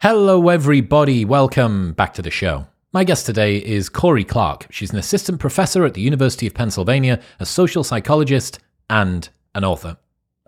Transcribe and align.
Hello, 0.00 0.48
everybody. 0.48 1.24
Welcome 1.24 1.92
back 1.92 2.14
to 2.14 2.22
the 2.22 2.30
show. 2.30 2.68
My 2.92 3.02
guest 3.02 3.26
today 3.26 3.56
is 3.56 3.88
Cory 3.88 4.22
Clark. 4.22 4.68
She's 4.70 4.92
an 4.92 4.98
assistant 4.98 5.40
professor 5.40 5.84
at 5.84 5.94
the 5.94 6.00
University 6.00 6.46
of 6.46 6.54
Pennsylvania, 6.54 7.18
a 7.40 7.44
social 7.44 7.82
psychologist, 7.82 8.60
and 8.88 9.28
an 9.56 9.64
author. 9.64 9.96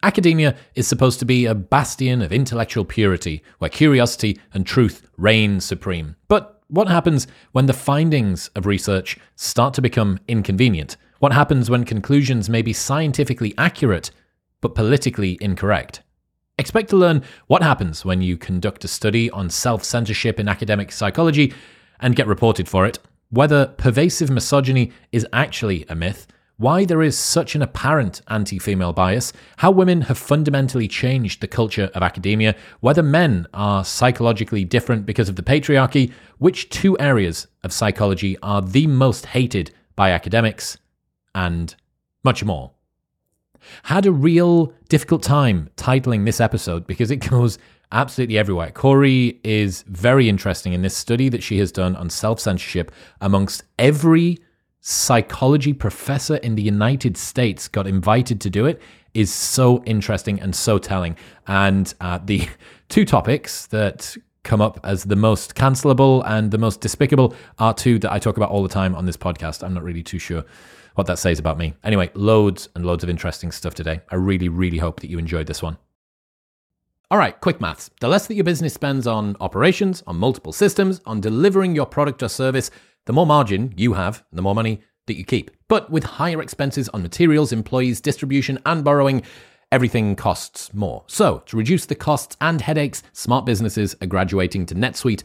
Academia 0.04 0.54
is 0.76 0.86
supposed 0.86 1.18
to 1.18 1.24
be 1.24 1.46
a 1.46 1.54
bastion 1.56 2.22
of 2.22 2.32
intellectual 2.32 2.84
purity, 2.84 3.42
where 3.58 3.68
curiosity 3.68 4.38
and 4.54 4.64
truth 4.64 5.10
reign 5.16 5.58
supreme. 5.58 6.14
But 6.28 6.62
what 6.68 6.86
happens 6.86 7.26
when 7.50 7.66
the 7.66 7.72
findings 7.72 8.50
of 8.54 8.66
research 8.66 9.18
start 9.34 9.74
to 9.74 9.82
become 9.82 10.20
inconvenient? 10.28 10.96
What 11.18 11.32
happens 11.32 11.68
when 11.68 11.82
conclusions 11.82 12.48
may 12.48 12.62
be 12.62 12.72
scientifically 12.72 13.54
accurate, 13.58 14.12
but 14.60 14.76
politically 14.76 15.38
incorrect? 15.40 16.02
Expect 16.60 16.90
to 16.90 16.96
learn 16.96 17.22
what 17.46 17.62
happens 17.62 18.04
when 18.04 18.20
you 18.20 18.36
conduct 18.36 18.84
a 18.84 18.88
study 18.88 19.30
on 19.30 19.48
self 19.48 19.82
censorship 19.82 20.38
in 20.38 20.46
academic 20.46 20.92
psychology 20.92 21.54
and 22.00 22.14
get 22.14 22.26
reported 22.26 22.68
for 22.68 22.84
it, 22.84 22.98
whether 23.30 23.68
pervasive 23.78 24.28
misogyny 24.28 24.92
is 25.10 25.26
actually 25.32 25.86
a 25.88 25.94
myth, 25.94 26.26
why 26.58 26.84
there 26.84 27.00
is 27.00 27.16
such 27.16 27.54
an 27.54 27.62
apparent 27.62 28.20
anti 28.28 28.58
female 28.58 28.92
bias, 28.92 29.32
how 29.56 29.70
women 29.70 30.02
have 30.02 30.18
fundamentally 30.18 30.86
changed 30.86 31.40
the 31.40 31.48
culture 31.48 31.90
of 31.94 32.02
academia, 32.02 32.54
whether 32.80 33.02
men 33.02 33.46
are 33.54 33.82
psychologically 33.82 34.62
different 34.62 35.06
because 35.06 35.30
of 35.30 35.36
the 35.36 35.42
patriarchy, 35.42 36.12
which 36.36 36.68
two 36.68 36.94
areas 36.98 37.46
of 37.64 37.72
psychology 37.72 38.36
are 38.42 38.60
the 38.60 38.86
most 38.86 39.24
hated 39.24 39.70
by 39.96 40.10
academics, 40.10 40.76
and 41.34 41.74
much 42.22 42.44
more 42.44 42.72
had 43.84 44.06
a 44.06 44.12
real 44.12 44.72
difficult 44.88 45.22
time 45.22 45.68
titling 45.76 46.24
this 46.24 46.40
episode 46.40 46.86
because 46.86 47.10
it 47.10 47.16
goes 47.30 47.58
absolutely 47.92 48.38
everywhere. 48.38 48.70
Cory 48.70 49.40
is 49.42 49.82
very 49.82 50.28
interesting 50.28 50.72
in 50.72 50.82
this 50.82 50.96
study 50.96 51.28
that 51.28 51.42
she 51.42 51.58
has 51.58 51.72
done 51.72 51.96
on 51.96 52.10
self 52.10 52.40
censorship 52.40 52.92
amongst 53.20 53.62
every 53.78 54.38
psychology 54.80 55.74
professor 55.74 56.36
in 56.36 56.54
the 56.54 56.62
United 56.62 57.16
States 57.16 57.68
got 57.68 57.86
invited 57.86 58.40
to 58.40 58.48
do 58.48 58.64
it 58.64 58.80
is 59.12 59.32
so 59.32 59.82
interesting 59.84 60.40
and 60.40 60.54
so 60.54 60.78
telling. 60.78 61.16
And 61.46 61.92
uh, 62.00 62.18
the 62.24 62.48
two 62.88 63.04
topics 63.04 63.66
that 63.66 64.16
come 64.42 64.60
up 64.62 64.80
as 64.84 65.04
the 65.04 65.16
most 65.16 65.54
cancelable 65.54 66.22
and 66.26 66.50
the 66.50 66.58
most 66.58 66.80
despicable 66.80 67.34
are 67.58 67.74
two 67.74 67.98
that 67.98 68.10
I 68.10 68.18
talk 68.18 68.38
about 68.38 68.50
all 68.50 68.62
the 68.62 68.70
time 68.70 68.94
on 68.94 69.04
this 69.04 69.16
podcast. 69.16 69.62
I'm 69.62 69.74
not 69.74 69.82
really 69.82 70.02
too 70.02 70.18
sure 70.18 70.44
what 70.94 71.06
that 71.06 71.18
says 71.18 71.38
about 71.38 71.58
me. 71.58 71.74
Anyway, 71.84 72.10
loads 72.14 72.68
and 72.74 72.84
loads 72.84 73.04
of 73.04 73.10
interesting 73.10 73.50
stuff 73.52 73.74
today. 73.74 74.00
I 74.10 74.16
really, 74.16 74.48
really 74.48 74.78
hope 74.78 75.00
that 75.00 75.10
you 75.10 75.18
enjoyed 75.18 75.46
this 75.46 75.62
one. 75.62 75.78
All 77.10 77.18
right, 77.18 77.40
quick 77.40 77.60
maths. 77.60 77.90
The 78.00 78.08
less 78.08 78.28
that 78.28 78.34
your 78.34 78.44
business 78.44 78.74
spends 78.74 79.06
on 79.06 79.36
operations, 79.40 80.02
on 80.06 80.16
multiple 80.16 80.52
systems, 80.52 81.00
on 81.06 81.20
delivering 81.20 81.74
your 81.74 81.86
product 81.86 82.22
or 82.22 82.28
service, 82.28 82.70
the 83.06 83.12
more 83.12 83.26
margin 83.26 83.74
you 83.76 83.94
have, 83.94 84.22
the 84.32 84.42
more 84.42 84.54
money 84.54 84.80
that 85.06 85.16
you 85.16 85.24
keep. 85.24 85.50
But 85.66 85.90
with 85.90 86.04
higher 86.04 86.40
expenses 86.40 86.88
on 86.90 87.02
materials, 87.02 87.52
employees, 87.52 88.00
distribution, 88.00 88.60
and 88.64 88.84
borrowing, 88.84 89.22
everything 89.72 90.14
costs 90.14 90.72
more. 90.72 91.02
So, 91.08 91.42
to 91.46 91.56
reduce 91.56 91.86
the 91.86 91.96
costs 91.96 92.36
and 92.40 92.60
headaches, 92.60 93.02
smart 93.12 93.44
businesses 93.44 93.96
are 94.00 94.06
graduating 94.06 94.66
to 94.66 94.76
NetSuite 94.76 95.24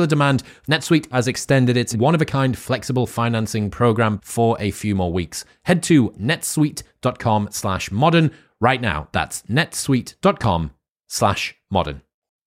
popular 0.00 0.06
demand, 0.06 0.42
NetSuite 0.66 1.10
has 1.12 1.28
extended 1.28 1.76
its 1.76 1.94
one 1.94 2.14
of 2.14 2.22
a 2.22 2.24
kind 2.24 2.56
flexible 2.56 3.06
financing 3.06 3.70
program 3.70 4.18
for 4.22 4.56
a 4.58 4.70
few 4.70 4.94
more 4.94 5.12
weeks. 5.12 5.44
Head 5.64 5.82
to 5.84 6.10
netsuite.com 6.12 7.48
slash 7.50 7.90
modern 7.90 8.30
right 8.60 8.80
now. 8.80 9.08
That's 9.12 9.42
netsuite.com 9.42 10.70
slash 11.06 11.54
modern. 11.70 12.00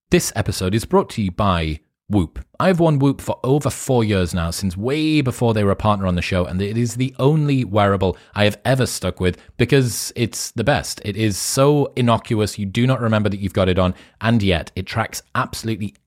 This 0.10 0.32
episode 0.36 0.74
is 0.74 0.86
brought 0.86 1.12
to 1.12 1.22
you 1.22 1.32
by 1.32 1.82
Whoop. 2.10 2.44
I've 2.60 2.80
worn 2.80 3.00
Whoop 3.00 3.22
for 3.22 3.40
over 3.44 3.70
four 3.70 4.04
years 4.04 4.34
now, 4.34 4.52
since 4.52 4.76
way 4.76 5.22
before 5.22 5.54
they 5.54 5.64
were 5.64 5.72
a 5.72 5.76
partner 5.76 6.06
on 6.06 6.16
the 6.16 6.22
show, 6.22 6.46
and 6.46 6.62
it 6.62 6.78
is 6.78 6.96
the 6.96 7.16
only 7.18 7.64
wearable 7.64 8.18
I 8.36 8.44
have 8.44 8.60
ever 8.66 8.86
stuck 8.86 9.20
with 9.20 9.38
because 9.58 10.12
it's 10.16 10.52
the 10.52 10.64
best. 10.64 11.02
It 11.06 11.16
is 11.16 11.38
so 11.38 11.94
innocuous, 11.96 12.60
you 12.60 12.66
do 12.66 12.86
not 12.86 13.02
remember 13.02 13.30
that 13.30 13.40
you've 13.40 13.54
got 13.54 13.70
it 13.70 13.80
on, 13.80 13.96
and 14.22 14.44
yet 14.44 14.72
it 14.76 14.86
tracks 14.86 15.24
absolutely 15.34 15.96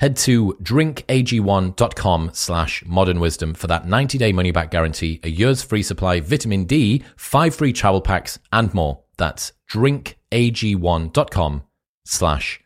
Head 0.00 0.16
to 0.18 0.56
drinkag1.com 0.62 2.30
slash 2.32 2.84
modern 2.84 3.20
wisdom 3.20 3.54
for 3.54 3.68
that 3.68 3.86
90 3.86 4.18
day 4.18 4.32
money 4.32 4.50
back 4.50 4.70
guarantee, 4.70 5.20
a 5.22 5.28
year's 5.30 5.62
free 5.62 5.82
supply, 5.82 6.20
vitamin 6.20 6.64
D, 6.64 7.04
five 7.16 7.54
free 7.54 7.72
travel 7.72 8.00
packs, 8.00 8.38
and 8.52 8.74
more. 8.74 9.00
That's 9.16 9.52
drinkag1.com 9.70 11.62
slash 12.04 12.60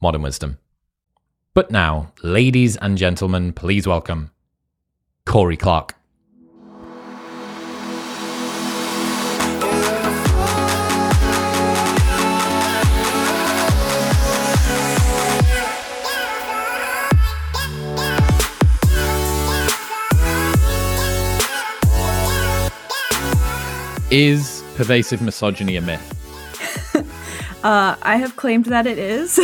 modern 0.00 0.22
wisdom. 0.22 0.58
But 1.54 1.70
now, 1.70 2.12
ladies 2.22 2.76
and 2.76 2.98
gentlemen, 2.98 3.52
please 3.52 3.86
welcome 3.86 4.30
Cory 5.24 5.56
Clark. 5.56 5.94
Is 24.14 24.62
pervasive 24.76 25.20
misogyny 25.20 25.74
a 25.74 25.80
myth? 25.80 26.94
uh, 27.64 27.96
I 28.00 28.14
have 28.14 28.36
claimed 28.36 28.66
that 28.66 28.86
it 28.86 28.96
is. 28.96 29.40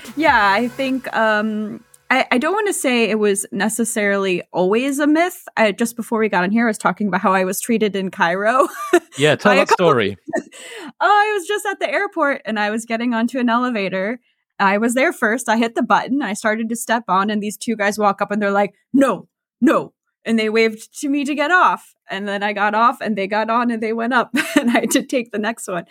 yeah, 0.16 0.52
I 0.52 0.68
think 0.68 1.12
um, 1.12 1.82
I, 2.08 2.28
I, 2.30 2.38
don't 2.38 2.52
want 2.52 2.68
to 2.68 2.72
say 2.72 3.10
it 3.10 3.18
was 3.18 3.46
necessarily 3.50 4.44
always 4.52 5.00
a 5.00 5.08
myth. 5.08 5.48
I, 5.56 5.72
just 5.72 5.96
before 5.96 6.20
we 6.20 6.28
got 6.28 6.44
on 6.44 6.52
here, 6.52 6.68
I 6.68 6.70
was 6.70 6.78
talking 6.78 7.08
about 7.08 7.20
how 7.20 7.32
I 7.32 7.42
was 7.42 7.60
treated 7.60 7.96
in 7.96 8.12
Cairo. 8.12 8.68
Yeah, 9.18 9.34
tell 9.34 9.56
that 9.56 9.70
story. 9.70 10.16
oh, 10.38 10.92
I 11.00 11.32
was 11.36 11.48
just 11.48 11.66
at 11.66 11.80
the 11.80 11.90
airport 11.90 12.42
and 12.44 12.60
I 12.60 12.70
was 12.70 12.84
getting 12.84 13.14
onto 13.14 13.40
an 13.40 13.50
elevator. 13.50 14.20
I 14.60 14.78
was 14.78 14.94
there 14.94 15.12
first. 15.12 15.48
I 15.48 15.56
hit 15.56 15.74
the 15.74 15.82
button. 15.82 16.22
I 16.22 16.34
started 16.34 16.68
to 16.68 16.76
step 16.76 17.02
on, 17.08 17.28
and 17.28 17.42
these 17.42 17.56
two 17.56 17.74
guys 17.74 17.98
walk 17.98 18.22
up 18.22 18.30
and 18.30 18.40
they're 18.40 18.52
like, 18.52 18.72
"No, 18.92 19.26
no, 19.60 19.92
and 20.24 20.38
they 20.38 20.48
waved 20.48 21.00
to 21.00 21.08
me 21.08 21.24
to 21.24 21.34
get 21.34 21.50
off. 21.50 21.94
And 22.10 22.28
then 22.28 22.42
i 22.42 22.52
got 22.52 22.74
off 22.74 23.00
and 23.00 23.16
they 23.16 23.26
got 23.26 23.48
on 23.48 23.70
and 23.70 23.82
they 23.82 23.92
went 23.92 24.12
up 24.12 24.30
and 24.56 24.70
i 24.70 24.80
had 24.80 24.90
to 24.92 25.02
take 25.02 25.32
the 25.32 25.38
next 25.38 25.68
one. 25.68 25.84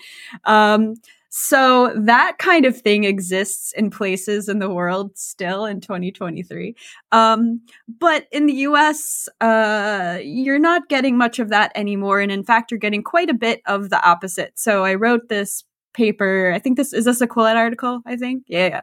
Um, 0.45 0.95
so 1.33 1.94
that 1.95 2.39
kind 2.39 2.66
of 2.66 2.78
thing 2.78 3.06
exists 3.06 3.72
in 3.72 3.89
places 3.89 4.50
in 4.50 4.60
the 4.60 4.69
world 4.69 5.18
still 5.18 5.63
in 5.66 5.80
2023 5.80 6.75
um, 7.13 7.62
but 7.88 8.28
in 8.33 8.48
the 8.48 8.54
us 8.54 9.30
uh, 9.39 10.19
you're 10.22 10.60
not 10.60 10.89
getting 10.89 11.18
much 11.18 11.39
of 11.39 11.50
that 11.50 11.72
anymore. 11.74 12.19
And 12.19 12.31
in 12.31 12.44
fact 12.44 12.69
you're 12.69 12.80
getting 12.80 13.04
quite 13.04 13.30
a 13.30 13.33
bit 13.33 13.62
of 13.66 13.89
the 13.89 14.04
opposite. 14.06 14.60
So 14.60 14.83
i 14.83 14.94
wrote 14.94 15.30
this 15.30 15.63
paper. 15.93 16.51
I 16.53 16.59
think 16.59 16.77
this 16.77 16.93
is 16.93 17.05
this 17.05 17.21
a 17.21 17.27
Quillette 17.27 17.55
article. 17.55 18.01
I 18.05 18.15
think 18.15 18.43
yeah, 18.47 18.67
yeah. 18.67 18.81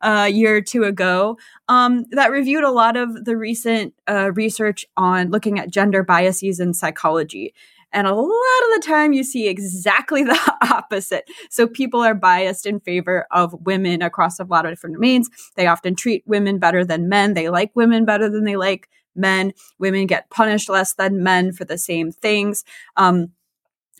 Uh, 0.00 0.24
a 0.26 0.28
year 0.28 0.56
or 0.56 0.60
two 0.60 0.84
ago 0.84 1.38
um, 1.68 2.04
that 2.10 2.30
reviewed 2.30 2.64
a 2.64 2.70
lot 2.70 2.96
of 2.96 3.24
the 3.24 3.36
recent 3.36 3.94
uh, 4.08 4.32
research 4.32 4.86
on 4.96 5.30
looking 5.30 5.58
at 5.58 5.70
gender 5.70 6.02
biases 6.02 6.60
in 6.60 6.74
psychology. 6.74 7.54
And 7.92 8.06
a 8.06 8.14
lot 8.14 8.24
of 8.24 8.80
the 8.80 8.86
time, 8.86 9.12
you 9.12 9.24
see 9.24 9.48
exactly 9.48 10.22
the 10.24 10.56
opposite. 10.70 11.28
So, 11.50 11.66
people 11.66 12.00
are 12.00 12.14
biased 12.14 12.66
in 12.66 12.80
favor 12.80 13.26
of 13.30 13.54
women 13.64 14.02
across 14.02 14.38
a 14.38 14.44
lot 14.44 14.64
of 14.64 14.72
different 14.72 14.96
domains. 14.96 15.28
They 15.56 15.66
often 15.66 15.96
treat 15.96 16.22
women 16.26 16.58
better 16.58 16.84
than 16.84 17.08
men. 17.08 17.34
They 17.34 17.48
like 17.48 17.72
women 17.74 18.04
better 18.04 18.28
than 18.28 18.44
they 18.44 18.56
like 18.56 18.88
men. 19.14 19.52
Women 19.78 20.06
get 20.06 20.30
punished 20.30 20.68
less 20.68 20.94
than 20.94 21.22
men 21.22 21.52
for 21.52 21.64
the 21.64 21.78
same 21.78 22.12
things. 22.12 22.64
Um, 22.96 23.32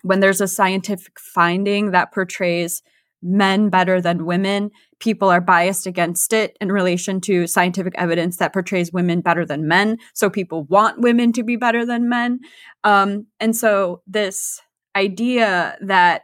when 0.03 0.21
there's 0.21 0.41
a 0.41 0.49
scientific 0.49 1.19
finding 1.19 1.91
that 1.91 2.13
portrays 2.13 2.83
men 3.23 3.69
better 3.69 4.01
than 4.01 4.25
women, 4.25 4.71
people 4.99 5.29
are 5.29 5.41
biased 5.41 5.87
against 5.87 6.33
it 6.33 6.57
in 6.61 6.73
relation 6.73 7.21
to 7.21 7.47
scientific 7.47 7.93
evidence 7.97 8.39
that 8.39 8.53
portrays 8.53 8.93
women 8.93 9.21
better 9.21 9.45
than 9.45 9.69
men. 9.69 9.99
So 10.15 10.31
people 10.31 10.65
want 10.65 11.01
women 11.01 11.33
to 11.35 11.43
be 11.43 11.57
better 11.57 11.85
than 11.85 12.09
men. 12.09 12.41
Um, 12.83 13.27
and 13.39 13.55
so 13.55 14.03
this 14.07 14.61
idea 14.97 15.77
that 15.83 16.23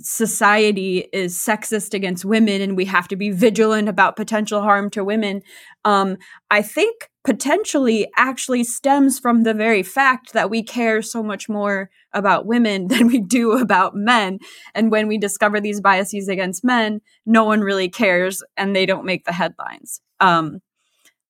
society 0.00 1.08
is 1.12 1.36
sexist 1.36 1.94
against 1.94 2.24
women 2.24 2.60
and 2.60 2.76
we 2.76 2.84
have 2.84 3.08
to 3.08 3.16
be 3.16 3.30
vigilant 3.30 3.88
about 3.88 4.16
potential 4.16 4.60
harm 4.60 4.90
to 4.90 5.04
women, 5.04 5.42
um, 5.84 6.16
I 6.50 6.62
think 6.62 7.10
potentially 7.24 8.06
actually 8.16 8.62
stems 8.62 9.18
from 9.18 9.42
the 9.42 9.54
very 9.54 9.82
fact 9.82 10.34
that 10.34 10.50
we 10.50 10.62
care 10.62 11.00
so 11.00 11.22
much 11.22 11.48
more 11.48 11.90
about 12.12 12.46
women 12.46 12.86
than 12.88 13.06
we 13.08 13.20
do 13.20 13.52
about 13.52 13.96
men. 13.96 14.38
And 14.74 14.90
when 14.90 15.08
we 15.08 15.18
discover 15.18 15.60
these 15.60 15.80
biases 15.80 16.28
against 16.28 16.64
men, 16.64 17.00
no 17.26 17.44
one 17.44 17.62
really 17.62 17.88
cares 17.88 18.42
and 18.56 18.76
they 18.76 18.86
don't 18.86 19.06
make 19.06 19.24
the 19.24 19.32
headlines. 19.32 20.00
Um, 20.20 20.60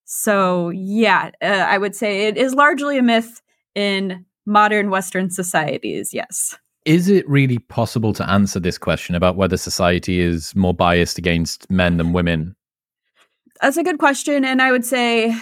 so, 0.03 0.69
yeah, 0.69 1.31
uh, 1.41 1.45
I 1.45 1.77
would 1.77 1.95
say 1.95 2.27
it 2.27 2.37
is 2.37 2.53
largely 2.53 2.97
a 2.99 3.01
myth 3.01 3.41
in 3.73 4.25
modern 4.45 4.91
Western 4.91 5.31
societies, 5.31 6.13
yes. 6.13 6.55
Is 6.85 7.09
it 7.09 7.27
really 7.27 7.57
possible 7.57 8.13
to 8.13 8.29
answer 8.29 8.59
this 8.59 8.77
question 8.77 9.15
about 9.15 9.35
whether 9.35 9.57
society 9.57 10.19
is 10.19 10.55
more 10.55 10.73
biased 10.73 11.17
against 11.17 11.69
men 11.71 11.97
than 11.97 12.13
women? 12.13 12.55
That's 13.59 13.77
a 13.77 13.83
good 13.83 13.97
question. 13.97 14.45
And 14.45 14.61
I 14.61 14.71
would 14.71 14.85
say 14.85 15.35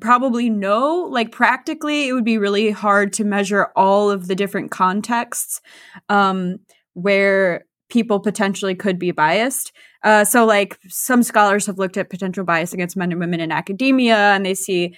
probably 0.00 0.50
no. 0.50 1.08
Like, 1.10 1.32
practically, 1.32 2.08
it 2.08 2.12
would 2.12 2.24
be 2.24 2.38
really 2.38 2.70
hard 2.70 3.12
to 3.14 3.24
measure 3.24 3.68
all 3.76 4.10
of 4.10 4.28
the 4.28 4.34
different 4.34 4.70
contexts 4.70 5.60
um, 6.08 6.58
where 6.94 7.64
people 7.88 8.20
potentially 8.20 8.74
could 8.74 8.98
be 8.98 9.10
biased. 9.10 9.72
Uh, 10.02 10.24
so, 10.24 10.44
like, 10.44 10.78
some 10.88 11.22
scholars 11.22 11.66
have 11.66 11.78
looked 11.78 11.96
at 11.96 12.10
potential 12.10 12.44
bias 12.44 12.72
against 12.72 12.96
men 12.96 13.10
and 13.12 13.20
women 13.20 13.40
in 13.40 13.52
academia, 13.52 14.16
and 14.16 14.44
they 14.46 14.54
see, 14.54 14.94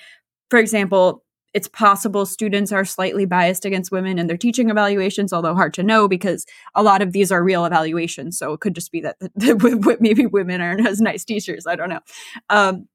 for 0.51 0.59
example, 0.59 1.25
it's 1.53 1.69
possible 1.69 2.27
students 2.27 2.71
are 2.71 2.85
slightly 2.85 3.27
biased 3.27 3.65
against 3.65 3.91
women 3.91 4.19
in 4.19 4.27
their 4.27 4.37
teaching 4.37 4.71
evaluations, 4.71 5.33
although 5.33 5.55
hard 5.55 5.75
to 5.75 5.83
know 5.83 6.07
because 6.07 6.47
a 6.75 6.83
lot 6.83 7.03
of 7.03 7.13
these 7.13 7.33
are 7.33 7.43
real 7.43 7.65
evaluations. 7.65 8.39
So 8.39 8.53
it 8.53 8.61
could 8.61 8.75
just 8.75 8.93
be 8.93 9.01
that, 9.01 9.17
maybe 10.01 10.27
women 10.27 10.61
aren't 10.61 10.87
as 10.87 11.01
nice 11.01 11.25
teachers. 11.25 11.67
I 11.67 11.77
don't 11.77 11.89
know. 11.89 12.01
Um, 12.49 12.87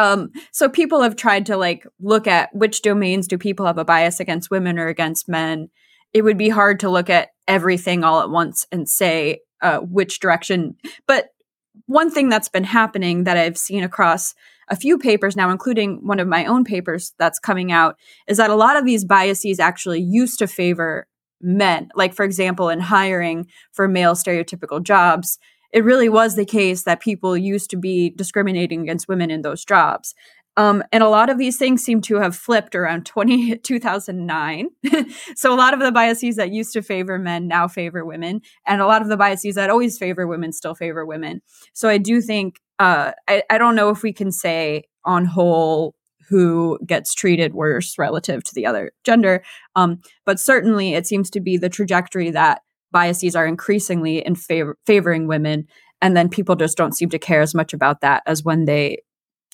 um, 0.00 0.30
so 0.50 0.66
people 0.70 1.02
have 1.02 1.14
tried 1.14 1.44
to 1.46 1.58
like 1.58 1.86
look 2.00 2.26
at 2.26 2.48
which 2.54 2.80
domains 2.80 3.28
do 3.28 3.36
people 3.36 3.66
have 3.66 3.76
a 3.76 3.84
bias 3.84 4.18
against 4.18 4.50
women 4.50 4.78
or 4.78 4.88
against 4.88 5.28
men. 5.28 5.68
It 6.14 6.22
would 6.22 6.38
be 6.38 6.48
hard 6.48 6.80
to 6.80 6.88
look 6.88 7.10
at 7.10 7.28
everything 7.46 8.02
all 8.02 8.22
at 8.22 8.30
once 8.30 8.66
and 8.72 8.88
say 8.88 9.40
uh, 9.60 9.80
which 9.80 10.18
direction. 10.18 10.76
But 11.06 11.28
one 11.84 12.10
thing 12.10 12.30
that's 12.30 12.48
been 12.48 12.64
happening 12.64 13.24
that 13.24 13.36
I've 13.36 13.58
seen 13.58 13.84
across 13.84 14.34
a 14.68 14.76
few 14.76 14.96
papers 14.96 15.36
now, 15.36 15.50
including 15.50 16.06
one 16.06 16.18
of 16.18 16.26
my 16.28 16.46
own 16.46 16.64
papers 16.64 17.12
that's 17.18 17.38
coming 17.38 17.70
out, 17.70 17.96
is 18.26 18.38
that 18.38 18.48
a 18.48 18.54
lot 18.54 18.76
of 18.76 18.86
these 18.86 19.04
biases 19.04 19.60
actually 19.60 20.00
used 20.00 20.38
to 20.38 20.46
favor 20.46 21.08
men. 21.42 21.90
Like, 21.94 22.14
for 22.14 22.24
example, 22.24 22.70
in 22.70 22.80
hiring 22.80 23.48
for 23.72 23.86
male 23.86 24.14
stereotypical 24.14 24.82
jobs, 24.82 25.38
it 25.72 25.84
really 25.84 26.08
was 26.08 26.36
the 26.36 26.44
case 26.44 26.84
that 26.84 27.00
people 27.00 27.36
used 27.36 27.70
to 27.70 27.76
be 27.76 28.10
discriminating 28.10 28.82
against 28.82 29.08
women 29.08 29.30
in 29.30 29.42
those 29.42 29.64
jobs. 29.64 30.14
Um, 30.56 30.82
and 30.92 31.02
a 31.02 31.08
lot 31.08 31.30
of 31.30 31.38
these 31.38 31.56
things 31.56 31.82
seem 31.82 32.00
to 32.02 32.16
have 32.16 32.36
flipped 32.36 32.74
around 32.74 33.06
20, 33.06 33.56
2009. 33.62 34.68
so 35.36 35.54
a 35.54 35.56
lot 35.56 35.74
of 35.74 35.80
the 35.80 35.92
biases 35.92 36.36
that 36.36 36.52
used 36.52 36.72
to 36.72 36.82
favor 36.82 37.18
men 37.18 37.46
now 37.46 37.68
favor 37.68 38.04
women. 38.04 38.42
And 38.66 38.80
a 38.80 38.86
lot 38.86 39.02
of 39.02 39.08
the 39.08 39.16
biases 39.16 39.54
that 39.54 39.70
always 39.70 39.96
favor 39.96 40.26
women 40.26 40.52
still 40.52 40.74
favor 40.74 41.06
women. 41.06 41.40
So 41.72 41.88
I 41.88 41.98
do 41.98 42.20
think, 42.20 42.60
uh, 42.78 43.12
I, 43.28 43.42
I 43.48 43.58
don't 43.58 43.76
know 43.76 43.90
if 43.90 44.02
we 44.02 44.12
can 44.12 44.32
say 44.32 44.84
on 45.04 45.24
whole 45.24 45.94
who 46.28 46.78
gets 46.86 47.12
treated 47.12 47.54
worse 47.54 47.98
relative 47.98 48.44
to 48.44 48.54
the 48.54 48.64
other 48.64 48.92
gender. 49.04 49.42
Um, 49.74 50.00
but 50.24 50.38
certainly 50.38 50.94
it 50.94 51.06
seems 51.06 51.28
to 51.30 51.40
be 51.40 51.56
the 51.56 51.68
trajectory 51.68 52.30
that 52.30 52.62
biases 52.92 53.36
are 53.36 53.46
increasingly 53.46 54.24
in 54.24 54.34
favor 54.34 54.76
favoring 54.86 55.26
women. 55.26 55.66
And 56.02 56.16
then 56.16 56.28
people 56.28 56.56
just 56.56 56.76
don't 56.76 56.96
seem 56.96 57.10
to 57.10 57.18
care 57.18 57.42
as 57.42 57.54
much 57.54 57.74
about 57.74 58.00
that 58.00 58.22
as 58.26 58.42
when 58.42 58.64
they 58.64 59.02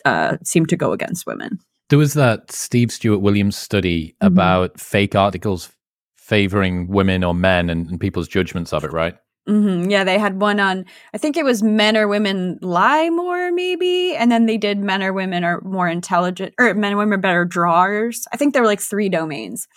uh, 0.05 0.37
seem 0.45 0.67
to 0.67 0.77
go 0.77 0.93
against 0.93 1.27
women. 1.27 1.59
There 1.89 1.99
was 1.99 2.15
that 2.15 2.51
Steve 2.53 2.91
Stewart 2.93 3.21
Williams 3.21 3.57
study 3.57 4.09
mm-hmm. 4.09 4.27
about 4.27 4.81
fake 4.81 5.15
articles 5.15 5.71
favoring 6.17 6.89
women 6.89 7.23
or 7.23 7.35
men 7.35 7.71
and, 7.71 7.89
and 7.89 8.01
people's 8.01 8.29
judgments 8.29 8.73
of 8.73 8.85
it, 8.85 8.93
right? 8.93 9.17
Mm-hmm. 9.49 9.91
Yeah, 9.91 10.03
they 10.03 10.19
had 10.19 10.41
one 10.41 10.59
on, 10.59 10.85
I 11.15 11.19
think 11.19 11.37
it 11.37 11.45
was 11.45 11.63
men 11.63 11.97
or 11.97 12.09
women 12.09 12.59
lie 12.63 13.09
more, 13.11 13.53
maybe. 13.53 14.17
And 14.17 14.31
then 14.31 14.47
they 14.47 14.59
did 14.59 14.79
men 14.79 15.05
or 15.05 15.13
women 15.13 15.45
are 15.45 15.61
more 15.61 15.89
intelligent, 15.89 16.53
or 16.59 16.75
men 16.75 16.93
and 16.93 16.99
women 16.99 17.15
are 17.15 17.23
better 17.23 17.45
drawers. 17.45 18.27
I 18.33 18.37
think 18.37 18.53
there 18.53 18.63
were 18.63 18.69
like 18.69 18.81
three 18.81 19.09
domains. 19.09 19.69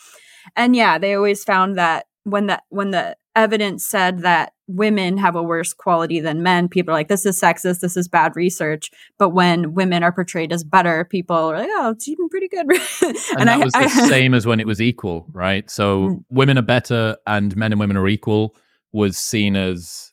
And 0.55 0.75
yeah, 0.75 0.97
they 0.97 1.13
always 1.13 1.43
found 1.43 1.77
that 1.77 2.07
when 2.23 2.47
the 2.47 2.61
when 2.69 2.89
the 2.89 3.15
evidence 3.39 3.86
said 3.86 4.19
that 4.19 4.53
women 4.67 5.17
have 5.17 5.36
a 5.36 5.41
worse 5.41 5.74
quality 5.74 6.19
than 6.19 6.43
men, 6.43 6.67
people 6.67 6.93
are 6.93 6.98
like, 6.98 7.08
this 7.08 7.25
is 7.25 7.39
sexist, 7.39 7.79
this 7.79 7.98
is 7.98 8.08
bad 8.08 8.36
research. 8.36 8.91
But 9.17 9.29
when 9.29 9.74
women 9.74 10.03
are 10.03 10.12
portrayed 10.12 10.53
as 10.53 10.63
better, 10.63 11.05
people 11.05 11.36
are 11.36 11.58
like, 11.58 11.69
oh, 11.72 11.91
it's 11.91 12.08
even 12.08 12.29
pretty 12.29 12.48
good. 12.48 12.67
and, 13.01 13.17
and 13.39 13.50
that 13.50 13.62
I, 13.62 13.63
was 13.63 13.74
the 13.74 13.79
I, 13.79 13.88
same 14.08 14.34
as 14.34 14.46
when 14.46 14.60
it 14.60 14.67
was 14.67 14.81
equal, 14.81 15.25
right? 15.31 15.69
So 15.69 16.01
mm. 16.01 16.24
women 16.29 16.58
are 16.58 16.63
better 16.63 17.17
and 17.25 17.55
men 17.55 17.72
and 17.72 17.79
women 17.79 17.98
are 17.98 18.08
equal 18.08 18.55
was 18.91 19.17
seen 19.17 19.55
as 19.55 20.12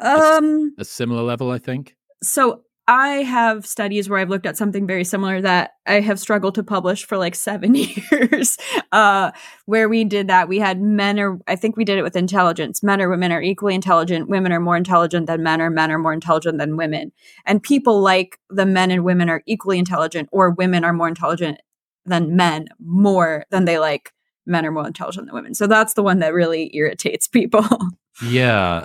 um, 0.00 0.74
a, 0.78 0.82
a 0.82 0.84
similar 0.84 1.22
level, 1.22 1.50
I 1.50 1.58
think. 1.58 1.96
So 2.22 2.62
I 2.90 3.22
have 3.22 3.66
studies 3.66 4.10
where 4.10 4.18
I've 4.18 4.30
looked 4.30 4.46
at 4.46 4.56
something 4.56 4.84
very 4.84 5.04
similar 5.04 5.40
that 5.42 5.74
I 5.86 6.00
have 6.00 6.18
struggled 6.18 6.56
to 6.56 6.64
publish 6.64 7.04
for 7.04 7.16
like 7.16 7.34
seven 7.36 7.76
years. 7.76 8.58
Uh, 8.90 9.30
where 9.66 9.88
we 9.88 10.02
did 10.02 10.26
that, 10.26 10.48
we 10.48 10.58
had 10.58 10.80
men 10.80 11.20
or 11.20 11.38
I 11.46 11.54
think 11.54 11.76
we 11.76 11.84
did 11.84 11.98
it 11.98 12.02
with 12.02 12.16
intelligence. 12.16 12.82
Men 12.82 13.00
or 13.00 13.08
women 13.08 13.30
are 13.30 13.40
equally 13.40 13.76
intelligent. 13.76 14.28
Women 14.28 14.50
are 14.50 14.58
more 14.58 14.76
intelligent 14.76 15.28
than 15.28 15.44
men, 15.44 15.60
or 15.62 15.70
men 15.70 15.92
are 15.92 16.00
more 16.00 16.12
intelligent 16.12 16.58
than 16.58 16.76
women. 16.76 17.12
And 17.46 17.62
people 17.62 18.00
like 18.00 18.40
the 18.48 18.66
men 18.66 18.90
and 18.90 19.04
women 19.04 19.30
are 19.30 19.44
equally 19.46 19.78
intelligent, 19.78 20.28
or 20.32 20.50
women 20.50 20.82
are 20.82 20.92
more 20.92 21.06
intelligent 21.06 21.60
than 22.06 22.34
men 22.34 22.66
more 22.80 23.44
than 23.50 23.66
they 23.66 23.78
like 23.78 24.12
men 24.46 24.66
are 24.66 24.72
more 24.72 24.88
intelligent 24.88 25.26
than 25.26 25.34
women. 25.36 25.54
So 25.54 25.68
that's 25.68 25.94
the 25.94 26.02
one 26.02 26.18
that 26.18 26.34
really 26.34 26.74
irritates 26.74 27.28
people. 27.28 27.64
yeah 28.26 28.84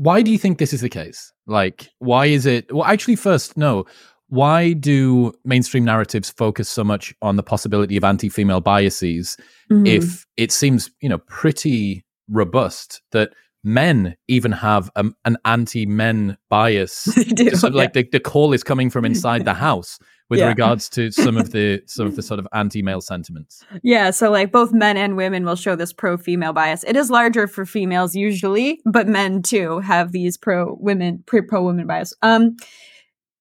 why 0.00 0.22
do 0.22 0.30
you 0.30 0.38
think 0.38 0.56
this 0.56 0.72
is 0.72 0.80
the 0.80 0.88
case? 0.88 1.30
Like, 1.46 1.90
why 1.98 2.24
is 2.24 2.46
it? 2.46 2.72
Well, 2.72 2.84
actually, 2.84 3.16
first, 3.16 3.58
no. 3.58 3.84
why 4.28 4.72
do 4.72 5.32
mainstream 5.44 5.84
narratives 5.84 6.30
focus 6.30 6.70
so 6.70 6.82
much 6.82 7.14
on 7.20 7.36
the 7.36 7.42
possibility 7.42 7.98
of 7.98 8.04
anti-female 8.04 8.62
biases 8.62 9.36
mm-hmm. 9.70 9.84
if 9.86 10.24
it 10.36 10.52
seems 10.52 10.90
you 11.02 11.08
know 11.08 11.18
pretty 11.18 12.04
robust 12.28 13.02
that 13.12 13.32
men 13.62 14.16
even 14.28 14.52
have 14.52 14.88
um, 14.96 15.14
an 15.24 15.36
anti-men 15.44 16.38
bias 16.48 17.04
do, 17.34 17.50
sort 17.50 17.72
of 17.72 17.74
like 17.74 17.92
the, 17.92 18.08
the 18.10 18.20
call 18.20 18.52
is 18.54 18.62
coming 18.62 18.88
from 18.88 19.04
inside 19.04 19.44
the 19.44 19.54
house 19.68 19.98
with 20.30 20.38
yeah. 20.38 20.48
regards 20.48 20.88
to 20.90 21.10
some 21.10 21.36
of 21.36 21.50
the 21.50 21.82
some 21.86 22.06
of 22.06 22.16
the 22.16 22.22
sort 22.22 22.40
of 22.40 22.48
anti-male 22.52 23.00
sentiments. 23.00 23.62
Yeah 23.82 24.10
so 24.10 24.30
like 24.30 24.50
both 24.52 24.72
men 24.72 24.96
and 24.96 25.16
women 25.16 25.44
will 25.44 25.56
show 25.56 25.76
this 25.76 25.92
pro-female 25.92 26.52
bias. 26.52 26.84
It 26.84 26.96
is 26.96 27.10
larger 27.10 27.46
for 27.46 27.66
females 27.66 28.14
usually 28.14 28.80
but 28.86 29.06
men 29.06 29.42
too 29.42 29.80
have 29.80 30.12
these 30.12 30.38
pro-women 30.38 31.24
pre 31.26 31.42
pro-women 31.42 31.86
bias. 31.86 32.14
Um 32.22 32.56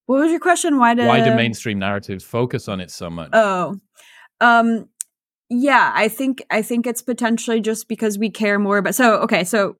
what 0.07 0.21
was 0.21 0.31
your 0.31 0.39
question? 0.39 0.79
Why 0.79 0.95
do 0.95 1.05
why 1.05 1.23
do 1.23 1.33
mainstream 1.35 1.79
narratives 1.79 2.23
focus 2.23 2.67
on 2.67 2.81
it 2.81 2.91
so 2.91 3.09
much? 3.09 3.29
Oh 3.31 3.77
um 4.41 4.87
yeah 5.49 5.91
i 5.95 6.07
think 6.07 6.43
i 6.51 6.61
think 6.61 6.85
it's 6.85 7.01
potentially 7.01 7.59
just 7.59 7.87
because 7.87 8.17
we 8.17 8.29
care 8.29 8.59
more 8.59 8.81
but 8.81 8.93
so 8.93 9.15
okay 9.15 9.43
so 9.43 9.75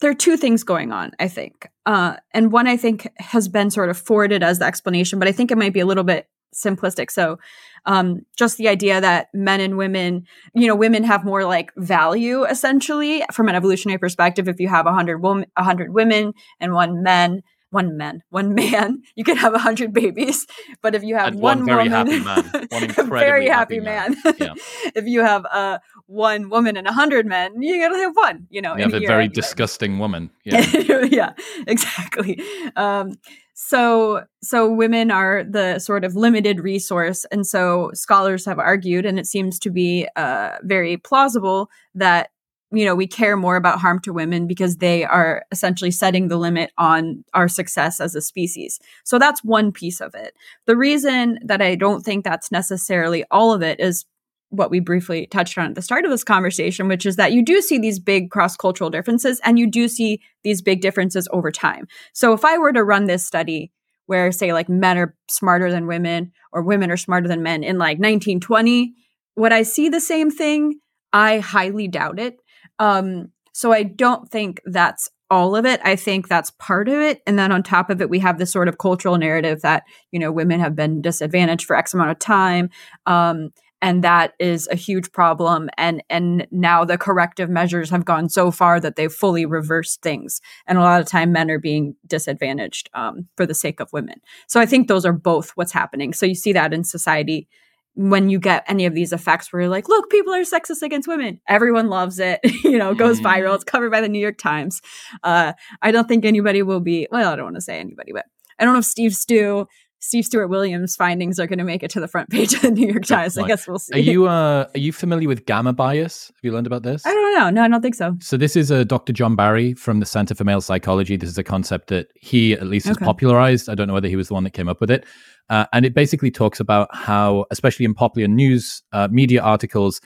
there 0.00 0.10
are 0.10 0.14
two 0.14 0.36
things 0.36 0.64
going 0.64 0.92
on, 0.92 1.12
I 1.18 1.28
think. 1.28 1.68
Uh, 1.86 2.16
and 2.32 2.52
one 2.52 2.66
I 2.66 2.76
think 2.76 3.08
has 3.18 3.48
been 3.48 3.70
sort 3.70 3.90
of 3.90 3.98
forwarded 3.98 4.42
as 4.42 4.58
the 4.58 4.64
explanation, 4.64 5.18
but 5.18 5.28
I 5.28 5.32
think 5.32 5.50
it 5.50 5.58
might 5.58 5.72
be 5.72 5.80
a 5.80 5.86
little 5.86 6.04
bit 6.04 6.28
simplistic. 6.54 7.10
So, 7.10 7.38
um, 7.86 8.20
just 8.36 8.58
the 8.58 8.68
idea 8.68 9.00
that 9.00 9.28
men 9.32 9.60
and 9.60 9.76
women, 9.78 10.26
you 10.54 10.66
know, 10.66 10.74
women 10.74 11.04
have 11.04 11.24
more 11.24 11.44
like 11.44 11.72
value 11.76 12.44
essentially 12.44 13.22
from 13.32 13.48
an 13.48 13.54
evolutionary 13.54 13.98
perspective. 13.98 14.48
If 14.48 14.60
you 14.60 14.68
have 14.68 14.86
a 14.86 14.92
hundred 14.92 15.22
a 15.56 15.64
hundred 15.64 15.94
women 15.94 16.34
and 16.60 16.72
one 16.72 17.02
man, 17.02 17.42
one 17.70 17.96
man, 17.96 18.22
one 18.30 18.54
man, 18.54 19.02
you 19.14 19.24
can 19.24 19.36
have 19.36 19.54
a 19.54 19.58
hundred 19.58 19.92
babies. 19.92 20.46
But 20.82 20.94
if 20.94 21.02
you 21.02 21.16
have 21.16 21.34
one, 21.34 21.60
one, 21.60 21.66
very 21.66 21.88
woman, 21.88 22.22
happy 22.22 22.50
man, 22.50 22.68
one 22.68 23.08
very 23.10 23.48
happy, 23.48 23.76
happy 23.76 23.80
man. 23.80 24.16
man. 24.24 24.34
Yeah. 24.38 24.54
if 24.94 25.06
you 25.06 25.22
have 25.22 25.46
uh, 25.50 25.78
one 26.10 26.50
woman 26.50 26.76
and 26.76 26.88
a 26.88 26.92
hundred 26.92 27.24
men, 27.24 27.62
you 27.62 27.78
gotta 27.78 27.96
have 27.96 28.16
one. 28.16 28.46
You 28.50 28.60
know, 28.60 28.76
you 28.76 28.82
have 28.82 28.94
a 28.94 29.06
very 29.06 29.28
disgusting 29.28 29.98
woman. 29.98 30.30
Yeah, 30.44 31.04
yeah, 31.04 31.32
exactly. 31.68 32.42
Um, 32.74 33.14
so, 33.54 34.24
so 34.42 34.72
women 34.72 35.10
are 35.10 35.44
the 35.44 35.78
sort 35.78 36.04
of 36.04 36.16
limited 36.16 36.60
resource, 36.60 37.24
and 37.30 37.46
so 37.46 37.90
scholars 37.94 38.44
have 38.46 38.58
argued, 38.58 39.06
and 39.06 39.18
it 39.18 39.26
seems 39.26 39.58
to 39.60 39.70
be 39.70 40.08
uh, 40.16 40.56
very 40.62 40.96
plausible 40.96 41.70
that 41.94 42.30
you 42.72 42.84
know 42.84 42.96
we 42.96 43.06
care 43.06 43.36
more 43.36 43.56
about 43.56 43.78
harm 43.78 44.00
to 44.00 44.12
women 44.12 44.48
because 44.48 44.78
they 44.78 45.04
are 45.04 45.44
essentially 45.52 45.90
setting 45.90 46.28
the 46.28 46.36
limit 46.36 46.72
on 46.78 47.24
our 47.34 47.48
success 47.48 48.00
as 48.00 48.14
a 48.14 48.20
species 48.20 48.78
so 49.02 49.18
that's 49.18 49.42
one 49.42 49.72
piece 49.72 50.00
of 50.00 50.14
it 50.14 50.34
the 50.66 50.76
reason 50.76 51.40
that 51.44 51.60
i 51.60 51.74
don't 51.74 52.02
think 52.04 52.24
that's 52.24 52.52
necessarily 52.52 53.24
all 53.32 53.52
of 53.52 53.60
it 53.60 53.80
is 53.80 54.04
what 54.50 54.70
we 54.70 54.80
briefly 54.80 55.26
touched 55.26 55.56
on 55.56 55.66
at 55.66 55.74
the 55.74 55.82
start 55.82 56.04
of 56.04 56.10
this 56.10 56.24
conversation 56.24 56.88
which 56.88 57.06
is 57.06 57.16
that 57.16 57.32
you 57.32 57.44
do 57.44 57.60
see 57.60 57.78
these 57.78 57.98
big 57.98 58.30
cross-cultural 58.30 58.90
differences 58.90 59.40
and 59.44 59.58
you 59.58 59.68
do 59.68 59.88
see 59.88 60.20
these 60.44 60.62
big 60.62 60.80
differences 60.80 61.28
over 61.32 61.50
time 61.50 61.86
so 62.12 62.32
if 62.32 62.44
i 62.44 62.58
were 62.58 62.72
to 62.72 62.84
run 62.84 63.06
this 63.06 63.26
study 63.26 63.72
where 64.06 64.30
say 64.32 64.52
like 64.52 64.68
men 64.68 64.98
are 64.98 65.14
smarter 65.28 65.70
than 65.70 65.86
women 65.86 66.32
or 66.52 66.62
women 66.62 66.90
are 66.90 66.96
smarter 66.96 67.28
than 67.28 67.42
men 67.42 67.62
in 67.62 67.78
like 67.78 67.98
1920 67.98 68.92
would 69.36 69.52
i 69.52 69.62
see 69.62 69.88
the 69.88 70.00
same 70.00 70.30
thing 70.30 70.80
i 71.12 71.38
highly 71.38 71.88
doubt 71.88 72.18
it 72.18 72.38
um, 72.80 73.30
so 73.52 73.72
I 73.72 73.84
don't 73.84 74.28
think 74.28 74.60
that's 74.64 75.10
all 75.30 75.54
of 75.54 75.64
it. 75.64 75.80
I 75.84 75.94
think 75.94 76.26
that's 76.26 76.50
part 76.52 76.88
of 76.88 76.98
it. 76.98 77.20
And 77.26 77.38
then 77.38 77.52
on 77.52 77.62
top 77.62 77.90
of 77.90 78.00
it, 78.00 78.10
we 78.10 78.18
have 78.18 78.38
this 78.38 78.50
sort 78.50 78.66
of 78.66 78.78
cultural 78.78 79.16
narrative 79.16 79.60
that, 79.60 79.84
you 80.10 80.18
know, 80.18 80.32
women 80.32 80.58
have 80.58 80.74
been 80.74 81.00
disadvantaged 81.02 81.66
for 81.66 81.76
X 81.76 81.94
amount 81.94 82.10
of 82.10 82.18
time. 82.18 82.70
Um, 83.06 83.50
and 83.82 84.04
that 84.04 84.34
is 84.38 84.68
a 84.70 84.76
huge 84.76 85.10
problem 85.12 85.68
and 85.76 86.02
and 86.10 86.46
now 86.50 86.84
the 86.84 86.98
corrective 86.98 87.48
measures 87.48 87.90
have 87.90 88.04
gone 88.04 88.28
so 88.28 88.50
far 88.50 88.80
that 88.80 88.96
they've 88.96 89.12
fully 89.12 89.46
reversed 89.46 90.02
things 90.02 90.40
and 90.66 90.78
a 90.78 90.82
lot 90.82 91.00
of 91.00 91.06
time 91.06 91.32
men 91.32 91.50
are 91.50 91.58
being 91.58 91.94
disadvantaged 92.06 92.88
um, 92.94 93.26
for 93.36 93.46
the 93.46 93.54
sake 93.54 93.80
of 93.80 93.92
women 93.92 94.20
so 94.46 94.60
i 94.60 94.66
think 94.66 94.88
those 94.88 95.04
are 95.04 95.12
both 95.12 95.50
what's 95.50 95.72
happening 95.72 96.12
so 96.12 96.26
you 96.26 96.34
see 96.34 96.52
that 96.52 96.72
in 96.72 96.84
society 96.84 97.48
when 97.94 98.30
you 98.30 98.38
get 98.38 98.64
any 98.68 98.86
of 98.86 98.94
these 98.94 99.12
effects 99.12 99.52
where 99.52 99.62
you're 99.62 99.68
like, 99.68 99.88
look, 99.88 100.08
people 100.10 100.32
are 100.32 100.42
sexist 100.42 100.80
against 100.80 101.08
women. 101.08 101.40
Everyone 101.48 101.88
loves 101.88 102.18
it. 102.18 102.40
you 102.64 102.78
know, 102.78 102.94
goes 102.94 103.20
viral. 103.20 103.46
Mm-hmm. 103.46 103.54
It's 103.56 103.64
covered 103.64 103.90
by 103.90 104.00
the 104.00 104.08
New 104.08 104.20
York 104.20 104.38
Times. 104.38 104.80
Uh, 105.22 105.52
I 105.82 105.90
don't 105.90 106.06
think 106.06 106.24
anybody 106.24 106.62
will 106.62 106.80
be, 106.80 107.08
well, 107.10 107.32
I 107.32 107.36
don't 107.36 107.46
want 107.46 107.56
to 107.56 107.60
say 107.60 107.78
anybody, 107.78 108.12
but 108.12 108.26
I 108.58 108.64
don't 108.64 108.74
know 108.74 108.78
if 108.78 108.84
Steve 108.84 109.14
Stew, 109.14 109.66
Steve 110.00 110.24
Stewart 110.24 110.48
Williams 110.48 110.96
findings 110.96 111.38
are 111.38 111.46
going 111.46 111.58
to 111.58 111.64
make 111.64 111.82
it 111.82 111.90
to 111.90 112.00
the 112.00 112.08
front 112.08 112.30
page 112.30 112.54
of 112.54 112.62
the 112.62 112.70
New 112.70 112.88
York 112.88 113.04
Times. 113.04 113.36
I 113.36 113.46
guess 113.46 113.68
we'll 113.68 113.78
see. 113.78 113.94
Are 113.94 113.98
you 113.98 114.26
uh, 114.26 114.66
are 114.74 114.78
you 114.78 114.92
familiar 114.92 115.28
with 115.28 115.44
gamma 115.44 115.74
bias? 115.74 116.28
Have 116.28 116.40
you 116.42 116.52
learned 116.52 116.66
about 116.66 116.82
this? 116.82 117.04
I 117.04 117.12
don't 117.12 117.34
know. 117.38 117.50
No, 117.50 117.62
I 117.62 117.68
don't 117.68 117.82
think 117.82 117.94
so. 117.94 118.16
So 118.20 118.38
this 118.38 118.56
is 118.56 118.70
a 118.70 118.84
Dr. 118.84 119.12
John 119.12 119.36
Barry 119.36 119.74
from 119.74 120.00
the 120.00 120.06
Center 120.06 120.34
for 120.34 120.44
Male 120.44 120.62
Psychology. 120.62 121.16
This 121.16 121.28
is 121.28 121.38
a 121.38 121.44
concept 121.44 121.88
that 121.88 122.08
he 122.14 122.54
at 122.54 122.66
least 122.66 122.86
has 122.86 122.96
okay. 122.96 123.04
popularized. 123.04 123.68
I 123.68 123.74
don't 123.74 123.88
know 123.88 123.94
whether 123.94 124.08
he 124.08 124.16
was 124.16 124.28
the 124.28 124.34
one 124.34 124.44
that 124.44 124.52
came 124.52 124.68
up 124.68 124.80
with 124.80 124.90
it. 124.90 125.04
Uh, 125.50 125.66
and 125.72 125.84
it 125.84 125.94
basically 125.94 126.30
talks 126.30 126.60
about 126.60 126.88
how, 126.94 127.44
especially 127.50 127.84
in 127.84 127.92
popular 127.92 128.28
news 128.28 128.82
uh, 128.92 129.08
media 129.10 129.42
articles, 129.42 130.00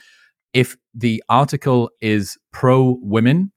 if 0.55 0.77
the 0.93 1.23
article 1.29 1.91
is 2.01 2.37
pro 2.53 2.99
women, 3.01 3.53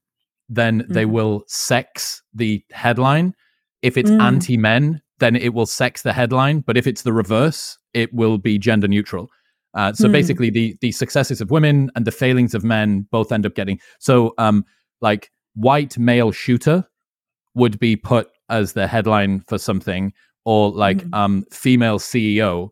then 0.48 0.82
mm. 0.82 0.88
they 0.88 1.04
mm-hmm. 1.04 1.12
will 1.12 1.44
sex 1.48 2.22
the 2.32 2.62
headline. 2.70 3.34
If 3.82 3.96
it's 3.96 4.10
mm. 4.10 4.20
anti 4.20 4.56
men, 4.56 5.00
then 5.18 5.36
it 5.36 5.54
will 5.54 5.66
sex 5.66 6.02
the 6.02 6.12
headline. 6.12 6.60
But 6.60 6.76
if 6.76 6.86
it's 6.86 7.02
the 7.02 7.12
reverse, 7.12 7.78
it 7.94 8.12
will 8.12 8.38
be 8.38 8.58
gender 8.58 8.88
neutral. 8.88 9.28
Uh, 9.74 9.92
so 9.92 10.08
mm. 10.08 10.12
basically, 10.12 10.50
the 10.50 10.76
the 10.80 10.92
successes 10.92 11.40
of 11.40 11.50
women 11.50 11.90
and 11.94 12.06
the 12.06 12.12
failings 12.12 12.54
of 12.54 12.64
men 12.64 13.06
both 13.10 13.32
end 13.32 13.44
up 13.44 13.54
getting 13.54 13.78
so 13.98 14.32
um 14.38 14.64
like 15.00 15.30
white 15.54 15.98
male 15.98 16.32
shooter 16.32 16.84
would 17.54 17.78
be 17.78 17.96
put 17.96 18.30
as 18.48 18.72
the 18.72 18.86
headline 18.86 19.40
for 19.48 19.58
something, 19.58 20.12
or 20.44 20.70
like 20.70 20.98
mm-hmm. 20.98 21.14
um, 21.14 21.44
female 21.50 21.98
CEO 21.98 22.70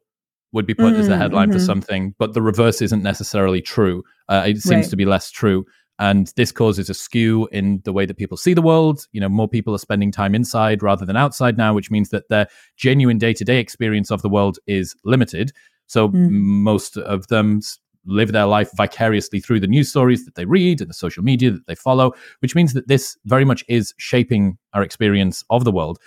would 0.53 0.67
be 0.67 0.75
put 0.75 0.93
mm-hmm, 0.93 1.00
as 1.00 1.09
the 1.09 1.15
mm, 1.15 1.19
headline 1.19 1.49
mm-hmm. 1.49 1.59
for 1.59 1.65
something, 1.65 2.15
but 2.19 2.33
the 2.33 2.41
reverse 2.41 2.81
isn't 2.81 3.03
necessarily 3.03 3.61
true. 3.61 4.03
Uh, 4.29 4.45
it 4.47 4.59
seems 4.59 4.87
right. 4.87 4.91
to 4.91 4.97
be 4.97 5.05
less 5.05 5.31
true. 5.31 5.65
And 5.99 6.31
this 6.37 6.53
causes 6.53 6.91
a 6.91 6.95
skew 6.95 7.49
in 7.53 7.81
the 7.85 7.93
way 7.93 8.05
that 8.05 8.19
people 8.19 8.37
see 8.37 8.53
the 8.53 8.62
world. 8.62 9.07
You 9.12 9.21
know, 9.21 9.29
more 9.29 9.49
people 9.49 9.75
are 9.75 9.79
spending 9.79 10.12
time 10.12 10.35
inside 10.35 10.83
rather 10.83 11.07
than 11.07 11.17
outside 11.17 11.57
now, 11.57 11.73
which 11.73 11.91
means 11.91 12.11
that 12.11 12.29
their 12.29 12.49
genuine 12.76 13.19
day 13.19 13.33
to 13.33 13.45
day 13.45 13.59
experience 13.59 14.11
of 14.11 14.23
the 14.23 14.29
world 14.29 14.59
is 14.67 14.95
limited. 15.05 15.53
So 15.87 16.09
mm. 16.09 16.31
most 16.31 16.99
of 16.99 17.29
them 17.29 17.61
live 18.05 18.33
their 18.33 18.47
life 18.47 18.71
vicariously 18.76 19.41
through 19.41 19.61
the 19.61 19.67
news 19.67 19.88
stories 19.88 20.25
that 20.25 20.35
they 20.35 20.45
read 20.45 20.81
and 20.81 20.88
the 20.88 20.95
social 20.95 21.23
media 21.23 21.50
that 21.50 21.67
they 21.67 21.75
follow, 21.75 22.12
which 22.41 22.55
means 22.55 22.73
that 22.73 22.88
this 22.88 23.17
very 23.25 23.45
much 23.45 23.65
is 23.69 23.95
shaping 23.97 24.59
our 24.75 24.83
experience 24.83 25.45
of 25.50 25.65
the 25.65 25.73
world. 25.73 25.99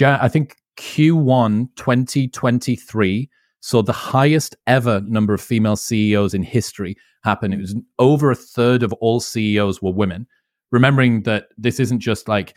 I 0.00 0.28
think 0.28 0.56
Q1 0.76 1.68
2023 1.76 3.28
saw 3.60 3.82
the 3.82 3.92
highest 3.92 4.56
ever 4.66 5.00
number 5.02 5.34
of 5.34 5.40
female 5.40 5.76
CEOs 5.76 6.34
in 6.34 6.42
history 6.42 6.96
happen. 7.24 7.52
It 7.52 7.60
was 7.60 7.74
over 7.98 8.30
a 8.30 8.36
third 8.36 8.82
of 8.82 8.92
all 8.94 9.20
CEOs 9.20 9.82
were 9.82 9.92
women. 9.92 10.26
Remembering 10.70 11.22
that 11.22 11.46
this 11.56 11.80
isn't 11.80 12.00
just 12.00 12.28
like 12.28 12.56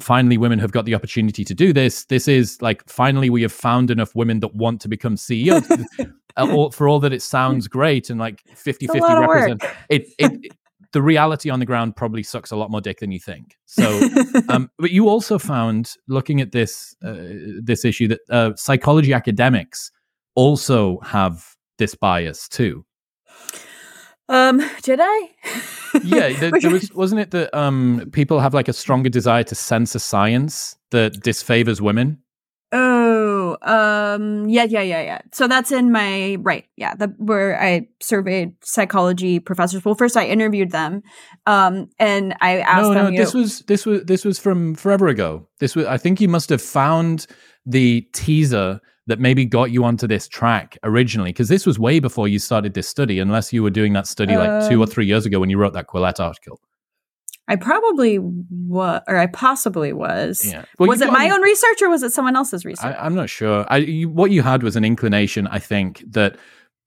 finally 0.00 0.38
women 0.38 0.58
have 0.60 0.70
got 0.70 0.84
the 0.84 0.94
opportunity 0.94 1.44
to 1.44 1.54
do 1.54 1.72
this. 1.72 2.04
This 2.04 2.28
is 2.28 2.60
like 2.62 2.88
finally 2.88 3.30
we 3.30 3.42
have 3.42 3.52
found 3.52 3.90
enough 3.90 4.14
women 4.14 4.40
that 4.40 4.54
want 4.54 4.80
to 4.82 4.88
become 4.88 5.16
CEOs. 5.16 5.66
for 6.72 6.88
all 6.88 7.00
that 7.00 7.12
it 7.12 7.20
sounds 7.20 7.66
great 7.66 8.10
and 8.10 8.20
like 8.20 8.40
50 8.54 8.86
50 8.86 9.00
represent 9.00 9.64
it, 9.88 10.06
it 10.20 10.52
the 10.92 11.02
reality 11.02 11.50
on 11.50 11.58
the 11.58 11.66
ground 11.66 11.96
probably 11.96 12.22
sucks 12.22 12.50
a 12.50 12.56
lot 12.56 12.70
more 12.70 12.80
dick 12.80 13.00
than 13.00 13.10
you 13.10 13.20
think. 13.20 13.56
So, 13.66 14.08
um, 14.48 14.70
but 14.78 14.90
you 14.90 15.08
also 15.08 15.38
found 15.38 15.92
looking 16.06 16.40
at 16.40 16.52
this 16.52 16.94
uh, 17.04 17.16
this 17.62 17.84
issue 17.84 18.08
that 18.08 18.20
uh, 18.30 18.52
psychology 18.56 19.12
academics 19.12 19.90
also 20.38 21.00
have 21.00 21.56
this 21.78 21.96
bias 21.96 22.48
too. 22.48 22.84
Um, 24.28 24.62
did 24.82 25.00
I? 25.02 25.30
yeah, 26.04 26.28
there, 26.38 26.52
there 26.60 26.70
was, 26.70 26.92
wasn't 26.94 27.20
it 27.20 27.32
that 27.32 27.52
um, 27.58 28.08
people 28.12 28.38
have 28.38 28.54
like 28.54 28.68
a 28.68 28.72
stronger 28.72 29.08
desire 29.08 29.42
to 29.44 29.54
censor 29.56 29.98
science 29.98 30.76
that 30.92 31.14
disfavors 31.14 31.80
women? 31.80 32.18
Oh, 32.70 33.56
um, 33.62 34.48
yeah, 34.48 34.64
yeah, 34.64 34.82
yeah, 34.82 35.00
yeah. 35.00 35.20
So 35.32 35.48
that's 35.48 35.72
in 35.72 35.90
my 35.90 36.36
right, 36.40 36.66
yeah. 36.76 36.94
The 36.94 37.08
where 37.16 37.60
I 37.60 37.88
surveyed 38.00 38.52
psychology 38.62 39.40
professors. 39.40 39.84
Well, 39.84 39.96
first 39.96 40.16
I 40.16 40.26
interviewed 40.26 40.70
them, 40.70 41.02
um, 41.46 41.88
and 41.98 42.36
I 42.40 42.58
asked 42.58 42.90
no, 42.90 42.94
them. 42.94 43.14
No, 43.14 43.18
this 43.18 43.34
know, 43.34 43.40
was 43.40 43.60
this 43.62 43.86
was 43.86 44.04
this 44.04 44.24
was 44.24 44.38
from 44.38 44.74
forever 44.74 45.08
ago. 45.08 45.48
This 45.58 45.74
was 45.74 45.86
I 45.86 45.96
think 45.96 46.20
you 46.20 46.28
must 46.28 46.50
have 46.50 46.62
found 46.62 47.26
the 47.64 48.02
teaser 48.12 48.80
that 49.08 49.18
maybe 49.18 49.44
got 49.44 49.70
you 49.70 49.84
onto 49.84 50.06
this 50.06 50.28
track 50.28 50.78
originally 50.84 51.30
because 51.30 51.48
this 51.48 51.66
was 51.66 51.78
way 51.78 51.98
before 51.98 52.28
you 52.28 52.38
started 52.38 52.74
this 52.74 52.88
study, 52.88 53.18
unless 53.18 53.52
you 53.52 53.62
were 53.62 53.70
doing 53.70 53.92
that 53.94 54.06
study 54.06 54.36
like 54.36 54.68
two 54.68 54.80
or 54.80 54.84
um 54.84 54.90
three 54.90 55.06
years 55.06 55.26
ago 55.26 55.40
when 55.40 55.50
you 55.50 55.58
wrote 55.58 55.72
that 55.72 55.86
Quillette 55.88 56.20
article. 56.20 56.60
I 57.50 57.56
probably 57.56 58.18
was, 58.18 59.00
or 59.08 59.16
I 59.16 59.26
possibly 59.26 59.94
was. 59.94 60.44
Yeah. 60.44 60.66
was 60.78 61.00
it 61.00 61.10
my 61.10 61.30
own 61.30 61.40
research 61.40 61.80
or 61.80 61.88
was 61.88 62.02
it 62.02 62.12
someone 62.12 62.36
else's 62.36 62.64
research? 62.66 62.94
I, 62.94 63.04
I'm 63.04 63.14
not 63.14 63.30
sure. 63.30 63.64
I, 63.68 63.78
you, 63.78 64.10
what 64.10 64.30
you 64.30 64.42
had 64.42 64.62
was 64.62 64.76
an 64.76 64.84
inclination, 64.84 65.46
I 65.46 65.58
think, 65.58 66.04
that 66.10 66.36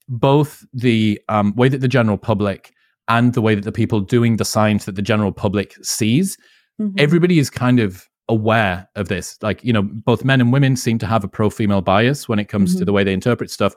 both 0.07 0.63
the 0.73 1.19
um, 1.29 1.55
way 1.55 1.67
that 1.69 1.81
the 1.81 1.87
general 1.87 2.17
public 2.19 2.73
and 3.07 3.33
the 3.33 3.41
way 3.41 3.55
that 3.55 3.63
the 3.63 3.71
people 3.71 3.99
doing 4.01 4.37
the 4.37 4.45
science 4.45 4.85
that 4.85 4.95
the 4.95 5.01
general 5.01 5.31
public 5.31 5.75
sees, 5.83 6.37
Mhm. 6.79 6.93
everybody 6.99 7.37
is 7.39 7.49
kind 7.49 7.79
of 7.79 8.07
aware 8.31 8.87
of 8.95 9.09
this. 9.09 9.37
Like, 9.41 9.63
you 9.63 9.73
know, 9.73 9.83
both 9.83 10.23
men 10.23 10.41
and 10.41 10.53
women 10.53 10.75
seem 10.75 10.97
to 10.99 11.05
have 11.05 11.23
a 11.23 11.27
pro 11.27 11.49
female 11.49 11.81
bias 11.81 12.27
when 12.29 12.39
it 12.39 12.45
comes 12.45 12.75
to 12.75 12.83
Mhm. 12.83 12.85
the 12.85 12.93
way 12.93 13.03
they 13.03 13.13
interpret 13.13 13.51
stuff. 13.51 13.75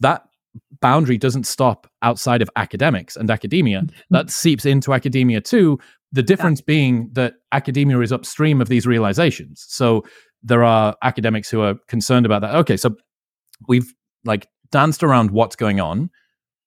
That 0.00 0.22
boundary 0.80 1.18
doesn't 1.18 1.46
stop 1.46 1.90
outside 2.02 2.42
of 2.42 2.50
academics 2.54 3.16
and 3.16 3.30
academia. 3.30 3.82
That 4.10 4.30
seeps 4.30 4.64
into 4.66 4.92
academia 4.92 5.40
too. 5.40 5.78
The 6.12 6.22
difference 6.22 6.60
being 6.60 7.10
that 7.14 7.34
academia 7.50 7.98
is 8.00 8.12
upstream 8.12 8.60
of 8.60 8.68
these 8.68 8.86
realizations. 8.86 9.64
So 9.68 10.04
there 10.42 10.62
are 10.62 10.94
academics 11.02 11.50
who 11.50 11.62
are 11.62 11.74
concerned 11.88 12.26
about 12.26 12.42
that. 12.42 12.54
Okay, 12.56 12.76
so 12.76 12.94
we've 13.66 13.92
like 14.24 14.46
danced 14.70 15.02
around 15.02 15.30
what's 15.30 15.56
going 15.56 15.80
on. 15.80 16.10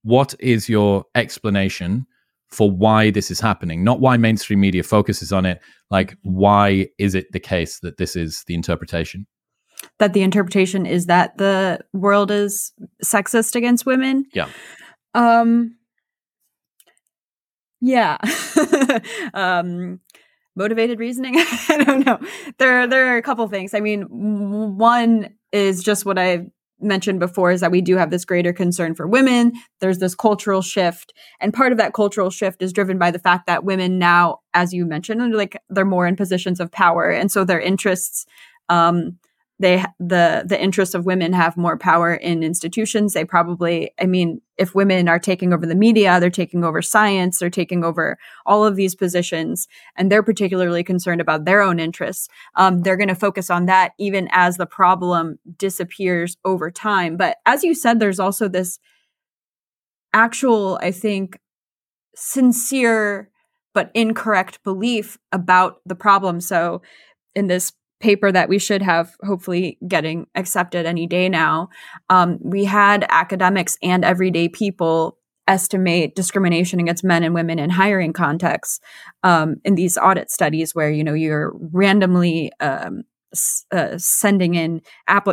What 0.01 0.33
is 0.39 0.67
your 0.67 1.05
explanation 1.15 2.07
for 2.49 2.71
why 2.71 3.11
this 3.11 3.29
is 3.29 3.39
happening? 3.39 3.83
Not 3.83 3.99
why 3.99 4.17
mainstream 4.17 4.59
media 4.59 4.83
focuses 4.83 5.33
on 5.33 5.45
it. 5.45 5.59
Like, 5.91 6.17
why 6.23 6.87
is 6.97 7.15
it 7.15 7.27
the 7.31 7.39
case 7.39 7.79
that 7.81 7.97
this 7.97 8.15
is 8.15 8.43
the 8.47 8.55
interpretation? 8.55 9.27
that 9.99 10.13
the 10.13 10.21
interpretation 10.21 10.85
is 10.85 11.07
that 11.07 11.37
the 11.37 11.79
world 11.93 12.31
is 12.31 12.71
sexist 13.03 13.55
against 13.55 13.85
women. 13.85 14.25
Yeah. 14.33 14.49
Um 15.13 15.75
yeah. 17.81 18.17
um 19.33 19.99
motivated 20.55 20.99
reasoning. 20.99 21.35
I 21.69 21.83
don't 21.83 22.05
know. 22.05 22.19
There 22.57 22.87
there 22.87 23.13
are 23.13 23.17
a 23.17 23.21
couple 23.21 23.47
things. 23.47 23.73
I 23.73 23.79
mean, 23.79 24.03
one 24.77 25.35
is 25.51 25.83
just 25.83 26.05
what 26.05 26.19
I 26.19 26.47
mentioned 26.79 27.19
before 27.19 27.51
is 27.51 27.61
that 27.61 27.71
we 27.71 27.81
do 27.81 27.97
have 27.97 28.11
this 28.11 28.25
greater 28.25 28.53
concern 28.53 28.95
for 28.95 29.07
women. 29.07 29.53
There's 29.79 29.99
this 29.99 30.15
cultural 30.15 30.61
shift, 30.61 31.13
and 31.39 31.53
part 31.53 31.71
of 31.71 31.77
that 31.77 31.93
cultural 31.93 32.29
shift 32.29 32.61
is 32.61 32.73
driven 32.73 32.97
by 32.97 33.11
the 33.11 33.19
fact 33.19 33.47
that 33.47 33.63
women 33.63 33.97
now, 33.99 34.39
as 34.53 34.73
you 34.73 34.85
mentioned, 34.85 35.33
like 35.33 35.61
they're 35.69 35.85
more 35.85 36.07
in 36.07 36.15
positions 36.15 36.59
of 36.59 36.71
power, 36.71 37.09
and 37.09 37.31
so 37.31 37.43
their 37.43 37.59
interests 37.59 38.25
um 38.69 39.17
they 39.59 39.83
the 39.99 40.43
the 40.45 40.61
interests 40.61 40.93
of 40.93 41.05
women 41.05 41.33
have 41.33 41.57
more 41.57 41.77
power 41.77 42.13
in 42.13 42.43
institutions. 42.43 43.13
They 43.13 43.25
probably 43.25 43.91
i 43.99 44.05
mean 44.05 44.41
if 44.57 44.73
women 44.73 45.07
are 45.07 45.19
taking 45.19 45.53
over 45.53 45.65
the 45.65 45.75
media 45.75 46.19
they're 46.19 46.29
taking 46.29 46.63
over 46.63 46.81
science 46.81 47.39
they're 47.39 47.49
taking 47.49 47.83
over 47.83 48.17
all 48.45 48.65
of 48.65 48.75
these 48.75 48.95
positions 48.95 49.67
and 49.95 50.11
they're 50.11 50.23
particularly 50.23 50.83
concerned 50.83 51.21
about 51.21 51.45
their 51.45 51.61
own 51.61 51.79
interests 51.79 52.27
um, 52.55 52.81
they're 52.81 52.97
going 52.97 53.07
to 53.07 53.15
focus 53.15 53.49
on 53.49 53.67
that 53.67 53.93
even 53.99 54.27
as 54.31 54.57
the 54.57 54.65
problem 54.65 55.37
disappears 55.57 56.37
over 56.43 56.71
time. 56.71 57.17
But 57.17 57.37
as 57.45 57.63
you 57.63 57.75
said 57.75 57.99
there's 57.99 58.19
also 58.19 58.47
this 58.47 58.79
actual 60.13 60.79
i 60.81 60.91
think 60.91 61.39
sincere 62.15 63.29
but 63.77 63.91
incorrect 63.93 64.63
belief 64.63 65.19
about 65.31 65.81
the 65.85 65.93
problem. 65.93 66.41
So 66.41 66.81
in 67.35 67.45
this 67.45 67.71
paper 67.99 68.31
that 68.31 68.49
we 68.49 68.59
should 68.59 68.81
have 68.81 69.15
hopefully 69.23 69.77
getting 69.87 70.27
accepted 70.35 70.85
any 70.85 71.07
day 71.07 71.29
now, 71.29 71.69
um, 72.09 72.37
we 72.41 72.65
had 72.65 73.05
academics 73.09 73.77
and 73.81 74.05
everyday 74.05 74.47
people 74.47 75.17
estimate 75.47 76.15
discrimination 76.15 76.79
against 76.79 77.03
men 77.03 77.23
and 77.23 77.33
women 77.33 77.57
in 77.57 77.69
hiring 77.69 78.13
contexts 78.13 78.79
um, 79.23 79.55
in 79.63 79.75
these 79.75 79.97
audit 79.97 80.29
studies 80.29 80.75
where 80.75 80.91
you 80.91 81.03
know 81.03 81.13
you're 81.13 81.53
randomly 81.71 82.51
um, 82.59 83.03
s- 83.33 83.65
uh, 83.71 83.97
sending 83.97 84.55
in 84.55 84.81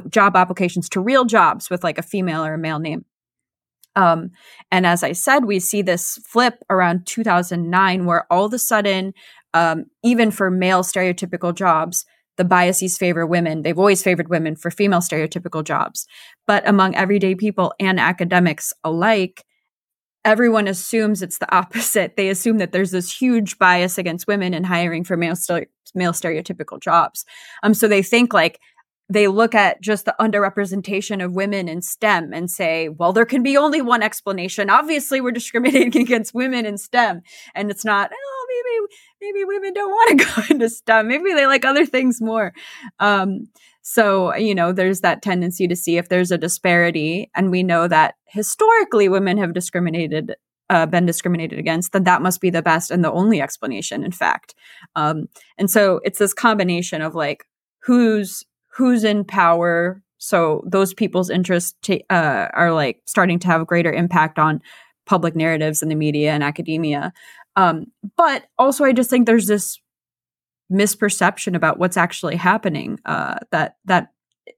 job 0.08 0.36
applications 0.36 0.88
to 0.88 1.00
real 1.00 1.24
jobs 1.24 1.68
with 1.68 1.82
like 1.82 1.98
a 1.98 2.02
female 2.02 2.44
or 2.44 2.54
a 2.54 2.58
male 2.58 2.78
name. 2.78 3.04
Um, 3.96 4.30
and 4.70 4.86
as 4.86 5.02
I 5.02 5.12
said, 5.12 5.44
we 5.44 5.60
see 5.60 5.80
this 5.82 6.18
flip 6.26 6.64
around 6.68 7.06
2009, 7.06 8.06
where 8.06 8.26
all 8.32 8.46
of 8.46 8.52
a 8.52 8.58
sudden, 8.58 9.14
um, 9.52 9.84
even 10.02 10.30
for 10.32 10.50
male 10.50 10.82
stereotypical 10.82 11.54
jobs, 11.54 12.04
the 12.36 12.44
biases 12.44 12.98
favor 12.98 13.26
women. 13.26 13.62
They've 13.62 13.78
always 13.78 14.02
favored 14.02 14.28
women 14.28 14.56
for 14.56 14.70
female 14.70 15.00
stereotypical 15.00 15.64
jobs. 15.64 16.06
But 16.46 16.66
among 16.68 16.94
everyday 16.94 17.34
people 17.34 17.72
and 17.78 18.00
academics 18.00 18.72
alike, 18.82 19.44
everyone 20.24 20.68
assumes 20.68 21.22
it's 21.22 21.38
the 21.38 21.54
opposite. 21.54 22.16
They 22.16 22.28
assume 22.28 22.58
that 22.58 22.72
there's 22.72 22.90
this 22.90 23.12
huge 23.12 23.58
bias 23.58 23.98
against 23.98 24.26
women 24.26 24.54
in 24.54 24.64
hiring 24.64 25.04
for 25.04 25.16
male, 25.16 25.34
stere- 25.34 25.66
male 25.94 26.12
stereotypical 26.12 26.80
jobs. 26.80 27.24
Um, 27.62 27.74
so 27.74 27.88
they 27.88 28.02
think 28.02 28.32
like 28.32 28.58
they 29.08 29.28
look 29.28 29.54
at 29.54 29.82
just 29.82 30.06
the 30.06 30.14
underrepresentation 30.18 31.22
of 31.22 31.34
women 31.34 31.68
in 31.68 31.82
STEM 31.82 32.32
and 32.32 32.50
say, 32.50 32.88
well, 32.88 33.12
there 33.12 33.26
can 33.26 33.42
be 33.42 33.56
only 33.56 33.82
one 33.82 34.02
explanation. 34.02 34.70
Obviously, 34.70 35.20
we're 35.20 35.30
discriminating 35.30 36.00
against 36.02 36.34
women 36.34 36.64
in 36.64 36.78
STEM. 36.78 37.20
And 37.54 37.70
it's 37.70 37.84
not, 37.84 38.10
oh, 38.12 38.33
maybe 38.64 38.94
maybe 39.20 39.44
women 39.44 39.72
don't 39.72 39.90
want 39.90 40.18
to 40.18 40.24
go 40.36 40.42
into 40.50 40.68
STEM. 40.68 41.08
Maybe 41.08 41.32
they 41.32 41.46
like 41.46 41.64
other 41.64 41.86
things 41.86 42.20
more. 42.20 42.52
Um, 42.98 43.48
so, 43.86 44.34
you 44.34 44.54
know, 44.54 44.72
there's 44.72 45.02
that 45.02 45.20
tendency 45.20 45.68
to 45.68 45.76
see 45.76 45.98
if 45.98 46.08
there's 46.08 46.30
a 46.30 46.38
disparity. 46.38 47.30
And 47.34 47.50
we 47.50 47.62
know 47.62 47.86
that 47.86 48.14
historically 48.24 49.10
women 49.10 49.36
have 49.36 49.52
discriminated, 49.52 50.36
uh, 50.70 50.86
been 50.86 51.04
discriminated 51.04 51.58
against, 51.58 51.92
then 51.92 52.04
that 52.04 52.22
must 52.22 52.40
be 52.40 52.48
the 52.48 52.62
best 52.62 52.90
and 52.90 53.04
the 53.04 53.12
only 53.12 53.42
explanation, 53.42 54.02
in 54.02 54.10
fact. 54.10 54.54
Um, 54.96 55.28
and 55.58 55.70
so 55.70 56.00
it's 56.02 56.18
this 56.18 56.32
combination 56.32 57.02
of 57.02 57.14
like 57.14 57.44
who's 57.82 58.42
who's 58.74 59.04
in 59.04 59.22
power. 59.22 60.02
So 60.16 60.64
those 60.66 60.94
people's 60.94 61.28
interests 61.28 61.74
ta- 61.82 62.06
uh, 62.08 62.48
are 62.54 62.72
like 62.72 63.02
starting 63.04 63.38
to 63.40 63.48
have 63.48 63.66
greater 63.66 63.92
impact 63.92 64.38
on 64.38 64.62
public 65.04 65.36
narratives 65.36 65.82
in 65.82 65.90
the 65.90 65.94
media 65.94 66.32
and 66.32 66.42
academia. 66.42 67.12
Um, 67.56 67.86
but 68.16 68.46
also, 68.58 68.84
I 68.84 68.92
just 68.92 69.10
think 69.10 69.26
there's 69.26 69.46
this 69.46 69.78
misperception 70.72 71.54
about 71.54 71.78
what's 71.78 71.96
actually 71.96 72.36
happening. 72.36 72.98
Uh, 73.04 73.36
that 73.50 73.76
that 73.84 74.08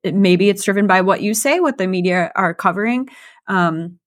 maybe 0.05 0.49
it's 0.49 0.65
driven 0.65 0.87
by 0.87 1.01
what 1.01 1.21
you 1.23 1.35
say, 1.35 1.61
what 1.61 1.79
the 1.79 1.87
media 1.87 2.33
are 2.35 2.55
covering. 2.55 3.09
Um, 3.49 3.99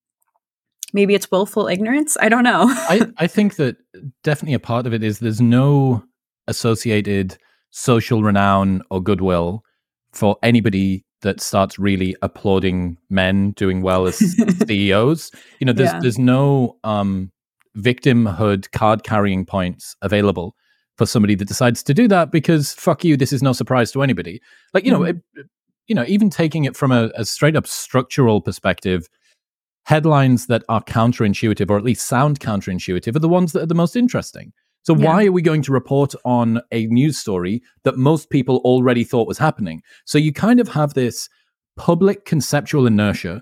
maybe 0.94 1.14
it's 1.14 1.30
willful 1.32 1.68
ignorance. 1.68 2.18
I 2.20 2.30
don't 2.30 2.44
know. 2.44 2.66
I, 2.68 3.08
I 3.18 3.28
think 3.28 3.56
that 3.58 3.78
definitely 4.24 4.56
a 4.56 4.60
part 4.60 4.88
of 4.88 4.94
it 4.94 5.04
is 5.04 5.20
there's 5.20 5.42
no 5.42 6.04
associated 6.48 7.38
social 7.70 8.24
renown 8.24 8.82
or 8.90 9.02
goodwill 9.02 9.64
for 10.12 10.38
anybody 10.42 11.06
that 11.22 11.42
starts 11.42 11.78
really 11.78 12.16
applauding 12.22 12.98
men 13.10 13.52
doing 13.52 13.82
well 13.82 14.08
as 14.08 14.18
CEOs. 14.68 15.32
You 15.60 15.66
know, 15.66 15.74
there's 15.74 15.92
Yeah. 15.92 16.00
there's 16.00 16.18
no 16.20 16.78
um, 16.84 17.32
victimhood 17.78 18.72
card 18.72 19.04
carrying 19.04 19.46
points 19.46 19.96
available 20.02 20.56
for 20.98 21.06
somebody 21.06 21.36
that 21.36 21.48
decides 21.48 21.82
to 21.84 21.94
do 21.94 22.08
that 22.08 22.32
because 22.32 22.74
fuck 22.74 23.04
you, 23.04 23.16
this 23.16 23.32
is 23.32 23.42
no 23.42 23.54
surprise 23.54 23.92
to 23.92 24.04
anybody. 24.04 24.42
Like 24.74 24.86
you 24.86 24.92
know, 24.92 25.00
Mhm. 25.02 25.22
it, 25.36 25.46
you 25.88 25.96
know, 25.96 26.06
even 26.08 26.30
taking 26.30 26.66
it 26.66 26.76
from 26.76 26.92
a, 26.92 27.10
a 27.16 27.26
straight 27.26 27.56
up 27.56 27.66
structural 27.68 28.42
perspective, 28.42 29.08
headlines 29.86 30.48
that 30.48 30.64
are 30.70 30.84
counterintuitive 30.84 31.70
or 31.70 31.78
at 31.78 31.84
least 31.84 32.06
sound 32.08 32.40
counterintuitive 32.40 33.16
are 33.16 33.20
the 33.20 33.30
ones 33.30 33.54
that 33.54 33.64
are 33.64 33.68
the 33.68 33.76
most 33.76 33.96
interesting. 33.96 34.52
So 34.84 34.96
Yeah. 34.96 35.06
why 35.06 35.26
are 35.26 35.32
we 35.32 35.42
going 35.42 35.62
to 35.64 35.72
report 35.72 36.14
on 36.26 36.62
a 36.72 36.86
news 36.88 37.18
story 37.18 37.62
that 37.84 37.98
most 37.98 38.30
people 38.30 38.58
already 38.58 39.04
thought 39.04 39.28
was 39.28 39.38
happening? 39.38 39.82
So 40.06 40.18
you 40.18 40.32
kind 40.34 40.60
of 40.60 40.68
have 40.70 40.94
this 40.94 41.30
public 41.76 42.26
conceptual 42.26 42.86
inertia 42.86 43.42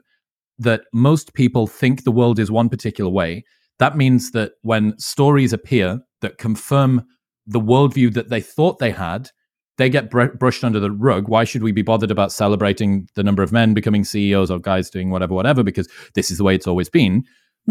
that 0.60 0.82
most 0.94 1.34
people 1.34 1.68
think 1.68 2.04
the 2.04 2.12
world 2.12 2.40
is 2.40 2.50
one 2.50 2.70
particular 2.70 3.10
way. 3.12 3.44
That 3.80 3.98
means 3.98 4.32
that 4.32 4.54
when 4.62 4.98
stories 5.00 5.54
appear 5.54 6.00
that 6.22 6.38
confirm 6.38 7.04
the 7.46 7.60
worldview 7.62 8.14
that 8.14 8.30
they 8.30 8.42
thought 8.42 8.80
they 8.80 8.92
had, 8.92 9.30
they 9.78 9.90
get 9.90 10.10
br- 10.10 10.26
brushed 10.26 10.64
under 10.64 10.80
the 10.80 10.92
rug. 10.92 11.30
Why 11.30 11.44
should 11.44 11.62
we 11.62 11.72
be 11.72 11.84
bothered 11.84 12.10
about 12.12 12.32
celebrating 12.32 13.08
the 13.16 13.24
number 13.24 13.44
of 13.44 13.52
men 13.52 13.74
becoming 13.76 14.04
CEOs 14.04 14.50
or 14.50 14.60
guys 14.60 14.90
doing 14.90 15.12
whatever, 15.12 15.36
whatever? 15.36 15.62
Because 15.64 15.88
this 16.16 16.32
is 16.32 16.40
the 16.40 16.44
way 16.44 16.56
it's 16.56 16.68
always 16.68 16.90
been 16.90 17.24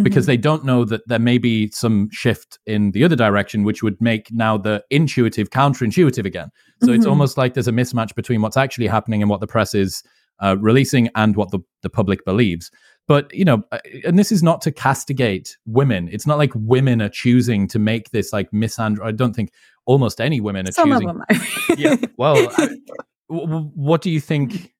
because 0.03 0.27
they 0.27 0.37
don't 0.37 0.63
know 0.63 0.85
that 0.85 1.01
there 1.09 1.19
may 1.19 1.39
be 1.39 1.71
some 1.71 2.07
shift 2.13 2.59
in 2.67 2.91
the 2.91 3.03
other 3.03 3.17
direction, 3.17 3.65
which 3.65 3.83
would 3.83 3.99
make 3.99 4.31
now 4.31 4.59
the 4.59 4.85
intuitive 4.91 5.49
counterintuitive 5.49 6.27
again. 6.27 6.51
So 6.85 6.93
it's 6.93 7.07
Mhm. 7.07 7.11
almost 7.11 7.39
like 7.39 7.55
there's 7.55 7.67
a 7.67 7.73
mismatch 7.73 8.15
between 8.15 8.43
what's 8.43 8.59
actually 8.59 8.89
happening 8.89 9.23
and 9.23 9.31
what 9.31 9.41
the 9.41 9.47
press 9.47 9.75
is 9.75 10.03
uh, 10.39 10.55
releasing 10.61 11.09
and 11.15 11.35
what 11.35 11.51
the, 11.51 11.61
the 11.83 11.89
public 11.89 12.23
believes. 12.27 12.71
But, 13.09 13.33
you 13.33 13.45
know, 13.45 13.63
uh, 13.71 13.79
and 14.05 14.19
this 14.19 14.33
is 14.33 14.43
not 14.43 14.61
to 14.63 14.73
castigate 14.73 15.57
women. 15.67 16.09
It's 16.11 16.27
not 16.27 16.39
like 16.39 16.51
women 16.55 17.01
are 17.01 17.09
choosing 17.09 17.69
to 17.69 17.79
make 17.79 18.11
this 18.11 18.33
like 18.33 18.51
misandro. 18.51 19.05
I 19.05 19.13
don't 19.13 19.33
think 19.35 19.53
almost 19.85 20.21
any 20.21 20.41
women 20.41 20.69
are 20.69 20.73
Some 20.73 20.91
of 20.93 21.01
choosing. 21.03 21.19
them. 21.19 21.25
Are. 21.29 21.37
yeah. 21.79 21.97
Well, 22.17 22.37
I, 22.59 22.67
w- 23.31 23.47
w- 23.47 23.71
what 23.75 24.03
do 24.03 24.11
you 24.11 24.21
think? 24.21 24.73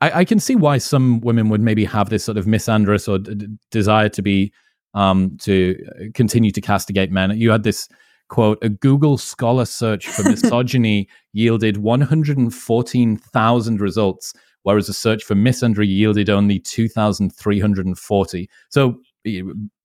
I, 0.00 0.20
I 0.20 0.24
can 0.24 0.38
see 0.38 0.54
why 0.54 0.78
some 0.78 1.20
women 1.20 1.48
would 1.48 1.60
maybe 1.60 1.84
have 1.84 2.08
this 2.08 2.22
sort 2.24 2.38
of 2.38 2.44
misandrous 2.44 3.08
or 3.08 3.18
d- 3.18 3.34
d- 3.34 3.46
desire 3.70 4.08
to 4.10 4.22
be 4.22 4.52
um, 4.94 5.36
to 5.40 5.76
uh, 5.88 6.04
continue 6.14 6.52
to 6.52 6.60
castigate 6.60 7.10
men. 7.10 7.36
You 7.36 7.50
had 7.50 7.64
this 7.64 7.88
quote, 8.28 8.58
a 8.62 8.68
Google 8.68 9.18
Scholar 9.18 9.64
search 9.64 10.06
for 10.08 10.22
misogyny 10.30 11.08
yielded 11.32 11.78
114,000 11.78 13.80
results, 13.80 14.34
whereas 14.64 14.88
a 14.88 14.92
search 14.92 15.22
for 15.22 15.34
misandry 15.34 15.86
yielded 15.86 16.28
only 16.28 16.58
2,340. 16.58 18.50
So 18.68 18.98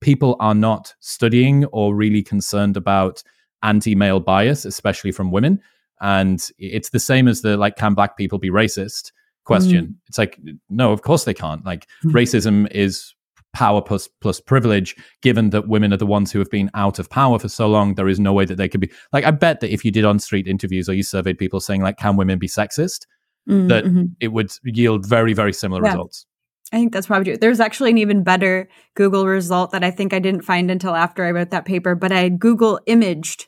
people 0.01 0.35
are 0.39 0.55
not 0.55 0.93
studying 0.99 1.65
or 1.65 1.95
really 1.95 2.23
concerned 2.23 2.75
about 2.75 3.21
anti-male 3.61 4.19
bias, 4.19 4.65
especially 4.65 5.11
from 5.11 5.31
women. 5.31 5.61
And 6.01 6.49
it's 6.57 6.89
the 6.89 6.99
same 6.99 7.27
as 7.27 7.41
the 7.41 7.57
like, 7.57 7.75
can 7.75 7.93
black 7.93 8.17
people 8.17 8.39
be 8.39 8.49
racist 8.49 9.11
question? 9.43 9.87
Mm. 9.87 9.95
It's 10.07 10.17
like, 10.17 10.39
no, 10.69 10.91
of 10.91 11.01
course 11.01 11.25
they 11.25 11.33
can't. 11.33 11.65
Like, 11.65 11.87
mm. 12.03 12.11
racism 12.11 12.71
is 12.71 13.13
power 13.51 13.81
plus 13.81 14.07
plus 14.21 14.39
privilege 14.39 14.95
given 15.21 15.49
that 15.49 15.67
women 15.67 15.91
are 15.91 15.97
the 15.97 16.05
ones 16.05 16.31
who 16.31 16.37
have 16.37 16.51
been 16.51 16.69
out 16.75 16.99
of 16.99 17.09
power 17.09 17.39
for 17.39 17.49
so 17.49 17.67
long 17.67 17.95
there 17.95 18.07
is 18.07 18.19
no 18.19 18.31
way 18.31 18.45
that 18.45 18.57
they 18.57 18.69
could 18.69 18.79
be 18.79 18.91
like 19.11 19.25
i 19.25 19.31
bet 19.31 19.59
that 19.59 19.73
if 19.73 19.83
you 19.83 19.89
did 19.89 20.05
on 20.05 20.19
street 20.19 20.47
interviews 20.47 20.87
or 20.87 20.93
you 20.93 21.01
surveyed 21.01 21.35
people 21.35 21.59
saying 21.59 21.81
like 21.81 21.97
can 21.97 22.15
women 22.15 22.37
be 22.37 22.47
sexist 22.47 23.07
mm-hmm. 23.49 23.67
that 23.67 23.83
it 24.19 24.29
would 24.29 24.51
yield 24.63 25.07
very 25.07 25.33
very 25.33 25.53
similar 25.53 25.83
yeah. 25.83 25.91
results 25.91 26.25
I 26.71 26.77
think 26.77 26.93
that's 26.93 27.07
probably 27.07 27.25
true. 27.25 27.37
There's 27.37 27.59
actually 27.59 27.89
an 27.91 27.97
even 27.97 28.23
better 28.23 28.69
Google 28.95 29.25
result 29.25 29.71
that 29.71 29.83
I 29.83 29.89
think 29.89 30.13
I 30.13 30.19
didn't 30.19 30.43
find 30.43 30.69
until 30.69 30.95
after 30.95 31.25
I 31.25 31.31
wrote 31.31 31.49
that 31.49 31.65
paper, 31.65 31.95
but 31.95 32.11
I 32.11 32.29
Google 32.29 32.79
imaged 32.85 33.47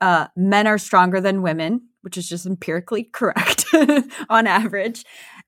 uh, 0.00 0.28
men 0.36 0.66
are 0.66 0.78
stronger 0.78 1.20
than 1.20 1.42
women, 1.42 1.82
which 2.02 2.16
is 2.16 2.28
just 2.28 2.46
empirically 2.46 3.04
correct 3.12 3.66
on 4.30 4.46
average. 4.46 5.04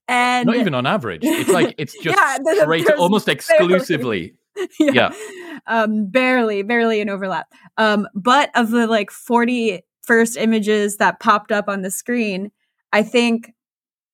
And 0.09 0.47
not 0.47 0.57
even 0.57 0.75
on 0.75 0.87
average. 0.87 1.23
It's 1.23 1.51
like 1.51 1.75
it's 1.79 1.95
just 2.03 2.19
yeah, 2.19 2.63
straight, 2.63 2.91
almost 2.93 3.29
exclusively. 3.29 4.35
yeah. 4.79 4.91
yeah. 4.93 5.11
Um, 5.67 6.07
barely, 6.07 6.63
barely 6.63 7.01
an 7.01 7.09
overlap. 7.09 7.47
Um, 7.79 8.09
but 8.15 8.51
of 8.55 8.71
the 8.71 8.87
like 8.87 9.11
40 9.11 9.83
first 10.03 10.37
images 10.37 10.97
that 10.97 11.21
popped 11.21 11.53
up 11.53 11.69
on 11.69 11.83
the 11.83 11.91
screen, 11.91 12.51
I 12.93 13.05
think 13.05 13.53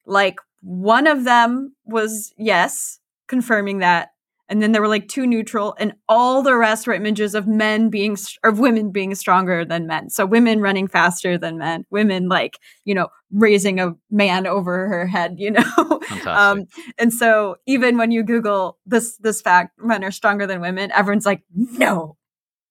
like 0.07 0.37
one 0.63 1.07
of 1.07 1.25
them 1.25 1.75
was 1.85 2.33
yes, 2.37 2.99
confirming 3.29 3.79
that 3.79 4.11
and 4.49 4.63
then 4.63 4.73
there 4.73 4.81
were 4.81 4.89
like 4.89 5.09
two 5.09 5.27
neutral 5.27 5.75
and 5.79 5.93
all 6.09 6.43
the 6.43 6.55
rest 6.55 6.87
were 6.87 6.95
images 6.95 7.35
of 7.35 7.47
men 7.47 7.91
being 7.91 8.17
of 8.45 8.59
women 8.59 8.91
being 8.91 9.15
stronger 9.15 9.65
than 9.65 9.87
men. 9.87 10.11
So 10.11 10.25
women 10.25 10.61
running 10.61 10.89
faster 10.89 11.37
than 11.39 11.59
men 11.59 11.85
women 11.91 12.29
like 12.29 12.59
you 12.85 12.95
know 12.95 13.09
raising 13.33 13.81
a 13.81 13.95
man 14.11 14.47
over 14.47 14.89
her 14.89 15.07
head 15.07 15.37
you 15.39 15.51
know? 15.53 16.01
Um, 16.27 16.67
and 16.99 17.13
so 17.13 17.57
even 17.67 17.99
when 17.99 18.11
you 18.11 18.23
google 18.23 18.79
this 18.87 19.17
this 19.19 19.41
fact 19.41 19.73
men 19.79 20.05
are 20.05 20.13
stronger 20.13 20.47
than 20.47 20.61
women 20.61 20.91
everyone's 20.93 21.27
like 21.27 21.43
no 21.51 22.17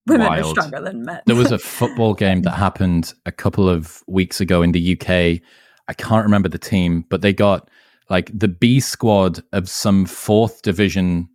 women 0.08 0.28
Wild. 0.28 0.46
are 0.46 0.50
stronger 0.50 0.82
than 0.82 1.04
men. 1.04 1.22
There 1.26 1.36
was 1.36 1.52
a 1.52 1.58
football 1.80 2.14
game 2.14 2.44
that 2.44 2.52
happened 2.52 3.14
a 3.26 3.32
couple 3.32 3.68
of 3.68 4.04
weeks 4.08 4.40
ago 4.40 4.62
in 4.62 4.72
the 4.72 4.94
uk 4.94 5.42
i 5.88 5.94
can't 5.94 6.26
remember 6.26 6.50
the 6.50 6.58
team 6.58 7.06
but 7.10 7.22
they 7.22 7.34
got 7.34 7.70
like 8.10 8.32
the 8.38 8.48
b 8.48 8.80
squad 8.80 9.42
of 9.52 9.70
some 9.70 10.06
fourth 10.06 10.62
division 10.62 11.28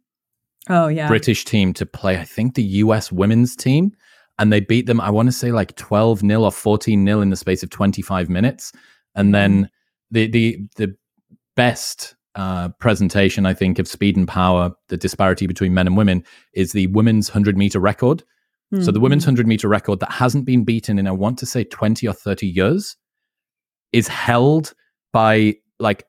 oh 0.68 0.88
yeah 0.88 1.08
British 1.08 1.44
team 1.44 1.72
to 1.74 1.86
play. 1.86 2.18
I 2.18 2.24
think 2.24 2.54
the 2.54 2.62
US 2.62 3.10
women's 3.10 3.56
team, 3.56 3.92
and 4.38 4.52
they 4.52 4.60
beat 4.60 4.86
them. 4.86 5.00
I 5.00 5.10
want 5.10 5.28
to 5.28 5.32
say 5.32 5.52
like 5.52 5.76
twelve 5.76 6.20
0 6.20 6.42
or 6.42 6.52
fourteen 6.52 7.04
0 7.06 7.20
in 7.20 7.30
the 7.30 7.36
space 7.36 7.62
of 7.62 7.70
twenty 7.70 8.02
five 8.02 8.28
minutes, 8.28 8.72
and 9.14 9.34
then 9.34 9.64
mm-hmm. 9.64 9.64
the 10.10 10.26
the 10.28 10.58
the 10.76 10.96
best 11.56 12.14
uh, 12.36 12.68
presentation 12.78 13.46
I 13.46 13.54
think 13.54 13.78
of 13.78 13.88
speed 13.88 14.16
and 14.16 14.28
power, 14.28 14.72
the 14.88 14.96
disparity 14.96 15.46
between 15.46 15.74
men 15.74 15.86
and 15.86 15.96
women, 15.96 16.24
is 16.54 16.72
the 16.72 16.86
women's 16.88 17.28
hundred 17.28 17.56
meter 17.56 17.80
record. 17.80 18.22
Mm-hmm. 18.72 18.84
So 18.84 18.92
the 18.92 19.00
women's 19.00 19.24
hundred 19.24 19.46
meter 19.48 19.68
record 19.68 20.00
that 20.00 20.12
hasn't 20.12 20.44
been 20.44 20.64
beaten 20.64 20.98
in 20.98 21.08
I 21.08 21.12
want 21.12 21.38
to 21.38 21.46
say 21.46 21.64
twenty 21.64 22.06
or 22.06 22.12
thirty 22.12 22.46
years 22.46 22.96
is 23.92 24.08
held 24.08 24.74
by 25.12 25.56
like 25.78 26.04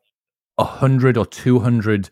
a 0.57 0.63
hundred 0.63 1.17
or 1.17 1.25
two 1.25 1.59
hundred 1.59 2.09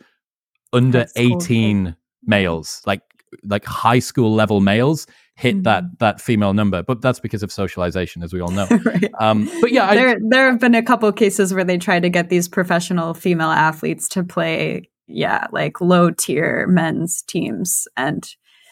under 0.73 0.99
That's 0.99 1.13
18 1.15 1.85
cool 1.85 1.95
males, 2.23 2.81
like 2.85 3.01
like 3.43 3.65
high 3.65 3.99
school 3.99 4.33
level 4.33 4.59
males, 4.59 5.05
hit 5.35 5.55
mm-hmm. 5.55 5.63
that 5.63 5.83
that 5.99 6.21
female 6.21 6.53
number. 6.53 6.83
But 6.83 7.01
that's 7.01 7.19
because 7.19 7.43
of 7.43 7.51
socialization, 7.51 8.23
as 8.23 8.33
we 8.33 8.41
all 8.41 8.51
know. 8.51 8.67
right. 8.85 9.09
um, 9.19 9.49
but 9.61 9.71
yeah, 9.71 9.93
there 9.93 10.09
I, 10.09 10.15
there 10.29 10.51
have 10.51 10.59
been 10.59 10.75
a 10.75 10.83
couple 10.83 11.11
cases 11.11 11.53
where 11.53 11.63
they 11.63 11.77
try 11.77 11.99
to 11.99 12.09
get 12.09 12.29
these 12.29 12.47
professional 12.47 13.13
female 13.13 13.49
athletes 13.49 14.09
to 14.09 14.23
play, 14.23 14.89
yeah, 15.07 15.47
like 15.51 15.81
low 15.81 16.11
tier 16.11 16.67
men's 16.67 17.21
teams, 17.21 17.87
and 17.97 18.27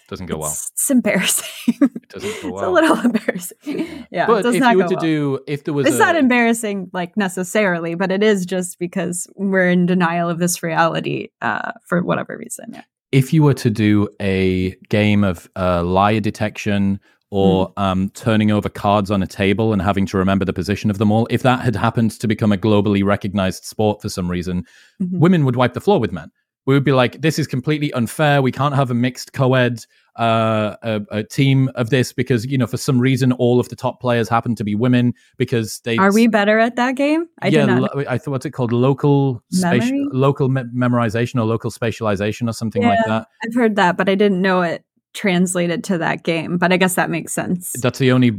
doesn't 0.08 0.28
go 0.28 0.38
well. 0.38 0.52
It's 0.52 0.90
embarrassing. 0.90 1.76
It 1.82 2.10
doesn't 2.10 2.42
go 2.42 2.52
well. 2.52 2.60
it's 2.60 2.68
a 2.68 2.70
little 2.70 3.00
embarrassing. 3.00 4.06
Yeah, 4.12 4.28
but 4.28 4.46
if 4.46 4.56
you 4.56 4.78
were 4.78 4.88
to 4.88 4.96
well. 4.96 5.02
do, 5.02 5.40
if 5.48 5.64
there 5.64 5.74
was, 5.74 5.88
it's 5.88 5.98
a, 5.98 6.00
not 6.00 6.16
embarrassing 6.16 6.90
like 6.94 7.18
necessarily, 7.18 7.96
but 7.96 8.12
it 8.12 8.24
is 8.24 8.46
just 8.46 8.80
because 8.80 9.28
we're 9.36 9.70
in 9.70 9.86
denial 9.86 10.30
of 10.30 10.40
this 10.40 10.64
reality 10.64 11.30
uh, 11.42 11.74
for 11.86 12.04
whatever 12.04 12.38
reason. 12.38 12.72
Yeah 12.74 12.84
if 13.12 13.34
you 13.34 13.44
were 13.44 13.54
to 13.54 13.70
do 13.70 14.10
a 14.22 14.76
game 14.90 15.24
of 15.24 15.50
uh, 15.56 15.84
liar 15.84 16.20
detection 16.20 17.00
or 17.30 17.70
mm. 17.74 17.82
um, 17.82 18.10
turning 18.12 18.52
over 18.52 18.70
cards 18.70 19.12
on 19.12 19.22
a 19.22 19.28
table 19.28 19.74
and 19.74 19.82
having 19.82 20.06
to 20.06 20.18
remember 20.18 20.46
the 20.46 20.54
position 20.54 20.90
of 20.90 20.98
them 20.98 21.12
all, 21.12 21.28
if 21.30 21.44
that 21.44 21.62
had 21.62 21.76
happened 21.76 22.12
to 22.12 22.28
become 22.28 22.52
a 22.52 22.58
globally 22.58 23.04
recognized 23.04 23.64
sport 23.66 24.02
for 24.02 24.10
some 24.10 24.30
reason, 24.30 24.66
mm-hmm. 25.02 25.20
women 25.20 25.46
would 25.46 25.56
wipe 25.56 25.74
the 25.74 25.82
floor 25.82 26.00
with 26.00 26.12
men 26.12 26.32
we 26.68 26.74
would 26.74 26.84
be 26.84 26.92
like, 26.92 27.22
this 27.22 27.40
is 27.40 27.48
completely 27.48 27.92
unfair. 27.94 28.42
We 28.42 28.52
can't 28.52 28.76
have 28.76 28.92
a 28.92 28.94
mixed 28.94 29.32
co-ed 29.32 29.86
uh, 30.18 30.76
a, 30.82 31.02
a, 31.12 31.24
team 31.24 31.70
of 31.76 31.92
this 31.92 32.12
because 32.12 32.46
you 32.46 32.58
know 32.58 32.66
for 32.66 32.78
some 32.78 33.00
reason 33.00 33.32
all 33.34 33.60
of 33.60 33.70
the 33.70 33.76
top 33.76 34.02
players 34.02 34.28
happen 34.28 34.56
to 34.56 34.64
be 34.64 34.74
women 34.74 35.14
because 35.38 35.80
they 35.82 35.96
are 35.98 36.12
we 36.12 36.28
better 36.28 36.58
at 36.58 36.76
that 36.76 36.96
game? 36.96 37.28
I 37.42 37.50
yeah 37.50 37.66
lo- 37.66 38.04
i 38.10 38.18
thought 38.18 38.32
what's 38.32 38.46
it 38.46 38.50
called? 38.50 38.74
Local 38.74 39.44
spatial 39.52 40.08
local 40.12 40.50
me- 40.50 40.64
memorization 40.76 41.40
or 41.40 41.46
local 41.46 41.70
spatialization 41.70 42.50
or 42.50 42.54
something 42.54 42.82
yeah, 42.82 42.90
like 42.90 43.06
that. 43.06 43.28
I've 43.44 43.54
heard 43.54 43.76
that 43.76 43.96
but 43.96 44.10
i 44.10 44.16
didn't 44.16 44.42
know 44.42 44.64
it 44.64 44.84
translated 45.18 45.84
to 45.86 45.98
that 45.98 46.24
game, 46.24 46.58
but 46.58 46.72
I 46.72 46.78
guess 46.78 46.94
that 46.96 47.10
makes 47.10 47.34
sense. 47.34 47.74
That's 47.82 48.00
the 48.00 48.12
only 48.12 48.32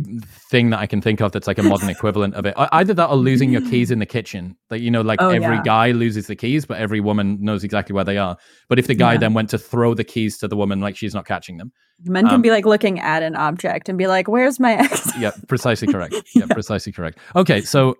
thing 0.50 0.70
that 0.70 0.78
I 0.78 0.86
can 0.86 1.00
think 1.00 1.20
of 1.20 1.32
that's 1.32 1.48
like 1.48 1.58
a 1.58 1.62
modern 1.62 1.88
equivalent 1.96 2.34
of 2.34 2.46
it. 2.46 2.54
Either 2.56 2.94
that 2.94 3.08
or 3.08 3.16
losing 3.16 3.50
your 3.50 3.60
keys 3.62 3.90
in 3.90 3.98
the 3.98 4.06
kitchen. 4.06 4.56
Like, 4.70 4.80
you 4.80 4.90
know, 4.90 5.02
like 5.02 5.20
oh, 5.20 5.30
every 5.30 5.56
yeah. 5.56 5.62
guy 5.64 5.90
loses 5.90 6.28
the 6.28 6.36
keys, 6.36 6.64
but 6.64 6.78
every 6.78 7.00
woman 7.00 7.38
knows 7.40 7.64
exactly 7.64 7.92
where 7.94 8.04
they 8.04 8.16
are. 8.16 8.36
But 8.68 8.78
if 8.78 8.86
the 8.86 8.94
guy 8.94 9.14
yeah. 9.14 9.18
then 9.18 9.34
went 9.34 9.50
to 9.50 9.58
throw 9.58 9.94
the 9.94 10.04
keys 10.04 10.38
to 10.38 10.48
the 10.48 10.56
woman, 10.56 10.80
like 10.80 10.96
she's 10.96 11.14
not 11.14 11.26
catching 11.26 11.56
them. 11.56 11.72
Men 12.04 12.26
can 12.26 12.36
um, 12.36 12.42
be 12.42 12.50
like 12.50 12.64
looking 12.64 13.00
at 13.00 13.24
an 13.24 13.34
object 13.34 13.88
and 13.88 13.98
be 13.98 14.06
like, 14.06 14.28
where's 14.28 14.60
my 14.60 14.74
ex? 14.74 15.10
yeah, 15.18 15.32
precisely 15.48 15.88
correct. 15.88 16.14
Yeah, 16.34 16.44
yeah, 16.46 16.54
precisely 16.54 16.92
correct. 16.92 17.18
Okay, 17.34 17.62
so 17.62 17.96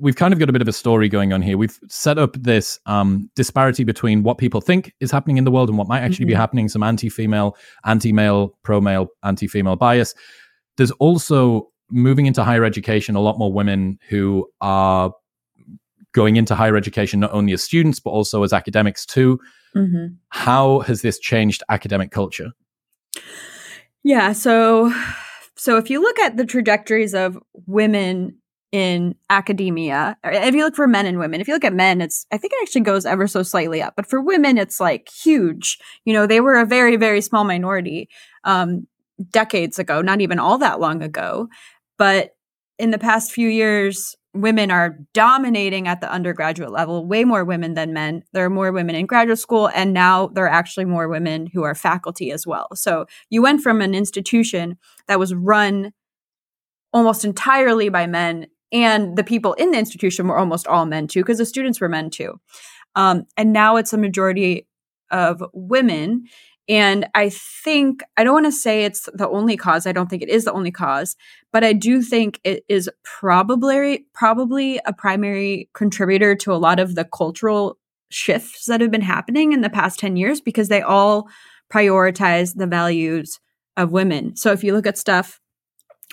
we've 0.00 0.16
kind 0.16 0.32
of 0.32 0.40
got 0.40 0.48
a 0.48 0.52
bit 0.52 0.62
of 0.62 0.68
a 0.68 0.72
story 0.72 1.08
going 1.08 1.32
on 1.32 1.40
here. 1.40 1.56
We've 1.56 1.78
set 1.88 2.18
up 2.18 2.34
this 2.34 2.78
um, 2.86 3.30
disparity 3.36 3.84
between 3.84 4.22
what 4.22 4.38
people 4.38 4.60
think 4.60 4.92
is 5.00 5.10
happening 5.10 5.36
in 5.36 5.44
the 5.44 5.50
world 5.50 5.68
and 5.68 5.78
what 5.78 5.88
might 5.88 6.00
actually 6.00 6.24
mm-hmm. 6.24 6.32
be 6.32 6.34
happening. 6.34 6.68
Some 6.68 6.82
anti-female, 6.82 7.56
anti-male, 7.84 8.58
pro-male, 8.62 9.08
anti-female 9.22 9.76
bias. 9.76 10.14
There's 10.76 10.90
also 10.92 11.70
moving 11.90 12.26
into 12.26 12.42
higher 12.42 12.64
education 12.64 13.14
a 13.16 13.20
lot 13.20 13.38
more 13.38 13.52
women 13.52 13.98
who 14.08 14.48
are 14.60 15.12
going 16.12 16.36
into 16.36 16.54
higher 16.54 16.76
education 16.76 17.20
not 17.20 17.32
only 17.32 17.52
as 17.52 17.62
students 17.62 18.00
but 18.00 18.10
also 18.10 18.42
as 18.42 18.52
academics 18.52 19.06
too. 19.06 19.38
Mm-hmm. 19.76 20.14
How 20.30 20.80
has 20.80 21.02
this 21.02 21.18
changed 21.18 21.62
academic 21.68 22.10
culture? 22.10 22.50
Yeah, 24.02 24.32
so 24.32 24.92
so 25.56 25.76
if 25.76 25.90
you 25.90 26.00
look 26.00 26.18
at 26.18 26.36
the 26.36 26.46
trajectories 26.46 27.14
of 27.14 27.38
women 27.66 28.38
in 28.72 29.16
academia. 29.28 30.16
If 30.22 30.54
you 30.54 30.64
look 30.64 30.76
for 30.76 30.86
men 30.86 31.06
and 31.06 31.18
women, 31.18 31.40
if 31.40 31.48
you 31.48 31.54
look 31.54 31.64
at 31.64 31.72
men, 31.72 32.00
it's 32.00 32.26
I 32.30 32.38
think 32.38 32.52
it 32.52 32.60
actually 32.62 32.82
goes 32.82 33.04
ever 33.04 33.26
so 33.26 33.42
slightly 33.42 33.82
up, 33.82 33.94
but 33.96 34.06
for 34.06 34.20
women, 34.20 34.58
it's 34.58 34.80
like 34.80 35.08
huge. 35.08 35.78
You 36.04 36.12
know, 36.12 36.26
they 36.26 36.40
were 36.40 36.58
a 36.58 36.66
very 36.66 36.96
very 36.96 37.20
small 37.20 37.44
minority 37.44 38.08
um, 38.44 38.86
decades 39.30 39.78
ago, 39.78 40.02
not 40.02 40.20
even 40.20 40.38
all 40.38 40.58
that 40.58 40.80
long 40.80 41.02
ago, 41.02 41.48
but 41.98 42.36
in 42.78 42.90
the 42.90 42.98
past 42.98 43.32
few 43.32 43.48
years. 43.48 44.16
Women 44.32 44.70
are 44.70 44.96
dominating 45.12 45.88
at 45.88 46.00
the 46.00 46.08
undergraduate 46.08 46.70
level, 46.70 47.04
way 47.04 47.24
more 47.24 47.44
women 47.44 47.74
than 47.74 47.92
men. 47.92 48.22
There 48.32 48.44
are 48.44 48.48
more 48.48 48.70
women 48.70 48.94
in 48.94 49.06
graduate 49.06 49.40
school, 49.40 49.68
and 49.74 49.92
now 49.92 50.28
there 50.28 50.44
are 50.44 50.48
actually 50.48 50.84
more 50.84 51.08
women 51.08 51.48
who 51.52 51.64
are 51.64 51.74
faculty 51.74 52.30
as 52.30 52.46
well. 52.46 52.68
So 52.76 53.06
you 53.28 53.42
went 53.42 53.60
from 53.60 53.80
an 53.80 53.92
institution 53.92 54.78
that 55.08 55.18
was 55.18 55.34
run 55.34 55.92
almost 56.92 57.24
entirely 57.24 57.88
by 57.88 58.06
men 58.06 58.46
and 58.72 59.16
the 59.16 59.24
people 59.24 59.54
in 59.54 59.70
the 59.70 59.78
institution 59.78 60.28
were 60.28 60.38
almost 60.38 60.66
all 60.66 60.86
men 60.86 61.06
too 61.06 61.20
because 61.20 61.38
the 61.38 61.46
students 61.46 61.80
were 61.80 61.88
men 61.88 62.10
too. 62.10 62.40
Um, 62.94 63.24
and 63.36 63.52
now 63.52 63.76
it's 63.76 63.92
a 63.92 63.98
majority 63.98 64.66
of 65.10 65.42
women. 65.52 66.24
And 66.68 67.08
i 67.16 67.30
think 67.30 68.02
i 68.16 68.22
don't 68.22 68.34
want 68.34 68.46
to 68.46 68.52
say 68.52 68.84
it's 68.84 69.08
the 69.12 69.28
only 69.28 69.56
cause 69.56 69.86
i 69.86 69.92
don't 69.92 70.08
think 70.08 70.22
it 70.22 70.28
is 70.28 70.44
the 70.44 70.52
only 70.52 70.70
cause 70.70 71.16
but 71.52 71.64
i 71.64 71.72
do 71.72 72.00
think 72.00 72.38
it 72.44 72.62
is 72.68 72.88
probably 73.02 74.06
probably 74.14 74.78
a 74.86 74.92
primary 74.92 75.68
contributor 75.74 76.36
to 76.36 76.52
a 76.52 76.62
lot 76.68 76.78
of 76.78 76.94
the 76.94 77.04
cultural 77.04 77.76
shifts 78.10 78.66
that 78.66 78.80
have 78.80 78.90
been 78.90 79.00
happening 79.00 79.52
in 79.52 79.62
the 79.62 79.70
past 79.70 79.98
10 79.98 80.16
years 80.16 80.40
because 80.40 80.68
they 80.68 80.82
all 80.82 81.28
prioritize 81.72 82.54
the 82.56 82.66
values 82.66 83.40
of 83.76 83.92
women. 83.92 84.36
So 84.36 84.52
if 84.52 84.62
you 84.62 84.74
look 84.74 84.86
at 84.86 84.98
stuff 84.98 85.40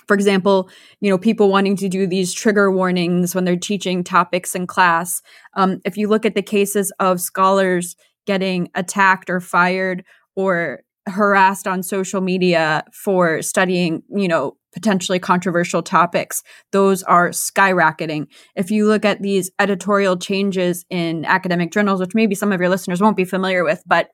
for 0.08 0.14
example, 0.14 0.70
you 1.00 1.10
know, 1.10 1.18
people 1.18 1.50
wanting 1.50 1.76
to 1.76 1.88
do 1.88 2.06
these 2.06 2.32
trigger 2.32 2.72
warnings 2.72 3.34
when 3.34 3.44
they're 3.44 3.56
teaching 3.56 4.02
topics 4.02 4.54
in 4.54 4.66
class. 4.66 5.22
Um, 5.54 5.80
if 5.84 5.96
you 5.96 6.08
look 6.08 6.24
at 6.24 6.34
the 6.34 6.42
cases 6.42 6.90
of 6.98 7.20
scholars 7.20 7.94
getting 8.26 8.70
attacked 8.74 9.30
or 9.30 9.38
fired 9.38 10.04
or 10.34 10.80
harassed 11.06 11.66
on 11.66 11.82
social 11.82 12.20
media 12.20 12.84
for 12.92 13.42
studying, 13.42 14.02
you 14.08 14.28
know, 14.28 14.56
potentially 14.72 15.18
controversial 15.18 15.82
topics, 15.82 16.42
those 16.72 17.02
are 17.04 17.30
skyrocketing. 17.30 18.26
If 18.56 18.70
you 18.70 18.86
look 18.86 19.04
at 19.04 19.22
these 19.22 19.50
editorial 19.58 20.16
changes 20.16 20.84
in 20.90 21.24
academic 21.24 21.72
journals, 21.72 22.00
which 22.00 22.14
maybe 22.14 22.34
some 22.34 22.52
of 22.52 22.60
your 22.60 22.68
listeners 22.68 23.00
won't 23.00 23.16
be 23.16 23.24
familiar 23.24 23.64
with, 23.64 23.82
but 23.86 24.08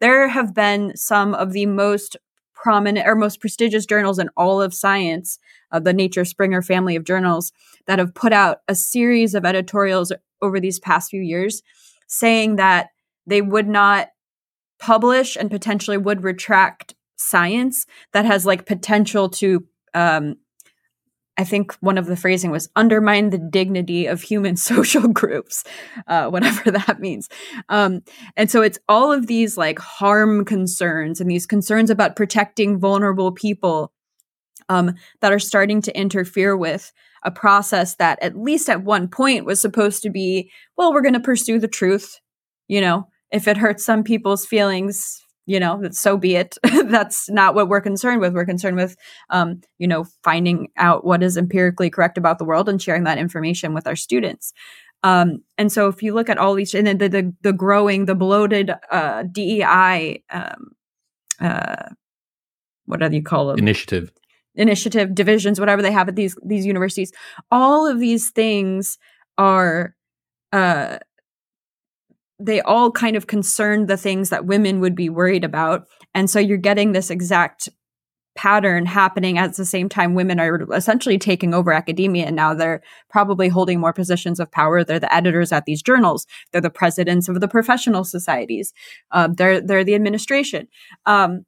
there 0.00 0.28
have 0.28 0.54
been 0.54 0.96
some 0.96 1.34
of 1.34 1.52
the 1.52 1.66
most 1.66 2.16
prominent 2.60 3.06
or 3.06 3.14
most 3.14 3.40
prestigious 3.40 3.86
journals 3.86 4.18
in 4.18 4.28
all 4.36 4.60
of 4.60 4.74
science, 4.74 5.38
uh, 5.70 5.78
the 5.78 5.92
Nature 5.92 6.24
Springer 6.24 6.60
family 6.60 6.96
of 6.96 7.04
journals, 7.04 7.52
that 7.86 7.98
have 7.98 8.14
put 8.14 8.32
out 8.32 8.58
a 8.66 8.74
series 8.74 9.34
of 9.34 9.44
editorials 9.44 10.12
over 10.42 10.58
these 10.60 10.80
past 10.80 11.10
few 11.10 11.22
years 11.22 11.62
saying 12.08 12.56
that 12.56 12.88
they 13.26 13.42
would 13.42 13.68
not 13.68 14.08
publish 14.80 15.36
and 15.36 15.50
potentially 15.50 15.98
would 15.98 16.24
retract 16.24 16.94
science 17.16 17.84
that 18.12 18.24
has 18.24 18.46
like 18.46 18.66
potential 18.66 19.28
to 19.28 19.64
um, 19.94 20.36
I 21.38 21.44
think 21.44 21.72
one 21.74 21.96
of 21.98 22.06
the 22.06 22.16
phrasing 22.16 22.50
was 22.50 22.68
undermine 22.74 23.30
the 23.30 23.38
dignity 23.38 24.06
of 24.06 24.20
human 24.20 24.56
social 24.70 25.08
groups, 25.08 25.64
uh, 26.08 26.28
whatever 26.28 26.70
that 26.70 27.00
means. 27.00 27.28
Um, 27.68 28.02
and 28.36 28.50
so 28.50 28.60
it's 28.60 28.78
all 28.88 29.12
of 29.12 29.28
these 29.28 29.56
like 29.56 29.78
harm 29.78 30.44
concerns 30.44 31.20
and 31.20 31.30
these 31.30 31.46
concerns 31.46 31.90
about 31.90 32.16
protecting 32.16 32.78
vulnerable 32.78 33.32
people 33.32 33.92
um, 34.68 34.94
that 35.20 35.32
are 35.32 35.38
starting 35.38 35.80
to 35.82 35.96
interfere 35.96 36.56
with 36.56 36.92
a 37.22 37.30
process 37.30 37.94
that, 37.96 38.18
at 38.22 38.36
least 38.36 38.68
at 38.68 38.84
one 38.84 39.08
point, 39.08 39.46
was 39.46 39.60
supposed 39.60 40.02
to 40.02 40.10
be 40.10 40.50
well, 40.76 40.92
we're 40.92 41.02
going 41.02 41.14
to 41.14 41.20
pursue 41.20 41.58
the 41.58 41.68
truth. 41.68 42.20
You 42.66 42.80
know, 42.80 43.08
if 43.30 43.48
it 43.48 43.56
hurts 43.56 43.84
some 43.84 44.02
people's 44.02 44.44
feelings, 44.44 45.24
you 45.48 45.58
know, 45.58 45.82
so 45.92 46.18
be 46.18 46.36
it. 46.36 46.58
That's 46.62 47.30
not 47.30 47.54
what 47.54 47.68
we're 47.68 47.80
concerned 47.80 48.20
with. 48.20 48.34
We're 48.34 48.44
concerned 48.44 48.76
with, 48.76 48.96
um, 49.30 49.62
you 49.78 49.88
know, 49.88 50.04
finding 50.22 50.68
out 50.76 51.06
what 51.06 51.22
is 51.22 51.38
empirically 51.38 51.88
correct 51.88 52.18
about 52.18 52.38
the 52.38 52.44
world 52.44 52.68
and 52.68 52.80
sharing 52.80 53.04
that 53.04 53.16
information 53.16 53.72
with 53.72 53.86
our 53.86 53.96
students. 53.96 54.52
Um, 55.02 55.38
and 55.56 55.72
so 55.72 55.88
if 55.88 56.02
you 56.02 56.12
look 56.12 56.28
at 56.28 56.36
all 56.36 56.54
these, 56.54 56.74
and 56.74 56.86
then 56.86 56.98
the, 56.98 57.08
the, 57.08 57.34
the 57.40 57.54
growing, 57.54 58.04
the 58.04 58.14
bloated 58.14 58.72
uh, 58.90 59.22
DEI, 59.22 60.22
um, 60.30 60.72
uh, 61.40 61.88
what 62.84 63.00
do 63.00 63.16
you 63.16 63.22
call 63.22 63.46
them? 63.46 63.58
Initiative. 63.58 64.12
Initiative 64.54 65.14
divisions, 65.14 65.58
whatever 65.58 65.80
they 65.80 65.92
have 65.92 66.08
at 66.08 66.16
these 66.16 66.36
these 66.44 66.66
universities. 66.66 67.12
All 67.50 67.86
of 67.86 68.00
these 68.00 68.30
things 68.30 68.98
are 69.38 69.94
uh, 70.52 70.98
they 72.40 72.60
all 72.60 72.90
kind 72.90 73.16
of 73.16 73.26
concern 73.26 73.86
the 73.86 73.96
things 73.96 74.30
that 74.30 74.46
women 74.46 74.80
would 74.80 74.94
be 74.94 75.08
worried 75.08 75.44
about. 75.44 75.86
And 76.14 76.30
so 76.30 76.38
you're 76.38 76.56
getting 76.56 76.92
this 76.92 77.10
exact 77.10 77.68
pattern 78.38 78.86
happening 78.86 79.36
at 79.36 79.56
the 79.56 79.64
same 79.64 79.88
time 79.88 80.14
women 80.14 80.38
are 80.38 80.72
essentially 80.72 81.18
taking 81.18 81.52
over 81.52 81.72
academia 81.72 82.24
and 82.24 82.36
now 82.36 82.54
they're 82.54 82.80
probably 83.10 83.48
holding 83.48 83.80
more 83.80 83.92
positions 83.92 84.38
of 84.38 84.48
power. 84.52 84.84
They're 84.84 85.00
the 85.00 85.12
editors 85.12 85.50
at 85.50 85.64
these 85.64 85.82
journals. 85.82 86.24
They're 86.52 86.60
the 86.60 86.70
presidents 86.70 87.28
of 87.28 87.40
the 87.40 87.48
professional 87.48 88.04
societies. 88.04 88.72
Um, 89.10 89.34
they're 89.34 89.60
they're 89.60 89.82
the 89.82 89.96
administration. 89.96 90.68
Um, 91.04 91.46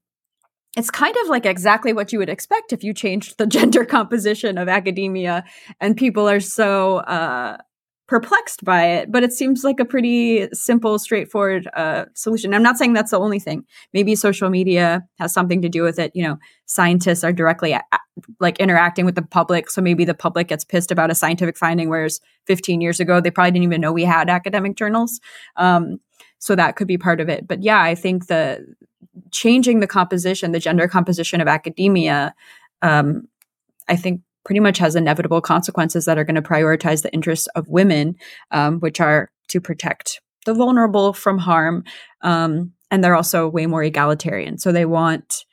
it's 0.77 0.91
kind 0.91 1.15
of 1.23 1.29
like 1.29 1.47
exactly 1.47 1.93
what 1.93 2.13
you 2.13 2.19
would 2.19 2.29
expect 2.29 2.73
if 2.73 2.83
you 2.83 2.93
changed 2.93 3.39
the 3.39 3.47
gender 3.59 3.85
composition 3.85 4.59
of 4.59 4.69
academia 4.69 5.45
and 5.81 5.97
people 5.97 6.29
are 6.29 6.41
so 6.41 6.97
uh, 6.99 7.57
perplexed 8.11 8.65
by 8.65 8.85
it, 8.87 9.13
but 9.13 9.23
it 9.23 9.33
seems 9.33 9.63
like 9.63 9.79
a 9.79 9.85
pretty 9.85 10.49
simple, 10.53 10.99
straightforward 10.99 11.71
uh, 11.75 12.07
solution. 12.15 12.53
I'm 12.53 12.63
not 12.63 12.77
saying 12.77 12.93
that's 12.93 13.13
the 13.13 13.21
only 13.21 13.39
thing. 13.39 13.65
Maybe 13.95 14.17
social 14.17 14.51
media 14.51 15.07
has 15.21 15.33
something 15.33 15.63
to 15.63 15.69
do 15.69 15.85
with 15.85 15.97
it. 16.01 16.11
You 16.13 16.25
know, 16.25 16.39
scientists 16.67 17.23
are 17.23 17.33
directly 17.33 17.79
like 18.41 18.59
interacting 18.59 19.05
with 19.05 19.15
the 19.15 19.23
public, 19.23 19.71
so 19.71 19.81
maybe 19.81 20.05
the 20.05 20.13
public 20.13 20.49
gets 20.49 20.65
pissed 20.65 20.91
about 20.91 21.13
a 21.13 21.15
scientific 21.15 21.57
finding, 21.57 21.89
whereas 21.89 22.21
15 22.49 22.81
years 22.81 22.99
ago 22.99 23.21
they 23.21 23.31
probably 23.31 23.53
didn't 23.53 23.63
even 23.63 23.81
know 23.81 23.93
we 23.93 24.05
had 24.05 24.29
academic 24.29 24.75
journals. 24.75 25.21
Um, 25.55 26.01
so 26.41 26.57
that 26.57 26.75
could 26.75 26.89
be 26.89 26.99
part 26.99 27.21
of 27.21 27.29
it. 27.29 27.47
But 27.47 27.63
yeah, 27.63 27.81
I 27.81 27.95
think 27.95 28.27
the 28.27 28.75
changing 29.31 29.79
the 29.79 29.87
composition, 29.87 30.51
the 30.51 30.59
gender 30.59 30.89
composition 30.89 31.41
of 31.41 31.47
academia, 31.47 32.35
um, 32.83 33.29
I 33.87 33.95
think 33.95 34.23
pretty 34.45 34.61
much 34.61 34.79
has 34.79 34.97
inevitable 34.97 35.41
consequences 35.41 36.05
that 36.05 36.19
are 36.19 36.25
going 36.25 36.35
to 36.35 36.43
prioritize 36.43 37.03
the 37.03 37.13
interests 37.13 37.47
of 37.49 37.69
women, 37.69 38.17
um, 38.51 38.81
which 38.81 39.01
are 39.01 39.31
to 39.49 39.61
protect 39.61 40.21
the 40.47 40.55
vulnerable 40.55 41.13
from 41.13 41.39
harm. 41.39 41.85
Um, 42.23 42.73
and 42.91 43.05
they're 43.05 43.15
also 43.15 43.49
way 43.49 43.67
more 43.67 43.83
egalitarian. 43.83 44.59
So 44.59 44.73
they 44.73 44.87
want 44.87 45.45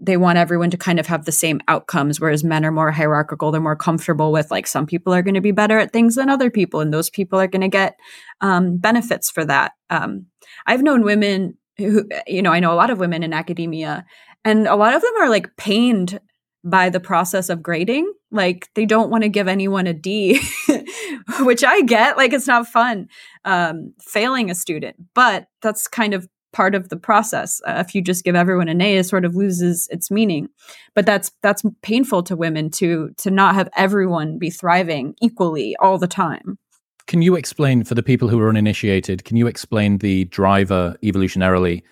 they 0.00 0.16
want 0.16 0.38
everyone 0.38 0.70
to 0.70 0.76
kind 0.76 0.98
of 0.98 1.06
have 1.06 1.24
the 1.24 1.32
same 1.32 1.60
outcomes 1.68 2.20
whereas 2.20 2.42
men 2.42 2.64
are 2.64 2.72
more 2.72 2.90
hierarchical 2.90 3.50
they're 3.50 3.60
more 3.60 3.76
comfortable 3.76 4.32
with 4.32 4.50
like 4.50 4.66
some 4.66 4.86
people 4.86 5.14
are 5.14 5.22
going 5.22 5.34
to 5.34 5.40
be 5.40 5.52
better 5.52 5.78
at 5.78 5.92
things 5.92 6.16
than 6.16 6.28
other 6.28 6.50
people 6.50 6.80
and 6.80 6.92
those 6.92 7.08
people 7.08 7.40
are 7.40 7.46
going 7.46 7.62
to 7.62 7.68
get 7.68 7.96
um, 8.40 8.76
benefits 8.76 9.30
for 9.30 9.44
that 9.44 9.72
um, 9.90 10.26
i've 10.66 10.82
known 10.82 11.02
women 11.02 11.56
who 11.78 12.08
you 12.26 12.42
know 12.42 12.52
i 12.52 12.58
know 12.58 12.72
a 12.72 12.74
lot 12.74 12.90
of 12.90 12.98
women 12.98 13.22
in 13.22 13.32
academia 13.32 14.04
and 14.44 14.66
a 14.66 14.76
lot 14.76 14.94
of 14.94 15.00
them 15.00 15.14
are 15.20 15.30
like 15.30 15.56
pained 15.56 16.20
by 16.64 16.88
the 16.88 17.00
process 17.00 17.48
of 17.50 17.62
grading. 17.62 18.10
Like 18.30 18.68
they 18.74 18.86
don't 18.86 19.10
want 19.10 19.22
to 19.22 19.28
give 19.28 19.46
anyone 19.46 19.86
a 19.86 19.92
D, 19.92 20.40
which 21.40 21.62
I 21.62 21.82
get. 21.82 22.16
Like 22.16 22.32
it's 22.32 22.46
not 22.46 22.66
fun 22.66 23.08
um, 23.44 23.92
failing 24.00 24.50
a 24.50 24.54
student, 24.54 24.96
but 25.14 25.46
that's 25.62 25.86
kind 25.86 26.14
of 26.14 26.26
part 26.52 26.74
of 26.74 26.88
the 26.88 26.96
process. 26.96 27.60
Uh, 27.66 27.82
if 27.86 27.94
you 27.94 28.00
just 28.00 28.24
give 28.24 28.34
everyone 28.34 28.68
an 28.68 28.80
A, 28.80 28.96
it 28.96 29.04
sort 29.04 29.24
of 29.24 29.34
loses 29.34 29.88
its 29.90 30.10
meaning. 30.10 30.48
But 30.94 31.04
that's 31.04 31.30
that's 31.42 31.62
painful 31.82 32.22
to 32.24 32.36
women 32.36 32.70
to 32.70 33.10
to 33.18 33.30
not 33.30 33.54
have 33.54 33.68
everyone 33.76 34.38
be 34.38 34.50
thriving 34.50 35.14
equally 35.20 35.76
all 35.76 35.98
the 35.98 36.08
time. 36.08 36.58
Can 37.06 37.20
you 37.20 37.34
explain 37.34 37.84
for 37.84 37.94
the 37.94 38.02
people 38.02 38.28
who 38.28 38.40
are 38.40 38.48
uninitiated? 38.48 39.24
Can 39.24 39.36
you 39.36 39.46
explain 39.46 39.98
the 39.98 40.24
driver 40.24 40.96
evolutionarily 41.02 41.82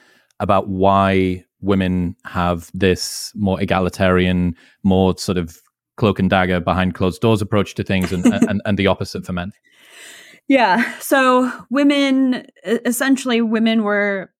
about 0.42 0.68
why 0.68 1.44
women 1.60 2.16
have 2.26 2.70
this 2.74 3.32
more 3.34 3.60
egalitarian, 3.62 4.54
more 4.82 5.16
sort 5.16 5.38
of 5.38 5.58
cloak 5.96 6.18
and 6.18 6.28
dagger 6.28 6.60
behind 6.60 6.94
closed 6.94 7.22
doors 7.22 7.40
approach 7.40 7.74
to 7.74 7.84
things 7.84 8.12
and, 8.12 8.26
and, 8.26 8.60
and 8.64 8.78
the 8.78 8.88
opposite 8.88 9.24
for 9.24 9.32
men. 9.32 9.52
Yeah. 10.48 10.98
So 10.98 11.50
women, 11.70 12.46
essentially, 12.64 13.40
women 13.40 13.84
were 13.84 14.32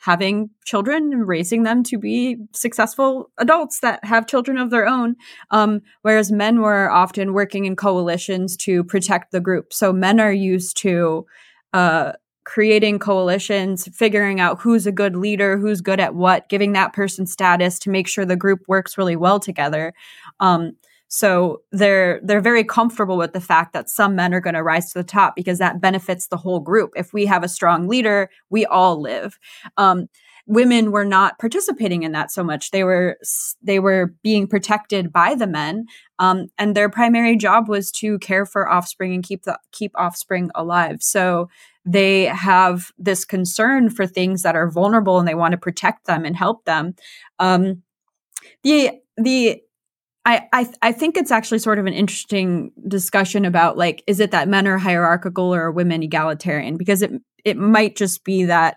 having 0.00 0.50
children 0.64 1.12
and 1.12 1.28
raising 1.28 1.62
them 1.62 1.82
to 1.84 1.98
be 1.98 2.36
successful 2.52 3.30
adults 3.38 3.80
that 3.80 4.04
have 4.04 4.26
children 4.26 4.58
of 4.58 4.70
their 4.70 4.86
own. 4.86 5.16
Um, 5.50 5.80
whereas 6.02 6.32
men 6.32 6.60
were 6.60 6.90
often 6.90 7.32
working 7.32 7.64
in 7.64 7.76
coalitions 7.76 8.56
to 8.58 8.84
protect 8.84 9.32
the 9.32 9.40
group. 9.40 9.72
So 9.72 9.92
men 9.92 10.20
are 10.20 10.32
used 10.32 10.76
to 10.78 11.26
uh, 11.72 12.12
creating 12.48 12.98
coalitions, 12.98 13.86
figuring 13.94 14.40
out 14.40 14.58
who's 14.58 14.86
a 14.86 14.92
good 14.92 15.14
leader, 15.14 15.58
who's 15.58 15.82
good 15.82 16.00
at 16.00 16.14
what, 16.14 16.48
giving 16.48 16.72
that 16.72 16.94
person 16.94 17.26
status 17.26 17.78
to 17.78 17.90
make 17.90 18.08
sure 18.08 18.24
the 18.24 18.36
group 18.36 18.60
works 18.66 18.96
really 18.96 19.16
well 19.16 19.38
together. 19.38 19.92
Um, 20.40 20.72
so 21.08 21.60
they're 21.72 22.20
they're 22.22 22.40
very 22.40 22.64
comfortable 22.64 23.18
with 23.18 23.34
the 23.34 23.40
fact 23.40 23.74
that 23.74 23.90
some 23.90 24.16
men 24.16 24.32
are 24.32 24.40
going 24.40 24.54
to 24.54 24.62
rise 24.62 24.90
to 24.92 24.98
the 24.98 25.04
top 25.04 25.36
because 25.36 25.58
that 25.58 25.82
benefits 25.82 26.28
the 26.28 26.38
whole 26.38 26.60
group. 26.60 26.92
If 26.96 27.12
we 27.12 27.26
have 27.26 27.44
a 27.44 27.48
strong 27.48 27.86
leader, 27.86 28.30
we 28.48 28.64
all 28.64 28.98
live. 28.98 29.38
Um, 29.76 30.08
women 30.46 30.90
were 30.90 31.04
not 31.04 31.38
participating 31.38 32.02
in 32.02 32.12
that 32.12 32.32
so 32.32 32.42
much. 32.42 32.70
They 32.70 32.82
were 32.82 33.18
they 33.62 33.78
were 33.78 34.14
being 34.22 34.46
protected 34.46 35.12
by 35.12 35.34
the 35.34 35.46
men, 35.46 35.84
um, 36.18 36.46
and 36.56 36.74
their 36.74 36.88
primary 36.88 37.36
job 37.36 37.68
was 37.68 37.92
to 37.92 38.18
care 38.18 38.46
for 38.46 38.70
offspring 38.70 39.14
and 39.14 39.22
keep 39.22 39.42
the 39.42 39.58
keep 39.70 39.92
offspring 39.94 40.50
alive. 40.54 41.02
So 41.02 41.50
they 41.90 42.24
have 42.24 42.92
this 42.98 43.24
concern 43.24 43.88
for 43.88 44.06
things 44.06 44.42
that 44.42 44.54
are 44.54 44.70
vulnerable 44.70 45.18
and 45.18 45.26
they 45.26 45.34
want 45.34 45.52
to 45.52 45.58
protect 45.58 46.06
them 46.06 46.24
and 46.26 46.36
help 46.36 46.64
them. 46.66 46.94
Um, 47.38 47.82
the 48.62 48.92
the 49.16 49.62
I, 50.26 50.46
I 50.52 50.68
I 50.82 50.92
think 50.92 51.16
it's 51.16 51.30
actually 51.30 51.60
sort 51.60 51.78
of 51.78 51.86
an 51.86 51.94
interesting 51.94 52.72
discussion 52.86 53.46
about 53.46 53.78
like 53.78 54.04
is 54.06 54.20
it 54.20 54.32
that 54.32 54.48
men 54.48 54.66
are 54.68 54.76
hierarchical 54.76 55.54
or 55.54 55.70
women 55.70 56.02
egalitarian 56.02 56.76
because 56.76 57.00
it 57.00 57.12
it 57.44 57.56
might 57.56 57.96
just 57.96 58.22
be 58.22 58.44
that 58.44 58.76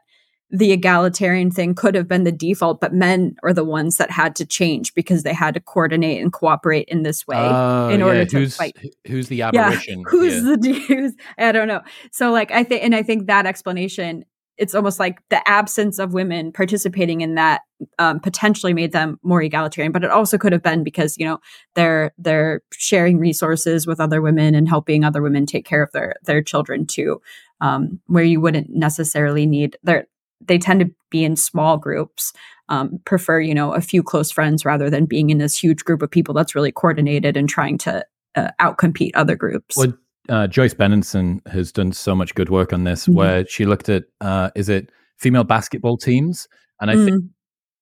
the 0.52 0.74
egalitarian 0.74 1.50
thing 1.50 1.74
could 1.74 1.96
have 1.96 2.08
been 2.08 2.26
the 2.26 2.32
default, 2.32 2.82
but 2.82 2.94
men 2.94 3.36
are 3.42 3.54
the 3.54 3.64
ones 3.64 3.98
that 3.98 4.12
had 4.12 4.36
to 4.36 4.46
change 4.46 4.94
because 4.94 5.24
they 5.24 5.34
had 5.34 5.54
to 5.54 5.62
coordinate 5.62 6.22
and 6.22 6.34
cooperate 6.34 6.90
in 6.90 7.04
this 7.04 7.26
way 7.26 7.38
uh, 7.38 7.88
in 7.88 8.02
order 8.02 8.20
yeah. 8.20 8.26
to 8.26 8.40
who's, 8.40 8.58
fight. 8.58 8.76
Who's 9.08 9.30
the 9.30 9.44
aberration? 9.44 10.00
Yeah. 10.00 10.06
Who's 10.10 10.44
yeah. 10.44 10.56
the 10.60 10.86
who's, 10.88 11.14
I 11.38 11.52
don't 11.54 11.68
know. 11.68 11.82
So 12.12 12.32
like 12.32 12.52
I 12.52 12.64
think, 12.66 12.84
and 12.84 12.94
I 12.94 13.02
think 13.02 13.28
that 13.28 13.46
explanation 13.46 14.26
it's 14.58 14.76
almost 14.76 15.00
like 15.00 15.28
the 15.30 15.48
absence 15.50 15.98
of 15.98 16.14
women 16.14 16.52
participating 16.52 17.22
in 17.22 17.34
that 17.34 17.62
um, 17.98 18.20
potentially 18.20 18.74
made 18.74 18.92
them 18.92 19.18
more 19.24 19.42
egalitarian 19.42 19.92
but 19.92 20.04
it 20.04 20.12
also 20.12 20.38
could 20.38 20.52
have 20.52 20.62
been 20.62 20.84
because 20.84 21.18
you 21.18 21.26
know 21.26 21.40
they're 21.74 22.12
they're 22.18 22.62
sharing 22.72 23.18
resources 23.18 23.88
with 23.88 24.00
other 24.00 24.22
women 24.22 24.54
and 24.54 24.70
helping 24.70 25.04
other 25.04 25.22
women 25.22 25.46
take 25.46 25.66
care 25.66 25.82
of 25.82 25.92
their 25.94 26.16
their 26.26 26.44
children 26.44 26.86
too 26.86 27.20
um, 27.62 28.00
where 28.08 28.24
you 28.24 28.42
wouldn't 28.42 28.70
necessarily 28.70 29.48
need 29.48 29.78
their 29.84 30.06
they 30.48 30.58
tend 30.58 30.80
to 30.80 30.90
be 31.10 31.24
in 31.24 31.36
small 31.36 31.78
groups 31.78 32.34
um, 32.70 33.00
prefer 33.06 33.40
you 33.40 33.54
know 33.54 33.74
a 33.74 33.82
few 33.82 34.04
close 34.04 34.32
friends 34.32 34.66
rather 34.66 34.90
than 34.90 35.06
being 35.06 35.30
in 35.30 35.38
this 35.38 35.62
huge 35.62 35.84
group 35.84 36.02
of 36.02 36.10
people 36.10 36.34
that's 36.34 36.56
really 36.56 36.72
coordinated 36.72 37.38
and 37.38 37.50
trying 37.50 37.78
to 37.78 38.06
uh, 38.36 38.50
outcompete 38.60 39.12
other 39.14 39.36
groups 39.36 39.76
well, 39.78 39.94
uh, 40.30 40.48
Joyce 40.48 40.74
Benenson 40.74 41.46
has 41.48 41.72
done 41.72 41.92
so 41.92 42.16
much 42.16 42.36
good 42.36 42.50
work 42.50 42.74
on 42.74 42.84
this, 42.84 43.04
mm-hmm. 43.04 43.16
where 43.16 43.48
she 43.48 43.66
looked 43.66 43.90
at 43.90 44.04
uh, 44.22 44.52
is 44.56 44.70
it 44.70 44.92
female 45.18 45.44
basketball 45.44 45.98
teams, 45.98 46.48
and 46.80 46.90
I 46.90 46.96
mm. 46.96 47.06
think 47.06 47.24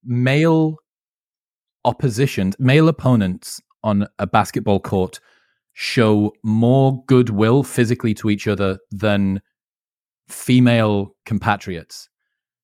male 0.03 0.77
opposition, 1.85 2.53
male 2.59 2.87
opponents 2.87 3.61
on 3.83 4.07
a 4.19 4.27
basketball 4.27 4.79
court 4.79 5.19
show 5.73 6.33
more 6.43 7.03
goodwill 7.05 7.63
physically 7.63 8.13
to 8.13 8.29
each 8.29 8.47
other 8.47 8.79
than 8.91 9.41
female 10.27 11.15
compatriots. 11.25 12.09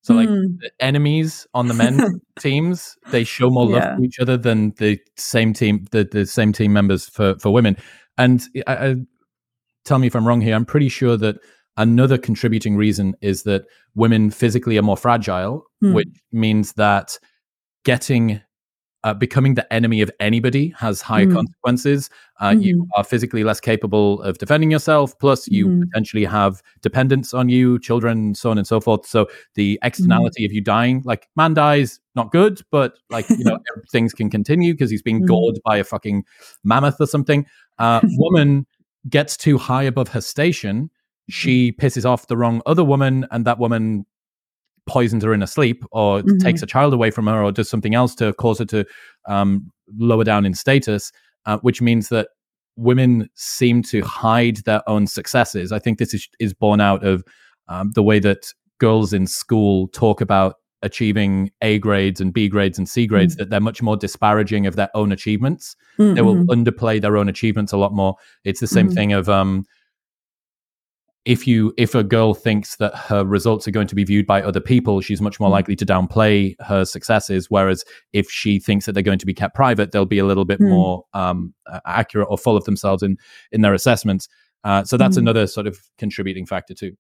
So, 0.06 0.14
like 0.14 0.30
mm. 0.30 0.60
the 0.60 0.70
enemies 0.80 1.48
on 1.56 1.68
the 1.68 1.74
men 1.84 2.22
teams, 2.40 2.96
they 3.10 3.24
show 3.24 3.50
more 3.50 3.66
love 3.66 3.82
yeah. 3.82 3.96
to 3.96 4.04
each 4.04 4.20
other 4.20 4.38
than 4.38 4.72
the 4.78 5.00
same 5.18 5.52
team, 5.52 5.88
the, 5.90 6.04
the 6.04 6.28
same 6.28 6.54
team 6.54 6.74
members 6.74 7.10
for 7.10 7.40
for 7.40 7.52
women. 7.52 7.76
And 8.16 8.44
I, 8.68 8.76
I, 8.76 8.96
tell 9.84 9.98
me 9.98 10.06
if 10.06 10.16
I'm 10.16 10.28
wrong 10.28 10.42
here. 10.42 10.54
I'm 10.54 10.66
pretty 10.66 10.90
sure 10.90 11.18
that 11.18 11.38
another 11.76 12.20
contributing 12.20 12.78
reason 12.78 13.16
is 13.22 13.44
that 13.44 13.64
women 13.96 14.30
physically 14.30 14.78
are 14.78 14.84
more 14.84 14.96
fragile, 14.96 15.64
mm. 15.84 15.96
which 15.96 16.10
means 16.32 16.74
that 16.74 17.18
getting 17.84 18.42
uh, 19.06 19.14
becoming 19.14 19.54
the 19.54 19.72
enemy 19.72 20.02
of 20.02 20.10
anybody 20.20 20.74
has 20.80 21.00
higher 21.00 21.28
mm. 21.28 21.36
consequences. 21.36 22.10
Uh, 22.40 22.50
mm-hmm. 22.50 22.62
You 22.62 22.88
are 22.98 23.04
physically 23.04 23.44
less 23.44 23.60
capable 23.60 24.20
of 24.24 24.40
defending 24.40 24.72
yourself. 24.72 25.18
Plus, 25.20 25.48
you 25.48 25.68
mm. 25.68 25.82
potentially 25.84 26.26
have 26.26 26.64
dependents 26.82 27.32
on 27.32 27.48
you, 27.48 27.78
children, 27.78 28.34
so 28.34 28.50
on 28.50 28.58
and 28.58 28.66
so 28.66 28.82
forth. 28.82 29.06
So 29.06 29.28
the 29.54 29.76
mm-hmm. 29.76 29.86
externality 29.86 30.42
mm. 30.42 30.46
of 30.48 30.54
you 30.54 30.62
dying, 30.62 31.04
like 31.06 31.30
man 31.36 31.54
dies, 31.54 32.00
not 32.16 32.32
good, 32.32 32.62
but 32.72 32.98
like 33.12 33.30
you 33.30 33.44
know 33.44 33.60
things 33.92 34.12
can 34.12 34.28
continue 34.32 34.74
because 34.74 34.90
he's 34.90 35.04
being 35.04 35.22
mm. 35.22 35.28
gored 35.28 35.60
by 35.64 35.78
a 35.78 35.84
fucking 35.84 36.26
mammoth 36.64 37.00
or 37.00 37.06
something. 37.06 37.46
Uh, 37.78 38.02
woman 38.18 38.66
gets 39.08 39.38
too 39.38 39.60
high 39.60 39.84
above 39.84 40.08
her 40.08 40.22
station, 40.22 40.90
she 41.30 41.72
mm-hmm. 41.72 41.86
pisses 41.86 42.06
off 42.06 42.26
the 42.26 42.38
wrong 42.38 42.64
other 42.66 42.84
woman, 42.84 43.28
and 43.30 43.46
that 43.46 43.60
woman 43.60 44.08
poisons 44.86 45.24
her 45.24 45.34
in 45.34 45.42
her 45.42 45.48
sleep 45.48 45.84
or 45.92 46.20
mm-hmm. 46.20 46.38
takes 46.38 46.62
a 46.62 46.66
child 46.66 46.94
away 46.94 47.12
from 47.12 47.28
her 47.28 47.44
or 47.44 47.52
does 47.52 47.70
something 47.70 47.96
else 47.96 48.16
to 48.16 48.34
cause 48.34 48.60
her 48.60 48.66
to 48.66 48.86
um, 49.28 49.72
lower 49.98 50.24
down 50.24 50.46
in 50.46 50.54
status, 50.54 51.12
uh, 51.46 51.58
which 51.60 51.82
means 51.82 52.10
that 52.10 52.30
women 52.76 53.30
seem 53.36 53.82
to 53.82 54.02
hide 54.02 54.58
their 54.58 54.88
own 54.90 55.08
successes. 55.08 55.72
I 55.72 55.80
think 55.80 55.98
this 55.98 56.14
is, 56.14 56.28
is 56.40 56.54
born 56.54 56.82
out 56.82 57.04
of 57.04 57.24
um, 57.68 57.92
the 57.94 58.04
way 58.04 58.20
that 58.20 58.54
girls 58.80 59.14
in 59.14 59.28
school 59.28 59.88
talk 59.90 60.22
about 60.22 60.56
achieving 60.82 61.50
A 61.62 61.80
grades 61.80 62.22
and 62.22 62.34
B 62.34 62.48
grades 62.48 62.78
and 62.78 62.88
C 62.88 63.08
grades, 63.08 63.36
mm. 63.36 63.40
that 63.40 63.50
they're 63.50 63.60
much 63.60 63.82
more 63.82 63.98
disparaging 63.98 64.68
of 64.68 64.76
their 64.76 64.90
own 64.94 65.12
achievements. 65.12 65.76
Mm-hmm. 65.98 66.14
They 66.14 66.22
will 66.22 66.36
mm-hmm. 66.36 66.52
underplay 66.52 67.02
their 67.02 67.18
own 67.18 67.30
achievements 67.30 67.72
a 67.72 67.78
lot 67.78 67.94
more. 67.94 68.16
It's 68.44 68.60
the 68.60 68.68
same 68.68 68.88
mm-hmm. 68.88 68.96
thing 68.96 69.14
of 69.14 69.30
um, 69.30 69.66
if 71.26 71.48
you 71.48 71.74
if 71.76 71.96
a 71.96 72.04
girl 72.04 72.34
thinks 72.36 72.76
that 72.78 72.96
her 72.96 73.26
results 73.26 73.68
are 73.68 73.72
going 73.72 73.88
to 73.88 73.96
be 73.96 74.04
viewed 74.04 74.28
by 74.28 74.42
other 74.42 74.60
people, 74.60 75.02
she's 75.02 75.22
much 75.22 75.40
more 75.40 75.50
mm. 75.50 75.54
likely 75.54 75.76
to 75.76 75.86
downplay 75.86 76.56
her 76.62 76.86
successes. 76.86 77.50
Whereas 77.50 77.84
if 78.14 78.30
she 78.30 78.60
thinks 78.60 78.86
that 78.86 78.94
they're 78.94 79.04
going 79.04 79.20
to 79.20 79.26
be 79.26 79.34
kept 79.34 79.56
private, 79.56 79.92
they'll 79.92 80.06
be 80.06 80.20
a 80.20 80.26
little 80.26 80.46
bit 80.46 80.60
mm. 80.60 80.70
more 80.70 81.04
um, 81.14 81.54
accurate 81.86 82.28
or 82.30 82.38
full 82.38 82.56
of 82.56 82.64
themselves 82.66 83.02
in 83.02 83.18
in 83.52 83.62
their 83.62 83.74
assessments. 83.74 84.28
Uh, 84.64 84.84
so 84.84 84.98
that's 84.98 85.16
mm. 85.16 85.22
another 85.22 85.46
sort 85.46 85.68
of 85.68 85.80
contributing 85.98 86.46
factor 86.46 86.74
too. 86.74 86.92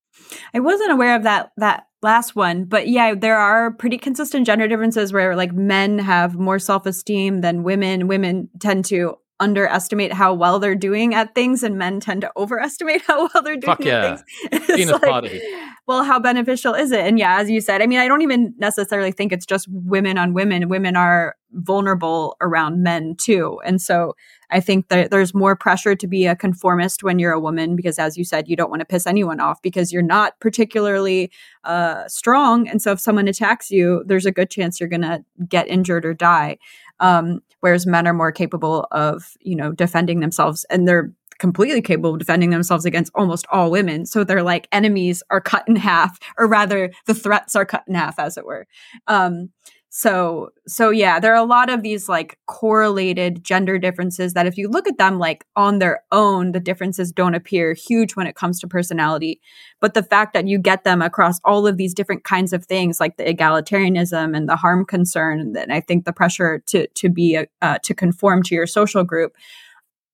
I 0.53 0.59
wasn't 0.59 0.91
aware 0.91 1.15
of 1.15 1.23
that 1.23 1.51
that 1.57 1.85
last 2.01 2.35
one, 2.35 2.65
but 2.65 2.88
yeah, 2.88 3.13
there 3.15 3.38
are 3.38 3.71
pretty 3.73 3.97
consistent 3.97 4.45
gender 4.45 4.67
differences 4.67 5.13
where 5.13 5.35
like 5.35 5.53
men 5.53 5.99
have 5.99 6.35
more 6.35 6.59
self 6.59 6.85
esteem 6.88 7.41
than 7.41 7.63
women. 7.63 8.07
Women 8.07 8.49
tend 8.59 8.85
to 8.85 9.17
underestimate 9.39 10.13
how 10.13 10.34
well 10.34 10.60
they're 10.60 10.76
doing 10.76 11.13
at 11.13 11.36
things 11.36 11.62
and 11.63 11.78
men 11.78 12.00
tend 12.00 12.21
to 12.21 12.32
overestimate 12.38 13.02
how 13.08 13.30
well 13.34 13.43
they're 13.43 13.58
doing 13.58 13.76
Fuck 13.76 13.84
yeah. 13.84 14.17
at 14.52 14.63
things. 14.63 14.91
like, 14.91 15.02
party. 15.02 15.41
Well, 15.88 16.04
how 16.04 16.19
beneficial 16.19 16.74
is 16.74 16.91
it? 16.91 17.02
And 17.02 17.19
yeah, 17.19 17.39
as 17.39 17.50
you 17.50 17.62
said, 17.62 17.82
I 17.82 17.88
mean, 17.88 18.00
I 18.00 18.08
don't 18.08 18.21
even 18.21 18.54
necessarily 18.58 19.12
think 19.12 19.32
it's 19.32 19.45
just 19.45 19.67
women 19.69 20.17
on 20.17 20.34
women. 20.34 20.69
Women 20.69 20.95
are 20.95 21.36
vulnerable 21.52 22.36
around 22.41 22.84
men 22.84 23.15
too. 23.17 23.60
And 23.65 23.82
so 23.82 24.15
I 24.52 24.60
think 24.60 24.89
that 24.89 25.10
there's 25.10 25.34
more 25.34 25.56
pressure 25.56 25.95
to 25.95 26.08
be 26.08 26.26
a 26.26 26.36
conformist 26.36 27.04
when 27.04 27.17
you're 27.17 27.32
a 27.32 27.39
woman 27.39 27.76
because 27.76 27.98
as 27.98 28.17
you 28.17 28.24
said, 28.24 28.48
you 28.48 28.56
don't 28.56 28.69
want 28.69 28.82
to 28.82 28.86
piss 28.86 29.08
anyone 29.08 29.39
off 29.39 29.62
because 29.62 29.91
you're 29.91 30.02
not 30.02 30.39
particularly 30.39 31.32
uh, 31.63 32.08
strong. 32.08 32.67
And 32.67 32.82
so 32.82 32.91
if 32.91 33.00
someone 33.00 33.28
attacks 33.28 33.71
you, 33.71 34.04
there's 34.06 34.26
a 34.26 34.32
good 34.32 34.50
chance 34.50 34.80
you're 34.80 34.89
going 34.89 35.02
to 35.02 35.24
get 35.48 35.67
injured 35.67 36.06
or 36.06 36.13
die. 36.13 36.58
Um, 36.99 37.39
whereas 37.60 37.86
men 37.86 38.08
are 38.08 38.13
more 38.13 38.31
capable 38.31 38.88
of, 38.91 39.36
you 39.41 39.55
know, 39.55 39.71
defending 39.71 40.19
themselves 40.19 40.65
and 40.69 40.88
they're 40.88 41.12
completely 41.38 41.81
capable 41.81 42.13
of 42.13 42.19
defending 42.19 42.49
themselves 42.49 42.86
against 42.86 43.12
almost 43.15 43.45
all 43.51 43.71
women. 43.71 44.05
So 44.05 44.23
they're 44.23 44.43
like 44.43 44.67
enemies 44.71 45.21
are 45.29 45.41
cut 45.41 45.67
in 45.67 45.75
half, 45.75 46.17
or 46.38 46.47
rather 46.47 46.91
the 47.08 47.13
threats 47.13 47.55
are 47.55 47.65
cut 47.65 47.84
in 47.88 47.95
half, 47.95 48.19
as 48.19 48.38
it 48.38 48.45
were. 48.45 48.67
Um, 49.08 49.49
so 49.97 50.49
so 50.67 50.89
yeah 50.89 51.21
there 51.21 51.31
are 51.31 51.41
a 51.41 51.45
lot 51.45 51.69
of 51.69 51.81
these 51.81 52.10
like 52.10 52.38
correlated 52.47 53.41
gender 53.45 53.79
differences 53.79 54.34
that 54.34 54.45
if 54.45 54.58
you 54.58 54.67
look 54.67 54.89
at 54.89 54.97
them 54.97 55.17
like 55.19 55.45
on 55.55 55.79
their 55.79 56.03
own 56.12 56.51
the 56.51 56.60
differences 56.60 57.13
don't 57.13 57.34
appear 57.34 57.73
huge 57.73 58.13
when 58.17 58.27
it 58.27 58.36
comes 58.36 58.60
to 58.60 58.67
personality. 58.67 59.39
But 59.79 59.93
the 59.93 60.03
fact 60.03 60.34
that 60.34 60.47
you 60.47 60.60
get 60.60 60.84
them 60.84 61.01
across 61.01 61.39
all 61.45 61.65
of 61.65 61.77
these 61.77 61.93
different 61.93 62.25
kinds 62.25 62.51
of 62.51 62.65
things 62.65 62.99
like 62.99 63.15
the 63.15 63.23
egalitarianism 63.23 64.36
and 64.36 64.49
the 64.49 64.58
harm 64.58 64.84
concern 64.84 65.55
and 65.55 65.71
i 65.71 65.79
think 65.79 66.03
the 66.03 66.12
pressure 66.12 66.62
to 66.67 66.88
to 66.88 67.08
be 67.08 67.36
a, 67.36 67.47
uh, 67.62 67.77
to 67.84 67.93
conform 67.93 68.43
to 68.43 68.53
your 68.53 68.67
social 68.67 69.05
group 69.05 69.31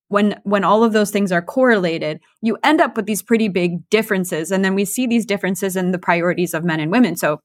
when 0.09 0.39
when 0.43 0.63
all 0.63 0.83
of 0.83 0.93
those 0.93 1.09
things 1.09 1.31
are 1.31 1.41
correlated 1.41 2.19
you 2.43 2.55
end 2.63 2.81
up 2.81 2.95
with 2.95 3.05
these 3.05 3.21
pretty 3.21 3.47
big 3.47 3.87
differences. 3.89 4.51
And 4.51 4.65
then 4.65 4.75
we 4.75 4.85
see 4.85 5.07
these 5.07 5.25
differences 5.25 5.75
in 5.75 5.91
the 5.91 5.99
priorities 5.99 6.53
of 6.53 6.63
men 6.63 6.79
and 6.79 6.91
women. 6.91 7.15
So 7.15 7.39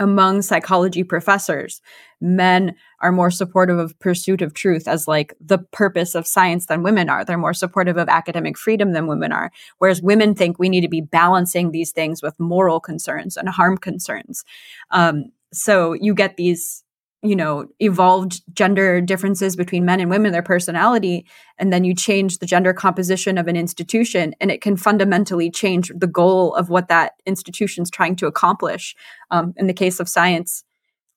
among 0.00 0.42
psychology 0.42 1.04
professors. 1.04 1.80
Men 2.20 2.74
are 3.00 3.12
more 3.12 3.30
supportive 3.30 3.78
of 3.78 3.98
pursuit 3.98 4.42
of 4.42 4.54
truth 4.54 4.88
as 4.88 5.06
like 5.06 5.34
the 5.40 5.58
purpose 5.58 6.14
of 6.14 6.26
science 6.26 6.66
than 6.66 6.82
women 6.82 7.08
are. 7.08 7.24
They're 7.24 7.38
more 7.38 7.54
supportive 7.54 7.96
of 7.96 8.08
academic 8.08 8.56
freedom 8.56 8.92
than 8.92 9.06
women 9.06 9.32
are. 9.32 9.50
Whereas 9.78 10.02
women 10.02 10.34
think 10.34 10.58
we 10.58 10.68
need 10.68 10.82
to 10.82 10.88
be 10.88 11.00
balancing 11.00 11.70
these 11.70 11.92
things 11.92 12.22
with 12.22 12.38
moral 12.40 12.80
concerns 12.80 13.36
and 13.36 13.48
harm 13.48 13.76
concerns. 13.76 14.44
Um, 14.90 15.26
so 15.52 15.92
you 15.92 16.14
get 16.14 16.36
these 16.36 16.84
you 17.22 17.36
know 17.36 17.66
evolved 17.78 18.42
gender 18.52 19.00
differences 19.00 19.54
between 19.54 19.84
men 19.84 20.00
and 20.00 20.10
women 20.10 20.32
their 20.32 20.42
personality 20.42 21.24
and 21.58 21.72
then 21.72 21.84
you 21.84 21.94
change 21.94 22.38
the 22.38 22.46
gender 22.46 22.72
composition 22.72 23.38
of 23.38 23.46
an 23.46 23.56
institution 23.56 24.34
and 24.40 24.50
it 24.50 24.60
can 24.60 24.76
fundamentally 24.76 25.50
change 25.50 25.92
the 25.94 26.06
goal 26.06 26.54
of 26.54 26.68
what 26.68 26.88
that 26.88 27.12
institution's 27.24 27.90
trying 27.90 28.16
to 28.16 28.26
accomplish. 28.26 28.96
Um, 29.30 29.54
in 29.56 29.66
the 29.68 29.72
case 29.72 30.00
of 30.00 30.08
science 30.08 30.64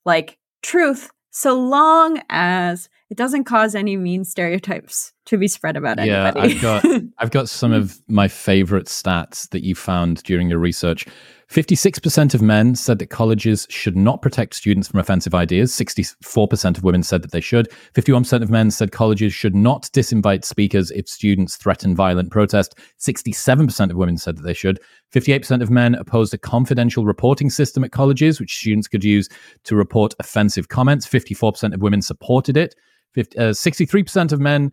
like 0.06 0.38
truth 0.62 1.12
so 1.32 1.60
long 1.60 2.22
as 2.30 2.88
it 3.10 3.18
doesn't 3.18 3.44
cause 3.44 3.76
any 3.76 3.98
mean 3.98 4.24
stereotypes 4.24 5.12
to 5.26 5.38
be 5.38 5.48
spread 5.48 5.78
about 5.78 6.04
yeah, 6.04 6.32
anybody. 6.36 6.56
I've 6.56 6.62
got 6.62 6.86
I've 7.18 7.32
got 7.32 7.50
some 7.50 7.72
of 7.72 8.02
my 8.08 8.28
favorite 8.28 8.88
stats 8.88 9.50
that 9.50 9.64
you 9.64 9.76
found 9.76 10.24
during 10.24 10.50
your 10.50 10.60
research. 10.60 11.06
56% 11.50 12.34
of 12.34 12.42
men 12.42 12.74
said 12.76 12.98
that 13.00 13.12
colleges 13.12 13.68
should 13.70 13.96
not 13.96 14.22
protect 14.22 14.56
students 14.56 14.88
from 14.88 15.00
offensive 15.00 15.36
ideas. 15.36 15.72
64% 15.74 16.78
of 16.78 16.84
women 16.84 17.04
said 17.04 17.22
that 17.22 17.32
they 17.32 17.42
should. 17.42 17.70
51% 17.94 18.42
of 18.42 18.50
men 18.50 18.72
said 18.72 18.92
colleges 18.92 19.32
should 19.32 19.54
not 19.56 19.84
disinvite 19.94 20.44
speakers 20.44 20.90
if 20.92 21.08
students 21.08 21.56
threaten 21.56 21.96
violent 21.96 22.32
protest. 22.32 22.76
67% 23.00 23.92
of 23.92 23.96
women 23.96 24.18
said 24.18 24.38
that 24.38 24.44
they 24.44 24.56
should. 24.56 24.80
58% 25.14 25.62
of 25.62 25.70
men 25.70 25.94
opposed 25.96 26.34
a 26.34 26.38
confidential 26.38 27.06
reporting 27.06 27.52
system 27.52 27.84
at 27.84 27.92
colleges, 27.92 28.40
which 28.40 28.58
students 28.58 28.88
could 28.88 29.04
use 29.04 29.30
to 29.66 29.76
report 29.76 30.16
offensive 30.20 30.70
comments. 30.70 31.08
54% 31.08 31.76
of 31.76 31.82
women 31.82 32.02
supported 32.02 32.58
it. 32.58 32.74
50, 33.14 33.38
uh, 33.38 33.52
63% 33.52 34.32
of 34.32 34.40
men 34.40 34.72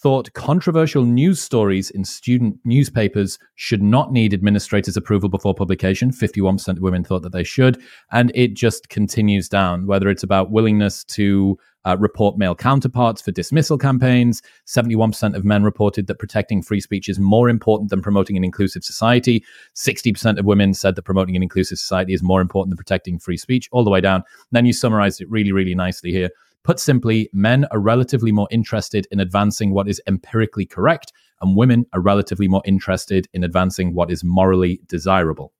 thought 0.00 0.32
controversial 0.32 1.04
news 1.04 1.40
stories 1.40 1.90
in 1.90 2.04
student 2.04 2.56
newspapers 2.64 3.38
should 3.56 3.82
not 3.82 4.12
need 4.12 4.32
administrators' 4.32 4.96
approval 4.96 5.28
before 5.28 5.54
publication. 5.54 6.10
51% 6.10 6.68
of 6.68 6.80
women 6.80 7.02
thought 7.02 7.22
that 7.22 7.32
they 7.32 7.42
should. 7.42 7.82
And 8.12 8.30
it 8.34 8.54
just 8.54 8.88
continues 8.88 9.48
down, 9.48 9.86
whether 9.86 10.08
it's 10.08 10.22
about 10.22 10.52
willingness 10.52 11.02
to 11.04 11.58
uh, 11.84 11.96
report 11.98 12.36
male 12.36 12.54
counterparts 12.54 13.20
for 13.20 13.32
dismissal 13.32 13.78
campaigns. 13.78 14.42
71% 14.66 15.34
of 15.34 15.44
men 15.44 15.62
reported 15.62 16.06
that 16.06 16.18
protecting 16.18 16.62
free 16.62 16.80
speech 16.80 17.08
is 17.08 17.18
more 17.18 17.48
important 17.48 17.90
than 17.90 18.02
promoting 18.02 18.36
an 18.36 18.44
inclusive 18.44 18.84
society. 18.84 19.44
60% 19.74 20.38
of 20.38 20.44
women 20.44 20.74
said 20.74 20.96
that 20.96 21.02
promoting 21.02 21.34
an 21.34 21.42
inclusive 21.42 21.78
society 21.78 22.12
is 22.12 22.22
more 22.22 22.40
important 22.40 22.70
than 22.70 22.76
protecting 22.76 23.18
free 23.18 23.36
speech, 23.36 23.68
all 23.72 23.84
the 23.84 23.90
way 23.90 24.00
down. 24.00 24.16
And 24.16 24.52
then 24.52 24.66
you 24.66 24.72
summarized 24.72 25.20
it 25.20 25.30
really, 25.30 25.52
really 25.52 25.74
nicely 25.74 26.12
here. 26.12 26.30
Put 26.68 26.78
simply, 26.78 27.30
men 27.32 27.64
are 27.70 27.80
relatively 27.80 28.30
more 28.30 28.46
interested 28.50 29.06
in 29.10 29.20
advancing 29.20 29.72
what 29.72 29.88
is 29.88 30.02
empirically 30.06 30.66
correct, 30.66 31.14
and 31.40 31.56
women 31.56 31.86
are 31.94 32.00
relatively 32.02 32.46
more 32.46 32.60
interested 32.66 33.26
in 33.32 33.42
advancing 33.42 33.94
what 33.94 34.10
is 34.10 34.22
morally 34.22 34.78
desirable. 34.86 35.54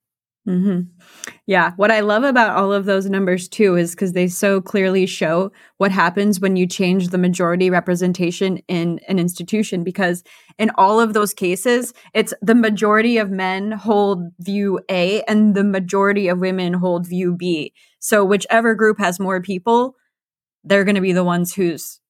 Mm-hmm. 0.47 0.83
Yeah. 1.47 1.73
What 1.77 1.91
I 1.91 2.01
love 2.01 2.25
about 2.25 2.59
all 2.59 2.75
of 2.75 2.85
those 2.85 3.09
numbers 3.09 3.49
too 3.49 3.75
is 3.77 3.93
because 3.93 4.13
they 4.13 4.29
so 4.29 4.61
clearly 4.61 5.07
show 5.07 5.51
what 5.79 5.93
happens 5.93 6.41
when 6.41 6.57
you 6.57 6.67
change 6.67 7.09
the 7.09 7.17
majority 7.17 7.71
representation 7.71 8.59
in 8.69 9.01
an 9.09 9.19
institution. 9.19 9.85
Because 9.85 10.23
in 10.59 10.71
all 10.77 11.01
of 11.01 11.15
those 11.15 11.33
cases, 11.33 11.95
it's 12.13 12.35
the 12.43 12.55
majority 12.55 13.17
of 13.17 13.31
men 13.31 13.73
hold 13.73 14.25
view 14.41 14.79
A 14.91 15.23
and 15.23 15.55
the 15.55 15.65
majority 15.65 16.29
of 16.29 16.41
women 16.41 16.75
hold 16.75 17.07
view 17.07 17.35
B. 17.35 17.73
So 17.99 18.27
whichever 18.27 18.75
group 18.75 18.99
has 18.99 19.19
more 19.19 19.41
people, 19.41 19.97
they're 20.69 20.85
going 20.85 20.95
to 20.95 21.01
be 21.01 21.13
the 21.13 21.25
ones 21.25 21.55
whose 21.55 22.01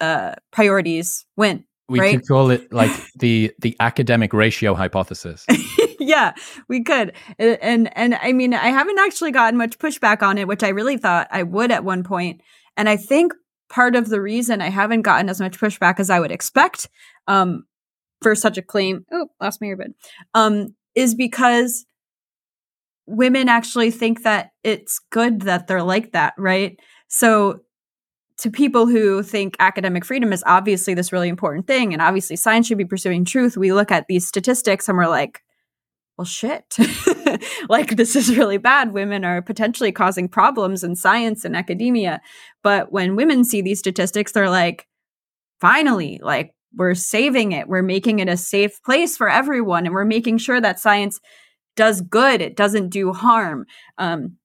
uh, 0.00 0.34
priorities 0.52 1.26
win. 1.36 1.64
We 1.88 2.00
right? 2.00 2.18
could 2.18 2.28
call 2.28 2.50
it 2.50 2.72
like 2.72 2.90
the 3.16 3.52
the 3.58 3.76
academic 3.80 4.32
ratio 4.32 4.74
hypothesis. 4.74 5.44
yeah, 5.98 6.34
we 6.68 6.82
could. 6.82 7.12
And 7.38 7.96
and 7.96 8.14
I 8.16 8.32
mean, 8.32 8.54
I 8.54 8.68
haven't 8.68 8.98
actually 8.98 9.32
gotten 9.32 9.58
much 9.58 9.78
pushback 9.78 10.22
on 10.22 10.38
it, 10.38 10.46
which 10.46 10.62
I 10.62 10.68
really 10.68 10.96
thought 10.96 11.28
I 11.30 11.42
would 11.42 11.70
at 11.70 11.84
one 11.84 12.04
point. 12.04 12.42
And 12.76 12.88
I 12.88 12.96
think 12.96 13.32
part 13.68 13.96
of 13.96 14.08
the 14.08 14.20
reason 14.20 14.60
I 14.60 14.68
haven't 14.68 15.02
gotten 15.02 15.28
as 15.28 15.40
much 15.40 15.58
pushback 15.58 15.98
as 15.98 16.10
I 16.10 16.20
would 16.20 16.30
expect 16.30 16.88
um, 17.26 17.64
for 18.22 18.34
such 18.34 18.58
a 18.58 18.62
claim, 18.62 19.04
oh, 19.12 19.28
lost 19.40 19.60
my 19.60 19.68
earbud, 19.68 19.94
um, 20.34 20.74
is 20.94 21.14
because 21.14 21.86
women 23.06 23.48
actually 23.48 23.90
think 23.90 24.22
that 24.22 24.50
it's 24.62 25.00
good 25.10 25.42
that 25.42 25.66
they're 25.66 25.82
like 25.82 26.12
that, 26.12 26.34
right? 26.36 26.78
So 27.08 27.60
to 28.38 28.50
people 28.50 28.86
who 28.86 29.22
think 29.22 29.56
academic 29.58 30.04
freedom 30.04 30.32
is 30.32 30.44
obviously 30.46 30.94
this 30.94 31.12
really 31.12 31.28
important 31.28 31.66
thing 31.66 31.92
and 31.92 32.00
obviously 32.00 32.36
science 32.36 32.68
should 32.68 32.78
be 32.78 32.84
pursuing 32.84 33.24
truth, 33.24 33.56
we 33.56 33.72
look 33.72 33.90
at 33.90 34.06
these 34.08 34.26
statistics 34.26 34.88
and 34.88 34.96
we're 34.96 35.08
like, 35.08 35.42
well, 36.16 36.24
shit. 36.24 36.76
like, 37.68 37.96
this 37.96 38.16
is 38.16 38.36
really 38.36 38.58
bad. 38.58 38.92
Women 38.92 39.24
are 39.24 39.40
potentially 39.40 39.92
causing 39.92 40.28
problems 40.28 40.82
in 40.82 40.96
science 40.96 41.44
and 41.44 41.56
academia. 41.56 42.20
But 42.64 42.90
when 42.90 43.14
women 43.14 43.44
see 43.44 43.62
these 43.62 43.78
statistics, 43.78 44.32
they're 44.32 44.50
like, 44.50 44.88
finally, 45.60 46.18
like, 46.20 46.54
we're 46.74 46.96
saving 46.96 47.52
it. 47.52 47.68
We're 47.68 47.82
making 47.82 48.18
it 48.18 48.28
a 48.28 48.36
safe 48.36 48.82
place 48.82 49.16
for 49.16 49.28
everyone. 49.28 49.86
And 49.86 49.94
we're 49.94 50.04
making 50.04 50.38
sure 50.38 50.60
that 50.60 50.80
science 50.80 51.20
does 51.76 52.00
good, 52.00 52.40
it 52.40 52.56
doesn't 52.56 52.88
do 52.88 53.12
harm. 53.12 53.64
Um, 53.96 54.36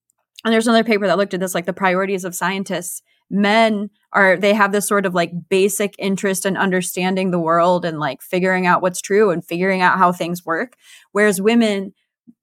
and 0.43 0.53
there's 0.53 0.67
another 0.67 0.83
paper 0.83 1.07
that 1.07 1.17
looked 1.17 1.33
at 1.33 1.39
this, 1.39 1.55
like 1.55 1.65
the 1.65 1.73
priorities 1.73 2.25
of 2.25 2.35
scientists. 2.35 3.01
Men 3.29 3.89
are 4.11 4.37
they 4.37 4.53
have 4.53 4.71
this 4.71 4.87
sort 4.87 5.05
of 5.05 5.15
like 5.15 5.31
basic 5.49 5.95
interest 5.97 6.45
in 6.45 6.57
understanding 6.57 7.31
the 7.31 7.39
world 7.39 7.85
and 7.85 7.99
like 7.99 8.21
figuring 8.21 8.67
out 8.67 8.81
what's 8.81 9.01
true 9.01 9.31
and 9.31 9.43
figuring 9.43 9.81
out 9.81 9.97
how 9.97 10.11
things 10.11 10.45
work 10.45 10.75
whereas 11.13 11.41
women 11.41 11.93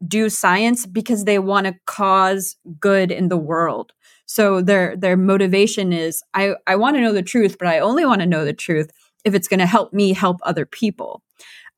do 0.07 0.28
science 0.28 0.86
because 0.86 1.24
they 1.24 1.38
want 1.38 1.66
to 1.66 1.74
cause 1.86 2.57
good 2.78 3.11
in 3.11 3.28
the 3.28 3.36
world. 3.36 3.92
So 4.26 4.61
their 4.61 4.96
their 4.96 5.16
motivation 5.16 5.92
is 5.92 6.22
i 6.34 6.55
i 6.66 6.76
want 6.76 6.96
to 6.96 7.01
know 7.01 7.12
the 7.12 7.22
truth 7.22 7.57
but 7.59 7.68
i 7.68 7.78
only 7.80 8.05
want 8.05 8.20
to 8.20 8.26
know 8.26 8.44
the 8.44 8.53
truth 8.53 8.90
if 9.24 9.34
it's 9.34 9.48
going 9.48 9.61
to 9.61 9.66
help 9.66 9.92
me 9.92 10.12
help 10.12 10.38
other 10.42 10.64
people 10.64 11.22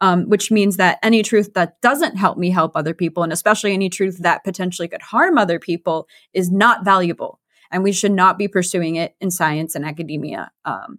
um, 0.02 0.28
which 0.28 0.50
means 0.50 0.76
that 0.76 0.98
any 1.02 1.22
truth 1.22 1.54
that 1.54 1.80
doesn't 1.80 2.16
help 2.16 2.36
me 2.36 2.50
help 2.50 2.72
other 2.74 2.92
people 2.92 3.22
and 3.22 3.32
especially 3.32 3.72
any 3.72 3.88
truth 3.88 4.18
that 4.18 4.44
potentially 4.44 4.88
could 4.88 5.00
harm 5.00 5.38
other 5.38 5.60
people 5.60 6.08
is 6.34 6.50
not 6.50 6.84
valuable 6.84 7.38
and 7.70 7.84
we 7.84 7.92
should 7.92 8.12
not 8.12 8.36
be 8.36 8.48
pursuing 8.48 8.96
it 8.96 9.14
in 9.20 9.30
science 9.30 9.74
and 9.74 9.86
academia. 9.86 10.50
Um, 10.66 10.98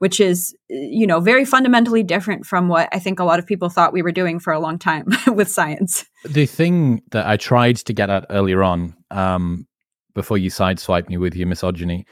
which 0.00 0.20
is, 0.20 0.56
you 0.68 1.08
know, 1.08 1.18
very 1.18 1.44
fundamentally 1.44 2.04
different 2.04 2.46
from 2.46 2.68
what 2.68 2.88
I 2.92 3.00
think 3.00 3.18
a 3.18 3.24
lot 3.24 3.40
of 3.40 3.46
people 3.48 3.68
thought 3.68 3.92
we 3.92 4.00
were 4.00 4.12
doing 4.12 4.38
for 4.38 4.52
a 4.52 4.60
long 4.60 4.78
time 4.78 5.08
with 5.26 5.50
science. 5.50 6.04
The 6.24 6.46
thing 6.46 7.02
that 7.10 7.26
I 7.26 7.36
tried 7.36 7.78
to 7.78 7.92
get 7.92 8.08
at 8.08 8.24
earlier 8.30 8.62
on, 8.62 8.94
um, 9.10 9.66
before 10.14 10.38
you 10.38 10.50
sideswiped 10.50 11.08
me 11.08 11.16
with 11.16 11.34
your 11.34 11.48
misogyny, 11.48 12.06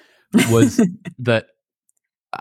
was 0.50 0.84
that 1.20 1.46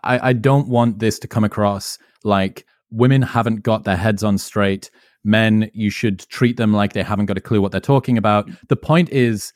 I, 0.03 0.29
I 0.29 0.33
don't 0.33 0.67
want 0.67 0.97
this 0.97 1.19
to 1.19 1.27
come 1.27 1.43
across 1.43 1.99
like 2.23 2.65
women 2.91 3.21
haven't 3.21 3.63
got 3.63 3.83
their 3.83 3.97
heads 3.97 4.23
on 4.23 4.37
straight. 4.37 4.89
Men, 5.23 5.69
you 5.73 5.89
should 5.89 6.19
treat 6.29 6.57
them 6.57 6.73
like 6.73 6.93
they 6.93 7.03
haven't 7.03 7.25
got 7.25 7.37
a 7.37 7.41
clue 7.41 7.61
what 7.61 7.71
they're 7.71 7.81
talking 7.81 8.17
about. 8.17 8.49
The 8.69 8.75
point 8.75 9.09
is, 9.09 9.51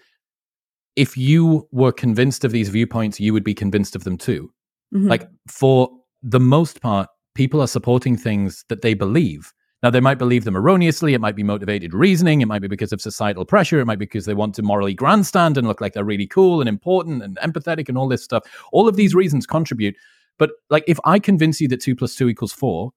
if 0.96 1.16
you 1.16 1.68
were 1.72 1.92
convinced 1.92 2.44
of 2.44 2.52
these 2.52 2.70
viewpoints, 2.70 3.20
you 3.20 3.34
would 3.34 3.44
be 3.44 3.54
convinced 3.54 3.96
of 3.96 4.04
them 4.04 4.18
too. 4.18 4.52
Mm-hmm. 4.94 5.08
Like 5.08 5.30
for 5.48 5.90
the 6.24 6.40
most 6.40 6.82
part, 6.82 7.08
people 7.36 7.62
are 7.62 7.68
supporting 7.68 8.18
things 8.18 8.66
that 8.70 8.82
they 8.82 8.94
believe. 8.94 9.54
Now, 9.82 9.90
they 9.90 10.02
might 10.02 10.18
believe 10.18 10.44
them 10.44 10.58
erroneously. 10.58 11.14
It 11.14 11.22
might 11.22 11.38
be 11.38 11.44
motivated 11.44 11.94
reasoning. 11.94 12.42
It 12.42 12.48
might 12.48 12.62
be 12.62 12.68
because 12.68 12.92
of 12.92 13.00
societal 13.00 13.46
pressure. 13.46 13.80
It 13.80 13.86
might 13.86 14.00
be 14.00 14.06
because 14.06 14.26
they 14.26 14.34
want 14.34 14.56
to 14.56 14.62
morally 14.62 14.94
grandstand 14.94 15.58
and 15.58 15.68
look 15.68 15.80
like 15.80 15.94
they're 15.94 16.04
really 16.04 16.28
cool 16.28 16.60
and 16.60 16.68
important 16.68 17.24
and 17.24 17.38
empathetic 17.38 17.88
and 17.88 17.98
all 17.98 18.10
this 18.10 18.24
stuff. 18.24 18.44
All 18.74 18.90
of 18.90 18.98
these 18.98 19.16
reasons 19.16 19.46
contribute. 19.46 19.96
But 20.38 20.52
like, 20.70 20.84
if 20.88 21.00
I 21.06 21.18
convince 21.18 21.62
you 21.62 21.70
that 21.70 21.80
two 21.80 21.96
plus 21.96 22.16
two 22.16 22.28
equals 22.28 22.52
four, 22.52 22.92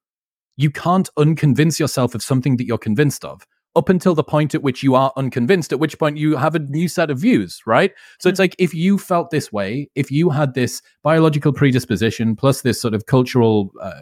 you 0.56 0.70
can't 0.70 1.08
unconvince 1.18 1.78
yourself 1.78 2.14
of 2.14 2.22
something 2.22 2.56
that 2.56 2.66
you're 2.66 2.78
convinced 2.78 3.24
of 3.24 3.46
up 3.74 3.88
until 3.88 4.14
the 4.14 4.24
point 4.24 4.54
at 4.54 4.62
which 4.62 4.82
you 4.82 4.94
are 4.94 5.12
unconvinced, 5.16 5.72
at 5.72 5.78
which 5.78 5.98
point 5.98 6.18
you 6.18 6.36
have 6.36 6.54
a 6.54 6.58
new 6.58 6.88
set 6.88 7.10
of 7.10 7.18
views, 7.18 7.62
right? 7.66 7.92
So 8.18 8.28
mm-hmm. 8.28 8.32
it's 8.32 8.38
like 8.38 8.56
if 8.58 8.74
you 8.74 8.98
felt 8.98 9.30
this 9.30 9.50
way, 9.50 9.88
if 9.94 10.10
you 10.10 10.30
had 10.30 10.54
this 10.54 10.82
biological 11.02 11.52
predisposition 11.52 12.36
plus 12.36 12.62
this 12.62 12.80
sort 12.80 12.94
of 12.94 13.06
cultural 13.06 13.72
uh, 13.80 13.92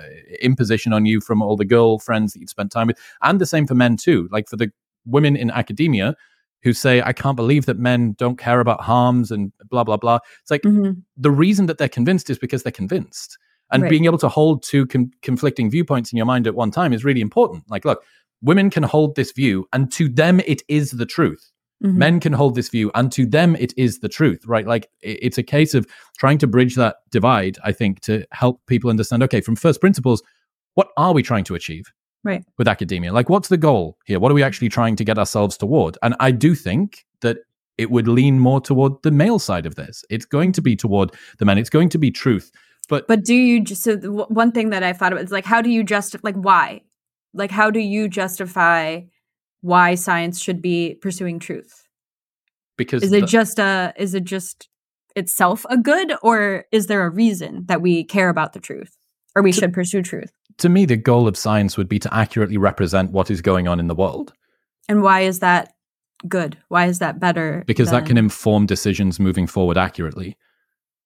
imposition 0.40 0.92
on 0.92 1.06
you 1.06 1.20
from 1.20 1.40
all 1.40 1.56
the 1.56 1.64
girlfriends 1.64 2.32
that 2.32 2.40
you'd 2.40 2.50
spent 2.50 2.72
time 2.72 2.88
with, 2.88 2.98
and 3.22 3.40
the 3.40 3.46
same 3.46 3.66
for 3.66 3.74
men 3.74 3.96
too, 3.96 4.28
like 4.32 4.48
for 4.48 4.56
the 4.56 4.72
women 5.06 5.36
in 5.36 5.50
academia 5.50 6.16
who 6.62 6.72
say, 6.72 7.00
I 7.00 7.12
can't 7.12 7.36
believe 7.36 7.66
that 7.66 7.78
men 7.78 8.14
don't 8.18 8.36
care 8.36 8.60
about 8.60 8.82
harms 8.82 9.30
and 9.30 9.52
blah, 9.70 9.84
blah, 9.84 9.96
blah. 9.96 10.18
It's 10.42 10.50
like 10.50 10.62
mm-hmm. 10.62 11.00
the 11.16 11.30
reason 11.30 11.66
that 11.66 11.78
they're 11.78 11.88
convinced 11.88 12.28
is 12.28 12.38
because 12.38 12.64
they're 12.64 12.72
convinced. 12.72 13.38
And 13.72 13.82
right. 13.84 13.90
being 13.90 14.04
able 14.04 14.18
to 14.18 14.28
hold 14.28 14.62
two 14.62 14.86
com- 14.86 15.10
conflicting 15.22 15.70
viewpoints 15.70 16.12
in 16.12 16.16
your 16.16 16.26
mind 16.26 16.46
at 16.46 16.54
one 16.54 16.70
time 16.70 16.92
is 16.92 17.04
really 17.04 17.20
important. 17.20 17.64
Like, 17.70 17.84
look, 17.84 18.04
women 18.42 18.70
can 18.70 18.82
hold 18.82 19.16
this 19.16 19.32
view 19.32 19.66
and 19.72 19.90
to 19.92 20.08
them 20.08 20.40
it 20.40 20.62
is 20.68 20.92
the 20.92 21.06
truth. 21.06 21.50
Mm-hmm. 21.82 21.96
men 21.96 22.20
can 22.20 22.34
hold 22.34 22.56
this 22.56 22.68
view 22.68 22.90
and 22.94 23.10
to 23.10 23.24
them 23.24 23.56
it 23.56 23.72
is 23.74 24.00
the 24.00 24.08
truth 24.10 24.44
right? 24.44 24.66
Like 24.66 24.90
it's 25.00 25.38
a 25.38 25.42
case 25.42 25.72
of 25.72 25.86
trying 26.18 26.36
to 26.36 26.46
bridge 26.46 26.74
that 26.74 26.96
divide 27.10 27.56
i 27.64 27.72
think 27.72 28.00
to 28.00 28.26
help 28.32 28.60
people 28.66 28.90
understand 28.90 29.22
okay 29.22 29.40
from 29.40 29.56
first 29.56 29.80
principles 29.80 30.22
what 30.74 30.88
are 30.98 31.14
we 31.14 31.22
trying 31.22 31.44
to 31.44 31.54
achieve 31.54 31.90
right. 32.24 32.44
with 32.58 32.68
academia? 32.68 33.12
Like 33.12 33.28
what's 33.28 33.48
the 33.48 33.56
goal 33.56 33.98
here? 34.04 34.20
What 34.20 34.30
are 34.30 34.34
we 34.34 34.42
actually 34.42 34.68
trying 34.68 34.96
to 34.96 35.04
get 35.04 35.18
ourselves 35.18 35.56
toward? 35.56 35.96
And 36.02 36.14
i 36.20 36.30
do 36.30 36.54
think 36.54 37.06
that 37.22 37.38
it 37.78 37.90
would 37.90 38.08
lean 38.08 38.38
more 38.38 38.60
toward 38.60 39.02
the 39.02 39.10
male 39.10 39.38
side 39.38 39.64
of 39.64 39.74
this. 39.76 40.04
It's 40.10 40.26
going 40.26 40.52
to 40.52 40.60
be 40.60 40.76
toward 40.76 41.12
the 41.38 41.46
men. 41.46 41.56
It's 41.56 41.70
going 41.70 41.88
to 41.90 41.98
be 41.98 42.10
truth 42.10 42.52
but 42.90 43.06
but 43.06 43.24
do 43.24 43.34
you 43.34 43.62
just 43.62 43.82
so 43.82 43.96
one 43.96 44.52
thing 44.52 44.70
that 44.70 44.82
i 44.82 44.92
thought 44.92 45.12
about 45.12 45.24
is 45.24 45.30
like 45.30 45.46
how 45.46 45.62
do 45.62 45.70
you 45.70 45.82
just 45.82 46.22
like 46.22 46.34
why? 46.34 46.82
Like 47.32 47.52
how 47.52 47.70
do 47.70 47.78
you 47.78 48.08
justify 48.08 49.02
why 49.62 49.94
science 49.94 50.40
should 50.40 50.60
be 50.60 50.96
pursuing 51.00 51.38
truth? 51.38 51.86
Because 52.76 53.02
is 53.02 53.12
it 53.12 53.26
just 53.26 53.58
a 53.58 53.94
is 53.96 54.14
it 54.14 54.24
just 54.24 54.68
itself 55.16 55.64
a 55.70 55.78
good 55.78 56.12
or 56.22 56.64
is 56.72 56.88
there 56.88 57.06
a 57.06 57.10
reason 57.10 57.64
that 57.66 57.80
we 57.80 58.04
care 58.04 58.28
about 58.28 58.52
the 58.52 58.60
truth 58.60 58.96
or 59.34 59.42
we 59.42 59.52
to, 59.52 59.60
should 59.60 59.72
pursue 59.72 60.02
truth? 60.02 60.32
to 60.58 60.68
me 60.68 60.84
the 60.84 60.96
goal 60.96 61.26
of 61.28 61.36
science 61.36 61.76
would 61.78 61.88
be 61.88 61.98
to 62.00 62.12
accurately 62.14 62.58
represent 62.58 63.12
what 63.12 63.30
is 63.30 63.40
going 63.40 63.66
on 63.68 63.80
in 63.80 63.86
the 63.86 63.94
world. 63.94 64.34
And 64.88 65.02
why 65.02 65.20
is 65.20 65.38
that 65.38 65.72
good? 66.26 66.58
Why 66.68 66.86
is 66.86 66.98
that 66.98 67.20
better 67.20 67.62
because 67.66 67.90
than- 67.90 68.02
that 68.02 68.08
can 68.08 68.18
inform 68.18 68.66
decisions 68.66 69.20
moving 69.20 69.46
forward 69.46 69.78
accurately 69.78 70.36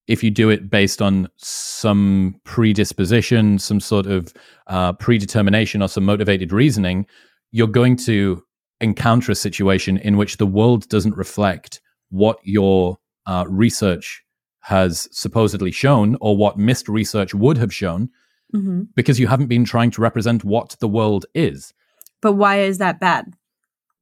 if 0.07 0.23
you 0.23 0.31
do 0.31 0.51
it 0.51 0.69
based 0.69 1.01
on 1.01 1.29
some 1.37 2.41
predisposition, 2.45 3.59
some 3.59 3.81
sort 3.81 4.07
of 4.07 4.33
uh, 4.67 4.93
predetermination, 4.95 5.83
or 5.83 5.89
some 5.89 6.05
motivated 6.05 6.53
reasoning, 6.53 7.07
you're 7.53 7.67
going 7.67 7.97
to 7.97 8.43
encounter 8.81 9.33
a 9.33 9.37
situation 9.37 9.97
in 9.99 10.17
which 10.17 10.37
the 10.37 10.47
world 10.47 10.89
doesn't 10.89 11.17
reflect 11.17 11.81
what 12.11 12.39
your 12.43 12.99
uh, 13.27 13.45
research 13.49 14.23
has 14.61 15.09
supposedly 15.11 15.71
shown 15.71 16.17
or 16.21 16.37
what 16.37 16.59
missed 16.59 16.89
research 16.89 17.35
would 17.35 17.57
have 17.59 17.73
shown. 17.73 18.11
hmm 18.53 18.83
because 18.95 19.19
you 19.19 19.27
haven't 19.27 19.49
been 19.49 19.65
trying 19.65 19.91
to 19.91 20.03
represent 20.03 20.45
what 20.45 20.77
the 20.81 20.89
world 20.89 21.27
is. 21.35 21.73
But 22.21 22.35
why 22.35 22.61
is 22.61 22.79
that 22.79 23.01
bad? 23.01 23.35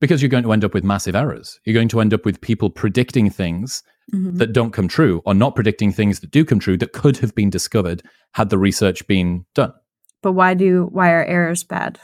Because 0.01 0.21
you're 0.21 0.29
going 0.29 0.45
to 0.45 0.53
end 0.53 0.65
up 0.65 0.75
with 0.75 0.85
massive 0.85 1.15
errors. 1.15 1.61
You're 1.65 1.75
going 1.75 1.89
to 1.89 2.01
end 2.01 2.13
up 2.13 2.25
with 2.25 2.41
people 2.41 2.71
predicting 2.71 3.31
things 3.31 3.83
Mhm. 4.15 4.39
that 4.39 4.53
don't 4.53 4.73
come 4.73 4.89
true 4.89 5.23
or 5.25 5.35
not 5.35 5.55
predicting 5.55 5.91
things 5.91 6.21
that 6.21 6.31
do 6.31 6.45
come 6.45 6.59
true 6.59 6.77
that 6.77 6.93
could 6.93 7.17
have 7.19 7.35
been 7.35 7.49
discovered 7.51 8.03
had 8.35 8.51
the 8.51 8.59
research 8.59 9.07
been 9.07 9.47
done. 9.55 9.73
But 10.23 10.33
why 10.33 10.55
do 10.55 10.89
why 10.93 11.11
are 11.13 11.25
errors 11.25 11.65
bad? 11.65 11.99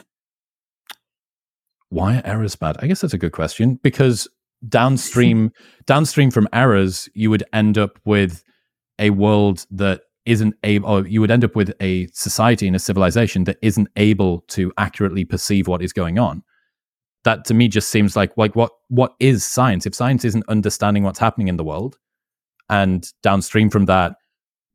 Why 1.89 2.17
are 2.17 2.21
errors 2.25 2.55
bad? 2.55 2.77
I 2.79 2.87
guess 2.87 3.01
that's 3.01 3.13
a 3.13 3.17
good 3.17 3.31
question 3.31 3.79
because 3.81 4.27
downstream 4.67 5.51
downstream 5.85 6.31
from 6.31 6.47
errors 6.51 7.09
you 7.13 7.29
would 7.29 7.43
end 7.53 7.77
up 7.77 7.99
with 8.05 8.43
a 8.99 9.11
world 9.11 9.65
that 9.71 10.01
isn't 10.25 10.53
able 10.63 10.89
or 10.89 11.07
you 11.07 11.21
would 11.21 11.31
end 11.31 11.43
up 11.45 11.55
with 11.55 11.73
a 11.79 12.07
society 12.07 12.67
and 12.67 12.75
a 12.75 12.79
civilization 12.79 13.45
that 13.45 13.57
isn't 13.61 13.87
able 13.95 14.41
to 14.49 14.71
accurately 14.77 15.23
perceive 15.25 15.67
what 15.67 15.81
is 15.81 15.93
going 15.93 16.19
on 16.19 16.43
that 17.23 17.45
to 17.45 17.53
me 17.53 17.67
just 17.67 17.89
seems 17.89 18.15
like 18.15 18.31
like 18.37 18.55
what 18.55 18.71
what 18.87 19.13
is 19.19 19.43
science 19.45 19.85
if 19.85 19.93
science 19.93 20.23
isn't 20.25 20.43
understanding 20.47 21.03
what's 21.03 21.19
happening 21.19 21.47
in 21.47 21.57
the 21.57 21.63
world 21.63 21.97
and 22.69 23.11
downstream 23.23 23.69
from 23.69 23.85
that 23.85 24.15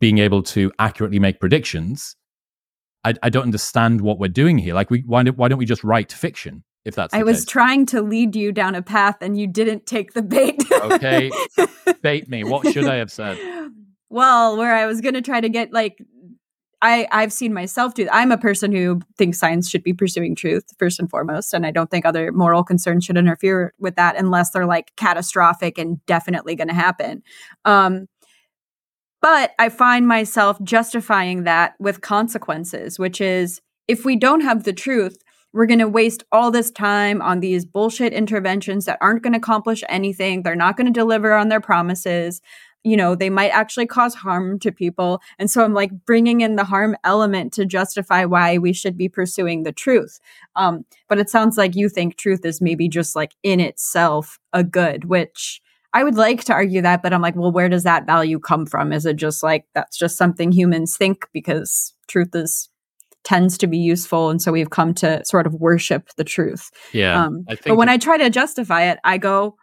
being 0.00 0.18
able 0.18 0.42
to 0.42 0.70
accurately 0.78 1.18
make 1.18 1.40
predictions 1.40 2.16
i, 3.04 3.14
I 3.22 3.30
don't 3.30 3.44
understand 3.44 4.00
what 4.02 4.18
we're 4.18 4.28
doing 4.28 4.58
here 4.58 4.74
like 4.74 4.90
we 4.90 5.02
why, 5.06 5.22
don't- 5.22 5.36
why 5.38 5.48
don't 5.48 5.58
we 5.58 5.64
just 5.64 5.84
write 5.84 6.12
fiction 6.12 6.64
if 6.84 6.94
that's 6.94 7.14
I 7.14 7.22
was 7.22 7.38
case? 7.38 7.44
trying 7.46 7.86
to 7.86 8.02
lead 8.02 8.36
you 8.36 8.52
down 8.52 8.74
a 8.74 8.82
path 8.82 9.16
and 9.22 9.38
you 9.38 9.46
didn't 9.46 9.86
take 9.86 10.12
the 10.12 10.20
bait. 10.20 10.62
Okay. 10.70 11.30
bait 12.02 12.28
me 12.28 12.44
what 12.44 12.70
should 12.70 12.84
i 12.84 12.96
have 12.96 13.10
said 13.10 13.38
Well, 14.10 14.56
where 14.58 14.74
I 14.74 14.84
was 14.86 15.00
going 15.00 15.14
to 15.14 15.22
try 15.22 15.40
to 15.40 15.48
get 15.48 15.72
like 15.72 15.96
I 16.84 17.08
I've 17.10 17.32
seen 17.32 17.54
myself 17.54 17.94
do 17.94 18.06
I'm 18.12 18.30
a 18.30 18.38
person 18.38 18.70
who 18.70 19.00
thinks 19.16 19.38
science 19.38 19.70
should 19.70 19.82
be 19.82 19.94
pursuing 19.94 20.36
truth 20.36 20.64
first 20.78 21.00
and 21.00 21.10
foremost 21.10 21.54
and 21.54 21.66
I 21.66 21.70
don't 21.70 21.90
think 21.90 22.04
other 22.04 22.30
moral 22.30 22.62
concerns 22.62 23.04
should 23.04 23.16
interfere 23.16 23.72
with 23.78 23.96
that 23.96 24.16
unless 24.16 24.50
they're 24.50 24.66
like 24.66 24.94
catastrophic 24.96 25.78
and 25.78 26.04
definitely 26.06 26.54
going 26.54 26.68
to 26.68 26.74
happen. 26.74 27.22
Um 27.64 28.06
but 29.22 29.52
I 29.58 29.70
find 29.70 30.06
myself 30.06 30.62
justifying 30.62 31.44
that 31.44 31.72
with 31.80 32.02
consequences, 32.02 32.98
which 32.98 33.22
is 33.22 33.62
if 33.88 34.04
we 34.04 34.16
don't 34.16 34.42
have 34.42 34.64
the 34.64 34.74
truth, 34.74 35.16
we're 35.54 35.66
going 35.66 35.78
to 35.78 35.88
waste 35.88 36.24
all 36.32 36.50
this 36.50 36.70
time 36.70 37.22
on 37.22 37.40
these 37.40 37.64
bullshit 37.64 38.12
interventions 38.12 38.84
that 38.84 38.98
aren't 39.00 39.22
going 39.22 39.32
to 39.32 39.38
accomplish 39.38 39.82
anything. 39.88 40.42
They're 40.42 40.56
not 40.56 40.76
going 40.76 40.88
to 40.88 40.92
deliver 40.92 41.32
on 41.32 41.48
their 41.48 41.60
promises. 41.60 42.42
You 42.84 42.96
know, 42.96 43.14
they 43.14 43.30
might 43.30 43.48
actually 43.48 43.86
cause 43.86 44.14
harm 44.14 44.58
to 44.60 44.70
people. 44.70 45.20
And 45.38 45.50
so 45.50 45.64
I'm 45.64 45.74
like 45.74 45.90
bringing 46.04 46.42
in 46.42 46.56
the 46.56 46.64
harm 46.64 46.96
element 47.02 47.52
to 47.54 47.64
justify 47.64 48.24
why 48.24 48.58
we 48.58 48.72
should 48.72 48.96
be 48.96 49.08
pursuing 49.08 49.62
the 49.62 49.72
truth. 49.72 50.20
Um, 50.54 50.84
but 51.08 51.18
it 51.18 51.30
sounds 51.30 51.56
like 51.56 51.74
you 51.74 51.88
think 51.88 52.16
truth 52.16 52.44
is 52.44 52.60
maybe 52.60 52.88
just 52.88 53.16
like 53.16 53.32
in 53.42 53.58
itself 53.58 54.38
a 54.52 54.62
good, 54.62 55.06
which 55.06 55.62
I 55.94 56.02
would 56.02 56.16
like 56.16 56.42
to 56.44 56.52
argue 56.52 56.82
that, 56.82 57.02
but 57.02 57.12
I'm 57.12 57.22
like, 57.22 57.36
well, 57.36 57.52
where 57.52 57.68
does 57.68 57.84
that 57.84 58.04
value 58.04 58.40
come 58.40 58.66
from? 58.66 58.92
Is 58.92 59.06
it 59.06 59.14
just 59.14 59.42
like 59.42 59.64
that's 59.74 59.96
just 59.96 60.18
something 60.18 60.50
humans 60.50 60.96
think 60.96 61.28
because 61.32 61.94
truth 62.08 62.34
is 62.34 62.68
tends 63.22 63.56
to 63.58 63.66
be 63.66 63.78
useful, 63.78 64.28
and 64.28 64.42
so 64.42 64.52
we've 64.52 64.70
come 64.70 64.92
to 64.94 65.24
sort 65.24 65.46
of 65.46 65.54
worship 65.54 66.10
the 66.16 66.24
truth. 66.24 66.70
yeah 66.92 67.24
um, 67.24 67.44
i 67.48 67.54
think 67.54 67.68
but 67.68 67.76
when 67.76 67.88
I 67.88 67.96
try 67.96 68.18
to 68.18 68.28
justify 68.28 68.90
it, 68.90 68.98
I 69.02 69.18
go 69.18 69.56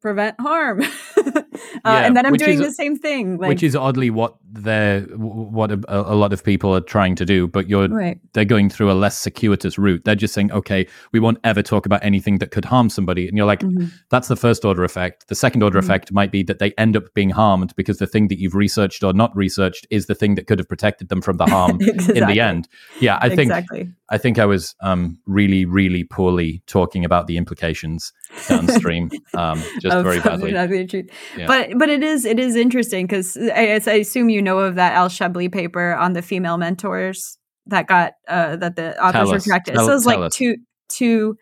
prevent 0.00 0.40
harm, 0.40 0.82
Yeah, 1.84 2.06
and 2.06 2.16
then 2.16 2.26
I'm 2.26 2.34
doing 2.34 2.60
is- 2.60 2.66
the 2.66 2.72
same 2.72 2.96
thing. 2.96 3.38
Like, 3.38 3.48
which 3.48 3.62
is 3.62 3.74
oddly 3.76 4.10
what 4.10 4.36
they're 4.50 5.02
what 5.02 5.70
a, 5.70 5.78
a 5.88 6.14
lot 6.14 6.32
of 6.32 6.42
people 6.42 6.74
are 6.74 6.80
trying 6.80 7.14
to 7.14 7.24
do 7.26 7.46
but 7.46 7.68
you're 7.68 7.86
right, 7.88 8.18
they're 8.32 8.46
going 8.46 8.70
through 8.70 8.90
a 8.90 8.94
less 8.94 9.18
circuitous 9.18 9.76
route 9.76 10.02
they're 10.06 10.14
just 10.14 10.32
saying 10.32 10.50
okay 10.52 10.86
we 11.12 11.20
won't 11.20 11.36
ever 11.44 11.62
talk 11.62 11.84
about 11.84 12.02
anything 12.02 12.38
that 12.38 12.50
could 12.50 12.64
harm 12.64 12.88
somebody 12.88 13.28
and 13.28 13.36
you're 13.36 13.46
like 13.46 13.60
Mhm. 13.60 13.90
that's 14.08 14.26
the 14.28 14.36
first 14.36 14.64
order 14.64 14.84
effect 14.84 15.28
the 15.28 15.34
second 15.34 15.62
order 15.62 15.78
Mhm. 15.78 15.84
effect 15.84 16.12
might 16.12 16.32
be 16.32 16.42
that 16.44 16.60
they 16.60 16.72
end 16.78 16.96
up 16.96 17.12
being 17.12 17.28
harmed 17.28 17.76
because 17.76 17.98
the 17.98 18.06
thing 18.06 18.28
that 18.28 18.38
you've 18.38 18.54
researched 18.54 19.04
or 19.04 19.12
not 19.12 19.36
researched 19.36 19.86
is 19.90 20.06
the 20.06 20.14
thing 20.14 20.34
that 20.36 20.46
could 20.46 20.58
have 20.58 20.68
protected 20.68 21.10
them 21.10 21.20
from 21.20 21.36
the 21.36 21.44
harm 21.54 21.78
in 21.82 22.26
the 22.26 22.40
end 22.40 22.68
yeah 23.00 23.18
i 23.20 23.28
think 23.28 23.50
exactly. 23.50 23.90
i 24.08 24.16
think 24.16 24.38
i 24.38 24.46
was 24.46 24.74
um 24.80 25.18
really 25.26 25.66
really 25.66 26.04
poorly 26.04 26.62
talking 26.66 27.04
about 27.04 27.26
the 27.26 27.36
implications 27.36 28.14
downstream 28.48 29.10
um 29.34 29.62
just 29.82 30.02
very 30.02 30.20
badly 30.28 30.48
exactly 30.50 30.78
the 30.82 30.86
truth. 30.88 31.10
Yeah. 31.36 31.46
But 31.48 31.78
but 31.78 31.88
it 31.88 32.02
is 32.02 32.24
it 32.24 32.38
is 32.38 32.54
interesting 32.54 33.06
because 33.06 33.36
I, 33.36 33.80
I 33.84 33.94
assume 33.94 34.28
you 34.28 34.40
know 34.42 34.58
of 34.60 34.76
that 34.76 34.94
AlShebli 34.94 35.50
paper 35.50 35.94
on 35.94 36.12
the 36.12 36.22
female 36.22 36.58
mentors 36.58 37.38
that 37.66 37.86
got 37.86 38.12
uh, 38.28 38.56
that 38.56 38.76
the 38.76 39.02
authors 39.02 39.12
Tell 39.28 39.34
us. 39.34 39.46
retracted. 39.46 39.74
Tell- 39.74 39.86
so 39.86 39.92
it 39.92 39.94
was 39.94 40.06
like 40.06 40.18
us. 40.18 40.34
two 40.34 40.56
two 40.88 41.36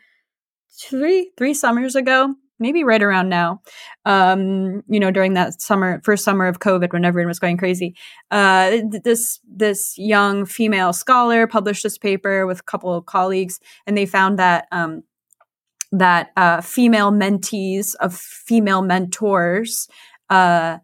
three 0.81 1.33
three 1.37 1.55
summers 1.55 1.95
ago. 1.95 2.35
Maybe 2.59 2.85
right 2.85 3.03
around 3.03 3.29
now, 3.29 3.61
um, 4.07 4.83
you 4.89 4.99
know, 4.99 5.11
during 5.11 5.35
that 5.35 5.61
summer, 5.61 6.01
first 6.05 6.25
summer 6.25 6.47
of 6.47 6.59
COVID, 6.59 6.91
when 6.91 7.05
everyone 7.05 7.29
was 7.29 7.39
going 7.39 7.59
crazy, 7.59 7.95
uh, 8.31 8.71
th- 8.71 9.03
this 9.05 9.41
this 9.47 9.93
young 9.99 10.47
female 10.47 10.95
scholar 10.95 11.47
published 11.47 11.83
this 11.83 11.99
paper 11.99 12.47
with 12.47 12.61
a 12.61 12.63
couple 12.63 12.95
of 12.95 13.05
colleagues, 13.05 13.61
and 13.87 13.95
they 13.95 14.07
found 14.07 14.39
that 14.39 14.69
um, 14.73 15.03
that 15.93 16.31
uh, 16.37 16.61
female 16.61 17.13
mentees 17.13 17.95
of 18.01 18.15
female 18.15 18.83
mentors 18.83 19.89
uh, 20.31 20.79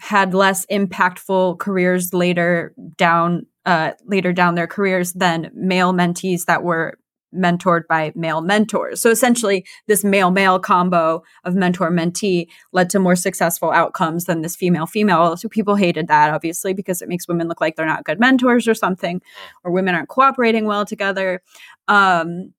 had 0.00 0.34
less 0.34 0.66
impactful 0.66 1.58
careers 1.58 2.12
later 2.14 2.74
down 2.96 3.46
uh, 3.66 3.92
later 4.06 4.32
down 4.32 4.54
their 4.54 4.66
careers 4.66 5.12
than 5.12 5.50
male 5.54 5.92
mentees 5.92 6.46
that 6.46 6.62
were 6.62 6.98
mentored 7.34 7.86
by 7.88 8.12
male 8.16 8.40
mentors. 8.40 9.00
So 9.00 9.10
essentially, 9.10 9.64
this 9.86 10.02
male 10.02 10.30
male 10.30 10.58
combo 10.58 11.22
of 11.44 11.54
mentor 11.54 11.90
mentee 11.90 12.48
led 12.72 12.90
to 12.90 12.98
more 12.98 13.16
successful 13.16 13.70
outcomes 13.70 14.24
than 14.24 14.42
this 14.42 14.56
female 14.56 14.86
female. 14.86 15.36
So 15.36 15.48
people 15.48 15.76
hated 15.76 16.08
that 16.08 16.32
obviously 16.32 16.74
because 16.74 17.02
it 17.02 17.08
makes 17.08 17.28
women 17.28 17.48
look 17.48 17.60
like 17.60 17.76
they're 17.76 17.86
not 17.86 18.04
good 18.04 18.18
mentors 18.18 18.66
or 18.66 18.74
something, 18.74 19.20
or 19.62 19.70
women 19.70 19.94
aren't 19.94 20.08
cooperating 20.08 20.64
well 20.64 20.84
together. 20.84 21.42
Um, 21.86 22.52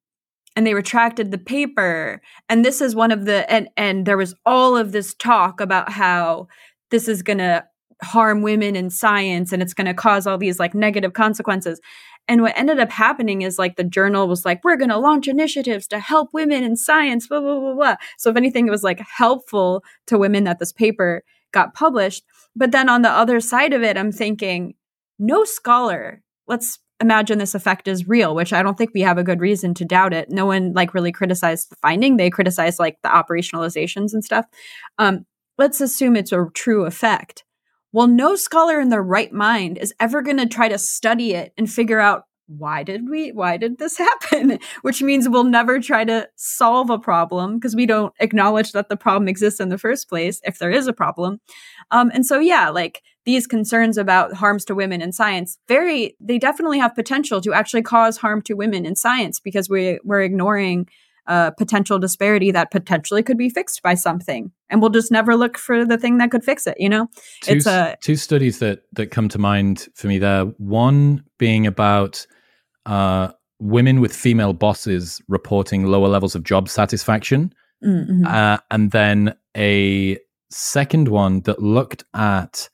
and 0.56 0.68
they 0.68 0.74
retracted 0.74 1.32
the 1.32 1.38
paper. 1.38 2.22
And 2.50 2.66
this 2.66 2.82
is 2.82 2.96
one 2.96 3.12
of 3.12 3.26
the 3.26 3.50
and 3.52 3.70
and 3.78 4.06
there 4.06 4.18
was 4.18 4.36
all 4.46 4.78
of 4.78 4.92
this 4.92 5.14
talk 5.14 5.62
about 5.62 5.92
how 5.92 6.48
this 6.90 7.08
is 7.08 7.22
going 7.22 7.38
to 7.38 7.64
harm 8.04 8.42
women 8.42 8.76
in 8.76 8.90
science 8.90 9.54
and 9.54 9.62
it's 9.62 9.76
going 9.76 9.86
to 9.86 9.94
cause 9.94 10.26
all 10.26 10.38
these 10.38 10.60
like 10.60 10.74
negative 10.74 11.14
consequences. 11.14 11.80
And 12.28 12.42
what 12.42 12.58
ended 12.58 12.80
up 12.80 12.92
happening 12.92 13.42
is 13.42 13.60
like 13.60 13.76
the 13.76 13.84
journal 13.84 14.28
was 14.28 14.46
like 14.46 14.64
we're 14.64 14.78
going 14.78 14.90
to 14.90 14.98
launch 14.98 15.28
initiatives 15.28 15.88
to 15.88 16.00
help 16.00 16.30
women 16.34 16.64
in 16.64 16.76
science 16.76 17.28
blah 17.28 17.40
blah 17.40 17.60
blah 17.60 17.76
blah. 17.76 17.96
So 18.18 18.30
if 18.30 18.38
anything 18.38 18.68
it 18.68 18.72
was 18.72 18.84
like 18.84 19.00
helpful 19.00 19.84
to 20.08 20.18
women 20.18 20.44
that 20.46 20.60
this 20.60 20.74
paper 20.74 21.24
got 21.54 21.74
published. 21.74 22.24
But 22.56 22.72
then 22.72 22.90
on 22.90 23.02
the 23.02 23.10
other 23.10 23.40
side 23.40 23.74
of 23.74 23.82
it 23.82 23.98
i'm 23.98 24.12
thinking 24.12 24.74
no 25.18 25.46
scholar 25.46 26.22
let's 26.48 26.80
imagine 27.02 27.40
this 27.40 27.56
effect 27.56 27.88
is 27.88 28.08
real 28.08 28.36
which 28.36 28.54
i 28.54 28.64
don't 28.64 28.78
think 28.78 28.92
we 28.94 29.02
have 29.02 29.18
a 29.18 29.24
good 29.24 29.42
reason 29.42 29.74
to 29.74 29.86
doubt 29.86 30.14
it. 30.14 30.30
No 30.30 30.46
one 30.46 30.74
like 30.74 30.94
really 30.94 31.12
criticized 31.12 31.70
the 31.70 31.76
finding. 31.78 32.18
They 32.18 32.30
criticized 32.30 32.80
like 32.80 32.98
the 33.04 33.10
operationalizations 33.10 34.14
and 34.14 34.24
stuff. 34.24 34.46
Um, 34.98 35.26
let's 35.58 35.82
assume 35.82 36.16
it's 36.16 36.32
a 36.32 36.48
true 36.54 36.86
effect. 36.86 37.44
Well 37.92 38.08
no 38.08 38.36
scholar 38.36 38.80
in 38.80 38.90
their 38.90 39.04
right 39.04 39.34
mind 39.34 39.78
is 39.78 39.94
ever 40.00 40.22
going 40.22 40.38
to 40.38 40.46
try 40.46 40.70
to 40.70 40.78
study 40.78 41.34
it 41.34 41.54
and 41.58 41.70
figure 41.70 42.00
out 42.00 42.24
why 42.58 42.84
did 42.84 43.10
we 43.10 43.32
why 43.32 43.58
did 43.58 43.78
this 43.78 43.98
happen? 44.10 44.60
Which 44.82 45.02
means 45.02 45.30
we'll 45.30 45.44
never 45.44 45.80
try 45.80 46.04
to 46.06 46.28
solve 46.36 46.90
a 46.90 47.00
problem 47.00 47.58
because 47.58 47.76
we 47.76 47.86
don't 47.86 48.14
acknowledge 48.20 48.72
that 48.74 48.90
the 48.90 48.98
problem 48.98 49.28
exists 49.28 49.60
in 49.60 49.70
the 49.70 49.78
first 49.78 50.10
place 50.10 50.42
if 50.44 50.60
there 50.60 50.72
is 50.72 50.88
a 50.88 50.94
problem. 50.94 51.40
Um, 51.92 52.12
and 52.14 52.26
so 52.26 52.40
yeah 52.40 52.70
like 52.70 53.02
these 53.26 53.48
concerns 53.48 53.98
about 53.98 54.34
harms 54.34 54.66
to 54.66 54.76
women 54.76 55.02
in 55.02 55.12
science 55.12 55.58
very 55.68 56.16
they 56.20 56.40
definitely 56.40 56.80
have 56.80 56.96
potential 56.96 57.40
to 57.42 57.54
actually 57.54 57.84
cause 57.84 58.18
harm 58.18 58.42
to 58.42 58.56
women 58.56 58.86
in 58.86 58.96
science 58.96 59.40
because 59.40 59.70
we 59.70 60.00
we're 60.04 60.22
ignoring 60.22 60.88
a 61.28 61.54
potential 61.56 62.00
disparity 62.00 62.52
that 62.52 62.72
potentially 62.72 63.22
could 63.22 63.38
be 63.38 63.50
fixed 63.50 63.82
by 63.84 63.94
something. 63.94 64.52
And 64.70 64.82
we'll 64.82 64.90
just 64.90 65.12
never 65.12 65.36
look 65.36 65.58
for 65.58 65.86
the 65.86 65.98
thing 65.98 66.18
that 66.18 66.32
could 66.32 66.44
fix 66.44 66.66
it 66.66 66.76
you 66.80 66.90
know? 66.90 67.08
Two, 67.42 67.54
It's 67.54 67.66
a- 67.68 67.96
two 68.02 68.16
studies 68.16 68.60
that 68.60 68.84
that 68.94 69.12
come 69.12 69.30
to 69.30 69.40
mind 69.40 69.88
for 69.96 70.08
me 70.08 70.18
there. 70.18 70.46
One 70.58 71.24
being 71.38 71.68
about 71.68 72.26
uh, 72.86 73.30
women 73.60 74.02
with 74.02 74.16
female 74.16 74.54
bosses 74.54 75.22
reporting 75.28 75.86
lower 75.86 76.08
levels 76.08 76.36
of 76.36 76.44
job 76.44 76.68
satisfaction, 76.70 77.54
Mm, 77.84 78.08
mhm. 78.10 78.26
uh, 78.28 78.60
and 78.70 78.92
then 78.92 79.34
a 79.58 80.18
second 80.52 81.08
one 81.08 81.42
that 81.42 81.62
looked 81.64 82.04
at 82.14 82.70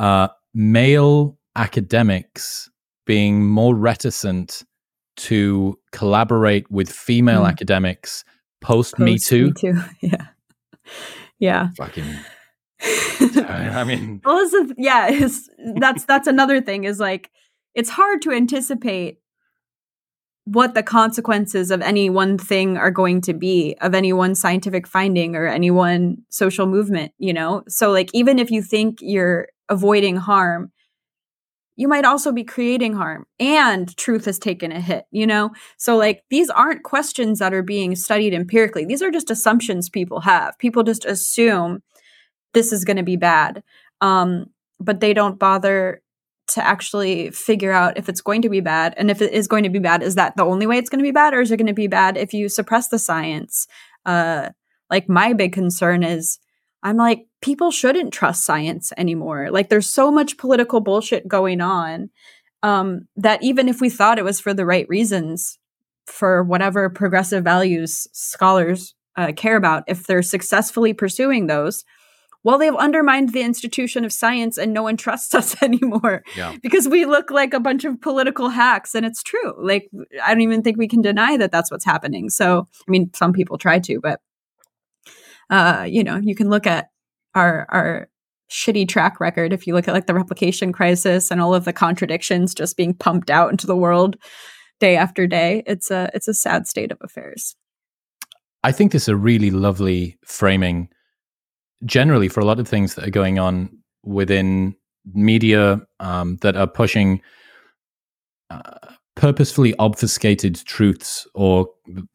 uh, 0.00 0.26
male 0.52 1.38
academics 1.54 2.68
being 3.06 3.46
more 3.48 3.76
reticent 3.76 4.64
to 5.16 5.78
collaborate 5.92 6.68
with 6.70 6.90
female 6.90 7.42
Mm. 7.42 7.48
academics 7.50 8.24
post 8.60 8.98
Me 8.98 9.18
Too. 9.18 9.46
me 9.46 9.52
too 9.52 9.74
yeah 10.02 10.26
yeah 11.38 11.68
Fucking, 11.76 12.04
I 13.46 13.84
mean, 13.84 14.20
well 14.24 14.36
this 14.38 14.52
is 14.52 14.72
yeah 14.78 15.08
is 15.10 15.48
that's 15.76 16.04
that's 16.06 16.26
another 16.26 16.60
thing 16.60 16.84
is 16.84 16.98
like 16.98 17.30
it's 17.74 17.90
hard 17.90 18.20
to 18.22 18.32
anticipate 18.32 19.18
what 20.44 20.74
the 20.74 20.82
consequences 20.82 21.70
of 21.70 21.80
any 21.80 22.10
one 22.10 22.36
thing 22.36 22.76
are 22.76 22.90
going 22.90 23.20
to 23.22 23.32
be 23.32 23.76
of 23.80 23.94
any 23.94 24.12
one 24.12 24.34
scientific 24.34 24.86
finding 24.86 25.36
or 25.36 25.46
any 25.46 25.70
one 25.70 26.18
social 26.28 26.66
movement 26.66 27.12
you 27.18 27.32
know? 27.32 27.62
So 27.68 27.90
like 27.90 28.10
even 28.12 28.38
if 28.38 28.50
you 28.50 28.62
think 28.62 28.98
you're 29.00 29.48
avoiding 29.68 30.16
harm 30.16 30.70
you 31.76 31.88
might 31.88 32.04
also 32.04 32.30
be 32.30 32.44
creating 32.44 32.92
harm 32.92 33.26
and 33.40 33.96
truth 33.96 34.26
has 34.26 34.38
taken 34.38 34.70
a 34.70 34.80
hit 34.80 35.06
you 35.10 35.26
know? 35.26 35.50
So 35.78 35.96
like 35.96 36.22
these 36.30 36.50
aren't 36.50 36.84
questions 36.84 37.38
that 37.38 37.54
are 37.54 37.62
being 37.62 37.96
studied 37.96 38.34
empirically. 38.34 38.84
These 38.84 39.02
are 39.02 39.10
just 39.10 39.30
assumptions 39.30 39.88
people 39.88 40.20
have. 40.20 40.58
People 40.58 40.82
just 40.82 41.04
assume 41.04 41.82
this 42.52 42.72
is 42.72 42.84
going 42.84 42.98
to 42.98 43.02
be 43.02 43.16
bad 43.16 43.62
um 44.00 44.46
but 44.80 45.00
they 45.00 45.14
don't 45.14 45.38
bother 45.38 46.02
to 46.46 46.64
actually 46.64 47.30
figure 47.30 47.72
out 47.72 47.96
if 47.96 48.08
it's 48.08 48.20
going 48.20 48.42
to 48.42 48.48
be 48.48 48.60
bad 48.60 48.94
and 48.96 49.10
if 49.10 49.22
it 49.22 49.32
is 49.32 49.48
going 49.48 49.62
to 49.62 49.70
be 49.70 49.78
bad 49.78 50.02
is 50.02 50.14
that 50.14 50.36
the 50.36 50.44
only 50.44 50.66
way 50.66 50.76
it's 50.76 50.90
going 50.90 50.98
to 50.98 51.04
be 51.04 51.10
bad 51.10 51.32
or 51.32 51.40
is 51.40 51.50
it 51.50 51.56
going 51.56 51.66
to 51.66 51.72
be 51.72 51.86
bad 51.86 52.16
if 52.16 52.32
you 52.32 52.48
suppress 52.48 52.88
the 52.88 52.98
science? 52.98 53.66
Uh 54.04 54.50
like 54.90 55.08
my 55.08 55.32
big 55.32 55.52
concern 55.52 56.02
is 56.02 56.38
i'm 56.82 56.96
like 56.96 57.26
people 57.40 57.70
shouldn't 57.70 58.12
trust 58.12 58.44
science 58.44 58.92
anymore. 58.96 59.50
Like 59.50 59.68
there's 59.68 59.88
so 59.88 60.10
much 60.10 60.38
political 60.38 60.80
bullshit 60.80 61.26
going 61.26 61.60
on 61.60 62.10
um 62.62 63.08
that 63.16 63.42
even 63.42 63.68
if 63.68 63.80
we 63.80 63.90
thought 63.90 64.18
it 64.18 64.24
was 64.24 64.40
for 64.40 64.54
the 64.54 64.66
right 64.66 64.88
reasons 64.88 65.58
for 66.06 66.42
whatever 66.42 66.90
progressive 66.90 67.44
values 67.44 68.06
scholars 68.12 68.94
uh, 69.16 69.32
care 69.34 69.56
about 69.56 69.84
if 69.86 70.06
they're 70.06 70.22
successfully 70.22 70.92
pursuing 70.92 71.46
those 71.46 71.84
well, 72.44 72.58
they've 72.58 72.74
undermined 72.76 73.32
the 73.32 73.40
institution 73.40 74.04
of 74.04 74.12
science 74.12 74.58
and 74.58 74.72
no 74.72 74.82
one 74.82 74.98
trusts 74.98 75.34
us 75.34 75.56
anymore 75.62 76.22
yeah. 76.36 76.54
because 76.62 76.86
we 76.86 77.06
look 77.06 77.30
like 77.30 77.54
a 77.54 77.60
bunch 77.60 77.84
of 77.84 78.00
political 78.00 78.50
hacks. 78.50 78.94
And 78.94 79.04
it's 79.04 79.22
true. 79.22 79.54
Like, 79.58 79.90
I 80.22 80.32
don't 80.32 80.42
even 80.42 80.62
think 80.62 80.76
we 80.76 80.86
can 80.86 81.00
deny 81.00 81.38
that 81.38 81.50
that's 81.50 81.70
what's 81.70 81.86
happening. 81.86 82.28
So, 82.28 82.68
I 82.86 82.90
mean, 82.90 83.10
some 83.14 83.32
people 83.32 83.56
try 83.56 83.78
to, 83.80 83.98
but, 84.00 84.20
uh, 85.48 85.86
you 85.88 86.04
know, 86.04 86.16
you 86.16 86.34
can 86.34 86.50
look 86.50 86.66
at 86.66 86.90
our, 87.34 87.66
our, 87.70 88.08
shitty 88.50 88.86
track 88.86 89.20
record 89.20 89.54
if 89.54 89.66
you 89.66 89.72
look 89.74 89.88
at 89.88 89.94
like 89.94 90.06
the 90.06 90.14
replication 90.14 90.70
crisis 90.70 91.30
and 91.30 91.40
all 91.40 91.54
of 91.54 91.64
the 91.64 91.72
contradictions 91.72 92.54
just 92.54 92.76
being 92.76 92.92
pumped 92.92 93.30
out 93.30 93.50
into 93.50 93.66
the 93.66 93.74
world 93.74 94.16
day 94.80 94.96
after 94.96 95.26
day 95.26 95.62
it's 95.66 95.90
a 95.90 96.10
it's 96.12 96.28
a 96.28 96.34
sad 96.34 96.66
state 96.66 96.92
of 96.92 96.98
affairs 97.00 97.56
i 98.62 98.70
think 98.70 98.92
this 98.92 99.04
is 99.04 99.08
a 99.08 99.16
really 99.16 99.50
lovely 99.50 100.18
framing 100.26 100.88
generally 101.84 102.28
for 102.28 102.40
a 102.40 102.44
lot 102.44 102.60
of 102.60 102.68
things 102.68 102.94
that 102.94 103.06
are 103.06 103.10
going 103.10 103.38
on 103.38 103.70
within 104.04 104.74
media 105.12 105.80
um, 106.00 106.36
that 106.42 106.56
are 106.56 106.66
pushing 106.66 107.20
uh, 108.50 108.60
purposefully 109.16 109.74
obfuscated 109.78 110.56
truths 110.64 111.26
or 111.34 111.68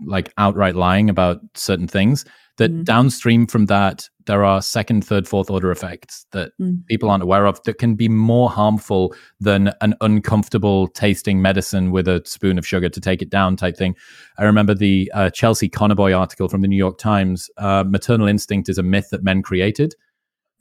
like 0.06 0.34
outright 0.38 0.76
lying 0.76 1.10
about 1.10 1.40
certain 1.56 1.88
things 1.88 2.26
that 2.58 2.72
mm. 2.72 2.84
downstream 2.84 3.48
from 3.48 3.68
that 3.68 4.08
there 4.30 4.46
are 4.46 4.62
second 4.62 5.04
third 5.04 5.28
fourth 5.28 5.50
order 5.50 5.72
effects 5.72 6.28
that 6.34 6.52
mm. 6.62 6.86
people 6.86 7.10
aren't 7.10 7.24
aware 7.24 7.48
of 7.48 7.62
that 7.64 7.80
can 7.80 7.96
be 7.96 8.08
more 8.08 8.48
harmful 8.48 9.12
than 9.40 9.74
an 9.82 9.96
uncomfortable 10.02 10.88
tasting 10.90 11.42
medicine 11.42 11.90
with 11.90 12.08
a 12.08 12.22
spoon 12.26 12.60
of 12.60 12.66
sugar 12.66 12.90
to 12.90 13.02
take 13.02 13.24
it 13.24 13.32
down 13.32 13.56
type 13.56 13.76
thing 13.76 13.96
i 14.38 14.44
remember 14.44 14.76
the 14.76 15.12
uh, 15.16 15.32
chelsea 15.32 15.68
Conaboy 15.68 16.16
article 16.16 16.48
from 16.48 16.62
the 16.62 16.68
new 16.68 16.78
york 16.78 17.00
times 17.00 17.50
uh, 17.58 17.84
maternal 17.88 18.28
instinct 18.28 18.70
is 18.70 18.78
a 18.78 18.84
myth 18.84 19.08
that 19.10 19.24
men 19.24 19.42
created 19.42 19.96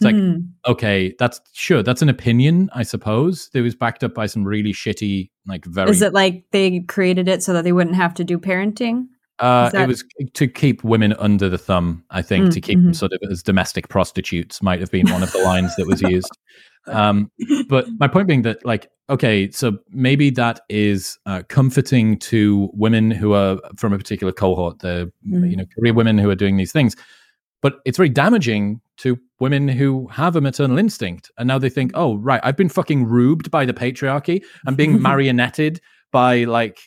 it's 0.00 0.04
like, 0.04 0.14
mm. 0.14 0.46
okay, 0.64 1.12
that's 1.18 1.40
sure, 1.54 1.82
that's 1.82 2.02
an 2.02 2.08
opinion, 2.08 2.70
I 2.72 2.84
suppose. 2.84 3.50
It 3.52 3.62
was 3.62 3.74
backed 3.74 4.04
up 4.04 4.14
by 4.14 4.26
some 4.26 4.44
really 4.44 4.72
shitty, 4.72 5.30
like 5.44 5.64
very. 5.64 5.90
Is 5.90 6.02
it 6.02 6.12
like 6.12 6.44
they 6.52 6.78
created 6.86 7.26
it 7.26 7.42
so 7.42 7.52
that 7.52 7.64
they 7.64 7.72
wouldn't 7.72 7.96
have 7.96 8.14
to 8.14 8.22
do 8.22 8.38
parenting? 8.38 9.08
Uh, 9.38 9.70
that... 9.70 9.82
It 9.82 9.88
was 9.88 10.04
to 10.34 10.48
keep 10.48 10.82
women 10.84 11.12
under 11.14 11.48
the 11.48 11.58
thumb, 11.58 12.04
I 12.10 12.22
think, 12.22 12.46
mm, 12.46 12.52
to 12.54 12.60
keep 12.60 12.78
mm-hmm. 12.78 12.88
them 12.88 12.94
sort 12.94 13.12
of 13.12 13.20
as 13.30 13.42
domestic 13.42 13.88
prostitutes, 13.88 14.62
might 14.62 14.80
have 14.80 14.90
been 14.90 15.08
one 15.10 15.22
of 15.22 15.32
the 15.32 15.38
lines 15.38 15.74
that 15.76 15.86
was 15.86 16.02
used. 16.02 16.30
Um, 16.86 17.30
but 17.68 17.86
my 17.98 18.08
point 18.08 18.28
being 18.28 18.42
that, 18.42 18.64
like, 18.64 18.88
okay, 19.10 19.50
so 19.50 19.76
maybe 19.90 20.30
that 20.30 20.60
is 20.70 21.18
uh, 21.26 21.42
comforting 21.48 22.18
to 22.20 22.70
women 22.72 23.10
who 23.10 23.34
are 23.34 23.58
from 23.76 23.92
a 23.92 23.98
particular 23.98 24.32
cohort, 24.32 24.78
the 24.78 25.12
mm. 25.26 25.50
you 25.50 25.56
know 25.56 25.66
career 25.78 25.92
women 25.92 26.16
who 26.16 26.30
are 26.30 26.34
doing 26.34 26.56
these 26.56 26.72
things, 26.72 26.96
but 27.60 27.80
it's 27.84 27.98
very 27.98 28.08
damaging 28.08 28.80
to 28.98 29.18
women 29.38 29.68
who 29.68 30.06
have 30.08 30.34
a 30.34 30.40
maternal 30.40 30.78
instinct, 30.78 31.30
and 31.36 31.46
now 31.46 31.58
they 31.58 31.68
think, 31.68 31.92
oh, 31.94 32.16
right, 32.16 32.40
I've 32.42 32.56
been 32.56 32.68
fucking 32.68 33.04
rubed 33.04 33.50
by 33.50 33.66
the 33.66 33.74
patriarchy. 33.74 34.42
I'm 34.66 34.74
being 34.74 34.98
marionetted 34.98 35.80
by 36.10 36.44
like 36.44 36.78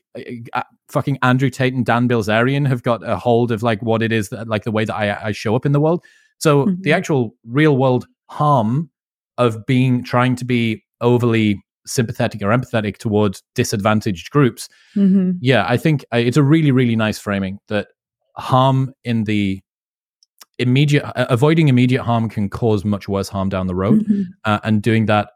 fucking 0.91 1.17
Andrew 1.21 1.49
Tate 1.49 1.73
and 1.73 1.85
Dan 1.85 2.07
Bilzerian 2.07 2.67
have 2.67 2.83
got 2.83 3.07
a 3.07 3.17
hold 3.17 3.51
of 3.51 3.63
like 3.63 3.81
what 3.81 4.01
it 4.01 4.11
is 4.11 4.29
that 4.29 4.47
like 4.47 4.63
the 4.63 4.71
way 4.71 4.85
that 4.85 4.95
I, 4.95 5.27
I 5.27 5.31
show 5.31 5.55
up 5.55 5.65
in 5.65 5.71
the 5.71 5.79
world. 5.79 6.03
So 6.37 6.65
mm-hmm. 6.65 6.81
the 6.81 6.93
actual 6.93 7.35
real 7.45 7.77
world 7.77 8.07
harm 8.29 8.89
of 9.37 9.65
being 9.65 10.03
trying 10.03 10.35
to 10.37 10.45
be 10.45 10.83
overly 11.01 11.63
sympathetic 11.85 12.41
or 12.41 12.47
empathetic 12.47 12.97
towards 12.97 13.43
disadvantaged 13.55 14.29
groups. 14.31 14.69
Mm-hmm. 14.95 15.31
Yeah, 15.41 15.65
I 15.67 15.77
think 15.77 16.05
uh, 16.13 16.17
it's 16.17 16.37
a 16.37 16.43
really 16.43 16.71
really 16.71 16.95
nice 16.95 17.19
framing 17.19 17.59
that 17.67 17.87
harm 18.37 18.93
in 19.03 19.25
the 19.25 19.61
immediate 20.59 21.03
uh, 21.03 21.25
avoiding 21.29 21.67
immediate 21.67 22.03
harm 22.03 22.29
can 22.29 22.49
cause 22.49 22.85
much 22.85 23.07
worse 23.07 23.29
harm 23.29 23.49
down 23.49 23.67
the 23.67 23.75
road 23.75 24.01
mm-hmm. 24.01 24.23
uh, 24.45 24.59
and 24.63 24.81
doing 24.81 25.07
that 25.07 25.29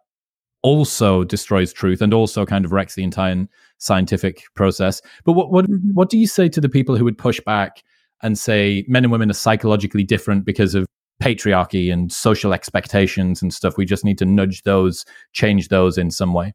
also 0.66 1.24
destroys 1.24 1.72
truth 1.72 2.02
and 2.02 2.12
also 2.12 2.44
kind 2.44 2.66
of 2.66 2.72
wrecks 2.72 2.96
the 2.96 3.04
entire 3.04 3.48
scientific 3.78 4.44
process. 4.56 5.00
But 5.24 5.34
what 5.34 5.52
what 5.52 5.66
mm-hmm. 5.66 5.92
what 5.94 6.10
do 6.10 6.18
you 6.18 6.26
say 6.26 6.50
to 6.50 6.60
the 6.60 6.70
people 6.70 6.98
who 6.98 7.04
would 7.04 7.20
push 7.20 7.40
back 7.40 7.84
and 8.24 8.38
say 8.38 8.84
men 8.88 9.04
and 9.04 9.12
women 9.12 9.30
are 9.30 9.36
psychologically 9.36 10.04
different 10.04 10.44
because 10.44 10.74
of 10.74 10.88
patriarchy 11.22 11.94
and 11.94 12.12
social 12.12 12.52
expectations 12.52 13.44
and 13.44 13.54
stuff? 13.54 13.78
We 13.78 13.86
just 13.86 14.04
need 14.04 14.18
to 14.18 14.26
nudge 14.26 14.64
those, 14.64 15.06
change 15.34 15.68
those 15.68 16.00
in 16.00 16.10
some 16.10 16.34
way. 16.34 16.54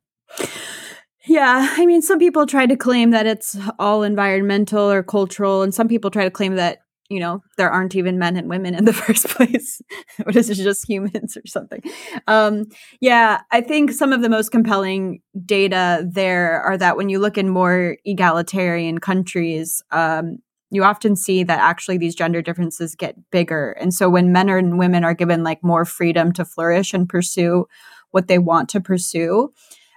Yeah, 1.26 1.74
I 1.76 1.86
mean, 1.86 2.02
some 2.02 2.18
people 2.18 2.46
try 2.46 2.66
to 2.66 2.76
claim 2.76 3.12
that 3.12 3.26
it's 3.26 3.56
all 3.78 4.02
environmental 4.02 4.90
or 4.90 5.04
cultural, 5.04 5.62
and 5.62 5.72
some 5.72 5.86
people 5.86 6.10
try 6.10 6.24
to 6.24 6.30
claim 6.30 6.56
that 6.56 6.80
you 7.10 7.20
know 7.20 7.42
there 7.56 7.70
aren't 7.70 7.94
even 7.94 8.18
men 8.18 8.36
and 8.36 8.48
women 8.48 8.74
in 8.74 8.84
the 8.84 8.92
first 9.04 9.28
place 9.28 9.82
what 10.22 10.36
is 10.36 10.48
it 10.48 10.54
just 10.54 10.88
humans 10.88 11.36
or 11.36 11.46
something? 11.46 11.82
Um, 12.26 12.64
yeah 13.00 13.40
i 13.50 13.60
think 13.60 13.92
some 13.92 14.12
of 14.12 14.22
the 14.22 14.28
most 14.28 14.50
compelling 14.50 15.20
data 15.44 16.06
there 16.10 16.62
are 16.62 16.78
that 16.78 16.96
when 16.96 17.08
you 17.08 17.18
look 17.18 17.36
in 17.36 17.48
more 17.48 17.96
egalitarian 18.04 18.98
countries 18.98 19.82
um, 19.90 20.38
you 20.72 20.84
often 20.84 21.16
see 21.16 21.42
that 21.42 21.58
actually 21.58 21.98
these 21.98 22.14
gender 22.14 22.40
differences 22.40 22.94
get 22.94 23.16
bigger. 23.32 23.72
And 23.72 23.92
so 23.92 24.08
when 24.08 24.30
men 24.30 24.48
and 24.48 24.78
women 24.78 25.02
are 25.02 25.14
given 25.14 25.42
like 25.42 25.64
more 25.64 25.84
freedom 25.84 26.32
to 26.34 26.44
flourish 26.44 26.94
and 26.94 27.08
pursue 27.08 27.66
what 28.12 28.28
they 28.28 28.38
want 28.38 28.68
to 28.68 28.80
pursue 28.80 29.50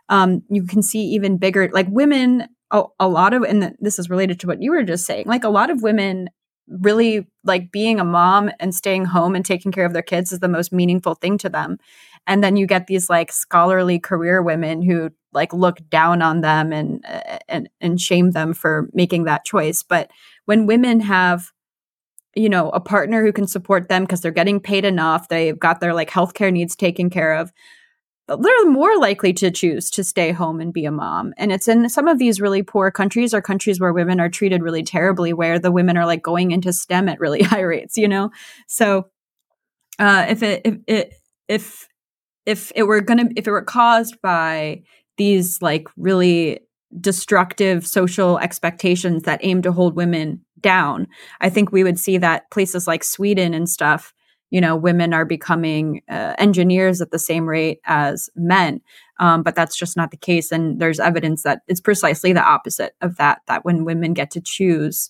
um, 0.10 0.44
you 0.50 0.64
can 0.66 0.82
see 0.84 1.02
even 1.02 1.38
bigger 1.38 1.70
like 1.74 1.88
women 1.90 2.48
a, 2.72 2.84
a 3.00 3.08
lot 3.08 3.34
of 3.34 3.44
and 3.44 3.76
this 3.80 4.00
is 4.00 4.10
related 4.10 4.40
to 4.40 4.48
what 4.48 4.62
you 4.62 4.72
were 4.72 4.84
just 4.84 5.06
saying 5.06 5.26
like 5.28 5.44
a 5.44 5.50
lot 5.50 5.70
of 5.70 5.82
women 5.82 6.30
really 6.68 7.28
like 7.44 7.72
being 7.72 8.00
a 8.00 8.06
mom 8.06 8.50
and 8.60 8.74
staying 8.74 9.06
home 9.06 9.36
and 9.36 9.46
taking 9.46 9.72
care 9.72 9.86
of 9.86 9.94
their 9.94 10.02
kids 10.02 10.32
is 10.32 10.40
the 10.40 10.48
most 10.48 10.72
meaningful 10.72 11.16
thing 11.16 11.38
to 11.40 11.50
them. 11.50 11.78
And 12.26 12.44
then 12.44 12.56
you 12.56 12.66
get 12.66 12.88
these 12.88 13.10
like 13.10 13.32
scholarly 13.32 14.00
career 14.00 14.42
women 14.42 14.82
who 14.82 15.12
like 15.34 15.54
look 15.54 15.80
down 15.90 16.22
on 16.22 16.42
them 16.42 16.72
and 16.72 17.04
eh, 17.06 17.40
and 17.50 17.70
and 17.82 18.00
shame 18.00 18.32
them 18.32 18.54
for 18.54 18.90
making 18.94 19.26
that 19.26 19.46
choice. 19.46 19.84
But 19.84 20.10
when 20.46 20.66
women 20.66 21.02
have 21.02 21.52
you 22.36 22.50
know 22.50 22.70
a 22.70 22.80
partner 22.80 23.24
who 23.24 23.32
can 23.32 23.48
support 23.48 23.90
them 23.90 24.04
because 24.04 24.22
they're 24.22 24.32
getting 24.32 24.60
paid 24.60 24.86
enough 24.86 25.28
they've 25.28 25.60
got 25.60 25.80
their 25.80 25.94
like 25.94 26.10
healthcare 26.10 26.52
needs 26.52 26.76
taken 26.76 27.10
care 27.10 27.36
of 27.36 27.52
they're 28.28 28.70
more 28.70 28.98
likely 28.98 29.34
to 29.34 29.52
choose 29.52 29.90
to 29.92 30.04
stay 30.04 30.32
home 30.32 30.62
and 30.62 30.72
be 30.72 30.86
a 30.86 30.92
mom. 30.92 31.34
And 31.38 31.52
it's 31.52 31.68
in 31.68 31.90
some 31.90 32.08
of 32.08 32.20
these 32.20 32.40
really 32.40 32.64
poor 32.64 32.90
countries 32.90 33.34
or 33.34 33.42
countries 33.42 33.80
where 33.80 33.92
women 33.92 34.20
are 34.20 34.30
treated 34.30 34.64
really 34.64 34.84
terribly, 34.84 35.34
where 35.34 35.60
the 35.60 35.72
women 35.72 35.98
are 35.98 36.06
like 36.06 36.24
going 36.24 36.52
into 36.52 36.72
STEM 36.72 37.10
at 37.10 37.20
really 37.20 37.42
high 37.44 37.62
rates, 37.62 37.98
you 37.98 38.08
know? 38.08 38.32
So 38.68 39.08
uh, 40.00 40.26
if 40.30 40.42
it 40.42 40.62
if 40.64 40.78
it 40.88 41.14
if 41.48 41.88
if 42.46 42.72
it 42.76 42.84
were 42.84 43.02
gonna 43.02 43.30
if 43.36 43.48
it 43.48 43.52
were 43.52 43.62
caused 43.62 44.22
by 44.22 44.82
these 45.18 45.62
like 45.62 45.88
really 45.98 46.62
destructive 47.00 47.86
social 47.86 48.40
expectations 48.40 49.24
that 49.24 49.40
aim 49.44 49.62
to 49.64 49.72
hold 49.72 49.96
women 49.96 50.44
down, 50.62 51.08
I 51.42 51.50
think 51.50 51.72
we 51.72 51.84
would 51.84 52.00
see 52.00 52.18
that 52.20 52.50
places 52.52 52.88
like 52.88 53.04
Sweden 53.04 53.54
and 53.54 53.70
stuff 53.70 54.14
you 54.54 54.62
know 54.62 54.76
women 54.76 55.14
are 55.14 55.26
becoming 55.26 56.02
uh, 56.10 56.36
engineers 56.38 57.02
at 57.02 57.12
the 57.12 57.20
same 57.20 57.50
rate 57.50 57.82
as 57.86 58.30
men. 58.36 58.80
Um, 59.20 59.44
but 59.44 59.56
that's 59.56 59.76
just 59.76 59.98
not 59.98 60.12
the 60.12 60.18
case. 60.18 60.52
And 60.52 60.80
there's 60.80 61.00
evidence 61.00 61.44
that 61.44 61.62
it's 61.68 61.82
precisely 61.82 62.34
the 62.34 62.44
opposite 62.44 62.94
of 63.02 63.18
that 63.18 63.42
that 63.48 63.66
when 63.66 63.84
women 63.84 64.14
get 64.14 64.32
to 64.32 64.42
choose 64.42 65.10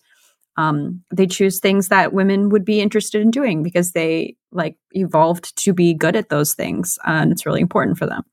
um, 0.55 1.01
they 1.11 1.25
choose 1.25 1.59
things 1.59 1.87
that 1.87 2.13
women 2.13 2.49
would 2.49 2.63
be 2.63 2.79
interested 2.79 3.21
in 3.21 3.31
doing 3.31 3.63
because 3.63 3.91
they 3.91 4.35
like 4.51 4.77
evolved 4.91 5.55
to 5.57 5.73
be 5.73 5.93
good 5.95 6.15
at 6.15 6.29
those 6.29 6.53
things 6.53 6.99
and 7.05 7.31
it's 7.31 7.45
really 7.45 7.61
important 7.61 7.97
for 7.97 8.05
them. 8.05 8.23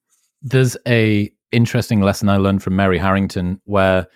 There's 0.43 0.77
a 0.87 1.31
interesting 1.51 2.03
lesson 2.03 2.29
I 2.29 2.37
learned 2.37 2.63
from 2.63 2.77
Mary 2.77 2.99
Harrington, 2.99 3.61
where 3.65 4.07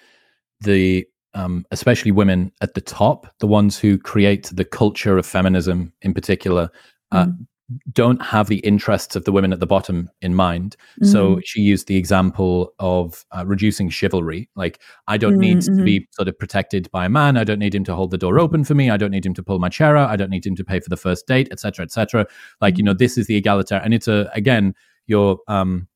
the 0.61 1.07
um, 1.35 1.67
especially 1.71 2.11
women 2.11 2.53
at 2.61 2.75
the 2.75 2.81
top, 2.81 3.27
the 3.39 3.47
ones 3.47 3.79
who 3.79 3.99
create 3.99 4.51
the 4.53 4.65
culture 4.65 5.19
of 5.19 5.27
feminism 5.27 5.93
in 6.03 6.15
particular, 6.15 6.71
uh, 7.13 7.27
mm 7.27 7.47
don't 7.93 8.21
have 8.23 8.49
the 8.49 8.59
interests 8.59 9.17
of 9.17 9.25
the 9.25 9.33
women 9.33 9.53
at 9.53 9.61
the 9.61 9.67
bottom 9.67 10.11
in 10.21 10.35
mind. 10.35 10.77
Mm-hmm. 11.01 11.11
So 11.11 11.41
she 11.45 11.61
used 11.63 11.87
the 11.87 11.97
example 11.97 12.75
of 12.79 13.25
uh, 13.37 13.45
reducing 13.47 13.89
chivalry. 13.89 14.51
Like, 14.55 14.81
I 15.09 15.17
don't 15.17 15.39
need 15.39 15.59
mm-hmm. 15.59 15.79
to 15.79 15.85
be 15.85 16.07
sort 16.13 16.29
of 16.29 16.39
protected 16.39 16.91
by 16.91 17.07
a 17.07 17.09
man. 17.09 17.37
I 17.37 17.45
don't 17.45 17.59
need 17.59 17.75
him 17.75 17.85
to 17.85 17.95
hold 17.95 18.11
the 18.11 18.19
door 18.19 18.39
open 18.39 18.65
for 18.65 18.75
me. 18.75 18.91
I 18.91 18.97
don't 18.97 19.11
need 19.11 19.25
him 19.25 19.35
to 19.35 19.43
pull 19.43 19.59
my 19.59 19.71
chair 19.71 19.97
out. 19.97 20.11
I 20.11 20.17
don't 20.17 20.31
need 20.31 20.47
him 20.47 20.57
to 20.57 20.65
pay 20.65 20.81
for 20.81 20.91
the 20.91 20.97
first 20.97 21.27
date, 21.27 21.49
etc., 21.51 21.85
etc. 21.85 22.27
Like, 22.61 22.75
mm-hmm. 22.75 22.79
you 22.79 22.85
know, 22.85 22.95
this 22.95 23.17
is 23.17 23.27
the 23.27 23.37
egalitarian. 23.37 23.85
And 23.85 23.95
it's 23.95 24.09
a, 24.09 24.31
again, 24.35 24.75
you're 25.07 25.39
um, 25.49 25.89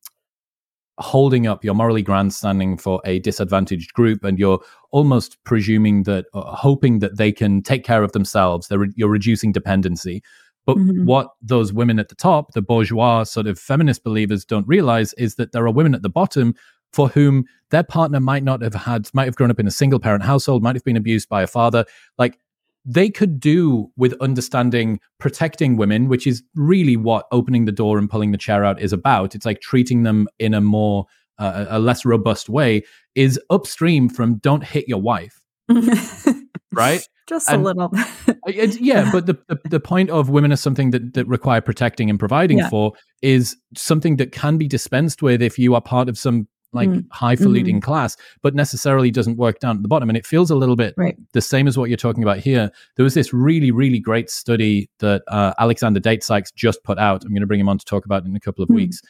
holding 0.98 1.46
up, 1.46 1.64
you're 1.64 1.74
morally 1.74 2.02
grandstanding 2.02 2.78
for 2.78 3.00
a 3.04 3.18
disadvantaged 3.20 3.92
group, 3.92 4.24
and 4.24 4.38
you're 4.38 4.60
almost 4.90 5.36
presuming 5.44 6.04
that, 6.04 6.26
uh, 6.34 6.42
hoping 6.54 7.00
that 7.00 7.16
they 7.16 7.32
can 7.32 7.62
take 7.62 7.84
care 7.84 8.02
of 8.02 8.12
themselves. 8.12 8.68
Re- 8.70 8.92
you're 8.96 9.08
reducing 9.08 9.52
dependency. 9.52 10.22
But 10.66 10.76
mm-hmm. 10.76 11.06
what 11.06 11.28
those 11.40 11.72
women 11.72 11.98
at 11.98 12.08
the 12.10 12.14
top, 12.14 12.52
the 12.52 12.60
bourgeois 12.60 13.24
sort 13.24 13.46
of 13.46 13.58
feminist 13.58 14.04
believers, 14.04 14.44
don't 14.44 14.68
realize 14.68 15.14
is 15.14 15.36
that 15.36 15.52
there 15.52 15.64
are 15.66 15.72
women 15.72 15.94
at 15.94 16.02
the 16.02 16.10
bottom 16.10 16.54
for 16.92 17.08
whom 17.08 17.44
their 17.70 17.82
partner 17.82 18.20
might 18.20 18.42
not 18.42 18.62
have 18.62 18.74
had, 18.74 19.08
might 19.14 19.24
have 19.24 19.36
grown 19.36 19.50
up 19.50 19.60
in 19.60 19.66
a 19.66 19.70
single 19.70 19.98
parent 19.98 20.24
household, 20.24 20.62
might 20.62 20.76
have 20.76 20.84
been 20.84 20.96
abused 20.96 21.28
by 21.28 21.42
a 21.42 21.46
father. 21.46 21.84
Like 22.18 22.38
they 22.84 23.10
could 23.10 23.38
do 23.40 23.90
with 23.96 24.14
understanding 24.20 25.00
protecting 25.18 25.76
women, 25.76 26.08
which 26.08 26.26
is 26.26 26.42
really 26.54 26.96
what 26.96 27.26
opening 27.32 27.64
the 27.64 27.72
door 27.72 27.98
and 27.98 28.08
pulling 28.08 28.32
the 28.32 28.38
chair 28.38 28.64
out 28.64 28.80
is 28.80 28.92
about. 28.92 29.34
It's 29.34 29.46
like 29.46 29.60
treating 29.60 30.02
them 30.02 30.28
in 30.38 30.54
a 30.54 30.60
more, 30.60 31.06
uh, 31.38 31.66
a 31.68 31.78
less 31.78 32.04
robust 32.04 32.48
way, 32.48 32.82
is 33.14 33.40
upstream 33.50 34.08
from 34.08 34.36
don't 34.36 34.64
hit 34.64 34.88
your 34.88 35.00
wife. 35.00 35.40
right? 36.72 37.06
just 37.28 37.48
and, 37.48 37.62
a 37.62 37.64
little 37.64 37.92
yeah 38.80 39.10
but 39.12 39.26
the, 39.26 39.38
the, 39.48 39.60
the 39.68 39.78
point 39.78 40.10
of 40.10 40.30
women 40.30 40.50
as 40.50 40.60
something 40.60 40.90
that 40.90 41.12
that 41.12 41.26
require 41.28 41.60
protecting 41.60 42.10
and 42.10 42.18
providing 42.18 42.58
yeah. 42.58 42.68
for 42.68 42.92
is 43.22 43.56
something 43.76 44.16
that 44.16 44.32
can 44.32 44.56
be 44.56 44.66
dispensed 44.66 45.22
with 45.22 45.42
if 45.42 45.58
you 45.58 45.74
are 45.74 45.80
part 45.80 46.08
of 46.08 46.18
some 46.18 46.48
like 46.72 46.88
mm. 46.88 47.04
highfalutin 47.12 47.76
mm-hmm. 47.76 47.80
class 47.80 48.16
but 48.42 48.54
necessarily 48.54 49.10
doesn't 49.10 49.36
work 49.36 49.58
down 49.60 49.76
at 49.76 49.82
the 49.82 49.88
bottom 49.88 50.08
and 50.10 50.18
it 50.18 50.26
feels 50.26 50.50
a 50.50 50.54
little 50.54 50.76
bit 50.76 50.94
right. 50.96 51.16
the 51.32 51.40
same 51.40 51.66
as 51.66 51.78
what 51.78 51.88
you're 51.88 51.96
talking 51.96 52.22
about 52.22 52.38
here 52.38 52.70
there 52.96 53.04
was 53.04 53.14
this 53.14 53.32
really 53.32 53.70
really 53.70 53.98
great 53.98 54.28
study 54.30 54.90
that 54.98 55.22
uh, 55.28 55.52
alexander 55.58 56.00
date-sykes 56.00 56.50
just 56.52 56.82
put 56.82 56.98
out 56.98 57.24
i'm 57.24 57.30
going 57.30 57.40
to 57.40 57.46
bring 57.46 57.60
him 57.60 57.68
on 57.68 57.78
to 57.78 57.84
talk 57.84 58.04
about 58.04 58.24
in 58.24 58.36
a 58.36 58.40
couple 58.40 58.62
of 58.62 58.68
mm. 58.68 58.76
weeks 58.76 59.00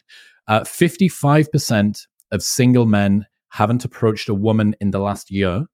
uh, 0.47 0.61
55% 0.61 2.07
of 2.31 2.43
single 2.43 2.85
men 2.85 3.25
haven't 3.49 3.85
approached 3.85 4.29
a 4.29 4.33
woman 4.33 4.75
in 4.79 4.91
the 4.91 4.99
last 4.99 5.31
year 5.31 5.65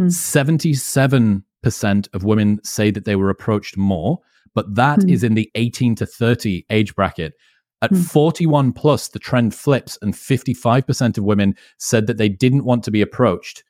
mm. 0.00 0.12
77 0.12 1.44
percent 1.62 2.08
of 2.12 2.24
women 2.24 2.60
say 2.64 2.90
that 2.90 3.04
they 3.04 3.16
were 3.16 3.30
approached 3.30 3.76
more, 3.76 4.20
but 4.54 4.74
that 4.74 5.00
mm. 5.00 5.10
is 5.10 5.24
in 5.24 5.34
the 5.34 5.50
18 5.54 5.94
to 5.96 6.06
30 6.06 6.64
age 6.70 6.94
bracket. 6.94 7.34
At 7.80 7.90
mm. 7.92 8.04
41 8.04 8.72
plus, 8.72 9.08
the 9.08 9.18
trend 9.18 9.54
flips, 9.54 9.98
and 10.02 10.14
55% 10.14 11.18
of 11.18 11.24
women 11.24 11.54
said 11.78 12.06
that 12.06 12.16
they 12.16 12.28
didn't 12.28 12.64
want 12.64 12.82
to 12.84 12.90
be 12.90 13.02
approached. 13.02 13.64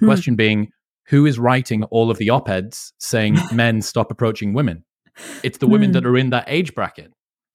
Mm. 0.00 0.06
Question 0.06 0.36
being, 0.36 0.70
who 1.06 1.26
is 1.26 1.38
writing 1.38 1.84
all 1.84 2.10
of 2.10 2.18
the 2.18 2.30
op 2.30 2.48
eds 2.48 2.92
saying 2.98 3.38
men 3.52 3.82
stop 3.82 4.10
approaching 4.10 4.54
women? 4.54 4.84
It's 5.44 5.58
the 5.58 5.68
women 5.68 5.92
that 5.92 6.02
hmm. 6.02 6.08
are 6.08 6.16
in 6.16 6.30
that 6.30 6.44
age 6.48 6.74
bracket. 6.74 7.12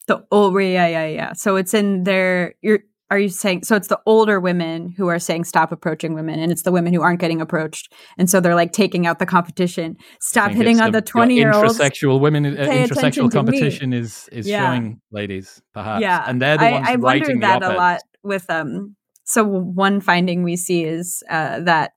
The 0.07 0.26
oh 0.32 0.57
yeah 0.57 0.88
yeah 0.88 1.07
yeah. 1.07 1.34
So 1.34 1.57
it's 1.57 1.74
in 1.74 2.05
their 2.05 2.55
you're 2.61 2.80
are 3.12 3.20
you 3.20 3.30
saying 3.30 3.64
so 3.64 3.76
it's 3.76 3.88
the 3.88 3.99
older 4.05 4.39
women 4.39 4.89
who 4.89 5.07
are 5.07 5.20
saying 5.20 5.43
stop 5.43 5.72
approaching 5.72 6.14
women 6.14 6.39
and 6.39 6.51
it's 6.51 6.62
the 6.62 6.72
women 6.72 6.93
who 6.93 7.01
aren't 7.01 7.20
getting 7.20 7.41
approached. 7.41 7.91
And 8.18 8.30
so 8.30 8.39
they're 8.39 8.55
like 8.55 8.72
taking 8.72 9.07
out 9.07 9.20
the 9.20 9.26
competition. 9.26 9.97
Stop 10.22 10.51
hitting 10.51 10.80
on 10.80 10.91
the 10.91 11.01
20 11.01 11.36
year 11.36 11.51
olds 11.51 11.78
intersexual 11.78 12.20
women 12.20 12.45
uh, 12.45 12.49
intersexual 12.49 13.32
competition 13.32 13.93
is 13.93 14.30
is 14.32 14.47
yeah. 14.47 14.68
showing 14.68 15.01
ladies 15.12 15.62
perhaps. 15.74 16.01
Yeah. 16.01 16.24
And 16.28 16.41
they're 16.41 16.57
the 16.57 16.72
ones 16.72 16.88
I, 16.88 16.93
I 16.93 16.95
writing 16.95 17.39
that 17.39 17.64
a 17.64 17.74
lot 17.74 18.01
with 18.24 18.49
um 18.49 18.95
so 19.24 19.43
one 19.43 20.01
finding 20.01 20.41
we 20.43 20.55
see 20.55 20.84
is 20.84 21.24
uh, 21.30 21.60
that 21.60 21.91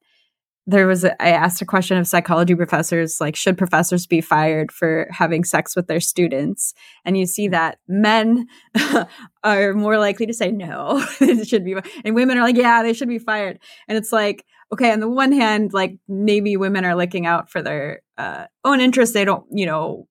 there 0.66 0.86
was 0.86 1.02
a, 1.04 1.20
I 1.22 1.30
asked 1.30 1.60
a 1.60 1.66
question 1.66 1.98
of 1.98 2.06
psychology 2.06 2.54
professors 2.54 3.20
like 3.20 3.34
should 3.34 3.58
professors 3.58 4.06
be 4.06 4.20
fired 4.20 4.70
for 4.70 5.08
having 5.10 5.44
sex 5.44 5.74
with 5.74 5.88
their 5.88 6.00
students? 6.00 6.72
And 7.04 7.18
you 7.18 7.26
see 7.26 7.48
that 7.48 7.78
men 7.88 8.46
are 9.44 9.72
more 9.74 9.98
likely 9.98 10.26
to 10.26 10.34
say 10.34 10.52
no 10.52 11.04
it 11.20 11.48
should 11.48 11.64
be 11.64 11.74
and 12.04 12.14
women 12.14 12.38
are 12.38 12.42
like 12.42 12.56
yeah 12.56 12.82
they 12.82 12.92
should 12.92 13.08
be 13.08 13.18
fired. 13.18 13.58
And 13.88 13.98
it's 13.98 14.12
like 14.12 14.44
okay 14.72 14.92
on 14.92 15.00
the 15.00 15.08
one 15.08 15.32
hand 15.32 15.72
like 15.72 15.98
maybe 16.08 16.56
women 16.56 16.84
are 16.84 16.96
looking 16.96 17.26
out 17.26 17.50
for 17.50 17.60
their 17.60 18.02
uh, 18.16 18.46
own 18.64 18.80
interests. 18.80 19.14
They 19.14 19.24
don't 19.24 19.44
you 19.50 19.66
know 19.66 20.06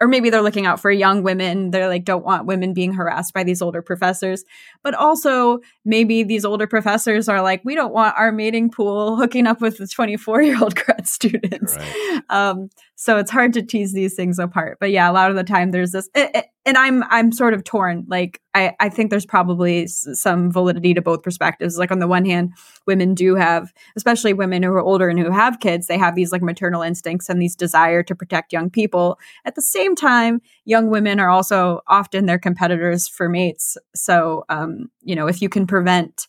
or 0.00 0.08
maybe 0.08 0.30
they're 0.30 0.42
looking 0.42 0.66
out 0.66 0.80
for 0.80 0.90
young 0.90 1.22
women. 1.22 1.70
They're 1.70 1.88
like, 1.88 2.04
don't 2.04 2.24
want 2.24 2.46
women 2.46 2.72
being 2.72 2.94
harassed 2.94 3.34
by 3.34 3.44
these 3.44 3.60
older 3.60 3.82
professors. 3.82 4.44
But 4.82 4.94
also, 4.94 5.60
maybe 5.84 6.22
these 6.22 6.44
older 6.44 6.66
professors 6.66 7.28
are 7.28 7.42
like, 7.42 7.60
we 7.64 7.74
don't 7.74 7.92
want 7.92 8.16
our 8.16 8.32
mating 8.32 8.70
pool 8.70 9.16
hooking 9.20 9.46
up 9.46 9.60
with 9.60 9.76
the 9.76 9.86
24 9.86 10.42
year 10.42 10.58
old 10.60 10.74
grad 10.74 11.06
students. 11.06 11.76
Right. 11.76 12.22
Um, 12.30 12.70
so 13.00 13.16
it's 13.16 13.30
hard 13.30 13.54
to 13.54 13.62
tease 13.62 13.94
these 13.94 14.14
things 14.14 14.38
apart. 14.38 14.76
But 14.78 14.90
yeah, 14.90 15.10
a 15.10 15.12
lot 15.14 15.30
of 15.30 15.36
the 15.36 15.42
time 15.42 15.70
there's 15.70 15.92
this, 15.92 16.10
it, 16.14 16.30
it, 16.34 16.46
and 16.66 16.76
I'm 16.76 17.02
I'm 17.04 17.32
sort 17.32 17.54
of 17.54 17.64
torn. 17.64 18.04
Like 18.08 18.42
I 18.52 18.74
I 18.78 18.90
think 18.90 19.08
there's 19.08 19.24
probably 19.24 19.84
s- 19.84 20.06
some 20.12 20.52
validity 20.52 20.92
to 20.92 21.00
both 21.00 21.22
perspectives. 21.22 21.78
Like 21.78 21.90
on 21.90 22.00
the 22.00 22.06
one 22.06 22.26
hand, 22.26 22.52
women 22.86 23.14
do 23.14 23.36
have, 23.36 23.72
especially 23.96 24.34
women 24.34 24.62
who 24.62 24.70
are 24.72 24.82
older 24.82 25.08
and 25.08 25.18
who 25.18 25.30
have 25.30 25.60
kids, 25.60 25.86
they 25.86 25.96
have 25.96 26.14
these 26.14 26.30
like 26.30 26.42
maternal 26.42 26.82
instincts 26.82 27.30
and 27.30 27.40
these 27.40 27.56
desire 27.56 28.02
to 28.02 28.14
protect 28.14 28.52
young 28.52 28.68
people. 28.68 29.18
At 29.46 29.54
the 29.54 29.62
same 29.62 29.96
time, 29.96 30.42
young 30.66 30.90
women 30.90 31.20
are 31.20 31.30
also 31.30 31.80
often 31.86 32.26
their 32.26 32.38
competitors 32.38 33.08
for 33.08 33.30
mates. 33.30 33.78
So 33.94 34.44
um, 34.50 34.90
you 35.00 35.16
know, 35.16 35.26
if 35.26 35.40
you 35.40 35.48
can 35.48 35.66
prevent 35.66 36.28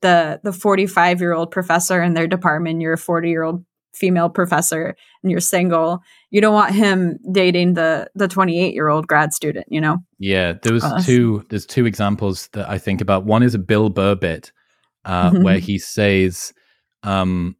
the 0.00 0.40
the 0.42 0.54
45 0.54 1.20
year 1.20 1.34
old 1.34 1.50
professor 1.50 2.00
in 2.00 2.14
their 2.14 2.26
department, 2.26 2.80
you're 2.80 2.94
a 2.94 2.98
40 2.98 3.28
year 3.28 3.42
old 3.42 3.66
female 3.96 4.28
professor 4.28 4.94
and 5.22 5.30
you're 5.30 5.40
single 5.40 6.02
you 6.30 6.40
don't 6.40 6.54
want 6.54 6.74
him 6.74 7.18
dating 7.32 7.74
the 7.74 8.08
the 8.14 8.28
28 8.28 8.74
year 8.74 8.88
old 8.88 9.06
grad 9.06 9.32
student 9.32 9.66
you 9.68 9.80
know? 9.80 9.98
Yeah 10.18 10.54
there 10.62 10.72
was 10.72 10.84
uh, 10.84 11.00
two 11.00 11.44
there's 11.48 11.66
two 11.66 11.86
examples 11.86 12.48
that 12.52 12.68
i 12.68 12.78
think 12.78 13.00
about. 13.00 13.24
One 13.24 13.42
is 13.42 13.54
a 13.54 13.58
bill 13.58 13.88
burr 13.88 14.14
bit 14.14 14.52
uh, 15.04 15.30
mm-hmm. 15.30 15.42
where 15.42 15.58
he 15.58 15.78
says 15.78 16.52
um, 17.02 17.56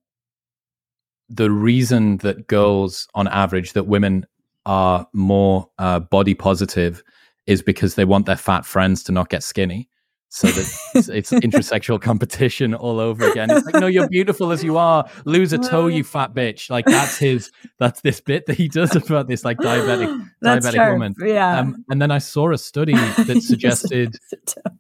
the 1.29 1.51
reason 1.51 2.19
that 2.19 2.47
girls 2.47 3.09
on 3.15 3.29
average 3.29 3.73
that 3.73 3.85
women 3.85 4.27
are 4.65 5.07
more 5.13 5.69
uh, 5.79 6.01
body 6.01 6.35
positive 6.35 7.03
is 7.47 7.63
because 7.63 7.95
they 7.95 8.05
want 8.05 8.27
their 8.27 8.37
fat 8.37 8.67
friends 8.67 9.03
to 9.05 9.13
not 9.13 9.29
get 9.29 9.43
skinny 9.43 9.89
so 10.29 10.49
that 10.49 10.79
it's, 10.95 11.09
it's 11.09 11.31
intersexual 11.31 12.01
competition 12.01 12.75
all 12.75 12.99
over 13.01 13.31
again. 13.31 13.51
It's 13.51 13.65
like, 13.65 13.81
no, 13.81 13.87
you're 13.87 14.09
beautiful 14.09 14.51
as 14.51 14.63
you 14.63 14.77
are. 14.77 15.09
Lose 15.25 15.53
a 15.53 15.59
toe, 15.59 15.87
you 15.87 16.05
fat 16.05 16.35
bitch. 16.35 16.69
Like 16.69 16.85
that's 16.85 17.17
his. 17.17 17.51
That's 17.79 18.01
this 18.01 18.21
bit 18.21 18.47
that 18.47 18.57
he 18.57 18.69
does 18.69 18.95
about 18.97 19.29
this 19.29 19.45
like 19.45 19.59
diabetic 19.59 20.29
diabetic 20.45 20.75
sharp. 20.75 20.93
woman. 20.93 21.15
Yeah. 21.19 21.61
Um, 21.61 21.85
and 21.89 22.03
then 22.03 22.11
I 22.11 22.19
saw 22.19 22.53
a 22.53 22.59
study 22.59 22.93
that 23.27 23.43
suggested 23.43 24.17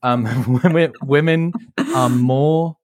um, 0.02 0.60
women 0.64 0.92
women 1.02 1.52
are 1.94 2.08
more 2.08 2.76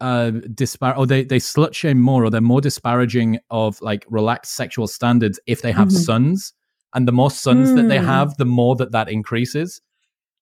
uh 0.00 0.30
dispar 0.54 0.94
or 0.96 1.06
they 1.08 1.24
they 1.24 1.40
slut 1.40 1.74
shame 1.74 1.98
more 1.98 2.24
or 2.24 2.30
they're 2.30 2.40
more 2.40 2.60
disparaging 2.60 3.36
of 3.50 3.80
like 3.82 4.06
relaxed 4.08 4.54
sexual 4.54 4.86
standards 4.86 5.40
if 5.46 5.60
they 5.62 5.72
have 5.72 5.88
mm-hmm. 5.88 5.96
sons 5.96 6.52
and 6.94 7.08
the 7.08 7.12
more 7.12 7.32
sons 7.32 7.70
mm. 7.70 7.74
that 7.74 7.88
they 7.88 7.98
hmm. 7.98 8.06
have 8.06 8.36
the 8.36 8.44
more 8.44 8.76
that 8.76 8.92
that 8.92 9.08
increases 9.08 9.80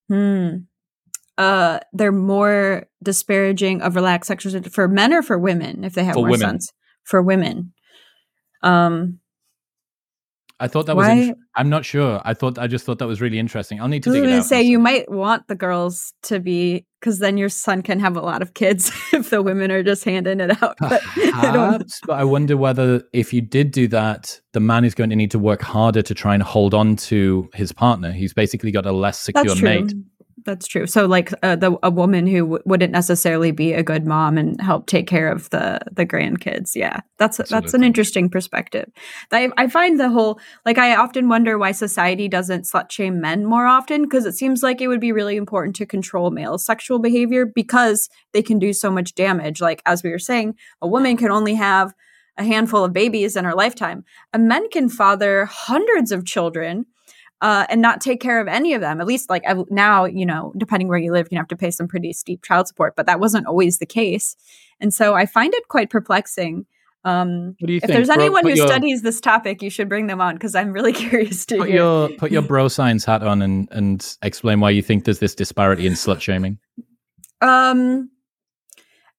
Hmm 0.09 0.59
uh 1.39 1.79
they're 1.93 2.13
more 2.13 2.87
disparaging 3.03 3.83
of 3.83 3.95
relaxed 3.95 4.29
sexual 4.29 4.63
for 4.65 4.89
men 4.89 5.13
or 5.13 5.23
for 5.23 5.39
women 5.39 5.85
if 5.85 5.95
they 5.95 6.05
have 6.05 6.15
for 6.15 6.21
more 6.21 6.31
women. 6.31 6.49
sons 6.49 6.73
for 7.05 7.23
women 7.23 7.73
um 8.63 9.19
I 10.59 10.69
thought 10.69 10.87
that 10.87 10.97
Why? 10.97 11.29
was. 11.29 11.33
I'm 11.55 11.69
not 11.69 11.85
sure. 11.85 12.21
I 12.25 12.33
thought 12.33 12.59
I 12.59 12.67
just 12.67 12.87
thought 12.87 12.99
that 12.99 13.07
was 13.07 13.21
really 13.21 13.39
interesting. 13.39 13.81
I'll 13.81 13.89
need 13.89 14.03
to 14.05 14.13
dig 14.13 14.25
it 14.25 14.31
out. 14.31 14.45
Say 14.45 14.63
you 14.63 14.79
might 14.79 15.11
want 15.11 15.49
the 15.49 15.55
girls 15.55 16.15
to 16.25 16.41
be 16.41 16.87
because 17.01 17.19
then 17.19 17.37
your 17.37 17.51
son 17.51 17.83
can 17.83 18.01
have 18.01 18.17
a 18.17 18.23
lot 18.23 18.41
of 18.41 18.55
kids 18.55 18.91
if 19.13 19.29
the 19.29 19.43
women 19.43 19.71
are 19.71 19.83
just 19.83 20.05
handing 20.05 20.41
it 20.41 20.63
out. 20.63 20.77
But 20.81 21.03
Perhaps, 21.15 22.01
I 22.03 22.07
but 22.07 22.19
I 22.19 22.25
wonder 22.25 22.57
whether 22.57 23.03
if 23.13 23.35
you 23.35 23.43
did 23.43 23.71
do 23.71 23.87
that, 23.89 24.41
the 24.55 24.61
man 24.61 24.87
is 24.87 24.95
going 24.95 25.11
to 25.11 25.17
need 25.17 25.31
to 25.33 25.39
work 25.39 25.61
harder 25.61 26.01
to 26.01 26.15
try 26.15 26.33
and 26.33 26.43
hold 26.43 26.73
on 26.73 26.97
to 26.97 27.51
his 27.53 27.73
partner. 27.73 28.11
He's 28.13 28.33
basically 28.33 28.71
got 28.71 28.87
a 28.87 28.93
less 28.93 29.21
secure 29.21 29.57
mate 29.57 29.93
that's 30.47 30.67
true. 30.67 30.87
So, 30.87 31.07
like 31.07 31.33
uh, 31.43 31.57
the 31.57 31.77
a 31.83 31.91
woman 31.91 32.27
who 32.27 32.39
w- 32.39 32.63
wouldn't 32.65 32.93
necessarily 32.93 33.51
be 33.51 33.73
a 33.73 33.83
good 33.83 34.07
mom 34.07 34.39
and 34.39 34.59
help 34.61 34.87
take 34.87 35.07
care 35.07 35.31
of 35.31 35.51
the 35.51 35.81
the 35.93 36.07
grandkids. 36.07 36.75
Yeah, 36.75 37.01
that's 37.19 37.41
Absolutely. 37.41 37.67
that's 37.67 37.75
an 37.75 37.83
interesting 37.83 38.31
perspective. 38.31 38.91
I 39.33 39.51
I 39.57 39.67
find 39.67 40.01
the 40.01 40.09
whole 40.09 40.41
like 40.65 40.79
I 40.79 40.97
often 40.97 41.29
wonder 41.29 41.59
why 41.59 41.73
society 41.73 42.29
doesn't 42.29 42.63
slut 42.63 42.91
shame 42.91 43.21
men 43.21 43.45
more 43.45 43.67
often 43.67 44.03
because 44.05 44.25
it 44.25 44.37
seems 44.37 44.63
like 44.63 44.81
it 44.81 44.89
would 44.89 45.01
be 45.01 45.13
really 45.13 45.37
important 45.37 45.77
to 45.77 45.87
control 45.87 46.31
male 46.31 46.57
sexual 46.57 47.01
behavior 47.01 47.45
because 47.45 48.09
they 48.33 48.43
can 48.43 48.59
do 48.59 48.73
so 48.73 48.91
much 48.91 49.15
damage. 49.15 49.61
Like 49.61 49.83
as 49.85 50.03
we 50.03 50.11
were 50.11 50.19
saying, 50.19 50.55
a 50.81 50.87
woman 50.89 51.17
can 51.17 51.31
only 51.33 51.55
have 51.55 51.93
a 52.39 52.45
handful 52.45 52.85
of 52.85 52.93
babies 52.93 53.35
in 53.35 53.45
her 53.45 53.55
lifetime. 53.55 54.05
A 54.33 54.39
men 54.39 54.69
can 54.71 54.89
father 54.89 55.47
hundreds 55.47 56.13
of 56.13 56.25
children 56.25 56.87
uh, 57.41 57.67
and 57.69 57.83
not 57.83 58.01
take 58.01 58.21
care 58.21 58.41
of 58.41 58.49
any 58.49 58.75
of 58.75 58.81
them. 58.81 59.01
At 59.01 59.07
least, 59.07 59.29
like 59.29 59.45
now, 59.71 60.05
you 60.05 60.25
know, 60.25 60.53
depending 60.57 60.89
where 60.89 60.99
you 60.99 61.13
live, 61.13 61.29
you 61.31 61.39
have 61.39 61.49
to 61.49 61.57
pay 61.57 61.71
some 61.71 61.89
pretty 61.89 62.13
steep 62.13 62.43
child 62.43 62.69
support, 62.69 62.95
but 62.97 63.07
that 63.07 63.21
wasn't 63.21 63.47
always 63.47 63.79
the 63.79 63.87
case. 63.87 64.37
And 64.81 64.93
so 64.93 65.15
I 65.15 65.27
find 65.27 65.55
it 65.55 65.69
quite 65.69 65.91
perplexing. 65.91 66.67
Um, 67.05 67.55
what 67.59 67.69
do 67.69 67.73
you 67.73 67.77
if 67.77 67.83
think? 67.83 67.93
there's 67.93 68.11
anyone 68.11 68.45
who 68.45 68.55
your, 68.55 68.67
studies 68.67 69.03
this 69.03 69.21
topic, 69.21 69.63
you 69.63 69.71
should 69.71 69.89
bring 69.89 70.09
them 70.09 70.21
on 70.21 70.35
because 70.35 70.55
I'm 70.55 70.73
really 70.73 70.93
curious 70.95 71.47
to 71.47 71.59
put 71.59 71.69
hear. 71.69 71.77
Your, 71.77 72.09
put 72.11 72.33
your 72.33 72.43
bro 72.43 72.69
science 72.69 73.05
hat 73.05 73.23
on 73.23 73.43
and, 73.43 73.69
and 73.71 74.17
explain 74.23 74.61
why 74.61 74.71
you 74.71 74.83
think 74.83 75.05
there's 75.05 75.21
this 75.21 75.35
disparity 75.35 75.87
in 75.87 75.93
slut 75.93 76.21
shaming. 76.21 76.59
Um, 77.43 78.11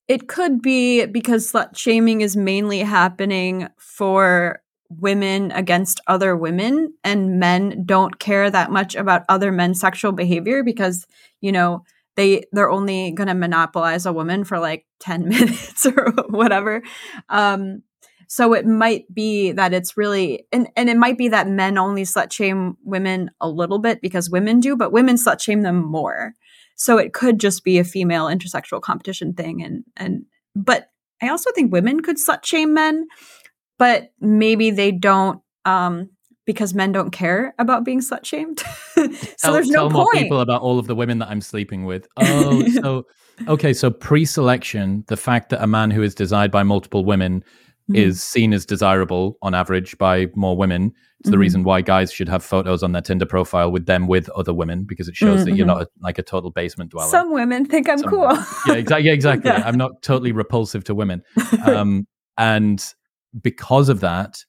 it 0.08 0.28
could 0.28 0.62
be 0.62 1.06
because 1.06 1.52
slut 1.52 1.78
shaming 1.78 2.22
is 2.22 2.36
mainly 2.36 2.80
happening 2.80 3.70
for 3.78 4.62
women 4.90 5.52
against 5.52 6.00
other 6.08 6.36
women 6.36 6.94
and 7.04 7.40
men 7.40 7.84
don't 7.86 8.20
care 8.20 8.50
that 8.50 8.72
much 8.72 8.96
about 8.96 9.24
other 9.30 9.52
men's 9.52 9.80
sexual 9.80 10.12
behavior 10.12 10.64
because 10.64 11.06
you 11.42 11.52
know 11.52 11.84
they 12.16 12.44
they're 12.52 12.72
only 12.72 13.12
going 13.12 13.28
to 13.28 13.34
monopolize 13.34 14.06
a 14.06 14.14
woman 14.14 14.44
for 14.44 14.60
like 14.60 14.86
10 15.00 15.28
minutes 15.30 15.86
or 15.86 16.12
whatever. 16.30 16.82
Um 17.30 17.84
so 18.30 18.52
it 18.54 18.66
might 18.66 19.06
be 19.14 19.54
that 19.54 19.74
it's 19.74 19.96
really 19.96 20.46
and, 20.52 20.68
and 20.76 20.90
it 20.90 20.98
might 20.98 21.18
be 21.18 21.30
that 21.30 21.48
men 21.48 21.78
only 21.78 22.04
slut 22.04 22.32
shame 22.32 22.76
women 22.84 23.32
a 23.40 23.48
little 23.48 23.80
bit 23.80 24.02
because 24.02 24.30
women 24.30 24.60
do 24.60 24.76
but 24.76 24.92
women 24.92 25.16
slut 25.16 25.40
shame 25.40 25.62
them 25.62 25.86
more. 25.86 26.34
So 26.76 26.98
it 26.98 27.14
could 27.14 27.40
just 27.40 27.64
be 27.64 27.80
a 27.80 27.84
female 27.84 28.26
intersexual 28.26 28.82
competition 28.82 29.34
thing 29.34 29.64
and 29.64 29.84
and 29.96 30.26
but 30.56 30.90
i 31.22 31.30
also 31.30 31.52
think 31.52 31.72
women 31.72 32.02
could 32.02 32.18
slut 32.18 32.44
shame 32.44 32.74
men 32.74 33.08
but 33.78 34.12
maybe 34.20 34.72
they 34.72 34.92
don't 34.92 35.42
um, 35.66 36.10
because 36.46 36.74
men 36.74 36.92
don't 36.92 37.12
care 37.12 37.54
about 37.60 37.84
being 37.84 38.00
slut 38.00 38.26
shamed. 38.26 38.60
so 38.96 39.08
tell, 39.38 39.54
there's 39.54 39.70
no 39.70 39.90
tell 39.90 39.90
point. 39.90 40.14
more 40.14 40.24
people 40.24 40.40
about 40.40 40.62
all 40.62 40.80
of 40.80 40.88
the 40.88 40.96
women 40.96 41.20
that 41.20 41.30
I'm 41.30 41.42
sleeping 41.42 41.86
with. 41.86 42.08
Oh, 42.18 42.68
so 42.82 43.06
okay, 43.48 43.74
so 43.74 43.92
pre-selection, 43.92 45.04
the 45.08 45.18
fact 45.18 45.50
that 45.50 45.62
a 45.62 45.68
man 45.68 45.92
who 45.92 46.02
is 46.02 46.16
desired 46.16 46.50
by 46.50 46.64
multiple 46.64 47.04
women 47.04 47.44
mm-hmm. 47.90 47.96
is 47.96 48.24
seen 48.24 48.54
as 48.54 48.66
desirable 48.66 49.38
on 49.42 49.54
average 49.54 49.98
by 49.98 50.28
more 50.36 50.56
women. 50.56 50.94
It's 51.20 51.28
mm-hmm. 51.28 51.32
the 51.32 51.38
reason 51.38 51.64
why 51.64 51.82
guys 51.82 52.14
should 52.14 52.30
have 52.30 52.44
photos 52.44 52.82
on 52.82 52.94
their 52.94 53.02
Tinder 53.02 53.26
profile 53.26 53.72
with 53.72 53.86
them 53.86 54.08
with 54.08 54.30
other 54.30 54.54
women 54.54 54.86
because 54.86 55.08
it 55.08 55.16
shows 55.16 55.40
mm-hmm. 55.40 55.50
that 55.50 55.56
you're 55.58 55.68
mm-hmm. 55.68 55.80
not 55.80 55.88
a, 55.88 55.90
like 56.02 56.18
a 56.18 56.24
total 56.24 56.52
basement 56.52 56.92
dweller. 56.92 57.10
Some 57.10 57.34
women 57.34 57.66
think 57.66 57.90
I'm 57.90 57.98
Some, 57.98 58.10
cool. 58.10 58.22
yeah, 58.68 58.76
exactly. 58.76 59.08
Yeah, 59.08 59.14
exactly. 59.14 59.52
yeah. 59.52 59.64
I'm 59.66 59.78
not 59.78 60.02
totally 60.02 60.32
repulsive 60.32 60.86
to 60.86 60.96
women. 60.96 61.24
Um, 61.66 62.08
and 62.38 62.84
because 63.42 63.90
of 63.90 64.00
that, 64.02 64.44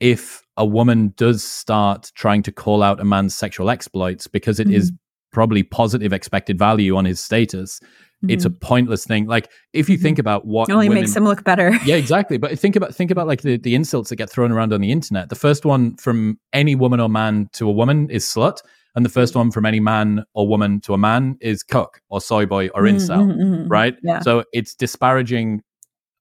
if 0.00 0.42
a 0.56 0.64
woman 0.64 1.14
does 1.16 1.42
start 1.42 2.10
trying 2.14 2.42
to 2.42 2.52
call 2.52 2.82
out 2.82 3.00
a 3.00 3.04
man's 3.04 3.36
sexual 3.36 3.70
exploits 3.70 4.26
because 4.26 4.60
it 4.60 4.68
mm-hmm. 4.68 4.76
is 4.76 4.92
probably 5.32 5.62
positive 5.62 6.12
expected 6.12 6.58
value 6.58 6.96
on 6.96 7.04
his 7.04 7.22
status, 7.22 7.78
mm-hmm. 7.80 8.30
it's 8.30 8.44
a 8.44 8.50
mm-hmm. 8.50 8.58
pointless 8.58 9.04
thing. 9.04 9.26
Like 9.26 9.50
if 9.72 9.88
you 9.88 9.96
think 9.96 10.16
mm-hmm. 10.16 10.20
about 10.20 10.46
what 10.46 10.68
it 10.68 10.72
only 10.72 10.88
women, 10.88 11.02
makes 11.02 11.16
him 11.16 11.24
look 11.24 11.44
better. 11.44 11.74
yeah, 11.84 11.96
exactly. 11.96 12.36
But 12.36 12.58
think 12.58 12.76
about 12.76 12.94
think 12.94 13.10
about 13.10 13.26
like 13.26 13.42
the, 13.42 13.56
the 13.58 13.74
insults 13.74 14.10
that 14.10 14.16
get 14.16 14.30
thrown 14.30 14.52
around 14.52 14.72
on 14.72 14.80
the 14.80 14.92
internet. 14.92 15.28
The 15.28 15.34
first 15.34 15.64
one 15.64 15.96
from 15.96 16.38
any 16.52 16.74
woman 16.74 17.00
or 17.00 17.08
man 17.08 17.48
to 17.54 17.68
a 17.68 17.72
woman 17.72 18.10
is 18.10 18.24
slut. 18.24 18.58
And 18.94 19.04
the 19.04 19.10
first 19.10 19.36
one 19.36 19.50
from 19.50 19.66
any 19.66 19.78
man 19.78 20.24
or 20.32 20.48
woman 20.48 20.80
to 20.80 20.94
a 20.94 20.98
man 20.98 21.36
is 21.42 21.62
cuck 21.62 22.00
or 22.08 22.18
soy 22.18 22.46
boy 22.46 22.68
or 22.68 22.82
mm-hmm, 22.82 22.96
incel, 22.96 23.30
mm-hmm, 23.30 23.68
right? 23.68 23.94
Yeah. 24.02 24.20
So 24.20 24.44
it's 24.54 24.74
disparaging 24.74 25.62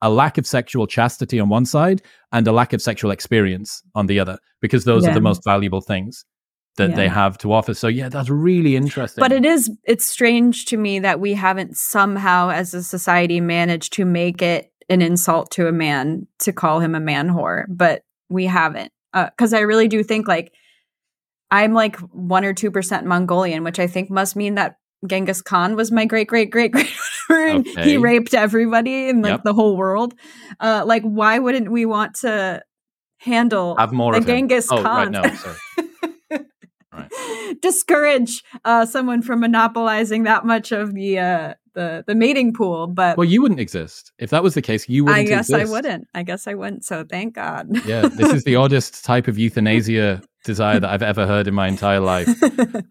a 0.01 0.09
lack 0.09 0.37
of 0.37 0.45
sexual 0.45 0.87
chastity 0.87 1.39
on 1.39 1.49
one 1.49 1.65
side 1.65 2.01
and 2.31 2.47
a 2.47 2.51
lack 2.51 2.73
of 2.73 2.81
sexual 2.81 3.11
experience 3.11 3.81
on 3.95 4.07
the 4.07 4.19
other 4.19 4.37
because 4.61 4.85
those 4.85 5.03
yeah. 5.03 5.11
are 5.11 5.13
the 5.13 5.21
most 5.21 5.43
valuable 5.43 5.81
things 5.81 6.25
that 6.77 6.91
yeah. 6.91 6.95
they 6.95 7.07
have 7.07 7.37
to 7.39 7.53
offer. 7.53 7.73
So 7.73 7.87
yeah, 7.87 8.09
that's 8.09 8.29
really 8.29 8.75
interesting. 8.75 9.21
But 9.21 9.31
it 9.31 9.45
is 9.45 9.71
it's 9.85 10.05
strange 10.05 10.65
to 10.65 10.77
me 10.77 10.99
that 10.99 11.19
we 11.19 11.33
haven't 11.33 11.77
somehow 11.77 12.49
as 12.49 12.73
a 12.73 12.83
society 12.83 13.39
managed 13.39 13.93
to 13.93 14.05
make 14.05 14.41
it 14.41 14.71
an 14.89 15.01
insult 15.01 15.51
to 15.51 15.67
a 15.67 15.71
man 15.71 16.27
to 16.39 16.51
call 16.51 16.79
him 16.79 16.93
a 16.93 16.99
man 16.99 17.29
whore, 17.29 17.65
but 17.69 18.03
we 18.29 18.45
haven't. 18.45 18.91
Uh, 19.13 19.29
cuz 19.37 19.53
I 19.53 19.61
really 19.61 19.87
do 19.87 20.03
think 20.03 20.27
like 20.27 20.51
I'm 21.51 21.73
like 21.73 21.97
1 21.97 22.43
or 22.43 22.53
2% 22.53 23.03
Mongolian, 23.05 23.63
which 23.63 23.79
I 23.79 23.87
think 23.87 24.09
must 24.09 24.35
mean 24.35 24.55
that 24.55 24.77
Genghis 25.07 25.41
Khan 25.41 25.75
was 25.75 25.91
my 25.91 26.05
great 26.05 26.27
great 26.27 26.51
great 26.51 26.71
great 26.71 26.89
and 27.55 27.67
okay. 27.67 27.83
he 27.83 27.97
raped 27.97 28.33
everybody 28.33 29.09
in 29.09 29.21
like 29.21 29.31
yep. 29.31 29.43
the 29.43 29.53
whole 29.53 29.77
world. 29.77 30.13
Uh, 30.59 30.83
like, 30.85 31.03
why 31.03 31.39
wouldn't 31.39 31.71
we 31.71 31.85
want 31.85 32.15
to 32.15 32.63
handle 33.17 33.75
have 33.77 33.91
more 33.91 34.19
the 34.19 34.25
Genghis 34.25 34.67
oh, 34.71 34.81
Khan? 34.81 35.11
Right, 35.13 35.23
no, 35.23 35.35
sorry. 35.35 35.57
right. 36.93 37.61
Discourage 37.61 38.43
uh, 38.63 38.85
someone 38.85 39.21
from 39.21 39.41
monopolizing 39.41 40.23
that 40.23 40.45
much 40.45 40.71
of 40.71 40.93
the 40.93 41.19
uh, 41.19 41.53
the 41.73 42.03
the 42.07 42.15
mating 42.15 42.53
pool. 42.53 42.87
But 42.87 43.17
well, 43.17 43.25
you 43.25 43.41
wouldn't 43.41 43.59
exist 43.59 44.11
if 44.17 44.29
that 44.29 44.43
was 44.43 44.53
the 44.53 44.61
case. 44.61 44.87
You 44.89 45.05
wouldn't. 45.05 45.21
Exist. 45.21 45.33
I 45.33 45.37
guess 45.37 45.49
exist. 45.49 45.69
I 45.69 45.71
wouldn't. 45.71 46.07
I 46.13 46.23
guess 46.23 46.47
I 46.47 46.53
wouldn't. 46.53 46.85
So 46.85 47.03
thank 47.03 47.35
God. 47.35 47.69
yeah, 47.85 48.07
this 48.07 48.33
is 48.33 48.43
the 48.43 48.55
oddest 48.57 49.05
type 49.05 49.27
of 49.27 49.37
euthanasia 49.37 50.21
desire 50.45 50.79
that 50.79 50.89
I've 50.89 51.03
ever 51.03 51.27
heard 51.27 51.47
in 51.47 51.53
my 51.53 51.67
entire 51.67 51.99
life. 51.99 52.29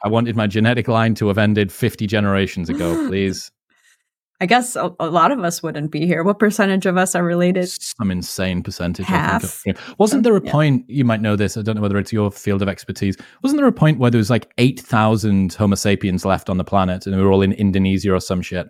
I 0.04 0.08
wanted 0.08 0.36
my 0.36 0.46
genetic 0.46 0.88
line 0.88 1.14
to 1.16 1.28
have 1.28 1.38
ended 1.38 1.72
50 1.72 2.06
generations 2.06 2.68
ago, 2.68 3.06
please. 3.08 3.50
I 4.40 4.46
guess 4.46 4.76
a, 4.76 4.92
a, 4.98 5.08
lot 5.08 5.30
of 5.30 5.38
us 5.40 5.62
wouldn't 5.62 5.90
be 5.92 6.06
here. 6.06 6.24
What 6.24 6.38
percentage 6.38 6.86
of 6.86 6.96
us 6.96 7.14
are 7.14 7.22
related? 7.22 7.68
Some 7.68 8.10
insane 8.10 8.62
percentage. 8.62 9.06
Half. 9.06 9.62
Wasn't 9.98 10.24
there 10.24 10.36
a 10.36 10.44
yeah. 10.44 10.50
point, 10.50 10.84
you 10.88 11.04
might 11.04 11.22
know 11.22 11.36
this, 11.36 11.56
I 11.56 11.62
don't 11.62 11.76
know 11.76 11.82
whether 11.82 11.98
it's 11.98 12.12
your 12.12 12.30
field 12.30 12.60
of 12.60 12.68
expertise, 12.68 13.16
wasn't 13.42 13.60
there 13.60 13.68
a 13.68 13.72
point 13.72 14.00
where 14.00 14.10
there 14.10 14.18
was 14.18 14.30
like 14.30 14.52
8,000 14.58 15.54
Homo 15.54 15.76
sapiens 15.76 16.24
left 16.24 16.50
on 16.50 16.58
the 16.58 16.64
planet 16.64 17.06
and 17.06 17.16
we 17.16 17.22
were 17.22 17.32
all 17.32 17.42
in 17.42 17.52
Indonesia 17.52 18.12
or 18.12 18.20
some 18.20 18.42
shit? 18.42 18.66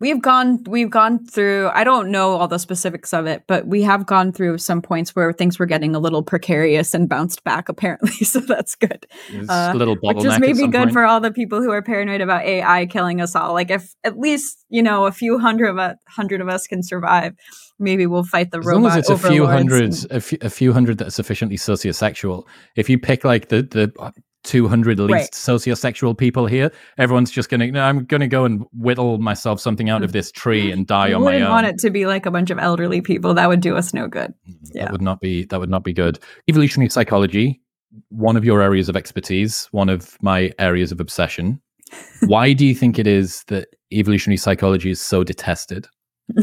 We've 0.00 0.20
gone 0.20 0.62
we've 0.64 0.90
gone 0.90 1.24
through 1.24 1.70
i 1.74 1.84
don't 1.84 2.10
know 2.10 2.32
all 2.32 2.48
the 2.48 2.58
specifics 2.58 3.12
of 3.12 3.26
it 3.26 3.44
but 3.46 3.66
we 3.66 3.82
have 3.82 4.06
gone 4.06 4.32
through 4.32 4.58
some 4.58 4.82
points 4.82 5.14
where 5.14 5.32
things 5.32 5.58
were 5.58 5.66
getting 5.66 5.94
a 5.94 5.98
little 5.98 6.22
precarious 6.22 6.94
and 6.94 7.08
bounced 7.08 7.44
back 7.44 7.68
apparently 7.68 8.10
so 8.24 8.40
that's 8.40 8.74
good 8.74 9.06
uh, 9.48 9.72
little 9.76 9.96
which 10.02 10.24
is 10.24 10.38
maybe 10.40 10.66
good 10.66 10.72
point. 10.72 10.92
for 10.92 11.04
all 11.04 11.20
the 11.20 11.30
people 11.30 11.62
who 11.62 11.70
are 11.70 11.82
paranoid 11.82 12.20
about 12.20 12.42
ai 12.44 12.86
killing 12.86 13.20
us 13.20 13.36
all 13.36 13.52
like 13.52 13.70
if 13.70 13.94
at 14.02 14.18
least 14.18 14.64
you 14.68 14.82
know 14.82 15.06
a 15.06 15.12
few 15.12 15.38
hundred 15.38 15.68
of 15.68 15.78
us 15.78 15.96
hundred 16.08 16.40
of 16.40 16.48
us 16.48 16.66
can 16.66 16.82
survive 16.82 17.34
maybe 17.78 18.06
we'll 18.06 18.24
fight 18.24 18.50
the 18.50 18.58
as 18.58 18.66
robot 18.66 18.82
long 18.82 18.90
as 18.92 18.96
it's 18.96 19.10
a 19.10 19.28
few 19.28 19.46
hundred 19.46 19.84
and, 19.84 20.06
a, 20.10 20.20
few, 20.20 20.38
a 20.40 20.50
few 20.50 20.72
hundred 20.72 20.98
that 20.98 21.08
are 21.08 21.12
sufficiently 21.12 21.56
sociosexual 21.56 22.44
if 22.76 22.88
you 22.88 22.98
pick 22.98 23.24
like 23.24 23.48
the 23.48 23.62
the 23.62 24.14
200 24.44 24.98
least 24.98 25.12
right. 25.12 25.30
sociosexual 25.30 26.16
people 26.16 26.46
here. 26.46 26.70
Everyone's 26.98 27.30
just 27.30 27.48
going 27.50 27.60
to, 27.60 27.70
no, 27.70 27.82
I'm 27.82 28.04
going 28.04 28.20
to 28.20 28.28
go 28.28 28.44
and 28.44 28.64
whittle 28.72 29.18
myself 29.18 29.60
something 29.60 29.90
out 29.90 30.02
of 30.02 30.12
this 30.12 30.32
tree 30.32 30.72
and 30.72 30.86
die 30.86 31.12
on 31.12 31.22
my 31.22 31.36
own. 31.36 31.42
I 31.42 31.50
want 31.50 31.66
it 31.66 31.78
to 31.78 31.90
be 31.90 32.06
like 32.06 32.26
a 32.26 32.30
bunch 32.30 32.50
of 32.50 32.58
elderly 32.58 33.00
people. 33.00 33.34
That 33.34 33.48
would 33.48 33.60
do 33.60 33.76
us 33.76 33.92
no 33.92 34.08
good. 34.08 34.32
Yeah. 34.72 34.84
That 34.84 34.92
would 34.92 35.02
not 35.02 35.20
be, 35.20 35.44
that 35.46 35.60
would 35.60 35.70
not 35.70 35.84
be 35.84 35.92
good. 35.92 36.18
Evolutionary 36.48 36.88
psychology, 36.88 37.60
one 38.08 38.36
of 38.36 38.44
your 38.44 38.62
areas 38.62 38.88
of 38.88 38.96
expertise, 38.96 39.68
one 39.72 39.88
of 39.88 40.16
my 40.22 40.52
areas 40.58 40.92
of 40.92 41.00
obsession. 41.00 41.60
Why 42.26 42.52
do 42.52 42.66
you 42.66 42.74
think 42.74 42.98
it 42.98 43.06
is 43.06 43.44
that 43.48 43.68
evolutionary 43.92 44.36
psychology 44.36 44.90
is 44.90 45.00
so 45.00 45.24
detested? 45.24 45.86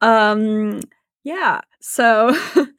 um, 0.00 0.80
yeah. 1.24 1.60
So 1.86 2.34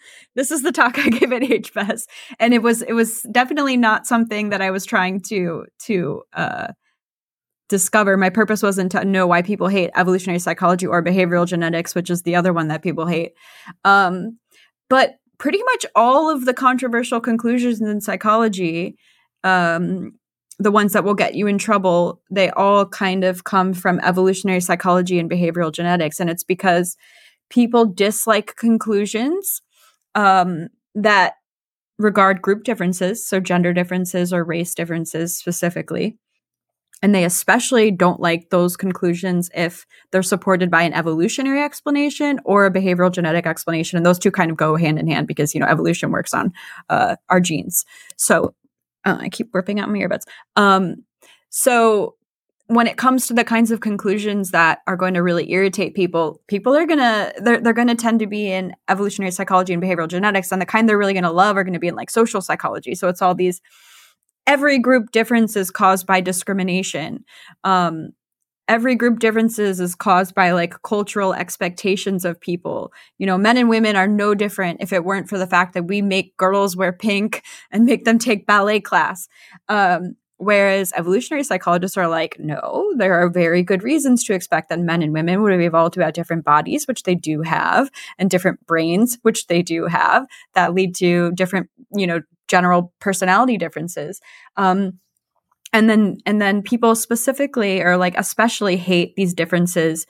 this 0.35 0.49
is 0.49 0.63
the 0.63 0.71
talk 0.71 0.97
I 0.97 1.09
gave 1.09 1.31
at 1.31 1.43
HBES, 1.43 2.05
and 2.39 2.55
it 2.55 2.63
was 2.63 2.81
it 2.81 2.93
was 2.93 3.21
definitely 3.31 3.77
not 3.77 4.07
something 4.07 4.49
that 4.49 4.61
I 4.61 4.71
was 4.71 4.83
trying 4.83 5.21
to 5.27 5.65
to 5.83 6.23
uh, 6.33 6.69
discover. 7.69 8.17
My 8.17 8.31
purpose 8.31 8.63
wasn't 8.63 8.91
to 8.93 9.05
know 9.05 9.27
why 9.27 9.43
people 9.43 9.67
hate 9.67 9.91
evolutionary 9.95 10.39
psychology 10.39 10.87
or 10.87 11.03
behavioral 11.03 11.45
genetics, 11.45 11.93
which 11.93 12.09
is 12.09 12.23
the 12.23 12.35
other 12.35 12.51
one 12.51 12.67
that 12.69 12.81
people 12.81 13.05
hate. 13.05 13.33
Um, 13.83 14.39
but 14.89 15.17
pretty 15.37 15.61
much 15.65 15.85
all 15.95 16.31
of 16.31 16.45
the 16.45 16.53
controversial 16.53 17.19
conclusions 17.19 17.81
in 17.81 18.01
psychology, 18.01 18.97
um, 19.43 20.13
the 20.57 20.71
ones 20.71 20.93
that 20.93 21.03
will 21.03 21.13
get 21.13 21.35
you 21.35 21.45
in 21.45 21.59
trouble, 21.59 22.23
they 22.31 22.49
all 22.51 22.87
kind 22.87 23.23
of 23.23 23.43
come 23.43 23.71
from 23.71 23.99
evolutionary 23.99 24.61
psychology 24.61 25.19
and 25.19 25.29
behavioral 25.29 25.71
genetics, 25.71 26.19
and 26.19 26.27
it's 26.27 26.43
because 26.43 26.97
people 27.49 27.85
dislike 27.85 28.55
conclusions 28.55 29.61
um, 30.15 30.67
that 30.95 31.35
regard 31.97 32.41
group 32.41 32.63
differences, 32.63 33.25
so 33.25 33.39
gender 33.39 33.73
differences 33.73 34.33
or 34.33 34.43
race 34.43 34.75
differences 34.75 35.37
specifically. 35.37 36.17
And 37.01 37.13
they 37.13 37.25
especially 37.25 37.91
don't 37.91 38.19
like 38.19 38.49
those 38.49 38.77
conclusions 38.77 39.49
if 39.53 39.85
they're 40.11 40.23
supported 40.23 40.71
by 40.71 40.81
an 40.81 40.93
evolutionary 40.93 41.61
explanation 41.61 42.39
or 42.45 42.65
a 42.65 42.71
behavioral 42.71 43.11
genetic 43.11 43.45
explanation. 43.45 43.97
And 43.97 44.05
those 44.05 44.17
two 44.17 44.31
kind 44.31 44.49
of 44.49 44.57
go 44.57 44.75
hand 44.75 44.97
in 44.97 45.07
hand 45.07 45.27
because, 45.27 45.53
you 45.53 45.59
know, 45.59 45.67
evolution 45.67 46.11
works 46.11 46.33
on 46.33 46.53
uh, 46.89 47.17
our 47.29 47.39
genes. 47.39 47.85
So 48.17 48.55
uh, 49.03 49.17
I 49.19 49.29
keep 49.29 49.53
ripping 49.53 49.79
out 49.79 49.89
my 49.89 49.99
earbuds. 49.99 50.23
Um, 50.55 51.03
so 51.49 52.15
when 52.67 52.87
it 52.87 52.97
comes 52.97 53.27
to 53.27 53.33
the 53.33 53.43
kinds 53.43 53.69
of 53.69 53.79
conclusions 53.79 54.51
that 54.51 54.79
are 54.87 54.97
going 54.97 55.13
to 55.13 55.21
really 55.21 55.51
irritate 55.51 55.93
people, 55.93 56.41
people 56.47 56.75
are 56.75 56.85
gonna 56.85 57.31
they're 57.41 57.61
they're 57.61 57.73
gonna 57.73 57.95
tend 57.95 58.19
to 58.19 58.27
be 58.27 58.51
in 58.51 58.73
evolutionary 58.89 59.31
psychology 59.31 59.73
and 59.73 59.83
behavioral 59.83 60.07
genetics, 60.07 60.51
and 60.51 60.61
the 60.61 60.65
kind 60.65 60.89
they're 60.89 60.97
really 60.97 61.13
gonna 61.13 61.31
love 61.31 61.57
are 61.57 61.63
gonna 61.63 61.79
be 61.79 61.87
in 61.87 61.95
like 61.95 62.09
social 62.09 62.41
psychology. 62.41 62.95
So 62.95 63.07
it's 63.07 63.21
all 63.21 63.35
these 63.35 63.61
every 64.47 64.79
group 64.79 65.11
differences 65.11 65.69
caused 65.69 66.07
by 66.07 66.21
discrimination. 66.21 67.23
Um, 67.63 68.09
every 68.67 68.95
group 68.95 69.19
differences 69.19 69.79
is 69.79 69.93
caused 69.93 70.33
by 70.33 70.51
like 70.51 70.81
cultural 70.81 71.33
expectations 71.33 72.25
of 72.25 72.39
people. 72.41 72.91
You 73.19 73.27
know, 73.27 73.37
men 73.37 73.57
and 73.57 73.69
women 73.69 73.95
are 73.95 74.07
no 74.07 74.33
different 74.33 74.81
if 74.81 74.91
it 74.91 75.05
weren't 75.05 75.29
for 75.29 75.37
the 75.37 75.47
fact 75.47 75.73
that 75.73 75.83
we 75.83 76.01
make 76.01 76.35
girls 76.37 76.75
wear 76.75 76.91
pink 76.91 77.43
and 77.71 77.85
make 77.85 78.05
them 78.05 78.17
take 78.17 78.47
ballet 78.47 78.79
class. 78.79 79.27
Um, 79.69 80.15
Whereas 80.45 80.93
evolutionary 80.95 81.43
psychologists 81.43 81.97
are 81.97 82.07
like, 82.07 82.37
no, 82.37 82.93
there 82.97 83.15
are 83.15 83.29
very 83.31 83.63
good 83.63 83.81
reasons 83.81 84.23
to 84.25 84.35
expect 84.35 84.69
that 84.69 84.79
men 84.79 85.01
and 85.01 85.11
women 85.11 85.41
would 85.41 85.51
have 85.51 85.59
evolved 85.59 85.95
to 85.95 86.03
have 86.03 86.13
different 86.13 86.45
bodies, 86.45 86.87
which 86.87 87.01
they 87.01 87.15
do 87.15 87.41
have, 87.41 87.89
and 88.19 88.29
different 88.29 88.63
brains, 88.67 89.17
which 89.23 89.47
they 89.47 89.63
do 89.63 89.87
have, 89.87 90.27
that 90.53 90.75
lead 90.75 90.93
to 90.97 91.31
different, 91.31 91.67
you 91.95 92.05
know, 92.05 92.21
general 92.47 92.93
personality 92.99 93.57
differences. 93.57 94.21
Um, 94.55 94.99
and 95.73 95.89
then 95.89 96.17
and 96.27 96.39
then 96.39 96.61
people 96.61 96.95
specifically 96.95 97.81
or 97.81 97.97
like 97.97 98.15
especially 98.15 98.77
hate 98.77 99.15
these 99.15 99.33
differences 99.33 100.05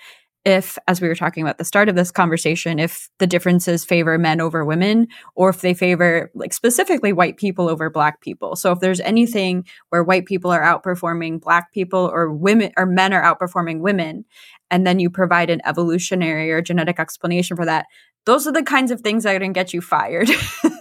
if, 0.46 0.78
as 0.88 1.02
we 1.02 1.08
were 1.08 1.16
talking 1.16 1.42
about 1.42 1.58
the 1.58 1.66
start 1.66 1.90
of 1.90 1.96
this 1.96 2.12
conversation, 2.12 2.78
if 2.78 3.10
the 3.18 3.26
differences 3.26 3.84
favor 3.84 4.18
men 4.20 4.40
over 4.40 4.64
women, 4.64 5.08
or 5.34 5.50
if 5.50 5.62
they 5.62 5.74
favor, 5.74 6.32
like 6.36 6.54
specifically 6.54 7.12
white 7.12 7.38
people 7.38 7.68
over 7.68 7.90
black 7.90 8.22
people. 8.22 8.56
So 8.56 8.72
if 8.72 8.80
there's 8.80 9.00
anything 9.00 9.66
where 9.90 10.04
white 10.04 10.26
people 10.26 10.52
are 10.52 10.62
outperforming 10.62 11.42
black 11.42 11.74
people, 11.74 12.12
or 12.14 12.32
women 12.32 12.72
or 12.78 12.86
men 12.86 13.12
are 13.12 13.24
outperforming 13.24 13.80
women, 13.80 14.24
and 14.70 14.86
then 14.86 15.00
you 15.00 15.10
provide 15.10 15.50
an 15.50 15.62
evolutionary 15.66 16.52
or 16.52 16.62
genetic 16.62 17.00
explanation 17.00 17.58
for 17.58 17.66
that, 17.66 17.88
those 18.26 18.46
are 18.46 18.54
the 18.54 18.64
kinds 18.64 18.92
of 18.92 19.02
things 19.02 19.24
that 19.24 19.36
are 19.36 19.40
going 19.40 19.54
to 19.54 19.60
get 19.60 19.74
you 19.74 19.82
fired. 19.82 20.30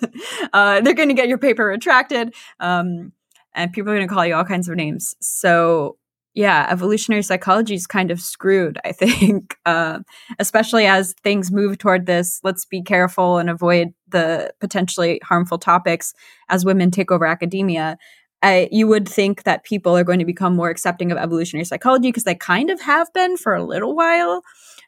uh, 0.52 0.82
they're 0.82 0.94
going 0.94 1.08
to 1.08 1.14
get 1.14 1.28
your 1.28 1.38
paper 1.38 1.66
retracted. 1.66 2.34
Um, 2.60 3.12
and 3.54 3.72
people 3.72 3.92
are 3.92 3.96
going 3.96 4.08
to 4.08 4.12
call 4.12 4.26
you 4.26 4.34
all 4.34 4.44
kinds 4.44 4.68
of 4.68 4.76
names. 4.76 5.14
So 5.20 5.96
yeah, 6.34 6.66
evolutionary 6.68 7.22
psychology 7.22 7.74
is 7.74 7.86
kind 7.86 8.10
of 8.10 8.20
screwed, 8.20 8.78
I 8.84 8.90
think, 8.92 9.56
uh, 9.66 10.00
especially 10.38 10.86
as 10.86 11.14
things 11.22 11.52
move 11.52 11.78
toward 11.78 12.06
this. 12.06 12.40
Let's 12.42 12.64
be 12.64 12.82
careful 12.82 13.38
and 13.38 13.48
avoid 13.48 13.94
the 14.08 14.52
potentially 14.60 15.20
harmful 15.22 15.58
topics 15.58 16.12
as 16.48 16.64
women 16.64 16.90
take 16.90 17.12
over 17.12 17.24
academia. 17.24 17.96
I, 18.42 18.68
you 18.70 18.86
would 18.88 19.08
think 19.08 19.44
that 19.44 19.64
people 19.64 19.96
are 19.96 20.04
going 20.04 20.18
to 20.18 20.24
become 20.24 20.54
more 20.54 20.68
accepting 20.68 21.10
of 21.10 21.18
evolutionary 21.18 21.64
psychology 21.64 22.08
because 22.08 22.24
they 22.24 22.34
kind 22.34 22.68
of 22.68 22.80
have 22.80 23.10
been 23.14 23.36
for 23.36 23.54
a 23.54 23.64
little 23.64 23.94
while, 23.94 24.42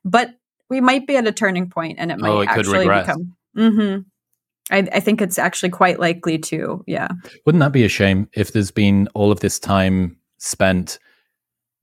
but 0.04 0.34
we 0.68 0.80
might 0.80 1.06
be 1.06 1.16
at 1.16 1.26
a 1.26 1.32
turning 1.32 1.70
point 1.70 1.98
and 1.98 2.10
it 2.10 2.18
might 2.18 2.28
oh, 2.28 2.40
it 2.40 2.48
actually 2.48 2.86
become. 2.86 3.34
Mm-hmm. 3.56 4.00
I, 4.70 4.78
I, 4.92 5.00
think 5.00 5.22
it's 5.22 5.38
actually 5.38 5.70
quite 5.70 6.00
likely 6.00 6.38
to. 6.38 6.82
Yeah. 6.86 7.08
Wouldn't 7.46 7.60
that 7.60 7.72
be 7.72 7.84
a 7.84 7.88
shame 7.88 8.28
if 8.34 8.52
there's 8.52 8.72
been 8.72 9.08
all 9.14 9.30
of 9.30 9.40
this 9.40 9.58
time 9.60 10.18
spent 10.38 10.98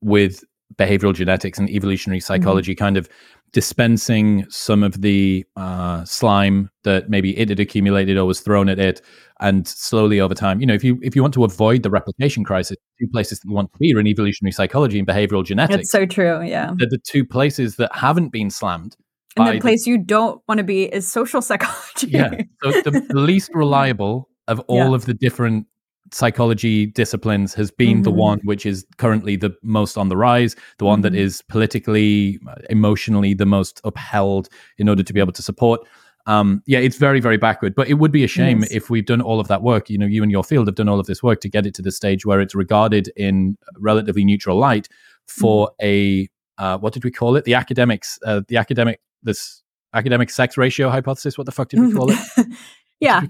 with 0.04 0.44
behavioral 0.76 1.14
genetics 1.14 1.60
and 1.60 1.70
evolutionary 1.70 2.20
mm-hmm. 2.20 2.26
psychology 2.26 2.74
mm-hmm. 2.74 2.84
kind 2.84 2.98
of 2.98 3.10
dispensing 3.52 4.46
some 4.50 4.82
of 4.82 5.02
the 5.02 5.46
uh, 5.56 6.04
slime 6.06 6.72
that 6.84 7.10
maybe 7.10 7.38
it 7.38 7.50
had 7.50 7.60
accumulated 7.60 8.18
or 8.18 8.26
was 8.26 8.40
thrown 8.40 8.68
at 8.68 8.80
it 8.80 9.00
and 9.40 9.68
slowly 9.68 10.20
over 10.20 10.34
time 10.34 10.60
you 10.60 10.66
know 10.66 10.74
if 10.74 10.84
you 10.84 11.00
if 11.04 11.16
you 11.16 11.22
want 11.22 11.34
to 11.34 11.44
avoid 11.44 11.84
the 11.84 11.90
replication 11.90 12.44
crisis 12.44 12.78
two 13.00 13.08
places 13.12 13.40
that 13.40 13.48
you 13.48 13.54
want 13.54 13.72
to 13.72 13.80
be 13.80 13.94
are 13.94 14.00
in 14.00 14.08
evolutionary 14.08 14.52
psychology 14.52 14.98
and 14.98 15.08
behavioral 15.08 15.46
genetics 15.46 15.82
it's 15.82 15.92
so 15.92 16.06
true 16.06 16.42
yeah 16.42 16.72
they're 16.78 16.90
the 16.90 17.00
two 17.06 17.24
places 17.24 17.76
that 17.76 17.94
haven't 17.96 18.30
been 18.30 18.50
slammed 18.50 18.96
and 19.38 19.48
the 19.48 19.60
place 19.60 19.86
the, 19.86 19.92
you 19.92 19.98
don't 19.98 20.42
want 20.48 20.58
to 20.58 20.64
be 20.64 20.86
is 20.86 21.10
social 21.12 21.42
psychology 21.50 22.08
yeah 22.08 22.32
so 22.64 22.72
the, 22.82 23.06
the 23.10 23.20
least 23.20 23.52
reliable 23.54 24.30
of 24.48 24.60
all 24.62 24.90
yeah. 24.90 24.96
of 24.96 25.06
the 25.06 25.14
different 25.14 25.68
psychology 26.14 26.86
disciplines 26.86 27.54
has 27.54 27.72
been 27.72 27.98
mm-hmm. 27.98 28.04
the 28.04 28.12
one 28.12 28.40
which 28.44 28.66
is 28.66 28.86
currently 28.98 29.36
the 29.36 29.56
most 29.64 29.98
on 29.98 30.10
the 30.10 30.18
rise, 30.18 30.56
the 30.78 30.86
one 30.86 30.98
mm-hmm. 30.98 31.14
that 31.14 31.16
is 31.16 31.42
politically, 31.50 32.40
emotionally 32.70 33.34
the 33.34 33.46
most 33.46 33.82
upheld 33.84 34.50
in 34.78 34.90
order 34.90 35.04
to 35.04 35.14
be 35.14 35.20
able 35.20 35.34
to 35.34 35.42
support. 35.42 35.82
Um, 36.26 36.64
yeah, 36.66 36.80
it's 36.80 36.98
very, 36.98 37.20
very 37.20 37.38
backward. 37.38 37.76
But 37.76 37.90
it 37.90 37.96
would 37.96 38.12
be 38.12 38.24
a 38.24 38.28
shame 38.28 38.62
yes. 38.62 38.72
if 38.72 38.90
we've 38.90 39.06
done 39.06 39.22
all 39.22 39.40
of 39.40 39.48
that 39.50 39.62
work. 39.62 39.90
You 39.90 39.98
know, 39.98 40.06
you 40.06 40.24
and 40.24 40.32
your 40.32 40.44
field 40.44 40.68
have 40.68 40.76
done 40.76 40.88
all 40.88 41.00
of 41.00 41.06
this 41.06 41.22
work 41.22 41.42
to 41.42 41.50
get 41.50 41.66
it 41.66 41.74
to 41.76 41.82
the 41.82 41.92
stage 41.92 42.26
where 42.26 42.40
it's 42.40 42.56
regarded 42.56 43.12
in 43.16 43.58
relatively 43.78 44.24
neutral 44.24 44.58
light 44.58 44.88
for 45.28 45.68
mm-hmm. 45.82 45.86
a 45.86 46.30
uh, 46.60 46.78
what 46.78 46.94
did 46.94 47.04
we 47.04 47.12
call 47.12 47.36
it? 47.36 47.46
The 47.46 47.56
academics, 47.56 48.20
uh, 48.26 48.42
the 48.48 48.58
academic, 48.58 49.02
this 49.24 49.64
academic 49.94 50.30
sex 50.30 50.56
ratio 50.56 50.90
hypothesis. 50.90 51.38
What 51.38 51.46
the 51.46 51.52
fuck 51.52 51.70
did 51.70 51.80
we 51.80 51.92
call 51.92 52.12
it? 52.12 52.20
yeah, 53.00 53.22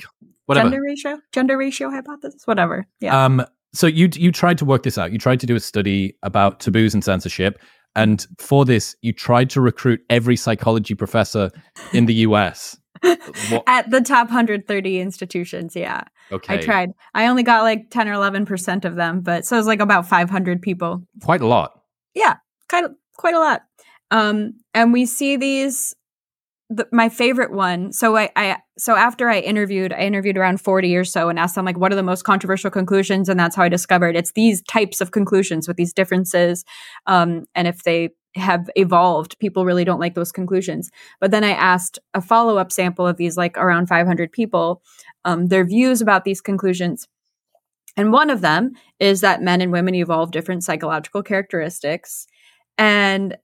whatever. 0.46 0.70
Gender 0.70 0.84
ratio, 0.84 1.20
gender 1.32 1.58
ratio 1.58 1.90
hypothesis, 1.90 2.42
whatever. 2.46 2.86
Yeah. 3.00 3.26
Um, 3.26 3.46
so 3.74 3.88
you 3.88 4.10
you 4.16 4.32
tried 4.32 4.58
to 4.60 4.66
work 4.66 4.84
this 4.84 4.98
out. 4.98 5.12
You 5.12 5.18
tried 5.18 5.40
to 5.40 5.46
do 5.46 5.56
a 5.56 5.60
study 5.60 6.16
about 6.24 6.60
taboos 6.60 6.94
and 6.94 7.04
censorship, 7.04 7.60
and 7.96 8.26
for 8.38 8.66
this, 8.66 8.96
you 9.02 9.14
tried 9.14 9.50
to 9.52 9.62
recruit 9.62 10.02
every 10.10 10.36
psychology 10.36 10.96
professor 10.96 11.52
in 11.94 12.06
the 12.06 12.14
U.S. 12.16 12.78
At 13.68 13.90
the 13.90 14.02
top 14.02 14.28
130 14.28 15.00
institutions, 15.00 15.76
yeah. 15.76 16.04
Okay. 16.32 16.54
I 16.54 16.58
tried. 16.58 16.92
I 17.14 17.28
only 17.28 17.44
got 17.44 17.64
like 17.64 17.90
10 17.90 18.08
or 18.08 18.14
11 18.14 18.46
percent 18.46 18.86
of 18.86 18.96
them, 18.96 19.22
but 19.22 19.46
so 19.46 19.56
it 19.56 19.60
was 19.60 19.68
like 19.68 19.82
about 19.82 20.08
500 20.08 20.62
people. 20.62 21.04
Quite 21.22 21.42
a 21.42 21.48
lot. 21.48 21.80
Yeah, 22.14 22.36
kind 22.70 22.86
of 22.86 22.92
quite 23.18 23.34
a 23.34 23.40
lot. 23.40 23.64
Um, 24.12 24.54
and 24.74 24.94
we 24.94 25.06
see 25.06 25.38
these 25.38 25.96
the, 26.76 26.88
my 26.92 27.10
favorite 27.10 27.52
one. 27.52 27.92
So 27.92 28.18
I, 28.18 28.30
I, 28.36 28.58
so 28.78 28.96
after 28.96 29.30
I 29.30 29.40
interviewed, 29.40 29.94
I 29.94 30.00
interviewed 30.00 30.38
around 30.38 30.62
40 30.62 30.96
or 30.96 31.04
so 31.04 31.30
and 31.30 31.38
asked 31.38 31.56
them 31.56 31.66
like, 31.66 31.78
what 31.78 31.92
are 31.92 31.96
the 31.96 32.04
most 32.04 32.24
controversial 32.24 32.72
conclusions? 32.72 33.30
And 33.30 33.40
that's 33.40 33.56
how 33.56 33.64
I 33.64 33.70
discovered 33.70 34.16
it's 34.16 34.32
these 34.32 34.62
types 34.64 35.02
of 35.02 35.12
conclusions 35.12 35.68
with 35.68 35.78
these 35.78 35.94
differences. 35.94 36.66
Um, 37.06 37.46
and 37.56 37.68
if 37.68 37.84
they 37.84 38.10
have 38.36 38.70
evolved, 38.76 39.38
people 39.40 39.66
really 39.66 39.86
don't 39.86 40.00
like 40.00 40.16
those 40.16 40.32
conclusions. 40.32 40.90
But 41.20 41.32
then 41.32 41.44
I 41.44 41.52
asked 41.52 42.00
a 42.14 42.22
follow 42.22 42.58
up 42.58 42.72
sample 42.72 43.06
of 43.06 43.18
these 43.18 43.38
like 43.38 43.58
around 43.58 43.88
500 43.88 44.32
people, 44.32 44.82
um, 45.24 45.48
their 45.48 45.66
views 45.66 46.02
about 46.02 46.26
these 46.26 46.42
conclusions. 46.42 47.08
And 47.96 48.12
one 48.12 48.32
of 48.32 48.42
them 48.42 48.72
is 49.00 49.22
that 49.22 49.44
men 49.44 49.62
and 49.62 49.72
women 49.72 49.94
evolve 49.94 50.32
different 50.32 50.64
psychological 50.64 51.22
characteristics. 51.22 52.26
And 52.78 53.38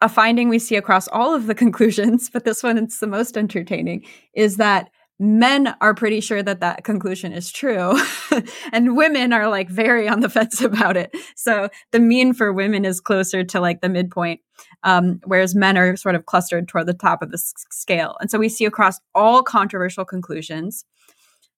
a 0.00 0.08
finding 0.08 0.48
we 0.48 0.58
see 0.58 0.76
across 0.76 1.08
all 1.08 1.34
of 1.34 1.46
the 1.46 1.54
conclusions, 1.64 2.30
but 2.30 2.44
this 2.44 2.62
one 2.62 2.78
is 2.78 2.98
the 2.98 3.06
most 3.06 3.36
entertaining, 3.36 4.04
is 4.34 4.56
that 4.56 4.90
men 5.20 5.74
are 5.82 5.94
pretty 5.94 6.18
sure 6.18 6.42
that 6.42 6.60
that 6.60 6.82
conclusion 6.82 7.30
is 7.30 7.52
true 7.52 7.94
and 8.72 8.96
women 8.96 9.34
are 9.34 9.48
like 9.48 9.68
very 9.68 10.08
on 10.08 10.20
the 10.20 10.30
fence 10.30 10.60
about 10.62 10.96
it. 10.96 11.14
So 11.36 11.68
the 11.92 12.00
mean 12.00 12.32
for 12.32 12.52
women 12.52 12.86
is 12.86 13.00
closer 13.00 13.44
to 13.44 13.60
like 13.60 13.82
the 13.82 13.90
midpoint 13.90 14.40
um, 14.82 15.20
whereas 15.24 15.54
men 15.54 15.76
are 15.76 15.94
sort 15.96 16.14
of 16.14 16.24
clustered 16.24 16.68
toward 16.68 16.86
the 16.86 16.94
top 16.94 17.20
of 17.22 17.30
the 17.30 17.36
s- 17.36 17.52
scale. 17.70 18.16
And 18.20 18.30
so 18.30 18.38
we 18.38 18.48
see 18.48 18.64
across 18.64 18.98
all 19.14 19.42
controversial 19.42 20.06
conclusions 20.06 20.86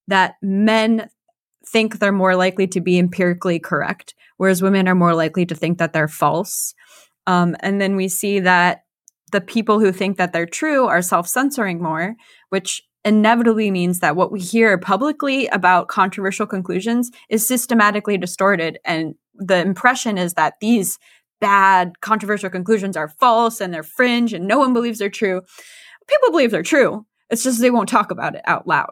that 0.09 0.35
men 0.43 1.09
think 1.65 2.01
they're 2.01 2.11
more 2.11 2.35
likely 2.35 2.67
to 2.67 2.81
be 2.81 2.99
empirically 2.99 3.61
correct 3.61 4.17
whereas 4.43 4.61
women 4.61 4.89
are 4.89 4.95
more 4.97 5.15
likely 5.15 5.47
to 5.47 5.55
think 5.55 5.79
that 5.79 5.93
they're 5.93 6.09
false 6.09 6.75
um, 7.27 7.57
and 7.61 7.81
then 7.81 7.97
we 7.97 8.09
see 8.09 8.41
that 8.41 8.85
the 9.31 9.41
people 9.41 9.81
who 9.81 9.93
think 9.93 10.19
that 10.19 10.33
they're 10.33 10.47
true 10.47 10.87
are 10.87 11.03
self 11.03 11.27
censoring 11.27 11.83
more, 11.83 12.15
which 12.51 12.83
inevitably 13.05 13.71
means 13.71 13.99
that 13.99 14.15
what 14.15 14.31
we 14.31 14.41
hear 14.41 14.79
publicly 14.79 15.47
about 15.49 15.89
controversial 15.89 16.47
conclusions 16.47 17.11
is 17.29 17.47
systematically 17.47 18.17
distorted. 18.17 18.79
And 18.85 19.15
the 19.35 19.59
impression 19.59 20.19
is 20.19 20.35
that 20.35 20.55
these 20.61 20.99
bad 21.41 22.01
controversial 22.01 22.51
conclusions 22.51 22.97
are 22.97 23.09
false 23.09 23.61
and 23.61 23.75
they're 23.75 23.83
fringe 23.83 24.33
and 24.33 24.47
no 24.47 24.59
one 24.59 24.73
believes 24.73 25.01
they're 25.01 25.11
true. 25.11 25.43
People 26.07 26.31
believe 26.31 26.53
they're 26.53 26.63
true. 26.63 27.05
It's 27.31 27.43
just 27.43 27.61
they 27.61 27.71
won't 27.71 27.89
talk 27.89 28.11
about 28.13 28.37
it 28.37 28.43
out 28.47 28.69
loud. 28.69 28.91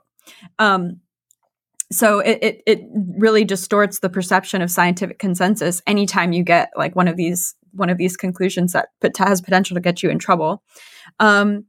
Um, 0.58 1.00
so 1.92 2.20
it, 2.20 2.38
it, 2.42 2.62
it 2.66 2.80
really 3.18 3.44
distorts 3.44 4.00
the 4.00 4.08
perception 4.08 4.62
of 4.62 4.70
scientific 4.70 5.18
consensus 5.18 5.82
anytime 5.86 6.32
you 6.32 6.42
get 6.42 6.70
like 6.76 6.96
one 6.96 7.08
of 7.08 7.16
these 7.16 7.54
one 7.72 7.90
of 7.90 7.98
these 7.98 8.16
conclusions 8.16 8.72
that 8.72 8.88
has 9.18 9.40
potential 9.40 9.74
to 9.74 9.80
get 9.80 10.02
you 10.02 10.10
in 10.10 10.18
trouble. 10.18 10.62
Um, 11.18 11.66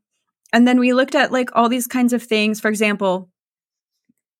and 0.53 0.67
then 0.67 0.79
we 0.79 0.93
looked 0.93 1.15
at 1.15 1.31
like 1.31 1.49
all 1.53 1.69
these 1.69 1.87
kinds 1.87 2.13
of 2.13 2.23
things. 2.23 2.59
For 2.59 2.67
example, 2.67 3.29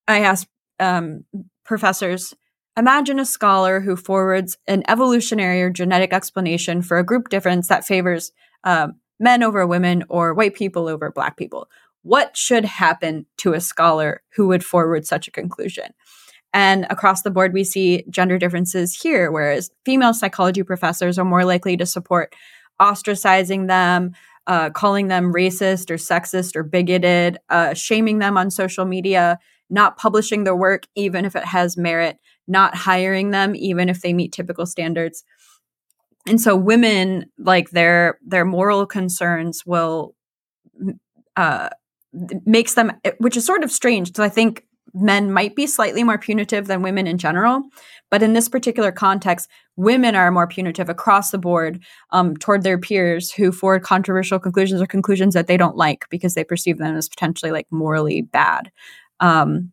I 0.08 0.22
asked 0.22 0.48
um, 0.80 1.26
professors 1.64 2.34
imagine 2.78 3.20
a 3.20 3.26
scholar 3.26 3.80
who 3.80 3.96
forwards 3.96 4.58
an 4.68 4.84
evolutionary 4.88 5.62
or 5.62 5.70
genetic 5.70 6.14
explanation 6.14 6.82
for 6.82 6.98
a 6.98 7.06
group 7.06 7.30
difference 7.30 7.68
that 7.68 7.86
favors 7.86 8.32
um, 8.64 8.96
men 9.20 9.44
over 9.44 9.66
women 9.68 10.04
or 10.10 10.34
white 10.34 10.56
people 10.56 10.88
over 10.88 11.12
black 11.12 11.38
people. 11.38 11.70
What 12.04 12.36
should 12.36 12.66
happen 12.66 13.28
to 13.38 13.54
a 13.54 13.62
scholar 13.62 14.24
who 14.36 14.48
would 14.48 14.64
forward 14.64 15.06
such 15.06 15.28
a 15.28 15.32
conclusion? 15.32 15.94
And 16.54 16.86
across 16.90 17.22
the 17.22 17.32
board, 17.32 17.54
we 17.54 17.64
see 17.64 18.04
gender 18.10 18.38
differences 18.38 19.00
here, 19.00 19.32
whereas 19.32 19.72
female 19.86 20.14
psychology 20.14 20.64
professors 20.64 21.18
are 21.18 21.26
more 21.26 21.46
likely 21.46 21.78
to 21.78 21.86
support 21.86 22.36
ostracizing 22.82 23.68
them, 23.68 24.12
uh, 24.48 24.70
calling 24.72 25.08
them 25.08 25.34
racist 25.34 25.90
or 25.90 25.96
sexist 25.96 26.56
or 26.56 26.64
bigoted, 26.64 27.38
uh, 27.50 27.74
shaming 27.74 28.20
them 28.20 28.38
on 28.38 28.50
social 28.50 28.86
media, 28.86 29.40
not 29.70 29.98
publishing 29.98 30.44
their 30.44 30.56
work 30.56 30.84
even 30.96 31.24
if 31.24 31.36
it 31.36 31.46
has 31.46 31.78
merit, 31.78 32.18
not 32.48 32.76
hiring 32.76 33.32
them 33.32 33.56
even 33.56 33.88
if 33.88 34.02
they 34.02 34.14
meet 34.14 34.32
typical 34.34 34.66
standards. 34.66 35.24
And 36.28 36.40
so 36.40 36.56
women 36.56 37.26
like 37.38 37.72
their 37.72 38.20
their 38.26 38.46
moral 38.46 38.86
concerns 38.86 39.66
will 39.66 40.16
uh, 41.36 41.70
makes 42.46 42.74
them 42.74 42.92
which 43.20 43.38
is 43.38 43.46
sort 43.46 43.64
of 43.64 43.72
strange 43.72 44.10
because 44.10 44.26
I 44.26 44.30
think 44.30 44.66
men 44.94 45.32
might 45.32 45.56
be 45.56 45.68
slightly 45.68 46.04
more 46.04 46.18
punitive 46.18 46.68
than 46.68 46.82
women 46.82 47.08
in 47.08 47.18
general. 47.18 47.62
But 48.10 48.22
in 48.22 48.34
this 48.34 48.50
particular 48.50 48.92
context, 48.92 49.50
women 49.78 50.16
are 50.16 50.32
more 50.32 50.48
punitive 50.48 50.90
across 50.90 51.32
the 51.32 51.38
board 51.38 51.82
um, 52.12 52.36
toward 52.36 52.64
their 52.64 52.78
peers 52.78 53.32
who 53.32 53.52
forward 53.52 53.84
controversial 53.84 54.38
conclusions 54.38 54.82
or 54.82 54.86
conclusions 54.86 55.34
that 55.34 55.48
they 55.48 55.58
don't 55.58 55.78
like 55.78 56.06
because 56.10 56.34
they 56.34 56.44
perceive 56.44 56.78
them 56.78 56.96
as 56.96 57.08
potentially 57.08 57.52
like 57.52 57.68
morally 57.72 58.22
bad. 58.22 58.72
Um, 59.22 59.72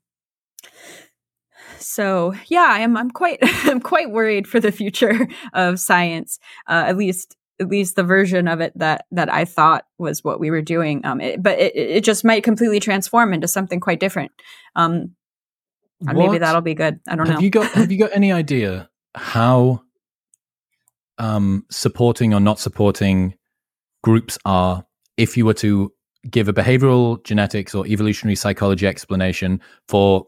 so 1.78 2.34
yeah, 2.46 2.68
I'm 2.70 2.96
I'm 2.96 3.10
quite 3.10 3.38
I'm 3.42 3.80
quite 3.80 4.10
worried 4.10 4.46
for 4.46 4.60
the 4.60 4.72
future 4.72 5.28
of 5.52 5.80
science. 5.80 6.38
Uh, 6.68 6.84
at 6.86 6.96
least 6.96 7.36
at 7.60 7.68
least 7.68 7.96
the 7.96 8.04
version 8.04 8.48
of 8.48 8.60
it 8.60 8.72
that 8.76 9.06
that 9.10 9.32
I 9.32 9.44
thought 9.44 9.84
was 9.98 10.22
what 10.22 10.40
we 10.40 10.50
were 10.50 10.62
doing. 10.62 11.04
Um, 11.04 11.20
it, 11.20 11.42
but 11.42 11.58
it, 11.58 11.74
it 11.74 12.04
just 12.04 12.24
might 12.24 12.44
completely 12.44 12.80
transform 12.80 13.32
into 13.32 13.48
something 13.48 13.80
quite 13.80 14.00
different. 14.00 14.32
Um, 14.76 15.14
and 16.06 16.16
maybe 16.16 16.38
that'll 16.38 16.60
be 16.60 16.74
good. 16.74 17.00
I 17.08 17.16
don't 17.16 17.26
have 17.26 17.36
know. 17.36 17.42
You 17.42 17.50
got 17.50 17.70
have 17.72 17.90
you 17.90 17.98
got 17.98 18.10
any 18.14 18.32
idea 18.42 18.88
how 19.14 19.82
um, 21.18 21.64
supporting 21.70 22.32
or 22.32 22.40
not 22.40 22.60
supporting 22.60 23.34
groups 24.02 24.38
are 24.44 24.84
if 25.16 25.36
you 25.36 25.44
were 25.44 25.54
to 25.54 25.92
give 26.30 26.48
a 26.48 26.52
behavioral 26.52 27.22
genetics 27.24 27.74
or 27.74 27.86
evolutionary 27.86 28.36
psychology 28.36 28.86
explanation 28.86 29.60
for 29.88 30.26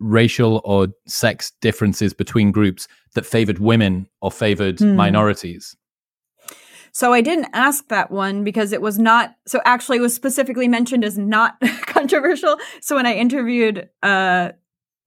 racial 0.00 0.60
or 0.64 0.88
sex 1.06 1.52
differences 1.60 2.14
between 2.14 2.50
groups 2.50 2.88
that 3.14 3.26
favored 3.26 3.58
women 3.58 4.08
or 4.20 4.30
favored 4.30 4.78
hmm. 4.78 4.96
minorities? 4.96 5.76
So 6.92 7.12
I 7.12 7.22
didn't 7.22 7.48
ask 7.54 7.88
that 7.88 8.10
one 8.10 8.44
because 8.44 8.72
it 8.72 8.82
was 8.82 8.98
not 8.98 9.34
so 9.46 9.60
actually 9.64 9.98
it 9.98 10.02
was 10.02 10.14
specifically 10.14 10.68
mentioned 10.68 11.04
as 11.04 11.18
not 11.18 11.58
controversial. 11.86 12.58
So 12.80 12.96
when 12.96 13.06
I 13.06 13.14
interviewed 13.14 13.88
uh 14.02 14.50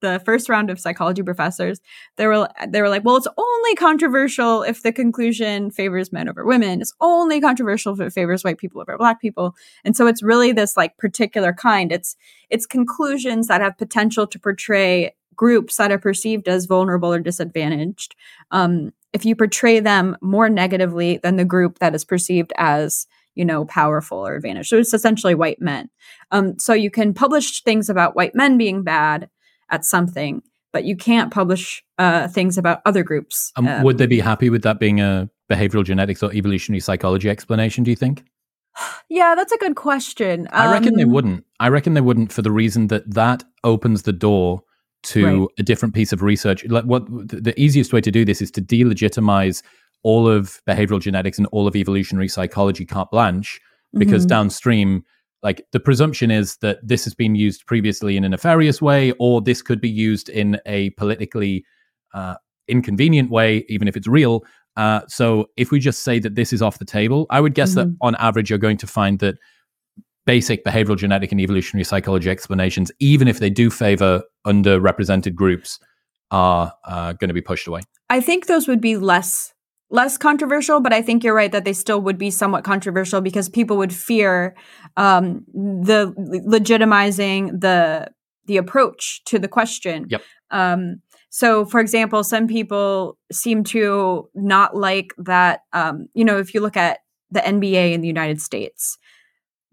the 0.02 0.20
first 0.24 0.48
round 0.48 0.70
of 0.70 0.78
psychology 0.78 1.22
professors, 1.22 1.80
they 2.16 2.26
were 2.26 2.48
they 2.68 2.82
were 2.82 2.88
like, 2.88 3.04
"Well, 3.04 3.16
it's 3.16 3.28
only 3.38 3.74
controversial 3.76 4.62
if 4.62 4.82
the 4.82 4.92
conclusion 4.92 5.70
favors 5.70 6.12
men 6.12 6.28
over 6.28 6.44
women. 6.44 6.80
It's 6.80 6.92
only 7.00 7.40
controversial 7.40 7.94
if 7.94 8.00
it 8.00 8.12
favors 8.12 8.44
white 8.44 8.58
people 8.58 8.80
over 8.80 8.98
black 8.98 9.20
people." 9.20 9.54
And 9.84 9.96
so 9.96 10.06
it's 10.06 10.22
really 10.22 10.52
this 10.52 10.76
like 10.76 10.96
particular 10.98 11.52
kind. 11.52 11.92
It's 11.92 12.16
it's 12.50 12.66
conclusions 12.66 13.48
that 13.48 13.62
have 13.62 13.78
potential 13.78 14.26
to 14.26 14.38
portray 14.38 15.14
groups 15.36 15.76
that 15.76 15.92
are 15.92 15.98
perceived 15.98 16.48
as 16.48 16.66
vulnerable 16.66 17.12
or 17.12 17.20
disadvantaged. 17.20 18.14
Um, 18.50 18.92
if 19.12 19.24
you 19.24 19.34
portray 19.34 19.80
them 19.80 20.16
more 20.20 20.48
negatively 20.48 21.18
than 21.18 21.36
the 21.36 21.44
group 21.44 21.78
that 21.78 21.94
is 21.94 22.04
perceived 22.04 22.52
as 22.56 23.06
you 23.34 23.44
know 23.44 23.64
powerful 23.64 24.18
or 24.18 24.36
advantaged, 24.36 24.68
so 24.68 24.78
it's 24.78 24.94
essentially 24.94 25.34
white 25.34 25.60
men. 25.60 25.88
Um, 26.30 26.58
so 26.58 26.72
you 26.74 26.90
can 26.90 27.14
publish 27.14 27.62
things 27.62 27.88
about 27.88 28.16
white 28.16 28.34
men 28.34 28.58
being 28.58 28.82
bad 28.82 29.30
at 29.70 29.84
something, 29.84 30.42
but 30.72 30.84
you 30.84 30.96
can't 30.96 31.32
publish 31.32 31.82
uh, 31.98 32.28
things 32.28 32.58
about 32.58 32.80
other 32.84 33.02
groups. 33.02 33.52
Um, 33.56 33.66
um, 33.66 33.82
would 33.82 33.98
they 33.98 34.06
be 34.06 34.20
happy 34.20 34.50
with 34.50 34.62
that 34.62 34.78
being 34.78 35.00
a 35.00 35.30
behavioral 35.50 35.84
genetics 35.84 36.22
or 36.22 36.32
evolutionary 36.32 36.80
psychology 36.80 37.30
explanation? 37.30 37.84
Do 37.84 37.90
you 37.90 37.96
think? 37.96 38.24
Yeah, 39.08 39.34
that's 39.36 39.52
a 39.52 39.58
good 39.58 39.76
question. 39.76 40.48
I 40.50 40.70
reckon 40.72 40.96
they 40.96 41.04
um, 41.04 41.12
wouldn't. 41.12 41.44
I 41.60 41.68
reckon 41.68 41.94
they 41.94 42.00
wouldn't 42.00 42.32
for 42.32 42.42
the 42.42 42.50
reason 42.50 42.88
that 42.88 43.14
that 43.14 43.44
opens 43.62 44.02
the 44.02 44.12
door 44.12 44.64
to 45.06 45.40
right. 45.40 45.48
a 45.58 45.62
different 45.62 45.94
piece 45.94 46.12
of 46.12 46.22
research. 46.22 46.64
Like 46.66 46.84
what 46.84 47.06
the 47.08 47.54
easiest 47.56 47.92
way 47.92 48.00
to 48.00 48.10
do 48.10 48.24
this 48.24 48.42
is 48.42 48.50
to 48.52 48.62
delegitimize 48.62 49.62
all 50.02 50.28
of 50.28 50.60
behavioral 50.68 51.00
genetics 51.00 51.38
and 51.38 51.46
all 51.48 51.66
of 51.66 51.74
evolutionary 51.74 52.28
psychology 52.28 52.84
carte 52.84 53.10
blanche, 53.10 53.60
because 53.94 54.22
mm-hmm. 54.22 54.36
downstream 54.36 55.04
like 55.42 55.64
the 55.72 55.80
presumption 55.80 56.30
is 56.30 56.56
that 56.56 56.78
this 56.82 57.04
has 57.04 57.14
been 57.14 57.34
used 57.34 57.66
previously 57.66 58.16
in 58.16 58.24
a 58.24 58.28
nefarious 58.28 58.82
way, 58.82 59.12
or 59.18 59.40
this 59.40 59.62
could 59.62 59.80
be 59.80 59.88
used 59.88 60.28
in 60.28 60.58
a 60.66 60.90
politically 60.90 61.64
uh, 62.14 62.34
inconvenient 62.68 63.30
way, 63.30 63.64
even 63.68 63.86
if 63.86 63.96
it's 63.96 64.08
real. 64.08 64.44
Uh, 64.76 65.02
so 65.08 65.46
if 65.56 65.70
we 65.70 65.78
just 65.78 66.02
say 66.02 66.18
that 66.18 66.34
this 66.34 66.52
is 66.52 66.62
off 66.62 66.78
the 66.78 66.84
table, 66.84 67.26
I 67.30 67.40
would 67.40 67.54
guess 67.54 67.70
mm-hmm. 67.74 67.90
that 67.90 67.96
on 68.00 68.16
average 68.16 68.50
you're 68.50 68.58
going 68.58 68.78
to 68.78 68.86
find 68.86 69.18
that 69.20 69.36
basic 70.26 70.64
behavioral 70.64 70.96
genetic 70.96 71.32
and 71.32 71.40
evolutionary 71.40 71.84
psychology 71.84 72.28
explanations, 72.28 72.92
even 72.98 73.28
if 73.28 73.38
they 73.38 73.50
do 73.50 73.70
favor 73.70 74.22
underrepresented 74.46 75.34
groups, 75.34 75.78
are 76.30 76.72
uh, 76.84 77.12
going 77.14 77.28
to 77.28 77.34
be 77.34 77.40
pushed 77.40 77.66
away. 77.66 77.82
I 78.10 78.20
think 78.20 78.46
those 78.46 78.68
would 78.68 78.80
be 78.80 78.96
less 78.96 79.52
less 79.88 80.18
controversial, 80.18 80.80
but 80.80 80.92
I 80.92 81.00
think 81.00 81.22
you're 81.22 81.34
right 81.34 81.52
that 81.52 81.64
they 81.64 81.72
still 81.72 82.00
would 82.00 82.18
be 82.18 82.30
somewhat 82.30 82.64
controversial 82.64 83.20
because 83.20 83.48
people 83.48 83.76
would 83.76 83.94
fear 83.94 84.56
um, 84.96 85.44
the 85.54 86.12
legitimizing 86.46 87.60
the 87.60 88.08
the 88.46 88.56
approach 88.56 89.22
to 89.26 89.38
the 89.38 89.48
question. 89.48 90.06
Yep. 90.08 90.22
Um, 90.50 91.02
so, 91.30 91.64
for 91.64 91.80
example, 91.80 92.24
some 92.24 92.46
people 92.46 93.18
seem 93.30 93.62
to 93.64 94.28
not 94.34 94.76
like 94.76 95.12
that. 95.18 95.60
Um, 95.72 96.08
you 96.14 96.24
know, 96.24 96.38
if 96.38 96.54
you 96.54 96.60
look 96.60 96.76
at 96.76 97.00
the 97.30 97.40
NBA 97.40 97.92
in 97.92 98.00
the 98.00 98.08
United 98.08 98.40
States, 98.40 98.96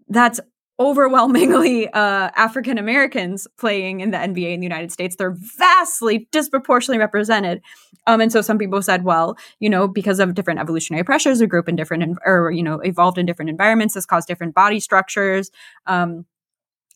that's 0.08 0.40
overwhelmingly 0.80 1.88
uh, 1.88 2.30
African 2.36 2.78
Americans 2.78 3.46
playing 3.58 4.00
in 4.00 4.10
the 4.10 4.18
NBA 4.18 4.54
in 4.54 4.60
the 4.60 4.66
United 4.66 4.90
States. 4.92 5.16
They're 5.16 5.36
vastly 5.58 6.28
disproportionately 6.32 6.98
represented. 6.98 7.62
Um, 8.06 8.20
and 8.20 8.32
so 8.32 8.42
some 8.42 8.58
people 8.58 8.82
said, 8.82 9.04
well, 9.04 9.36
you 9.60 9.70
know, 9.70 9.88
because 9.88 10.20
of 10.20 10.34
different 10.34 10.60
evolutionary 10.60 11.04
pressures, 11.04 11.40
a 11.40 11.46
group 11.46 11.68
in 11.68 11.76
different, 11.76 12.18
or, 12.26 12.50
you 12.50 12.62
know, 12.62 12.80
evolved 12.80 13.18
in 13.18 13.26
different 13.26 13.50
environments, 13.50 13.94
has 13.94 14.04
caused 14.04 14.28
different 14.28 14.54
body 14.54 14.80
structures. 14.80 15.50
Um, 15.86 16.26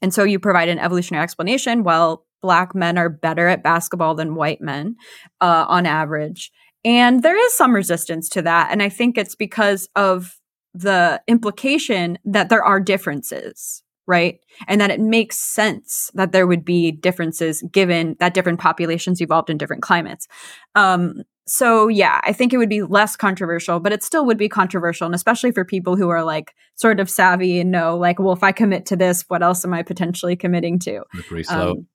and 0.02 0.12
so 0.12 0.24
you 0.24 0.38
provide 0.38 0.68
an 0.68 0.78
evolutionary 0.78 1.22
explanation. 1.22 1.82
Well, 1.82 2.26
black 2.42 2.74
men 2.74 2.98
are 2.98 3.08
better 3.08 3.48
at 3.48 3.62
basketball 3.62 4.14
than 4.14 4.34
white 4.34 4.60
men 4.60 4.96
uh, 5.40 5.66
on 5.68 5.86
average. 5.86 6.52
And 6.84 7.22
there 7.22 7.36
is 7.36 7.56
some 7.56 7.74
resistance 7.74 8.28
to 8.30 8.42
that. 8.42 8.70
And 8.70 8.82
I 8.82 8.88
think 8.88 9.18
it's 9.18 9.34
because 9.34 9.88
of 9.96 10.37
the 10.74 11.20
implication 11.26 12.18
that 12.24 12.48
there 12.48 12.62
are 12.62 12.80
differences, 12.80 13.82
right? 14.06 14.38
And 14.66 14.80
that 14.80 14.90
it 14.90 15.00
makes 15.00 15.36
sense 15.36 16.10
that 16.14 16.32
there 16.32 16.46
would 16.46 16.64
be 16.64 16.92
differences 16.92 17.62
given 17.72 18.16
that 18.20 18.34
different 18.34 18.60
populations 18.60 19.20
evolved 19.20 19.50
in 19.50 19.58
different 19.58 19.82
climates. 19.82 20.28
Um, 20.74 21.22
so 21.46 21.88
yeah, 21.88 22.20
I 22.24 22.32
think 22.32 22.52
it 22.52 22.58
would 22.58 22.68
be 22.68 22.82
less 22.82 23.16
controversial, 23.16 23.80
but 23.80 23.92
it 23.92 24.02
still 24.02 24.26
would 24.26 24.36
be 24.36 24.48
controversial, 24.48 25.06
and 25.06 25.14
especially 25.14 25.50
for 25.50 25.64
people 25.64 25.96
who 25.96 26.10
are 26.10 26.22
like 26.22 26.54
sort 26.74 27.00
of 27.00 27.08
savvy 27.08 27.58
and 27.60 27.70
know, 27.70 27.96
like, 27.96 28.18
well, 28.18 28.34
if 28.34 28.42
I 28.42 28.52
commit 28.52 28.86
to 28.86 28.96
this, 28.96 29.24
what 29.28 29.42
else 29.42 29.64
am 29.64 29.72
I 29.72 29.82
potentially 29.82 30.36
committing 30.36 30.78
to? 30.80 31.02
Slow. 31.44 31.70
Um, 31.70 31.86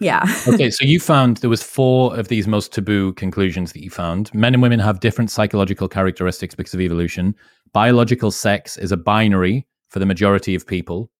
yeah. 0.00 0.24
okay, 0.48 0.70
so 0.70 0.84
you 0.84 1.00
found 1.00 1.38
there 1.38 1.50
was 1.50 1.62
four 1.62 2.16
of 2.16 2.28
these 2.28 2.46
most 2.46 2.72
taboo 2.72 3.12
conclusions 3.14 3.72
that 3.72 3.82
you 3.82 3.90
found. 3.90 4.32
Men 4.34 4.54
and 4.54 4.62
women 4.62 4.80
have 4.80 5.00
different 5.00 5.30
psychological 5.30 5.88
characteristics 5.88 6.54
because 6.54 6.74
of 6.74 6.80
evolution. 6.80 7.34
Biological 7.72 8.30
sex 8.30 8.76
is 8.76 8.92
a 8.92 8.96
binary 8.96 9.66
for 9.88 9.98
the 9.98 10.06
majority 10.06 10.54
of 10.54 10.66
people. 10.66 11.10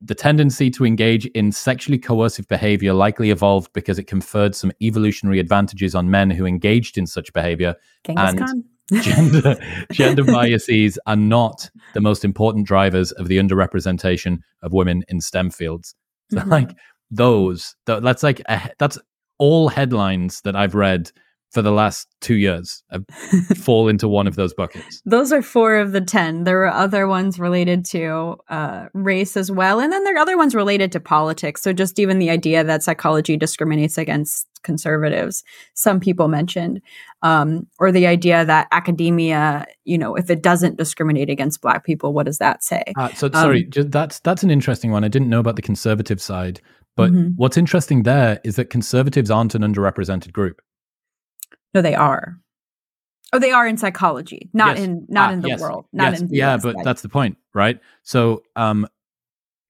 The 0.00 0.14
tendency 0.14 0.70
to 0.72 0.84
engage 0.84 1.26
in 1.26 1.50
sexually 1.52 1.98
coercive 1.98 2.46
behavior 2.48 2.92
likely 2.92 3.30
evolved 3.30 3.72
because 3.72 3.98
it 3.98 4.04
conferred 4.04 4.54
some 4.54 4.72
evolutionary 4.82 5.38
advantages 5.38 5.94
on 5.94 6.10
men 6.10 6.30
who 6.30 6.44
engaged 6.44 6.98
in 6.98 7.06
such 7.06 7.32
behavior. 7.32 7.74
Genghis 8.04 8.34
and 8.40 8.64
gender 9.02 9.56
gender 9.92 10.24
biases 10.32 10.98
are 11.06 11.16
not 11.16 11.70
the 11.94 12.02
most 12.02 12.22
important 12.22 12.66
drivers 12.66 13.12
of 13.12 13.28
the 13.28 13.38
underrepresentation 13.38 14.40
of 14.62 14.74
women 14.74 15.04
in 15.08 15.22
STEM 15.22 15.50
fields. 15.50 15.94
So, 16.30 16.38
mm-hmm. 16.38 16.50
like 16.50 16.76
those. 17.14 17.76
That's 17.86 18.22
like 18.22 18.40
a, 18.48 18.70
that's 18.78 18.98
all 19.38 19.68
headlines 19.68 20.40
that 20.42 20.56
I've 20.56 20.74
read 20.74 21.10
for 21.54 21.62
the 21.62 21.70
last 21.70 22.08
two 22.20 22.34
years 22.34 22.82
fall 23.56 23.88
into 23.88 24.08
one 24.08 24.26
of 24.26 24.34
those 24.34 24.52
buckets. 24.52 25.00
Those 25.06 25.32
are 25.32 25.40
four 25.40 25.76
of 25.76 25.92
the 25.92 26.00
10. 26.00 26.42
There 26.42 26.56
were 26.56 26.66
other 26.66 27.06
ones 27.06 27.38
related 27.38 27.84
to 27.86 28.36
uh, 28.48 28.86
race 28.92 29.36
as 29.36 29.52
well. 29.52 29.78
And 29.78 29.92
then 29.92 30.02
there 30.02 30.16
are 30.16 30.18
other 30.18 30.36
ones 30.36 30.54
related 30.54 30.90
to 30.92 31.00
politics. 31.00 31.62
So 31.62 31.72
just 31.72 32.00
even 32.00 32.18
the 32.18 32.28
idea 32.28 32.64
that 32.64 32.82
psychology 32.82 33.36
discriminates 33.36 33.96
against 33.96 34.48
conservatives. 34.64 35.44
Some 35.74 36.00
people 36.00 36.26
mentioned, 36.26 36.82
um, 37.22 37.68
or 37.78 37.92
the 37.92 38.08
idea 38.08 38.44
that 38.44 38.66
academia, 38.72 39.66
you 39.84 39.96
know, 39.96 40.16
if 40.16 40.30
it 40.30 40.42
doesn't 40.42 40.76
discriminate 40.76 41.30
against 41.30 41.60
Black 41.60 41.84
people, 41.84 42.12
what 42.12 42.26
does 42.26 42.38
that 42.38 42.64
say? 42.64 42.82
Uh, 42.98 43.10
so 43.10 43.30
sorry, 43.30 43.68
um, 43.76 43.90
that's 43.90 44.18
that's 44.20 44.42
an 44.42 44.50
interesting 44.50 44.90
one. 44.90 45.04
I 45.04 45.08
didn't 45.08 45.28
know 45.28 45.40
about 45.40 45.56
the 45.56 45.62
conservative 45.62 46.20
side, 46.20 46.60
but 46.96 47.10
mm-hmm. 47.10 47.28
what's 47.36 47.56
interesting 47.56 48.02
there 48.02 48.40
is 48.44 48.56
that 48.56 48.70
conservatives 48.70 49.30
aren't 49.30 49.54
an 49.54 49.62
underrepresented 49.62 50.32
group. 50.32 50.60
No, 51.72 51.82
they 51.82 51.94
are. 51.94 52.38
Oh, 53.32 53.38
they 53.38 53.50
are 53.50 53.66
in 53.66 53.76
psychology, 53.76 54.48
not 54.52 54.76
yes. 54.76 54.86
in 54.86 55.06
not 55.08 55.30
ah, 55.30 55.32
in 55.32 55.40
the 55.40 55.48
yes. 55.48 55.60
world, 55.60 55.86
not 55.92 56.12
yes. 56.12 56.20
in 56.22 56.28
yeah. 56.30 56.56
But 56.56 56.76
that's 56.84 57.02
the 57.02 57.08
point, 57.08 57.36
right? 57.52 57.80
So, 58.04 58.44
um, 58.54 58.86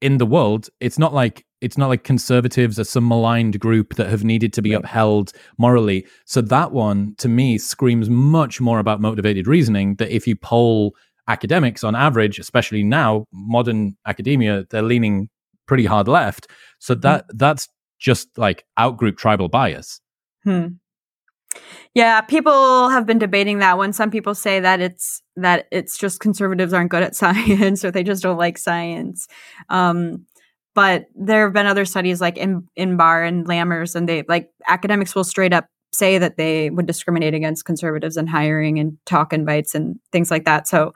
in 0.02 0.18
the 0.18 0.26
world, 0.26 0.68
it's 0.80 0.98
not 0.98 1.14
like 1.14 1.46
it's 1.62 1.78
not 1.78 1.88
like 1.88 2.04
conservatives 2.04 2.78
are 2.78 2.84
some 2.84 3.08
maligned 3.08 3.58
group 3.58 3.94
that 3.94 4.10
have 4.10 4.22
needed 4.22 4.52
to 4.52 4.60
be 4.60 4.74
right. 4.74 4.84
upheld 4.84 5.32
morally. 5.56 6.06
So 6.26 6.42
that 6.42 6.72
one, 6.72 7.14
to 7.16 7.28
me, 7.28 7.56
screams 7.56 8.10
much 8.10 8.60
more 8.60 8.80
about 8.80 9.00
motivated 9.00 9.46
reasoning. 9.46 9.94
That 9.94 10.14
if 10.14 10.26
you 10.26 10.36
poll 10.36 10.94
academics 11.26 11.82
on 11.82 11.94
average, 11.94 12.38
especially 12.38 12.82
now, 12.82 13.24
modern 13.32 13.96
academia, 14.06 14.66
they're 14.68 14.82
leaning 14.82 15.30
pretty 15.66 15.86
hard 15.86 16.08
left. 16.08 16.48
So 16.78 16.94
that 16.96 17.26
mm. 17.26 17.30
that's 17.34 17.68
just 17.98 18.36
like 18.36 18.64
outgroup 18.78 19.16
tribal 19.16 19.48
bias. 19.48 20.00
Hmm. 20.44 20.66
Yeah, 21.94 22.20
people 22.20 22.88
have 22.88 23.06
been 23.06 23.18
debating 23.18 23.60
that 23.60 23.78
one. 23.78 23.92
Some 23.92 24.10
people 24.10 24.34
say 24.34 24.60
that 24.60 24.80
it's 24.80 25.22
that 25.36 25.66
it's 25.70 25.96
just 25.96 26.20
conservatives 26.20 26.72
aren't 26.72 26.90
good 26.90 27.02
at 27.02 27.16
science 27.22 27.84
or 27.84 27.90
they 27.90 28.02
just 28.02 28.22
don't 28.22 28.38
like 28.38 28.58
science. 28.58 29.28
Um, 29.68 30.26
but 30.74 31.06
there 31.14 31.44
have 31.44 31.52
been 31.52 31.66
other 31.66 31.84
studies 31.84 32.20
like 32.20 32.36
in 32.36 32.68
in 32.76 32.98
Inbar 32.98 33.26
and 33.26 33.46
Lammers, 33.46 33.94
and 33.94 34.08
they 34.08 34.24
like 34.28 34.50
academics 34.66 35.14
will 35.14 35.24
straight 35.24 35.52
up 35.52 35.66
say 35.92 36.18
that 36.18 36.36
they 36.36 36.70
would 36.70 36.86
discriminate 36.86 37.34
against 37.34 37.64
conservatives 37.64 38.16
in 38.16 38.26
hiring 38.26 38.80
and 38.80 38.98
talk 39.06 39.32
invites 39.32 39.76
and 39.76 40.00
things 40.10 40.30
like 40.30 40.44
that. 40.44 40.66
So 40.66 40.92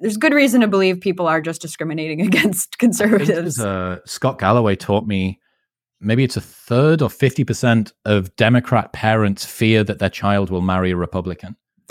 there's 0.00 0.16
good 0.16 0.32
reason 0.32 0.62
to 0.62 0.68
believe 0.68 1.00
people 1.00 1.26
are 1.28 1.40
just 1.40 1.62
discriminating 1.62 2.20
against 2.26 2.78
conservatives. 2.78 3.60
Uh, 3.60 3.98
Scott 4.04 4.38
Galloway 4.38 4.76
taught 4.76 5.06
me 5.06 5.40
maybe 6.00 6.24
it's 6.24 6.36
a 6.36 6.40
third 6.40 7.02
or 7.02 7.08
50% 7.08 7.92
of 8.04 8.34
Democrat 8.36 8.92
parents 8.92 9.44
fear 9.44 9.84
that 9.84 9.98
their 9.98 10.08
child 10.08 10.50
will 10.50 10.62
marry 10.62 10.90
a 10.90 10.96
Republican. 10.96 11.56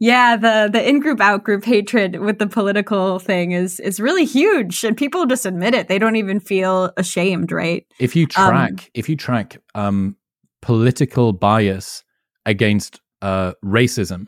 yeah, 0.00 0.36
the 0.36 0.68
the 0.72 0.82
in-group 0.86 1.20
out-group 1.20 1.64
hatred 1.64 2.18
with 2.18 2.40
the 2.40 2.48
political 2.48 3.20
thing 3.20 3.52
is 3.52 3.78
is 3.78 4.00
really 4.00 4.24
huge 4.24 4.82
and 4.82 4.96
people 4.96 5.24
just 5.24 5.46
admit 5.46 5.72
it. 5.72 5.86
They 5.86 6.00
don't 6.00 6.16
even 6.16 6.40
feel 6.40 6.92
ashamed, 6.96 7.52
right? 7.52 7.86
If 8.00 8.16
you 8.16 8.24
um, 8.36 8.50
track 8.50 8.70
um, 8.70 8.78
if 8.94 9.08
you 9.08 9.16
track 9.16 9.62
um, 9.76 10.16
political 10.62 11.32
bias 11.32 12.02
against 12.44 13.00
uh, 13.22 13.52
racism, 13.64 14.26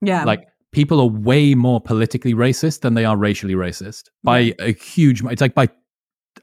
yeah. 0.00 0.24
Like 0.24 0.48
people 0.74 1.00
are 1.00 1.06
way 1.06 1.54
more 1.54 1.80
politically 1.80 2.34
racist 2.34 2.80
than 2.80 2.94
they 2.94 3.04
are 3.04 3.16
racially 3.16 3.54
racist 3.54 4.10
by 4.22 4.54
a 4.58 4.72
huge 4.72 5.22
it's 5.24 5.40
like 5.40 5.54
by 5.54 5.68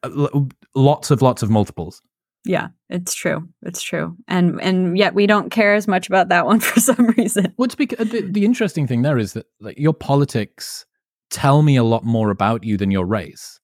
uh, 0.04 0.40
lots 0.74 1.12
of 1.12 1.22
lots 1.22 1.44
of 1.44 1.50
multiples. 1.50 2.02
Yeah, 2.44 2.70
it's 2.90 3.14
true. 3.14 3.48
It's 3.62 3.82
true. 3.82 4.16
And 4.28 4.60
and 4.62 4.98
yet 4.98 5.14
we 5.14 5.28
don't 5.28 5.52
care 5.52 5.76
as 5.76 5.88
much 5.88 6.08
about 6.08 6.30
that 6.30 6.46
one 6.52 6.60
for 6.60 6.80
some 6.80 7.08
reason. 7.18 7.54
What's 7.58 7.76
because 7.76 8.10
the, 8.10 8.22
the 8.22 8.46
interesting 8.46 8.88
thing 8.88 9.04
there 9.04 9.18
is 9.18 9.34
that 9.34 9.46
like 9.60 9.78
your 9.78 9.94
politics 9.94 10.86
tell 11.30 11.62
me 11.62 11.76
a 11.76 11.84
lot 11.84 12.04
more 12.04 12.30
about 12.30 12.64
you 12.64 12.78
than 12.78 12.92
your 12.92 13.06
race. 13.06 13.60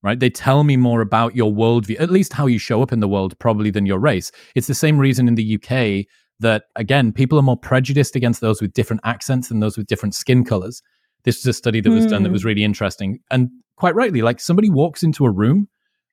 Right? 0.00 0.20
They 0.20 0.30
tell 0.30 0.62
me 0.62 0.76
more 0.76 1.00
about 1.00 1.34
your 1.34 1.50
worldview, 1.50 2.00
at 2.00 2.08
least 2.08 2.32
how 2.32 2.46
you 2.46 2.58
show 2.58 2.82
up 2.82 2.92
in 2.92 3.00
the 3.00 3.08
world, 3.08 3.36
probably 3.40 3.70
than 3.70 3.84
your 3.84 3.98
race. 3.98 4.30
It's 4.54 4.68
the 4.68 4.74
same 4.74 4.96
reason 4.96 5.26
in 5.26 5.34
the 5.34 5.56
UK 5.56 6.06
that 6.40 6.64
again, 6.76 7.12
people 7.12 7.38
are 7.38 7.42
more 7.42 7.56
prejudiced 7.56 8.16
against 8.16 8.40
those 8.40 8.60
with 8.60 8.72
different 8.72 9.02
accents 9.04 9.48
than 9.48 9.60
those 9.60 9.76
with 9.76 9.86
different 9.86 10.14
skin 10.14 10.44
colors. 10.44 10.82
This 11.24 11.38
is 11.38 11.46
a 11.46 11.52
study 11.52 11.80
that 11.80 11.90
was 11.90 12.06
mm. 12.06 12.10
done 12.10 12.22
that 12.22 12.28
hmm. 12.28 12.34
was 12.34 12.44
really 12.44 12.64
interesting. 12.64 13.18
And 13.30 13.50
quite 13.76 13.94
rightly, 13.94 14.22
like 14.22 14.40
somebody 14.40 14.70
walks 14.70 15.02
into 15.02 15.24
a 15.24 15.30
room 15.30 15.68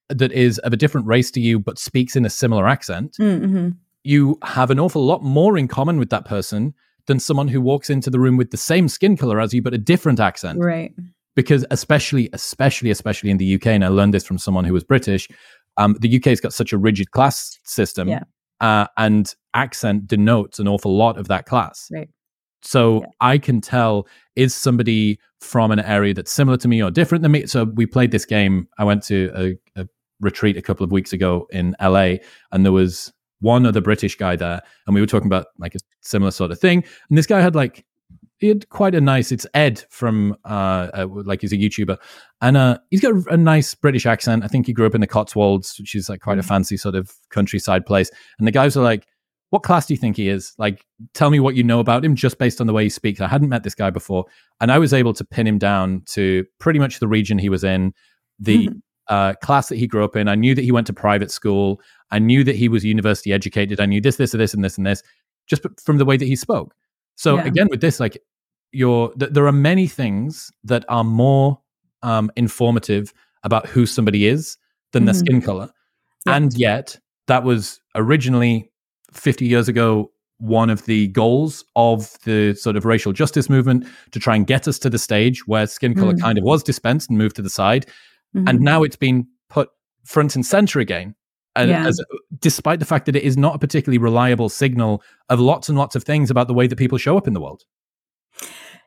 that 0.09 0.31
is 0.31 0.59
of 0.59 0.73
a 0.73 0.77
different 0.77 1.07
race 1.07 1.31
to 1.31 1.39
you 1.39 1.59
but 1.59 1.79
speaks 1.79 2.15
in 2.15 2.25
a 2.25 2.29
similar 2.29 2.67
accent, 2.67 3.15
mm-hmm. 3.19 3.69
you 4.03 4.37
have 4.43 4.71
an 4.71 4.79
awful 4.79 5.05
lot 5.05 5.23
more 5.23 5.57
in 5.57 5.67
common 5.67 5.97
with 5.97 6.09
that 6.09 6.25
person 6.25 6.73
than 7.07 7.19
someone 7.19 7.47
who 7.47 7.61
walks 7.61 7.89
into 7.89 8.09
the 8.09 8.19
room 8.19 8.37
with 8.37 8.51
the 8.51 8.57
same 8.57 8.87
skin 8.87 9.15
color 9.15 9.39
as 9.39 9.53
you 9.53 9.61
but 9.61 9.73
a 9.73 9.77
different 9.77 10.19
accent. 10.19 10.59
Right. 10.59 10.93
Because 11.35 11.65
especially, 11.69 12.29
especially, 12.33 12.89
especially 12.91 13.29
in 13.29 13.37
the 13.37 13.55
UK, 13.55 13.67
and 13.67 13.83
I 13.83 13.89
learned 13.89 14.13
this 14.13 14.25
from 14.25 14.37
someone 14.37 14.63
who 14.63 14.73
was 14.73 14.83
British, 14.83 15.27
um, 15.77 15.97
the 15.99 16.15
UK's 16.15 16.39
got 16.39 16.53
such 16.53 16.71
a 16.71 16.77
rigid 16.77 17.11
class 17.11 17.59
system, 17.65 18.07
yeah. 18.07 18.23
Uh, 18.61 18.87
and 18.97 19.33
accent 19.53 20.07
denotes 20.07 20.59
an 20.59 20.67
awful 20.67 20.95
lot 20.95 21.17
of 21.17 21.27
that 21.27 21.45
class. 21.45 21.89
Right. 21.91 22.09
So 22.61 23.01
yeah. 23.01 23.07
I 23.21 23.37
can 23.37 23.61
tell 23.61 24.07
is 24.35 24.53
somebody 24.53 25.19
from 25.39 25.71
an 25.71 25.79
area 25.79 26.13
that's 26.13 26.31
similar 26.31 26.57
to 26.57 26.67
me 26.67 26.81
or 26.81 26.89
different 26.89 27.21
than 27.21 27.31
me. 27.31 27.45
So 27.45 27.65
we 27.65 27.85
played 27.85 28.11
this 28.11 28.25
game. 28.25 28.67
I 28.79 28.83
went 28.83 29.03
to 29.03 29.31
a, 29.35 29.81
a 29.81 29.87
retreat 30.19 30.57
a 30.57 30.61
couple 30.61 30.83
of 30.83 30.91
weeks 30.91 31.13
ago 31.13 31.47
in 31.51 31.75
LA, 31.81 32.15
and 32.51 32.65
there 32.65 32.71
was 32.71 33.13
one 33.39 33.65
other 33.65 33.81
British 33.81 34.17
guy 34.17 34.35
there, 34.35 34.61
and 34.87 34.95
we 34.95 35.01
were 35.01 35.07
talking 35.07 35.27
about 35.27 35.47
like 35.59 35.75
a 35.75 35.79
similar 36.01 36.31
sort 36.31 36.51
of 36.51 36.59
thing. 36.59 36.83
And 37.09 37.17
this 37.17 37.27
guy 37.27 37.41
had 37.41 37.55
like 37.55 37.85
he 38.39 38.47
had 38.47 38.67
quite 38.69 38.95
a 38.95 39.01
nice. 39.01 39.31
It's 39.31 39.47
Ed 39.53 39.83
from 39.89 40.35
uh, 40.45 40.89
uh 40.93 41.07
like 41.09 41.41
he's 41.41 41.53
a 41.53 41.57
YouTuber, 41.57 41.97
and 42.41 42.57
uh, 42.57 42.77
he's 42.89 43.01
got 43.01 43.13
a, 43.13 43.33
a, 43.33 43.37
nice 43.37 43.73
British 43.75 44.05
accent. 44.05 44.43
I 44.43 44.47
think 44.47 44.67
he 44.67 44.73
grew 44.73 44.85
up 44.85 44.95
in 44.95 45.01
the 45.01 45.07
Cotswolds, 45.07 45.77
which 45.79 45.95
is 45.95 46.09
like 46.09 46.21
quite 46.21 46.37
a 46.37 46.41
mm. 46.41 46.47
fancy 46.47 46.77
sort 46.77 46.95
of 46.95 47.11
countryside 47.29 47.85
place. 47.85 48.11
And 48.37 48.47
the 48.47 48.51
guys 48.51 48.75
are 48.75 48.83
like, 48.83 49.07
"What 49.51 49.63
class 49.63 49.85
do 49.85 49.93
you 49.93 49.97
think 49.97 50.17
he 50.17 50.27
is? 50.27 50.53
Like, 50.57 50.85
tell 51.13 51.29
me 51.29 51.39
what 51.39 51.55
you 51.55 51.63
know 51.63 51.79
about 51.79 52.03
him 52.03 52.15
just 52.15 52.37
based 52.37 52.59
on 52.59 52.67
the 52.67 52.73
way 52.73 52.83
he 52.83 52.89
speaks." 52.89 53.21
I 53.21 53.27
hadn't 53.27 53.49
met 53.49 53.63
this 53.63 53.75
guy 53.75 53.89
before, 53.89 54.25
and 54.59 54.71
I 54.71 54.79
was 54.79 54.93
able 54.93 55.13
to 55.13 55.23
pin 55.23 55.47
him 55.47 55.57
down 55.57 56.03
to 56.07 56.45
pretty 56.59 56.79
much 56.79 56.99
the 56.99 57.07
region 57.07 57.37
he 57.37 57.49
was 57.49 57.63
in, 57.63 57.93
the 58.39 58.69
uh, 59.07 59.33
class 59.41 59.69
that 59.69 59.77
he 59.77 59.87
grew 59.87 60.03
up 60.03 60.15
in. 60.17 60.27
I 60.27 60.35
knew 60.35 60.55
that 60.55 60.63
he 60.63 60.71
went 60.71 60.87
to 60.87 60.93
private 60.93 61.31
school. 61.31 61.79
I 62.11 62.19
knew 62.19 62.43
that 62.43 62.55
he 62.55 62.67
was 62.67 62.83
university 62.83 63.31
educated. 63.31 63.79
I 63.79 63.85
knew 63.85 64.01
this, 64.01 64.17
this, 64.17 64.33
and 64.33 64.41
this, 64.41 64.53
and 64.53 64.63
this, 64.63 64.77
and 64.77 64.85
this, 64.85 65.03
just 65.47 65.63
from 65.83 65.97
the 65.97 66.05
way 66.05 66.17
that 66.17 66.25
he 66.25 66.35
spoke. 66.35 66.75
So 67.15 67.37
yeah. 67.37 67.45
again, 67.45 67.67
with 67.69 67.81
this, 67.81 67.99
like, 67.99 68.17
you're 68.71 69.11
th- 69.13 69.31
there 69.31 69.47
are 69.47 69.53
many 69.53 69.87
things 69.87 70.51
that 70.63 70.85
are 70.89 71.03
more 71.03 71.59
um, 72.03 72.31
informative 72.35 73.13
about 73.43 73.67
who 73.67 73.85
somebody 73.85 74.27
is 74.27 74.57
than 74.91 75.01
mm-hmm. 75.01 75.05
their 75.05 75.13
skin 75.13 75.41
color, 75.41 75.69
yeah. 76.25 76.35
and 76.35 76.53
yet 76.57 76.99
that 77.27 77.43
was 77.43 77.79
originally 77.95 78.71
50 79.11 79.45
years 79.45 79.67
ago 79.67 80.11
one 80.39 80.69
of 80.69 80.85
the 80.85 81.07
goals 81.07 81.63
of 81.77 82.17
the 82.25 82.53
sort 82.55 82.75
of 82.75 82.83
racial 82.83 83.13
justice 83.13 83.49
movement 83.49 83.87
to 84.11 84.19
try 84.19 84.35
and 84.35 84.45
get 84.45 84.67
us 84.67 84.77
to 84.77 84.89
the 84.89 84.99
stage 84.99 85.47
where 85.47 85.65
skin 85.65 85.95
color 85.95 86.13
mm. 86.13 86.19
kind 86.19 86.37
of 86.37 86.43
was 86.43 86.61
dispensed 86.61 87.09
and 87.09 87.17
moved 87.17 87.37
to 87.37 87.41
the 87.41 87.49
side 87.49 87.85
Mm-hmm. 88.35 88.47
And 88.47 88.59
now 88.61 88.83
it's 88.83 88.95
been 88.95 89.27
put 89.49 89.69
front 90.03 90.35
and 90.35 90.45
center 90.45 90.79
again. 90.79 91.15
And 91.55 91.69
yeah. 91.69 91.87
as, 91.87 92.03
despite 92.39 92.79
the 92.79 92.85
fact 92.85 93.05
that 93.05 93.15
it 93.15 93.23
is 93.23 93.37
not 93.37 93.55
a 93.55 93.59
particularly 93.59 93.97
reliable 93.97 94.49
signal 94.49 95.01
of 95.29 95.39
lots 95.39 95.69
and 95.69 95.77
lots 95.77 95.95
of 95.95 96.03
things 96.03 96.29
about 96.29 96.47
the 96.47 96.53
way 96.53 96.67
that 96.67 96.75
people 96.75 96.97
show 96.97 97.17
up 97.17 97.27
in 97.27 97.33
the 97.33 97.39
world. 97.39 97.63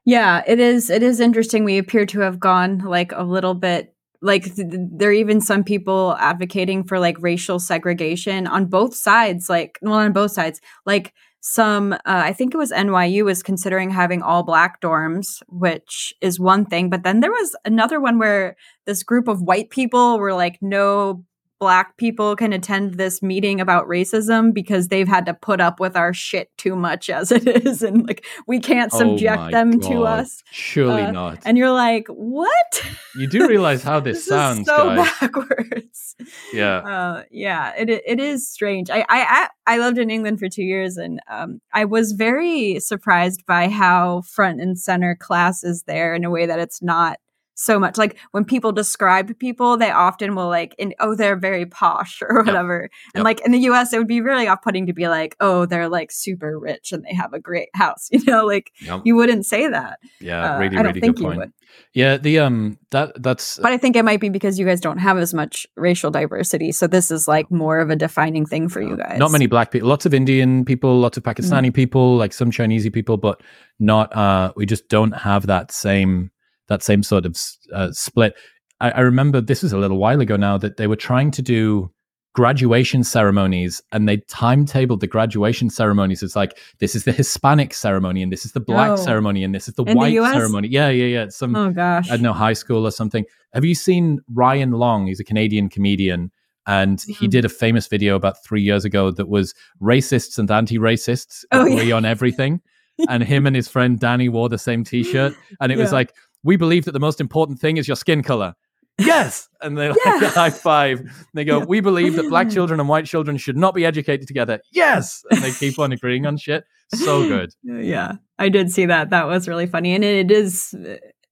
Yeah, 0.04 0.42
it 0.46 0.60
is. 0.60 0.90
It 0.90 1.02
is 1.02 1.20
interesting. 1.20 1.64
We 1.64 1.78
appear 1.78 2.06
to 2.06 2.20
have 2.20 2.38
gone 2.40 2.78
like 2.78 3.12
a 3.12 3.24
little 3.24 3.54
bit 3.54 3.94
like 4.20 4.54
th- 4.54 4.68
there 4.70 5.10
are 5.10 5.12
even 5.12 5.40
some 5.40 5.62
people 5.62 6.16
advocating 6.18 6.84
for 6.84 6.98
like 6.98 7.16
racial 7.20 7.58
segregation 7.58 8.46
on 8.46 8.66
both 8.66 8.94
sides 8.94 9.48
like 9.48 9.78
well 9.82 9.94
on 9.94 10.12
both 10.12 10.32
sides 10.32 10.60
like 10.86 11.12
some 11.40 11.92
uh, 11.92 11.98
i 12.04 12.32
think 12.32 12.52
it 12.52 12.58
was 12.58 12.72
nyu 12.72 13.24
was 13.24 13.42
considering 13.42 13.90
having 13.90 14.22
all 14.22 14.42
black 14.42 14.80
dorms 14.80 15.40
which 15.48 16.12
is 16.20 16.40
one 16.40 16.64
thing 16.64 16.90
but 16.90 17.04
then 17.04 17.20
there 17.20 17.30
was 17.30 17.54
another 17.64 18.00
one 18.00 18.18
where 18.18 18.56
this 18.86 19.02
group 19.02 19.28
of 19.28 19.42
white 19.42 19.70
people 19.70 20.18
were 20.18 20.34
like 20.34 20.58
no 20.60 21.24
black 21.58 21.96
people 21.96 22.36
can 22.36 22.52
attend 22.52 22.94
this 22.94 23.22
meeting 23.22 23.60
about 23.60 23.86
racism 23.86 24.54
because 24.54 24.88
they've 24.88 25.08
had 25.08 25.26
to 25.26 25.34
put 25.34 25.60
up 25.60 25.80
with 25.80 25.96
our 25.96 26.14
shit 26.14 26.50
too 26.56 26.76
much 26.76 27.10
as 27.18 27.32
it 27.32 27.46
is. 27.46 27.82
And 27.82 28.06
like 28.06 28.24
we 28.46 28.60
can't 28.60 28.92
oh 28.94 28.98
subject 28.98 29.38
oh 29.38 29.50
them 29.50 29.72
God. 29.78 29.90
to 29.90 30.04
us 30.04 30.42
surely 30.50 31.02
uh, 31.02 31.10
not. 31.10 31.38
and 31.44 31.58
you're 31.58 31.72
like 31.72 32.06
what? 32.08 32.82
You 33.16 33.26
do 33.26 33.48
realize 33.48 33.82
how 33.82 34.00
this, 34.08 34.18
this 34.18 34.26
sounds 34.26 34.66
so 34.66 34.94
guys. 34.94 35.10
backwards. 35.20 36.16
Yeah. 36.52 36.78
Uh, 36.78 37.22
yeah 37.30 37.72
it, 37.76 37.88
it 37.88 38.20
is 38.20 38.48
strange. 38.48 38.90
I, 38.90 39.04
I 39.08 39.48
i 39.66 39.78
lived 39.78 39.98
in 39.98 40.10
england 40.10 40.38
for 40.38 40.48
two 40.48 40.62
years 40.62 40.96
and 40.96 41.20
um, 41.28 41.60
i 41.72 41.84
was 41.84 42.12
very 42.12 42.80
surprised 42.80 43.44
by 43.46 43.68
how 43.68 44.22
front 44.22 44.60
and 44.60 44.78
center 44.78 45.14
class 45.14 45.62
is 45.62 45.82
there 45.84 46.14
in 46.14 46.24
a 46.24 46.30
way 46.30 46.46
that 46.46 46.58
it's 46.58 46.82
not 46.82 47.18
so 47.58 47.78
much. 47.78 47.98
Like 47.98 48.16
when 48.30 48.44
people 48.44 48.70
describe 48.70 49.36
people, 49.38 49.76
they 49.76 49.90
often 49.90 50.36
will 50.36 50.48
like, 50.48 50.74
in, 50.78 50.94
oh, 51.00 51.14
they're 51.14 51.36
very 51.36 51.66
posh 51.66 52.22
or 52.28 52.42
whatever. 52.44 52.82
Yep. 52.82 52.90
And 53.14 53.20
yep. 53.20 53.24
like 53.24 53.40
in 53.44 53.52
the 53.52 53.58
US, 53.70 53.92
it 53.92 53.98
would 53.98 54.06
be 54.06 54.20
really 54.20 54.46
off 54.46 54.62
putting 54.62 54.86
to 54.86 54.92
be 54.92 55.08
like, 55.08 55.36
oh, 55.40 55.66
they're 55.66 55.88
like 55.88 56.12
super 56.12 56.58
rich 56.58 56.92
and 56.92 57.04
they 57.04 57.14
have 57.14 57.32
a 57.32 57.40
great 57.40 57.68
house. 57.74 58.08
You 58.18 58.24
know, 58.24 58.46
like 58.46 58.72
yep. 58.80 59.02
you 59.04 59.14
wouldn't 59.14 59.46
say 59.46 59.68
that. 59.68 60.00
Yeah, 60.20 60.54
uh, 60.54 60.58
really, 60.58 60.76
I 60.76 60.82
don't 60.82 60.86
really 60.86 61.00
think 61.00 61.16
good 61.16 61.24
point. 61.24 61.38
Would. 61.38 61.52
Yeah, 61.92 62.16
the 62.16 62.40
um 62.40 62.78
that 62.90 63.22
that's 63.22 63.58
But 63.58 63.70
I 63.70 63.78
think 63.78 63.94
it 63.94 64.04
might 64.04 64.20
be 64.20 64.28
because 64.28 64.58
you 64.58 64.66
guys 64.66 64.80
don't 64.80 64.98
have 64.98 65.18
as 65.18 65.32
much 65.32 65.66
racial 65.76 66.10
diversity. 66.10 66.72
So 66.72 66.88
this 66.88 67.12
is 67.12 67.28
like 67.28 67.48
more 67.50 67.78
of 67.78 67.90
a 67.90 67.96
defining 67.96 68.44
thing 68.44 68.68
for 68.68 68.82
you 68.82 68.96
guys. 68.96 69.18
Not 69.18 69.30
many 69.30 69.46
black 69.46 69.70
people, 69.70 69.88
lots 69.88 70.04
of 70.04 70.14
Indian 70.14 70.64
people, 70.64 70.98
lots 70.98 71.16
of 71.16 71.22
Pakistani 71.22 71.66
mm-hmm. 71.66 71.72
people, 71.72 72.16
like 72.16 72.32
some 72.32 72.50
Chinese 72.50 72.88
people, 72.90 73.16
but 73.16 73.40
not 73.78 74.14
uh 74.16 74.52
we 74.56 74.66
just 74.66 74.88
don't 74.88 75.12
have 75.12 75.46
that 75.46 75.70
same 75.70 76.32
that 76.68 76.82
same 76.82 77.02
sort 77.02 77.26
of 77.26 77.36
uh, 77.72 77.90
split. 77.92 78.34
I, 78.80 78.90
I 78.90 79.00
remember 79.00 79.40
this 79.40 79.62
was 79.62 79.72
a 79.72 79.78
little 79.78 79.98
while 79.98 80.20
ago 80.20 80.36
now 80.36 80.58
that 80.58 80.76
they 80.76 80.86
were 80.86 80.96
trying 80.96 81.30
to 81.32 81.42
do 81.42 81.90
graduation 82.34 83.02
ceremonies 83.02 83.82
and 83.90 84.08
they 84.08 84.18
timetabled 84.18 85.00
the 85.00 85.06
graduation 85.06 85.70
ceremonies. 85.70 86.22
It's 86.22 86.36
like 86.36 86.56
this 86.78 86.94
is 86.94 87.04
the 87.04 87.12
Hispanic 87.12 87.74
ceremony 87.74 88.22
and 88.22 88.32
this 88.32 88.44
is 88.44 88.52
the 88.52 88.60
black 88.60 88.90
oh. 88.90 88.96
ceremony 88.96 89.42
and 89.42 89.54
this 89.54 89.66
is 89.66 89.74
the 89.74 89.84
In 89.84 89.96
white 89.96 90.14
the 90.14 90.32
ceremony. 90.32 90.68
Yeah, 90.68 90.88
yeah, 90.88 91.06
yeah. 91.06 91.22
It's 91.24 91.36
some 91.36 91.56
oh 91.56 91.72
gosh, 91.72 92.08
I 92.08 92.14
don't 92.14 92.22
know 92.22 92.32
high 92.32 92.52
school 92.52 92.86
or 92.86 92.92
something. 92.92 93.24
Have 93.54 93.64
you 93.64 93.74
seen 93.74 94.20
Ryan 94.32 94.72
Long? 94.72 95.06
He's 95.06 95.20
a 95.20 95.24
Canadian 95.24 95.68
comedian. 95.68 96.30
And 96.66 96.98
mm-hmm. 96.98 97.12
he 97.12 97.28
did 97.28 97.46
a 97.46 97.48
famous 97.48 97.86
video 97.86 98.14
about 98.14 98.44
three 98.44 98.60
years 98.60 98.84
ago 98.84 99.10
that 99.10 99.26
was 99.26 99.54
racists 99.80 100.38
and 100.38 100.50
anti-racists 100.50 101.44
oh, 101.50 101.62
agree 101.62 101.88
yeah. 101.88 101.94
on 101.96 102.04
everything. 102.04 102.60
and 103.08 103.22
him 103.22 103.46
and 103.46 103.54
his 103.54 103.68
friend 103.68 103.98
Danny 103.98 104.28
wore 104.28 104.48
the 104.48 104.58
same 104.58 104.82
T-shirt, 104.84 105.34
and 105.60 105.70
it 105.70 105.78
yeah. 105.78 105.82
was 105.82 105.92
like 105.92 106.14
we 106.42 106.56
believe 106.56 106.84
that 106.84 106.92
the 106.92 107.00
most 107.00 107.20
important 107.20 107.58
thing 107.58 107.76
is 107.76 107.88
your 107.88 107.96
skin 107.96 108.22
color. 108.22 108.54
Yes. 108.98 109.48
And 109.60 109.76
they 109.76 109.88
like 109.88 109.98
yeah. 110.04 110.28
high 110.28 110.50
five. 110.50 111.00
They 111.34 111.44
go, 111.44 111.58
We 111.58 111.80
believe 111.80 112.14
that 112.14 112.28
black 112.28 112.48
children 112.54 112.78
and 112.78 112.88
white 112.88 113.06
children 113.06 113.36
should 113.38 113.56
not 113.56 113.74
be 113.74 113.84
educated 113.84 114.28
together. 114.28 114.60
Yes. 114.70 115.24
And 115.32 115.42
they 115.42 115.50
keep 115.50 115.80
on 115.80 115.90
agreeing 115.90 116.26
on 116.26 116.36
shit. 116.36 116.62
So 116.94 117.26
good. 117.28 117.50
Yeah. 117.64 118.12
I 118.38 118.50
did 118.50 118.70
see 118.70 118.86
that. 118.86 119.10
That 119.10 119.26
was 119.26 119.48
really 119.48 119.66
funny. 119.66 119.96
And 119.96 120.04
it 120.04 120.30
is 120.30 120.76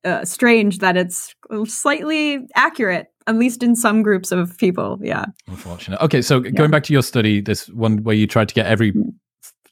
uh, 0.04 0.24
strange 0.24 0.78
that 0.78 0.96
it's 0.96 1.36
slightly 1.66 2.48
accurate, 2.56 3.12
at 3.28 3.36
least 3.36 3.62
in 3.62 3.76
some 3.76 4.02
groups 4.02 4.32
of 4.32 4.58
people. 4.58 4.98
Yeah. 5.00 5.26
Unfortunate. 5.46 6.02
Okay. 6.02 6.20
So 6.20 6.42
yeah. 6.42 6.50
going 6.50 6.72
back 6.72 6.82
to 6.82 6.92
your 6.92 7.02
study, 7.02 7.40
this 7.40 7.68
one 7.68 8.02
where 8.02 8.16
you 8.16 8.26
tried 8.26 8.48
to 8.48 8.54
get 8.54 8.66
every 8.66 8.90
mm. 8.90 9.04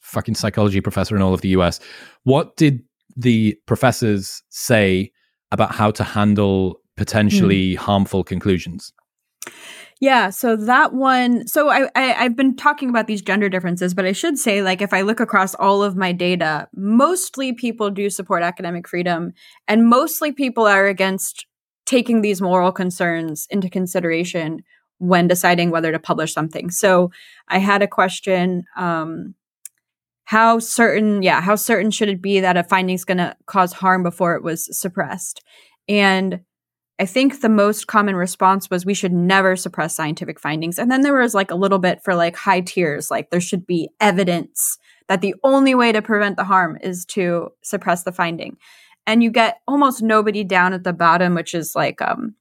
fucking 0.01 0.37
psychology 0.37 0.81
professor 0.81 1.17
in 1.17 1.23
all 1.23 1.35
of 1.35 1.41
the 1.41 1.49
US, 1.49 1.81
what 2.23 2.57
did 2.57 2.85
the 3.17 3.59
professors 3.67 4.45
say 4.51 5.11
about 5.55 5.75
how 5.75 5.91
to 5.93 6.05
handle 6.05 6.81
potentially 6.97 7.73
mm. 7.73 7.77
harmful 7.77 8.23
conclusions? 8.23 8.93
Yeah, 10.01 10.31
so 10.31 10.57
that 10.57 10.93
one. 10.93 11.47
So 11.47 11.71
I, 11.71 11.89
I 11.95 12.25
have 12.25 12.37
been 12.37 12.57
talking 12.57 12.91
about 12.91 13.07
these 13.07 13.23
gender 13.23 13.49
differences, 13.49 13.95
but 13.95 14.05
I 14.05 14.13
should 14.13 14.39
say, 14.39 14.61
like, 14.61 14.83
if 14.83 14.93
I 14.93 15.01
look 15.01 15.21
across 15.21 15.55
all 15.55 15.83
of 15.83 15.97
my 15.97 16.13
data, 16.13 16.69
mostly 16.75 17.53
people 17.53 17.91
do 17.91 18.11
support 18.11 18.43
academic 18.43 18.89
freedom, 18.89 19.33
and 19.67 19.89
mostly 19.89 20.33
people 20.33 20.67
are 20.67 20.87
against 20.87 21.47
taking 21.87 22.21
these 22.21 22.43
moral 22.43 22.73
concerns 22.73 23.47
into 23.51 23.71
consideration 23.71 24.63
when 24.99 25.29
deciding 25.29 25.71
whether 25.71 25.93
to 25.93 25.99
publish 25.99 26.35
something. 26.35 26.71
So 26.71 27.11
I 27.49 27.59
had 27.59 27.83
a 27.83 27.89
question. 27.89 28.65
Um, 28.77 29.35
how 30.25 30.59
certain, 30.59 31.23
yeah, 31.23 31.41
how 31.41 31.55
certain 31.55 31.91
should 31.91 32.09
it 32.09 32.23
be 32.23 32.41
that 32.41 32.57
a 32.57 32.65
finding 32.65 32.95
is 32.95 33.05
going 33.05 33.19
to 33.19 33.37
cause 33.47 33.73
harm 33.73 34.03
before 34.03 34.35
it 34.35 34.43
was 34.43 34.69
suppressed? 34.79 35.43
And 35.89 36.41
I 36.99 37.07
think 37.07 37.41
the 37.41 37.49
most 37.49 37.89
common 37.89 38.15
response 38.15 38.71
was 38.71 38.87
we 38.87 38.95
should 38.95 39.13
never 39.13 39.57
suppress 39.57 39.97
scientific 39.97 40.39
findings. 40.39 40.79
And 40.79 40.91
then 40.91 41.03
there 41.03 41.19
was 41.19 41.35
like 41.35 41.51
a 41.51 41.57
little 41.57 41.81
bit 41.81 42.01
for 42.05 42.15
like 42.15 42.37
high 42.37 42.61
tiers, 42.61 43.11
like 43.11 43.31
there 43.31 43.41
should 43.41 43.67
be 43.67 43.89
evidence 44.01 44.79
that 45.09 45.21
the 45.21 45.35
only 45.43 45.75
way 45.75 45.93
to 45.93 46.01
prevent 46.01 46.37
the 46.37 46.45
harm 46.45 46.79
is 46.81 47.05
to 47.07 47.49
suppress 47.63 48.05
the 48.05 48.13
finding. 48.13 48.57
And 49.07 49.23
you 49.23 49.31
get 49.31 49.59
almost 49.67 50.03
nobody 50.03 50.45
down 50.45 50.73
at 50.73 50.85
the 50.85 50.93
bottom, 50.93 51.35
which 51.35 51.53
is 51.53 51.75
like 51.75 52.01
um, 52.01 52.37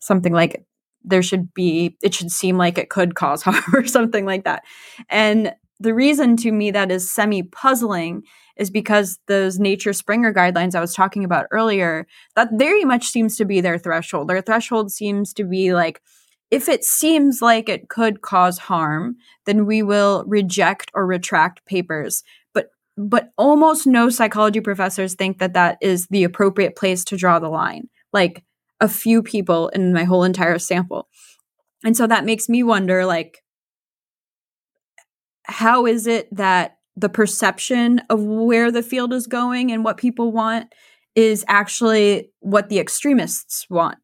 something 0.00 0.32
like 0.32 0.66
there 1.04 1.22
should 1.22 1.54
be, 1.54 1.96
it 2.02 2.14
should 2.14 2.30
seem 2.30 2.58
like 2.58 2.78
it 2.78 2.90
could 2.90 3.14
cause 3.14 3.42
harm 3.44 3.62
or 3.74 3.86
something 3.86 4.26
like 4.26 4.44
that. 4.44 4.64
And 5.08 5.54
the 5.80 5.94
reason 5.94 6.36
to 6.36 6.52
me 6.52 6.70
that 6.70 6.90
is 6.90 7.12
semi 7.12 7.42
puzzling 7.42 8.22
is 8.56 8.70
because 8.70 9.18
those 9.26 9.58
nature 9.58 9.92
springer 9.92 10.32
guidelines 10.32 10.74
i 10.74 10.80
was 10.80 10.94
talking 10.94 11.24
about 11.24 11.46
earlier 11.50 12.06
that 12.36 12.48
very 12.52 12.84
much 12.84 13.06
seems 13.06 13.36
to 13.36 13.44
be 13.44 13.60
their 13.60 13.78
threshold. 13.78 14.28
Their 14.28 14.42
threshold 14.42 14.90
seems 14.92 15.32
to 15.34 15.44
be 15.44 15.74
like 15.74 16.00
if 16.50 16.68
it 16.68 16.84
seems 16.84 17.42
like 17.42 17.68
it 17.68 17.88
could 17.88 18.22
cause 18.22 18.58
harm 18.58 19.16
then 19.46 19.66
we 19.66 19.82
will 19.82 20.24
reject 20.26 20.90
or 20.94 21.06
retract 21.06 21.64
papers. 21.66 22.22
But 22.52 22.68
but 22.96 23.30
almost 23.36 23.86
no 23.86 24.08
psychology 24.08 24.60
professors 24.60 25.14
think 25.14 25.38
that 25.38 25.54
that 25.54 25.78
is 25.80 26.06
the 26.08 26.24
appropriate 26.24 26.76
place 26.76 27.04
to 27.06 27.16
draw 27.16 27.38
the 27.38 27.48
line 27.48 27.88
like 28.12 28.44
a 28.80 28.88
few 28.88 29.22
people 29.22 29.68
in 29.68 29.92
my 29.92 30.04
whole 30.04 30.24
entire 30.24 30.58
sample. 30.58 31.08
And 31.84 31.96
so 31.96 32.06
that 32.06 32.24
makes 32.24 32.48
me 32.48 32.62
wonder 32.62 33.04
like 33.04 33.43
how 35.44 35.86
is 35.86 36.06
it 36.06 36.34
that 36.34 36.78
the 36.96 37.08
perception 37.08 38.00
of 38.08 38.22
where 38.22 38.70
the 38.70 38.82
field 38.82 39.12
is 39.12 39.26
going 39.26 39.72
and 39.72 39.84
what 39.84 39.96
people 39.96 40.32
want 40.32 40.72
is 41.14 41.44
actually 41.48 42.30
what 42.40 42.68
the 42.68 42.78
extremists 42.78 43.66
want. 43.70 43.98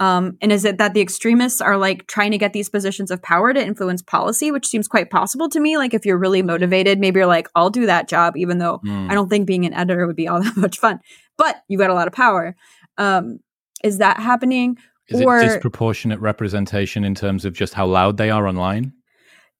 Um, 0.00 0.36
and 0.40 0.50
is 0.50 0.64
it 0.64 0.78
that 0.78 0.94
the 0.94 1.00
extremists 1.00 1.60
are 1.60 1.76
like 1.76 2.06
trying 2.08 2.32
to 2.32 2.38
get 2.38 2.52
these 2.52 2.68
positions 2.68 3.10
of 3.10 3.22
power 3.22 3.54
to 3.54 3.64
influence 3.64 4.02
policy, 4.02 4.50
which 4.50 4.66
seems 4.66 4.88
quite 4.88 5.10
possible 5.10 5.48
to 5.50 5.60
me? 5.60 5.76
Like, 5.76 5.94
if 5.94 6.04
you're 6.04 6.18
really 6.18 6.42
motivated, 6.42 6.98
maybe 6.98 7.20
you're 7.20 7.26
like, 7.26 7.48
I'll 7.54 7.70
do 7.70 7.86
that 7.86 8.08
job, 8.08 8.36
even 8.36 8.58
though 8.58 8.80
mm. 8.84 9.10
I 9.10 9.14
don't 9.14 9.28
think 9.28 9.46
being 9.46 9.64
an 9.64 9.74
editor 9.74 10.06
would 10.06 10.16
be 10.16 10.26
all 10.26 10.42
that 10.42 10.56
much 10.56 10.78
fun, 10.78 10.98
but 11.38 11.62
you 11.68 11.78
got 11.78 11.90
a 11.90 11.94
lot 11.94 12.08
of 12.08 12.12
power. 12.12 12.56
Um, 12.98 13.38
is 13.84 13.98
that 13.98 14.18
happening? 14.18 14.76
Is 15.08 15.20
or, 15.20 15.38
it 15.38 15.46
disproportionate 15.46 16.20
representation 16.20 17.04
in 17.04 17.14
terms 17.14 17.44
of 17.44 17.52
just 17.52 17.74
how 17.74 17.86
loud 17.86 18.16
they 18.16 18.30
are 18.30 18.48
online? 18.48 18.92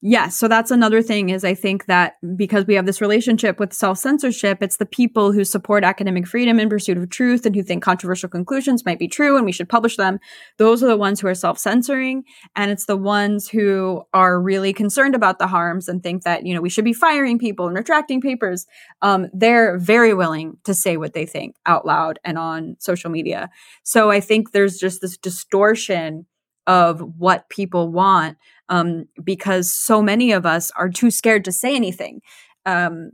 Yes. 0.05 0.37
So 0.37 0.49
that's 0.49 0.73
another 0.73 1.01
thing 1.01 1.29
is 1.29 1.45
I 1.45 1.55
think 1.55 1.87
that 1.87 2.15
because 2.35 2.67
we 2.67 2.75
have 2.75 2.87
this 2.87 3.01
relationship 3.01 3.61
with 3.61 3.73
self 3.73 3.99
censorship, 3.99 4.61
it's 4.61 4.79
the 4.79 4.85
people 4.85 5.31
who 5.31 5.45
support 5.45 5.85
academic 5.85 6.27
freedom 6.27 6.59
in 6.59 6.69
pursuit 6.69 6.99
of 6.99 7.09
truth 7.09 7.47
and 7.47 7.55
who 7.55 7.63
think 7.63 7.85
controversial 7.85 8.29
conclusions 8.29 8.85
might 8.85 8.99
be 8.99 9.07
true 9.07 9.37
and 9.37 9.47
we 9.47 9.53
should 9.53 9.69
publish 9.69 9.97
them. 9.97 10.19
Those 10.59 10.83
are 10.83 10.89
the 10.89 10.97
ones 10.97 11.21
who 11.21 11.29
are 11.29 11.37
self 11.37 11.57
censoring. 11.57 12.25
And 12.57 12.73
it's 12.73 12.87
the 12.87 12.97
ones 12.97 13.49
who 13.49 14.03
are 14.13 14.41
really 14.41 14.73
concerned 14.73 15.15
about 15.15 15.39
the 15.39 15.47
harms 15.47 15.87
and 15.87 16.03
think 16.03 16.25
that, 16.25 16.45
you 16.45 16.53
know, 16.53 16.61
we 16.61 16.69
should 16.69 16.85
be 16.85 16.93
firing 16.93 17.39
people 17.39 17.69
and 17.69 17.77
retracting 17.77 18.21
papers. 18.21 18.67
Um, 19.03 19.29
they're 19.33 19.79
very 19.79 20.15
willing 20.15 20.57
to 20.65 20.75
say 20.75 20.97
what 20.97 21.13
they 21.13 21.27
think 21.27 21.55
out 21.65 21.87
loud 21.87 22.19
and 22.25 22.39
on 22.39 22.75
social 22.81 23.09
media. 23.09 23.51
So 23.85 24.11
I 24.11 24.19
think 24.19 24.51
there's 24.51 24.79
just 24.79 25.01
this 25.01 25.17
distortion 25.17 26.27
of 26.67 27.01
what 27.19 27.49
people 27.49 27.91
want 27.91 28.37
um, 28.73 29.05
because 29.23 29.73
so 29.73 30.01
many 30.01 30.33
of 30.33 30.47
us 30.47 30.73
are 30.77 30.89
too 30.89 31.11
scared 31.11 31.45
to 31.45 31.53
say 31.53 31.77
anything. 31.77 32.23
Um, 32.65 33.11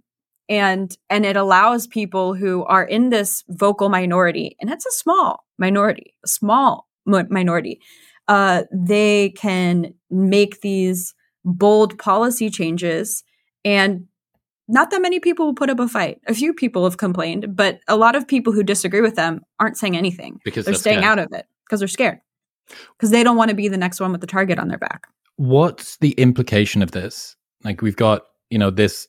and 0.49 0.97
and 1.11 1.27
it 1.27 1.37
allows 1.37 1.87
people 1.87 2.33
who 2.35 2.65
are 2.65 2.85
in 2.85 3.11
this 3.11 3.45
vocal 3.49 3.89
minority, 3.91 4.57
and 4.61 4.71
it's 4.71 4.87
a 4.87 4.93
small 4.93 5.45
minority, 5.59 6.15
a 6.25 6.29
small 6.29 6.89
minority, 7.05 7.81
uh, 8.29 8.63
they 8.73 9.31
can 9.31 9.93
make 10.11 10.61
these 10.61 11.15
bold 11.45 11.99
policy 11.99 12.51
changes 12.51 13.25
and 13.65 14.07
not 14.71 14.91
that 14.91 15.01
many 15.01 15.19
people 15.19 15.47
will 15.47 15.55
put 15.55 15.71
up 15.71 15.81
a 15.81 15.89
fight. 15.89 16.21
A 16.27 16.35
few 16.35 16.53
people 16.53 16.85
have 16.85 16.99
complained, 16.99 17.57
but 17.57 17.81
a 17.89 17.97
lot 17.97 18.15
of 18.15 18.29
people 18.29 18.53
who 18.53 18.63
disagree 18.63 19.01
with 19.01 19.15
them 19.15 19.41
aren't 19.59 19.79
saying 19.79 19.97
anything 19.97 20.41
because 20.45 20.67
they're 20.67 20.75
staying 20.75 20.99
scared. 20.99 21.19
out 21.19 21.19
of 21.19 21.33
it 21.33 21.47
because 21.65 21.81
they're 21.81 21.89
scared 21.89 22.21
because 22.97 23.11
they 23.11 23.23
don't 23.23 23.37
want 23.37 23.49
to 23.49 23.57
be 23.57 23.69
the 23.69 23.79
next 23.79 23.99
one 23.99 24.13
with 24.13 24.21
the 24.21 24.27
target 24.27 24.59
on 24.59 24.69
their 24.69 24.79
back 24.79 25.07
what's 25.39 25.97
the 25.99 26.11
implication 26.13 26.83
of 26.83 26.91
this? 26.91 27.37
Like 27.65 27.81
we've 27.81 27.97
got, 27.97 28.23
you 28.51 28.59
know, 28.59 28.71
this 28.71 29.09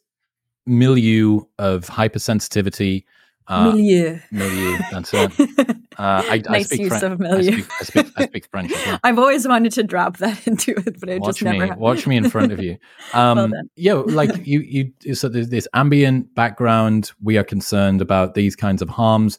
milieu 0.66 1.42
of 1.58 1.86
hypersensitivity. 1.88 3.04
Uh, 3.48 3.72
milieu. 3.72 4.20
Milieu. 4.32 4.78
That's 4.92 5.14
it. 5.14 5.78
Uh, 6.00 6.24
I, 6.30 6.38
nice 6.38 6.48
I 6.48 6.62
speak 6.62 6.80
use 6.80 6.88
French. 6.88 7.04
of 7.04 7.20
milieu. 7.20 7.52
I 7.52 7.52
speak, 7.52 7.66
I 7.82 7.84
speak, 7.84 8.14
I 8.16 8.26
speak 8.28 8.48
French. 8.50 8.72
Well. 8.72 9.00
I've 9.04 9.20
always 9.20 9.46
wanted 9.46 9.74
to 9.74 9.84
drop 9.84 10.16
that 10.20 10.48
into 10.48 10.72
it, 10.72 10.98
but 10.98 11.10
it 11.10 11.20
watch 11.20 11.40
just 11.40 11.42
never. 11.42 11.68
Me, 11.68 11.78
watch 11.78 12.08
me 12.08 12.16
in 12.16 12.30
front 12.30 12.54
of 12.54 12.64
you. 12.64 12.78
Um, 13.14 13.52
well 13.52 13.64
yeah, 13.76 13.96
like 13.96 14.48
you, 14.48 14.62
you. 14.62 15.14
So 15.14 15.28
there's 15.28 15.50
this 15.50 15.68
ambient 15.74 16.34
background. 16.36 17.12
We 17.22 17.38
are 17.38 17.44
concerned 17.44 18.00
about 18.00 18.34
these 18.34 18.56
kinds 18.56 18.82
of 18.82 18.88
harms. 18.88 19.38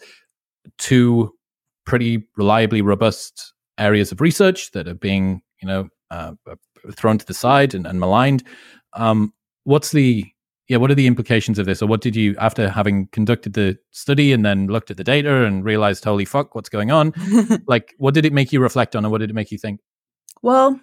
Two 0.76 1.32
pretty 1.86 2.28
reliably 2.36 2.82
robust 2.82 3.54
areas 3.78 4.12
of 4.12 4.20
research 4.20 4.72
that 4.72 4.86
are 4.86 4.92
being, 4.92 5.40
you 5.62 5.66
know, 5.66 5.88
uh, 6.10 6.32
thrown 6.92 7.18
to 7.18 7.26
the 7.26 7.34
side 7.34 7.74
and, 7.74 7.86
and 7.86 8.00
maligned. 8.00 8.44
Um, 8.94 9.32
what's 9.64 9.92
the 9.92 10.26
yeah, 10.70 10.76
what 10.76 10.88
are 10.88 10.94
the 10.94 11.08
implications 11.08 11.58
of 11.58 11.66
this? 11.66 11.82
Or 11.82 11.88
what 11.88 12.00
did 12.00 12.14
you, 12.14 12.36
after 12.38 12.68
having 12.68 13.08
conducted 13.08 13.54
the 13.54 13.76
study 13.90 14.32
and 14.32 14.44
then 14.44 14.68
looked 14.68 14.88
at 14.88 14.96
the 14.96 15.02
data 15.02 15.44
and 15.44 15.64
realized, 15.64 16.04
holy 16.04 16.24
fuck, 16.24 16.54
what's 16.54 16.68
going 16.68 16.92
on? 16.92 17.12
like, 17.66 17.92
what 17.98 18.14
did 18.14 18.24
it 18.24 18.32
make 18.32 18.52
you 18.52 18.60
reflect 18.60 18.94
on, 18.94 19.04
and 19.04 19.10
what 19.10 19.18
did 19.18 19.30
it 19.30 19.34
make 19.34 19.50
you 19.50 19.58
think? 19.58 19.80
Well, 20.42 20.80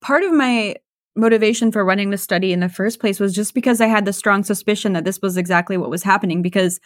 part 0.00 0.22
of 0.22 0.32
my 0.32 0.76
motivation 1.14 1.70
for 1.70 1.84
running 1.84 2.08
the 2.08 2.16
study 2.16 2.54
in 2.54 2.60
the 2.60 2.70
first 2.70 3.00
place 3.00 3.20
was 3.20 3.34
just 3.34 3.52
because 3.52 3.82
I 3.82 3.86
had 3.86 4.06
the 4.06 4.14
strong 4.14 4.44
suspicion 4.44 4.94
that 4.94 5.04
this 5.04 5.20
was 5.20 5.36
exactly 5.36 5.76
what 5.76 5.90
was 5.90 6.02
happening. 6.02 6.40
Because 6.40 6.80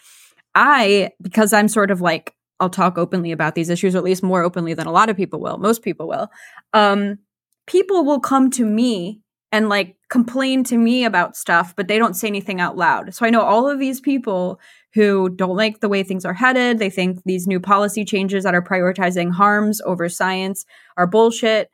I, 0.53 1.11
because 1.21 1.53
I'm 1.53 1.69
sort 1.69 1.91
of 1.91 2.01
like, 2.01 2.33
I'll 2.59 2.69
talk 2.69 2.97
openly 2.97 3.31
about 3.31 3.55
these 3.55 3.69
issues, 3.69 3.95
or 3.95 3.99
at 3.99 4.03
least 4.03 4.21
more 4.21 4.43
openly 4.43 4.73
than 4.73 4.85
a 4.85 4.91
lot 4.91 5.07
of 5.07 5.15
people 5.15 5.39
will, 5.39 5.59
most 5.59 5.81
people 5.81 6.09
will. 6.09 6.29
Um, 6.73 7.19
people 7.67 8.05
will 8.05 8.19
come 8.19 8.49
to 8.51 8.65
me 8.65 9.21
and 9.51 9.69
like 9.69 9.95
complain 10.09 10.63
to 10.65 10.77
me 10.77 11.05
about 11.05 11.35
stuff, 11.35 11.73
but 11.75 11.87
they 11.87 11.97
don't 11.97 12.15
say 12.15 12.27
anything 12.27 12.59
out 12.59 12.77
loud. 12.77 13.13
So 13.13 13.25
I 13.25 13.29
know 13.29 13.41
all 13.41 13.69
of 13.69 13.79
these 13.79 14.01
people 14.01 14.59
who 14.93 15.29
don't 15.29 15.55
like 15.55 15.79
the 15.79 15.89
way 15.89 16.03
things 16.03 16.25
are 16.25 16.33
headed. 16.33 16.79
They 16.79 16.89
think 16.89 17.21
these 17.25 17.47
new 17.47 17.59
policy 17.59 18.05
changes 18.05 18.43
that 18.43 18.55
are 18.55 18.61
prioritizing 18.61 19.31
harms 19.31 19.81
over 19.85 20.09
science 20.09 20.65
are 20.97 21.07
bullshit. 21.07 21.69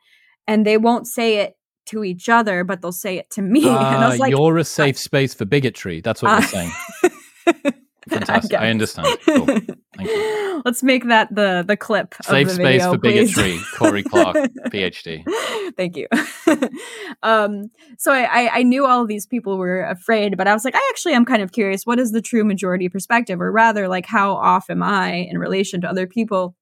And 0.46 0.66
they 0.66 0.76
won't 0.76 1.06
say 1.06 1.38
it 1.38 1.54
to 1.86 2.04
each 2.04 2.28
other, 2.28 2.64
but 2.64 2.82
they'll 2.82 2.92
say 2.92 3.18
it 3.18 3.30
to 3.30 3.42
me. 3.42 3.68
Uh, 3.68 3.78
and 3.94 4.04
I 4.04 4.08
was 4.08 4.18
like, 4.18 4.30
You're 4.30 4.58
a 4.58 4.64
safe 4.64 4.98
space 4.98 5.34
for 5.34 5.44
bigotry. 5.44 6.00
That's 6.00 6.22
what 6.22 6.32
uh, 6.32 6.38
you're 6.38 6.48
saying. 6.48 6.72
Fantastic. 8.12 8.58
I, 8.58 8.66
I 8.66 8.70
understand. 8.70 9.18
Cool. 9.24 9.46
Thank 9.46 9.80
you. 10.00 10.62
Let's 10.64 10.82
make 10.82 11.06
that 11.08 11.34
the 11.34 11.64
the 11.66 11.76
clip. 11.76 12.14
Safe 12.22 12.46
the 12.46 12.54
space 12.54 12.82
video, 12.82 12.92
for 12.92 12.98
please. 12.98 13.34
bigotry. 13.34 13.60
Cory 13.76 14.02
Clark, 14.02 14.36
PhD. 14.68 15.24
Thank 15.76 15.96
you. 15.96 16.08
um, 17.22 17.70
so 17.98 18.12
I, 18.12 18.50
I 18.52 18.62
knew 18.62 18.86
all 18.86 19.02
of 19.02 19.08
these 19.08 19.26
people 19.26 19.58
were 19.58 19.82
afraid, 19.82 20.36
but 20.36 20.46
I 20.46 20.54
was 20.54 20.64
like, 20.64 20.74
I 20.74 20.88
actually 20.90 21.14
am 21.14 21.24
kind 21.24 21.42
of 21.42 21.52
curious. 21.52 21.84
What 21.84 21.98
is 21.98 22.12
the 22.12 22.22
true 22.22 22.44
majority 22.44 22.88
perspective, 22.88 23.40
or 23.40 23.50
rather, 23.50 23.88
like 23.88 24.06
how 24.06 24.34
off 24.34 24.70
am 24.70 24.82
I 24.82 25.12
in 25.12 25.38
relation 25.38 25.80
to 25.82 25.88
other 25.88 26.06
people? 26.06 26.54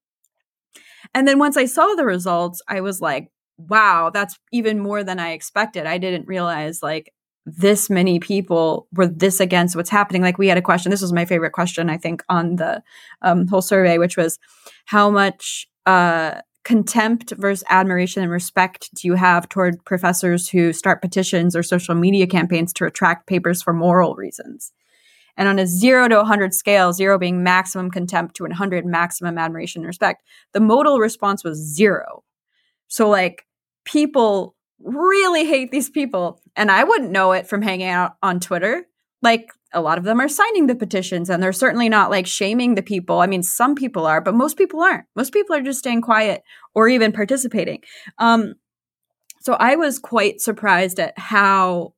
And 1.13 1.27
then 1.27 1.39
once 1.39 1.57
I 1.57 1.65
saw 1.65 1.93
the 1.95 2.05
results, 2.05 2.61
I 2.67 2.81
was 2.81 3.01
like, 3.01 3.31
wow, 3.57 4.09
that's 4.13 4.39
even 4.51 4.79
more 4.79 5.03
than 5.03 5.19
I 5.19 5.31
expected. 5.31 5.85
I 5.85 5.97
didn't 5.97 6.27
realize 6.27 6.81
like 6.81 7.13
this 7.45 7.89
many 7.89 8.19
people 8.19 8.87
were 8.93 9.07
this 9.07 9.39
against 9.39 9.75
what's 9.75 9.89
happening. 9.89 10.21
Like 10.21 10.37
we 10.37 10.47
had 10.47 10.57
a 10.57 10.61
question. 10.61 10.91
This 10.91 11.01
was 11.01 11.13
my 11.13 11.25
favorite 11.25 11.53
question, 11.53 11.89
I 11.89 11.97
think, 11.97 12.23
on 12.29 12.57
the 12.57 12.83
um, 13.21 13.47
whole 13.47 13.61
survey, 13.61 13.97
which 13.97 14.17
was 14.17 14.37
how 14.85 15.09
much 15.09 15.67
uh, 15.85 16.41
contempt 16.63 17.33
versus 17.37 17.63
admiration 17.69 18.21
and 18.21 18.31
respect 18.31 18.89
do 18.93 19.07
you 19.07 19.15
have 19.15 19.49
toward 19.49 19.83
professors 19.85 20.49
who 20.49 20.71
start 20.71 21.01
petitions 21.01 21.55
or 21.55 21.63
social 21.63 21.95
media 21.95 22.27
campaigns 22.27 22.71
to 22.73 22.83
retract 22.83 23.27
papers 23.27 23.61
for 23.61 23.73
moral 23.73 24.15
reasons? 24.15 24.71
And 25.37 25.47
on 25.47 25.57
a 25.57 25.65
zero 25.65 26.07
to 26.07 26.17
100 26.17 26.53
scale, 26.53 26.93
zero 26.93 27.17
being 27.17 27.41
maximum 27.41 27.89
contempt 27.89 28.35
to 28.35 28.43
100 28.43 28.85
maximum 28.85 29.37
admiration 29.37 29.81
and 29.81 29.87
respect, 29.87 30.23
the 30.51 30.59
modal 30.59 30.99
response 30.99 31.43
was 31.43 31.57
zero. 31.57 32.23
So, 32.87 33.09
like, 33.09 33.47
people 33.85 34.55
really 34.83 35.45
hate 35.45 35.71
these 35.71 35.89
people. 35.89 36.41
And 36.55 36.71
I 36.71 36.83
wouldn't 36.83 37.11
know 37.11 37.31
it 37.31 37.47
from 37.47 37.61
hanging 37.61 37.87
out 37.87 38.15
on 38.21 38.39
Twitter. 38.39 38.85
Like 39.21 39.49
a 39.73 39.81
lot 39.81 39.97
of 39.97 40.03
them 40.03 40.19
are 40.19 40.27
signing 40.27 40.67
the 40.67 40.75
petitions 40.75 41.29
and 41.29 41.41
they're 41.41 41.53
certainly 41.53 41.89
not 41.89 42.09
like 42.09 42.27
shaming 42.27 42.75
the 42.75 42.81
people. 42.81 43.19
I 43.19 43.27
mean, 43.27 43.43
some 43.43 43.75
people 43.75 44.05
are, 44.05 44.21
but 44.21 44.33
most 44.33 44.57
people 44.57 44.81
aren't. 44.81 45.05
Most 45.15 45.33
people 45.33 45.55
are 45.55 45.61
just 45.61 45.79
staying 45.79 46.01
quiet 46.01 46.43
or 46.73 46.87
even 46.87 47.11
participating. 47.11 47.81
Um, 48.17 48.55
so 49.41 49.53
I 49.53 49.75
was 49.75 49.99
quite 49.99 50.41
surprised 50.41 50.99
at 50.99 51.17
how 51.17 51.93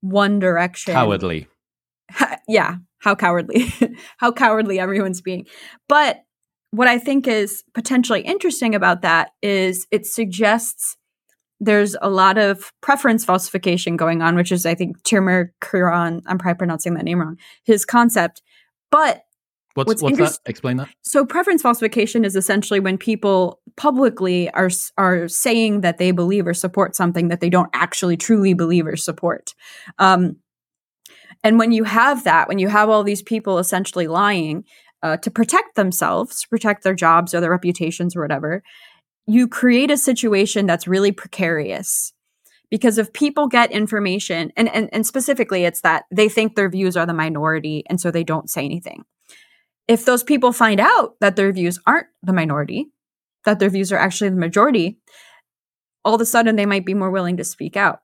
One 0.00 0.38
Direction 0.38 0.94
cowardly. 0.94 1.48
Ha, 2.12 2.36
yeah, 2.46 2.76
how 2.98 3.14
cowardly, 3.14 3.72
how 4.18 4.30
cowardly 4.30 4.78
everyone's 4.78 5.20
being. 5.20 5.46
But 5.88 6.24
what 6.70 6.88
I 6.88 6.98
think 6.98 7.26
is 7.26 7.64
potentially 7.72 8.20
interesting 8.20 8.74
about 8.74 9.02
that 9.02 9.30
is 9.42 9.86
it 9.90 10.06
suggests 10.06 10.96
there's 11.60 11.96
a 12.02 12.10
lot 12.10 12.38
of 12.38 12.72
preference 12.80 13.24
falsification 13.24 13.96
going 13.96 14.22
on, 14.22 14.36
which 14.36 14.52
is, 14.52 14.66
I 14.66 14.74
think, 14.74 15.02
Timur 15.04 15.52
Kuran, 15.62 16.22
I'm 16.26 16.38
probably 16.38 16.58
pronouncing 16.58 16.94
that 16.94 17.04
name 17.04 17.20
wrong, 17.20 17.38
his 17.64 17.84
concept. 17.84 18.42
But 18.90 19.22
what's, 19.74 20.02
what's, 20.02 20.02
what's 20.02 20.38
that? 20.38 20.38
Explain 20.46 20.76
that. 20.78 20.88
So, 21.02 21.24
preference 21.24 21.62
falsification 21.62 22.24
is 22.24 22.36
essentially 22.36 22.80
when 22.80 22.98
people 22.98 23.60
publicly 23.76 24.50
are, 24.50 24.70
are 24.98 25.28
saying 25.28 25.80
that 25.82 25.98
they 25.98 26.10
believe 26.10 26.46
or 26.46 26.54
support 26.54 26.96
something 26.96 27.28
that 27.28 27.40
they 27.40 27.50
don't 27.50 27.70
actually 27.72 28.16
truly 28.16 28.54
believe 28.54 28.86
or 28.86 28.96
support. 28.96 29.54
Um, 29.98 30.36
and 31.42 31.58
when 31.58 31.72
you 31.72 31.84
have 31.84 32.24
that, 32.24 32.48
when 32.48 32.58
you 32.58 32.68
have 32.68 32.88
all 32.88 33.02
these 33.02 33.22
people 33.22 33.58
essentially 33.58 34.06
lying 34.06 34.64
uh, 35.02 35.18
to 35.18 35.30
protect 35.30 35.76
themselves, 35.76 36.46
protect 36.46 36.82
their 36.82 36.94
jobs 36.94 37.34
or 37.34 37.40
their 37.40 37.50
reputations 37.50 38.16
or 38.16 38.22
whatever, 38.22 38.62
you 39.26 39.48
create 39.48 39.90
a 39.90 39.96
situation 39.96 40.66
that's 40.66 40.86
really 40.86 41.12
precarious 41.12 42.12
because 42.70 42.98
if 42.98 43.12
people 43.12 43.46
get 43.46 43.70
information 43.70 44.52
and, 44.56 44.68
and 44.74 44.88
and 44.92 45.06
specifically 45.06 45.64
it's 45.64 45.80
that 45.82 46.04
they 46.10 46.28
think 46.28 46.54
their 46.54 46.68
views 46.68 46.96
are 46.96 47.06
the 47.06 47.14
minority 47.14 47.84
and 47.88 48.00
so 48.00 48.10
they 48.10 48.24
don't 48.24 48.50
say 48.50 48.64
anything. 48.64 49.04
If 49.86 50.04
those 50.04 50.22
people 50.22 50.52
find 50.52 50.80
out 50.80 51.16
that 51.20 51.36
their 51.36 51.52
views 51.52 51.78
aren't 51.86 52.06
the 52.22 52.32
minority 52.32 52.90
that 53.44 53.58
their 53.58 53.68
views 53.70 53.92
are 53.92 53.98
actually 53.98 54.30
the 54.30 54.36
majority 54.36 54.98
all 56.04 56.14
of 56.14 56.20
a 56.20 56.26
sudden 56.26 56.56
they 56.56 56.66
might 56.66 56.84
be 56.84 56.94
more 56.94 57.10
willing 57.10 57.36
to 57.38 57.44
speak 57.44 57.76
out. 57.76 58.00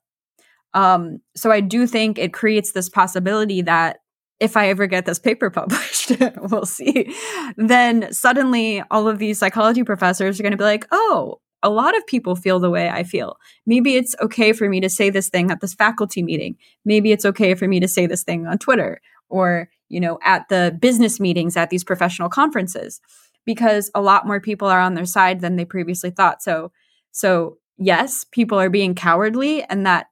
Um, 0.73 1.19
so 1.35 1.51
i 1.51 1.61
do 1.61 1.87
think 1.87 2.19
it 2.19 2.33
creates 2.33 2.73
this 2.73 2.89
possibility 2.89 3.61
that 3.63 3.99
if 4.41 4.57
I 4.57 4.69
ever 4.69 4.87
get 4.87 5.05
this 5.07 5.19
paper 5.19 5.51
published, 5.51 6.13
we'll 6.39 6.67
see. 6.67 7.15
Then 7.57 8.13
suddenly 8.13 8.83
all 8.91 9.07
of 9.07 9.19
these 9.19 9.39
psychology 9.39 9.85
professors 9.85 10.41
are 10.41 10.43
going 10.43 10.53
to 10.53 10.59
be 10.59 10.65
like, 10.65 10.87
oh, 10.91 11.41
a 11.63 11.71
lot 11.71 11.97
of 11.97 12.07
people 12.07 12.35
feel 12.35 12.59
the 12.59 12.71
way 12.71 12.89
I 12.89 13.03
feel. 13.03 13.37
Maybe 13.67 13.97
it's 13.97 14.17
okay 14.21 14.53
for 14.53 14.69
me 14.69 14.81
to 14.81 14.89
say 14.89 15.11
this 15.11 15.29
thing 15.29 15.51
at 15.51 15.61
this 15.61 15.75
faculty 15.75 16.23
meeting. 16.23 16.57
Maybe 16.87 17.13
it's 17.13 17.27
okay 17.27 17.55
for 17.55 17.69
me 17.69 17.81
to 17.81 17.89
say 17.89 18.07
this 18.07 18.23
thing 18.23 18.47
on 18.47 18.59
Twitter 18.59 19.01
or, 19.29 19.69
you 19.91 20.01
know, 20.01 20.19
at 20.23 20.49
the 20.49 20.77
business 20.81 21.21
meetings 21.21 21.57
at 21.57 21.69
these 21.69 21.85
professional 21.85 22.31
conferences 22.31 23.01
because 23.45 23.91
a 23.95 24.01
lot 24.01 24.27
more 24.27 24.41
people 24.41 24.69
are 24.69 24.81
on 24.81 24.95
their 24.95 25.05
side 25.05 25.41
than 25.41 25.57
they 25.57 25.67
previously 25.67 26.11
thought. 26.11 26.43
So, 26.43 26.73
so 27.13 27.59
yes, 27.77 28.25
people 28.31 28.59
are 28.59 28.71
being 28.71 28.95
cowardly 28.95 29.63
and 29.65 29.85
that 29.85 30.07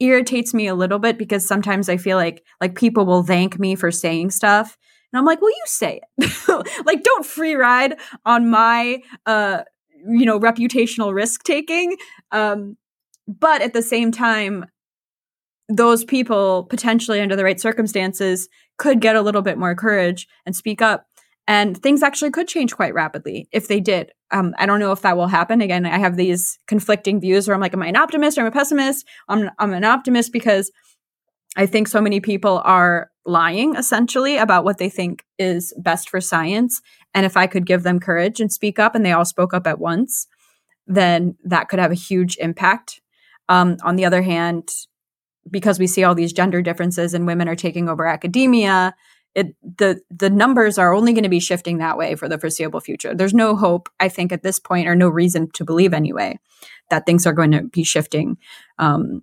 irritates 0.00 0.54
me 0.54 0.66
a 0.66 0.74
little 0.74 0.98
bit 0.98 1.18
because 1.18 1.46
sometimes 1.46 1.88
I 1.88 1.96
feel 1.96 2.16
like 2.16 2.44
like 2.60 2.74
people 2.74 3.04
will 3.04 3.22
thank 3.22 3.58
me 3.58 3.74
for 3.74 3.90
saying 3.90 4.30
stuff 4.30 4.76
and 5.12 5.18
I'm 5.18 5.24
like, 5.24 5.40
"Well, 5.40 5.50
you 5.50 5.62
say 5.64 6.00
it." 6.18 6.66
like 6.86 7.02
don't 7.02 7.26
free 7.26 7.54
ride 7.54 7.98
on 8.24 8.48
my 8.50 9.02
uh 9.26 9.62
you 10.08 10.24
know, 10.24 10.38
reputational 10.38 11.12
risk 11.12 11.42
taking. 11.42 11.96
Um 12.30 12.76
but 13.26 13.60
at 13.62 13.72
the 13.72 13.82
same 13.82 14.12
time 14.12 14.66
those 15.68 16.02
people 16.02 16.64
potentially 16.64 17.20
under 17.20 17.36
the 17.36 17.44
right 17.44 17.60
circumstances 17.60 18.48
could 18.78 19.00
get 19.00 19.16
a 19.16 19.20
little 19.20 19.42
bit 19.42 19.58
more 19.58 19.74
courage 19.74 20.26
and 20.46 20.56
speak 20.56 20.80
up 20.80 21.07
and 21.48 21.82
things 21.82 22.02
actually 22.02 22.30
could 22.30 22.46
change 22.46 22.76
quite 22.76 22.92
rapidly 22.92 23.48
if 23.50 23.68
they 23.68 23.80
did. 23.80 24.12
Um, 24.30 24.54
I 24.58 24.66
don't 24.66 24.80
know 24.80 24.92
if 24.92 25.00
that 25.00 25.16
will 25.16 25.28
happen. 25.28 25.62
Again, 25.62 25.86
I 25.86 25.98
have 25.98 26.16
these 26.16 26.58
conflicting 26.68 27.20
views 27.20 27.48
where 27.48 27.54
I'm 27.54 27.60
like, 27.60 27.72
am 27.72 27.82
I 27.82 27.86
an 27.86 27.96
optimist 27.96 28.36
or 28.36 28.42
am 28.42 28.44
I 28.44 28.48
a 28.50 28.52
pessimist? 28.52 29.06
I'm, 29.28 29.50
I'm 29.58 29.72
an 29.72 29.82
optimist 29.82 30.30
because 30.30 30.70
I 31.56 31.64
think 31.64 31.88
so 31.88 32.02
many 32.02 32.20
people 32.20 32.60
are 32.64 33.10
lying 33.24 33.76
essentially 33.76 34.36
about 34.36 34.64
what 34.64 34.76
they 34.76 34.90
think 34.90 35.24
is 35.38 35.72
best 35.78 36.10
for 36.10 36.20
science. 36.20 36.82
And 37.14 37.24
if 37.24 37.34
I 37.34 37.46
could 37.46 37.64
give 37.64 37.82
them 37.82 37.98
courage 37.98 38.40
and 38.40 38.52
speak 38.52 38.78
up 38.78 38.94
and 38.94 39.04
they 39.04 39.12
all 39.12 39.24
spoke 39.24 39.54
up 39.54 39.66
at 39.66 39.80
once, 39.80 40.26
then 40.86 41.34
that 41.44 41.70
could 41.70 41.78
have 41.78 41.90
a 41.90 41.94
huge 41.94 42.36
impact. 42.38 43.00
Um, 43.48 43.78
on 43.82 43.96
the 43.96 44.04
other 44.04 44.20
hand, 44.20 44.68
because 45.50 45.78
we 45.78 45.86
see 45.86 46.04
all 46.04 46.14
these 46.14 46.34
gender 46.34 46.60
differences 46.60 47.14
and 47.14 47.26
women 47.26 47.48
are 47.48 47.56
taking 47.56 47.88
over 47.88 48.06
academia, 48.06 48.94
it 49.38 49.54
the 49.62 50.00
the 50.10 50.28
numbers 50.28 50.78
are 50.78 50.92
only 50.92 51.12
going 51.12 51.22
to 51.22 51.28
be 51.28 51.40
shifting 51.40 51.78
that 51.78 51.96
way 51.96 52.16
for 52.16 52.28
the 52.28 52.38
foreseeable 52.38 52.80
future. 52.80 53.14
There's 53.14 53.34
no 53.34 53.54
hope, 53.54 53.88
I 54.00 54.08
think, 54.08 54.32
at 54.32 54.42
this 54.42 54.58
point, 54.58 54.88
or 54.88 54.96
no 54.96 55.08
reason 55.08 55.48
to 55.52 55.64
believe 55.64 55.94
anyway, 55.94 56.38
that 56.90 57.06
things 57.06 57.24
are 57.24 57.32
going 57.32 57.52
to 57.52 57.62
be 57.62 57.84
shifting. 57.84 58.36
Um, 58.78 59.22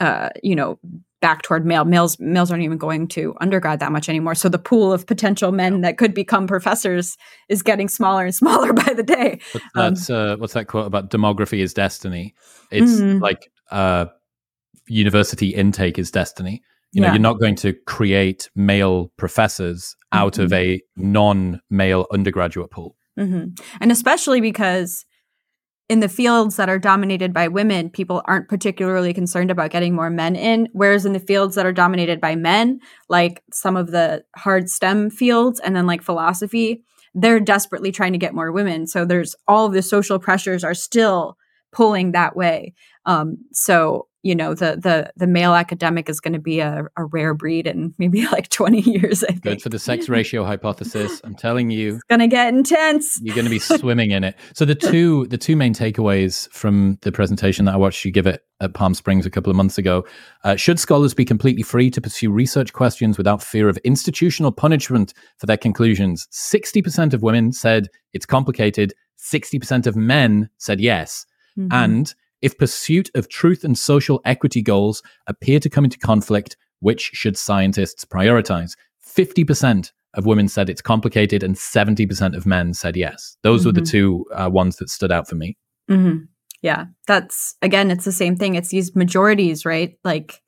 uh, 0.00 0.30
you 0.42 0.56
know, 0.56 0.78
back 1.20 1.42
toward 1.42 1.64
male. 1.64 1.84
Males 1.84 2.18
males 2.18 2.50
aren't 2.50 2.64
even 2.64 2.78
going 2.78 3.06
to 3.08 3.34
undergrad 3.40 3.78
that 3.78 3.92
much 3.92 4.08
anymore. 4.08 4.34
So 4.34 4.48
the 4.48 4.58
pool 4.58 4.92
of 4.92 5.06
potential 5.06 5.52
men 5.52 5.82
that 5.82 5.98
could 5.98 6.12
become 6.12 6.48
professors 6.48 7.16
is 7.48 7.62
getting 7.62 7.88
smaller 7.88 8.24
and 8.24 8.34
smaller 8.42 8.72
by 8.72 8.92
the 8.92 9.04
day. 9.04 9.40
that's 9.74 10.10
um, 10.10 10.16
uh, 10.16 10.36
what's 10.36 10.54
that 10.54 10.66
quote 10.66 10.86
about 10.86 11.10
demography 11.10 11.60
is 11.60 11.72
destiny? 11.72 12.34
It's 12.72 13.00
mm-hmm. 13.00 13.22
like 13.22 13.50
uh, 13.70 14.06
university 14.88 15.50
intake 15.54 15.98
is 15.98 16.10
destiny. 16.10 16.62
You 16.96 17.02
know, 17.02 17.08
yeah. 17.08 17.12
you're 17.12 17.20
not 17.20 17.38
going 17.38 17.56
to 17.56 17.74
create 17.86 18.48
male 18.56 19.12
professors 19.18 19.96
out 20.12 20.34
mm-hmm. 20.34 20.44
of 20.44 20.52
a 20.54 20.80
non-male 20.96 22.06
undergraduate 22.10 22.70
pool. 22.70 22.96
Mm-hmm. 23.18 23.62
And 23.82 23.92
especially 23.92 24.40
because 24.40 25.04
in 25.90 26.00
the 26.00 26.08
fields 26.08 26.56
that 26.56 26.70
are 26.70 26.78
dominated 26.78 27.34
by 27.34 27.48
women, 27.48 27.90
people 27.90 28.22
aren't 28.24 28.48
particularly 28.48 29.12
concerned 29.12 29.50
about 29.50 29.72
getting 29.72 29.94
more 29.94 30.08
men 30.08 30.36
in. 30.36 30.68
Whereas 30.72 31.04
in 31.04 31.12
the 31.12 31.20
fields 31.20 31.54
that 31.56 31.66
are 31.66 31.72
dominated 31.72 32.18
by 32.18 32.34
men, 32.34 32.80
like 33.10 33.42
some 33.52 33.76
of 33.76 33.90
the 33.90 34.24
hard 34.34 34.70
STEM 34.70 35.10
fields 35.10 35.60
and 35.60 35.76
then 35.76 35.86
like 35.86 36.00
philosophy, 36.00 36.82
they're 37.14 37.40
desperately 37.40 37.92
trying 37.92 38.12
to 38.12 38.18
get 38.18 38.34
more 38.34 38.52
women. 38.52 38.86
So 38.86 39.04
there's 39.04 39.36
all 39.46 39.66
of 39.66 39.74
the 39.74 39.82
social 39.82 40.18
pressures 40.18 40.64
are 40.64 40.72
still 40.72 41.36
pulling 41.72 42.12
that 42.12 42.34
way. 42.34 42.72
Um, 43.04 43.36
so 43.52 44.08
you 44.26 44.34
know 44.34 44.54
the 44.54 44.76
the 44.76 45.12
the 45.16 45.26
male 45.26 45.54
academic 45.54 46.08
is 46.08 46.18
going 46.18 46.32
to 46.32 46.40
be 46.40 46.58
a, 46.58 46.84
a, 46.96 47.04
rare 47.04 47.32
breed 47.32 47.66
in 47.68 47.94
maybe 47.96 48.26
like 48.32 48.48
20 48.48 48.80
years 48.80 49.22
I 49.22 49.28
think. 49.28 49.42
good 49.42 49.62
for 49.62 49.68
the 49.68 49.78
sex 49.78 50.08
ratio 50.08 50.44
hypothesis. 50.44 51.20
I'm 51.22 51.36
telling 51.36 51.70
you. 51.70 51.94
It's 51.94 52.02
going 52.04 52.20
to 52.20 52.26
get 52.26 52.52
intense. 52.52 53.20
You're 53.22 53.36
going 53.36 53.44
to 53.44 53.50
be 53.50 53.60
swimming 53.60 54.10
in 54.10 54.24
it. 54.24 54.36
So 54.54 54.64
the 54.64 54.74
two 54.74 55.26
the 55.28 55.38
two 55.38 55.54
main 55.54 55.72
takeaways 55.72 56.50
from 56.50 56.98
the 57.02 57.12
presentation 57.12 57.66
that 57.66 57.74
i 57.74 57.76
watched 57.76 58.04
you 58.04 58.10
give 58.10 58.26
it 58.26 58.42
at 58.60 58.74
palm 58.74 58.94
springs 58.94 59.26
a 59.26 59.30
couple 59.30 59.50
of 59.50 59.56
months 59.56 59.78
ago 59.78 60.04
uh, 60.44 60.56
should 60.56 60.80
scholars 60.80 61.14
be 61.14 61.24
completely 61.24 61.62
free 61.62 61.90
to 61.90 62.00
pursue 62.00 62.30
research 62.30 62.72
questions 62.72 63.16
without 63.18 63.42
fear 63.42 63.68
of 63.68 63.76
institutional 63.78 64.50
punishment 64.50 65.14
for 65.38 65.46
their 65.46 65.56
conclusions? 65.56 66.26
60% 66.32 67.14
of 67.14 67.22
women 67.22 67.52
said 67.52 67.88
it's 68.12 68.26
complicated. 68.26 68.94
60% 69.18 69.86
of 69.86 69.94
men 69.94 70.48
said 70.58 70.80
yes. 70.80 71.26
Mm-hmm. 71.58 71.72
and 71.72 72.14
if 72.46 72.56
pursuit 72.56 73.10
of 73.16 73.28
truth 73.28 73.64
and 73.64 73.76
social 73.76 74.20
equity 74.24 74.62
goals 74.62 75.02
appear 75.26 75.58
to 75.58 75.68
come 75.68 75.82
into 75.82 75.98
conflict, 75.98 76.56
which 76.78 77.10
should 77.12 77.36
scientists 77.36 78.04
prioritize? 78.04 78.76
50% 79.04 79.90
of 80.14 80.26
women 80.26 80.46
said 80.46 80.70
it's 80.70 80.80
complicated, 80.80 81.42
and 81.42 81.56
70% 81.56 82.36
of 82.36 82.46
men 82.46 82.72
said 82.72 82.96
yes. 82.96 83.36
Those 83.42 83.62
mm-hmm. 83.62 83.68
were 83.68 83.72
the 83.72 83.80
mm-hmm. 83.80 83.90
two 83.90 84.24
uh, 84.32 84.48
ones 84.48 84.76
that 84.76 84.90
stood 84.90 85.10
out 85.10 85.28
for 85.28 85.34
me. 85.34 85.56
Mm-hmm. 85.90 86.26
Yeah, 86.62 86.84
that's 87.08 87.56
again, 87.62 87.90
it's 87.90 88.04
the 88.04 88.12
same 88.12 88.36
thing. 88.36 88.54
It's 88.54 88.68
these 88.68 88.94
majorities, 88.94 89.66
right? 89.66 89.98
Like, 90.04 90.40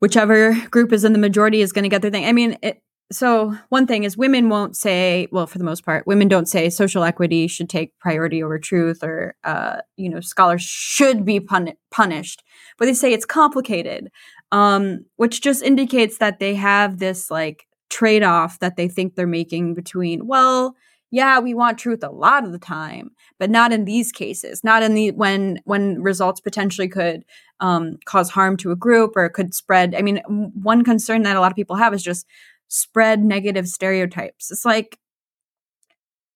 whichever 0.00 0.54
group 0.68 0.92
is 0.92 1.04
in 1.04 1.14
the 1.14 1.18
majority 1.18 1.62
is 1.62 1.72
going 1.72 1.84
to 1.84 1.88
get 1.88 2.02
their 2.02 2.10
thing. 2.10 2.26
I 2.26 2.32
mean, 2.32 2.58
it, 2.62 2.82
so 3.12 3.56
one 3.68 3.86
thing 3.86 4.02
is 4.04 4.16
women 4.16 4.48
won't 4.48 4.76
say 4.76 5.28
well 5.30 5.46
for 5.46 5.58
the 5.58 5.64
most 5.64 5.84
part 5.84 6.06
women 6.06 6.26
don't 6.26 6.48
say 6.48 6.68
social 6.68 7.04
equity 7.04 7.46
should 7.46 7.68
take 7.68 7.96
priority 7.98 8.42
over 8.42 8.58
truth 8.58 9.02
or 9.02 9.36
uh, 9.44 9.76
you 9.96 10.08
know 10.08 10.20
scholars 10.20 10.62
should 10.62 11.24
be 11.24 11.38
pun- 11.38 11.74
punished 11.90 12.42
but 12.78 12.86
they 12.86 12.94
say 12.94 13.12
it's 13.12 13.26
complicated 13.26 14.10
um, 14.52 15.04
which 15.16 15.40
just 15.40 15.62
indicates 15.62 16.18
that 16.18 16.38
they 16.38 16.54
have 16.54 16.98
this 16.98 17.30
like 17.30 17.66
trade-off 17.90 18.58
that 18.58 18.76
they 18.76 18.88
think 18.88 19.14
they're 19.14 19.26
making 19.26 19.74
between 19.74 20.26
well 20.26 20.74
yeah 21.12 21.38
we 21.38 21.54
want 21.54 21.78
truth 21.78 22.02
a 22.02 22.10
lot 22.10 22.44
of 22.44 22.50
the 22.50 22.58
time 22.58 23.10
but 23.38 23.50
not 23.50 23.72
in 23.72 23.84
these 23.84 24.10
cases 24.10 24.64
not 24.64 24.82
in 24.82 24.94
the 24.94 25.12
when 25.12 25.60
when 25.64 26.02
results 26.02 26.40
potentially 26.40 26.88
could 26.88 27.24
um, 27.60 27.98
cause 28.04 28.30
harm 28.30 28.56
to 28.58 28.70
a 28.70 28.76
group 28.76 29.12
or 29.16 29.28
could 29.28 29.54
spread. 29.54 29.94
I 29.94 30.02
mean 30.02 30.18
one 30.26 30.84
concern 30.84 31.22
that 31.22 31.36
a 31.36 31.40
lot 31.40 31.52
of 31.52 31.56
people 31.56 31.76
have 31.76 31.94
is 31.94 32.02
just 32.02 32.26
spread 32.68 33.22
negative 33.22 33.68
stereotypes. 33.68 34.50
It's 34.50 34.64
like, 34.64 34.98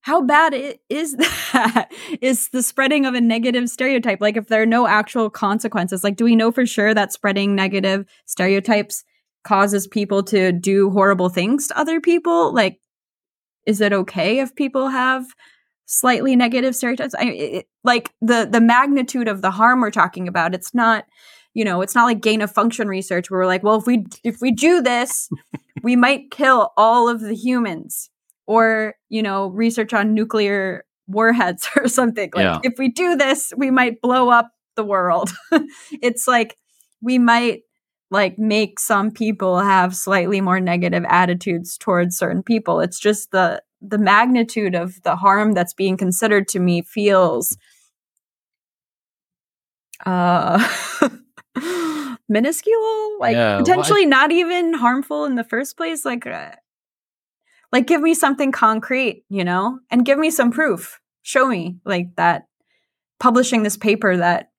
how 0.02 0.22
bad 0.22 0.54
is 0.88 1.16
that? 1.52 1.88
is 2.20 2.48
the 2.50 2.62
spreading 2.62 3.06
of 3.06 3.14
a 3.14 3.20
negative 3.20 3.68
stereotype? 3.68 4.20
Like, 4.20 4.36
if 4.36 4.48
there 4.48 4.62
are 4.62 4.66
no 4.66 4.86
actual 4.86 5.30
consequences, 5.30 6.02
like, 6.02 6.16
do 6.16 6.24
we 6.24 6.36
know 6.36 6.50
for 6.50 6.66
sure 6.66 6.94
that 6.94 7.12
spreading 7.12 7.54
negative 7.54 8.06
stereotypes 8.26 9.04
causes 9.44 9.86
people 9.86 10.22
to 10.24 10.52
do 10.52 10.90
horrible 10.90 11.28
things 11.28 11.68
to 11.68 11.78
other 11.78 12.00
people? 12.00 12.54
Like, 12.54 12.80
is 13.66 13.80
it 13.80 13.92
okay 13.92 14.40
if 14.40 14.54
people 14.54 14.88
have 14.88 15.26
slightly 15.86 16.34
negative 16.34 16.74
stereotypes? 16.74 17.14
I, 17.14 17.24
it, 17.24 17.66
like 17.84 18.10
the 18.20 18.48
the 18.50 18.60
magnitude 18.60 19.28
of 19.28 19.42
the 19.42 19.50
harm 19.50 19.80
we're 19.80 19.90
talking 19.90 20.28
about. 20.28 20.54
It's 20.54 20.74
not 20.74 21.04
you 21.54 21.64
know, 21.64 21.80
it's 21.80 21.94
not 21.94 22.04
like 22.04 22.20
gain 22.20 22.42
of 22.42 22.50
function 22.50 22.88
research 22.88 23.30
where 23.30 23.40
we're 23.40 23.46
like, 23.46 23.62
well, 23.62 23.76
if 23.76 23.86
we 23.86 24.06
if 24.24 24.40
we 24.40 24.52
do 24.52 24.82
this, 24.82 25.28
we 25.82 25.96
might 25.96 26.30
kill 26.30 26.72
all 26.76 27.08
of 27.08 27.20
the 27.20 27.34
humans, 27.34 28.10
or 28.46 28.94
you 29.08 29.22
know, 29.22 29.48
research 29.48 29.92
on 29.92 30.14
nuclear 30.14 30.84
warheads 31.06 31.68
or 31.76 31.88
something. 31.88 32.30
Like, 32.34 32.44
yeah. 32.44 32.60
if 32.62 32.74
we 32.78 32.88
do 32.88 33.16
this, 33.16 33.52
we 33.56 33.70
might 33.70 34.00
blow 34.00 34.30
up 34.30 34.50
the 34.76 34.84
world. 34.84 35.30
it's 36.02 36.28
like 36.28 36.56
we 37.02 37.18
might 37.18 37.62
like 38.10 38.38
make 38.38 38.80
some 38.80 39.10
people 39.10 39.58
have 39.60 39.94
slightly 39.94 40.40
more 40.40 40.60
negative 40.60 41.04
attitudes 41.08 41.76
towards 41.78 42.16
certain 42.16 42.42
people. 42.42 42.80
It's 42.80 42.98
just 42.98 43.30
the 43.32 43.62
the 43.82 43.98
magnitude 43.98 44.74
of 44.74 45.02
the 45.02 45.16
harm 45.16 45.52
that's 45.52 45.74
being 45.74 45.96
considered 45.96 46.46
to 46.48 46.60
me 46.60 46.82
feels 46.82 47.56
uh 50.04 50.62
minuscule? 52.28 53.18
Like 53.20 53.36
yeah, 53.36 53.58
potentially 53.58 54.06
well, 54.06 54.14
I, 54.14 54.22
not 54.22 54.32
even 54.32 54.74
harmful 54.74 55.24
in 55.24 55.34
the 55.34 55.44
first 55.44 55.76
place? 55.76 56.04
Like 56.04 56.26
uh, 56.26 56.52
like 57.72 57.86
give 57.86 58.00
me 58.00 58.14
something 58.14 58.52
concrete 58.52 59.24
you 59.28 59.44
know? 59.44 59.78
And 59.90 60.04
give 60.04 60.18
me 60.18 60.30
some 60.30 60.50
proof. 60.50 61.00
Show 61.22 61.46
me 61.46 61.76
like 61.84 62.16
that 62.16 62.46
publishing 63.18 63.62
this 63.62 63.76
paper 63.76 64.16
that 64.16 64.50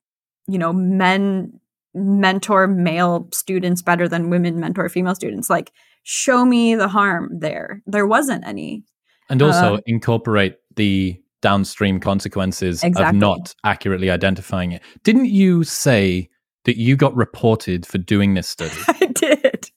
you 0.48 0.58
know 0.58 0.72
men 0.72 1.60
mentor 1.94 2.68
male 2.68 3.28
students 3.34 3.82
better 3.82 4.08
than 4.08 4.30
women 4.30 4.60
mentor 4.60 4.88
female 4.90 5.16
students. 5.16 5.50
Like 5.50 5.72
show 6.04 6.46
me 6.46 6.76
the 6.76 6.88
harm 6.88 7.30
there. 7.40 7.82
There 7.86 8.08
wasn't 8.08 8.46
any. 8.46 8.84
And 9.30 9.42
also 9.42 9.76
uh, 9.76 9.80
incorporate 9.86 10.56
the 10.76 11.22
downstream 11.42 12.00
consequences 12.00 12.84
exactly. 12.84 13.10
of 13.10 13.16
not 13.16 13.56
accurately 13.64 14.10
identifying 14.10 14.72
it. 14.72 14.82
Didn't 15.04 15.26
you 15.26 15.64
say 15.64 16.30
that 16.66 16.78
you 16.78 16.96
got 16.96 17.16
reported 17.16 17.86
for 17.86 17.98
doing 17.98 18.34
this 18.34 18.48
study. 18.48 18.76
I 18.88 19.06
did. 19.08 19.72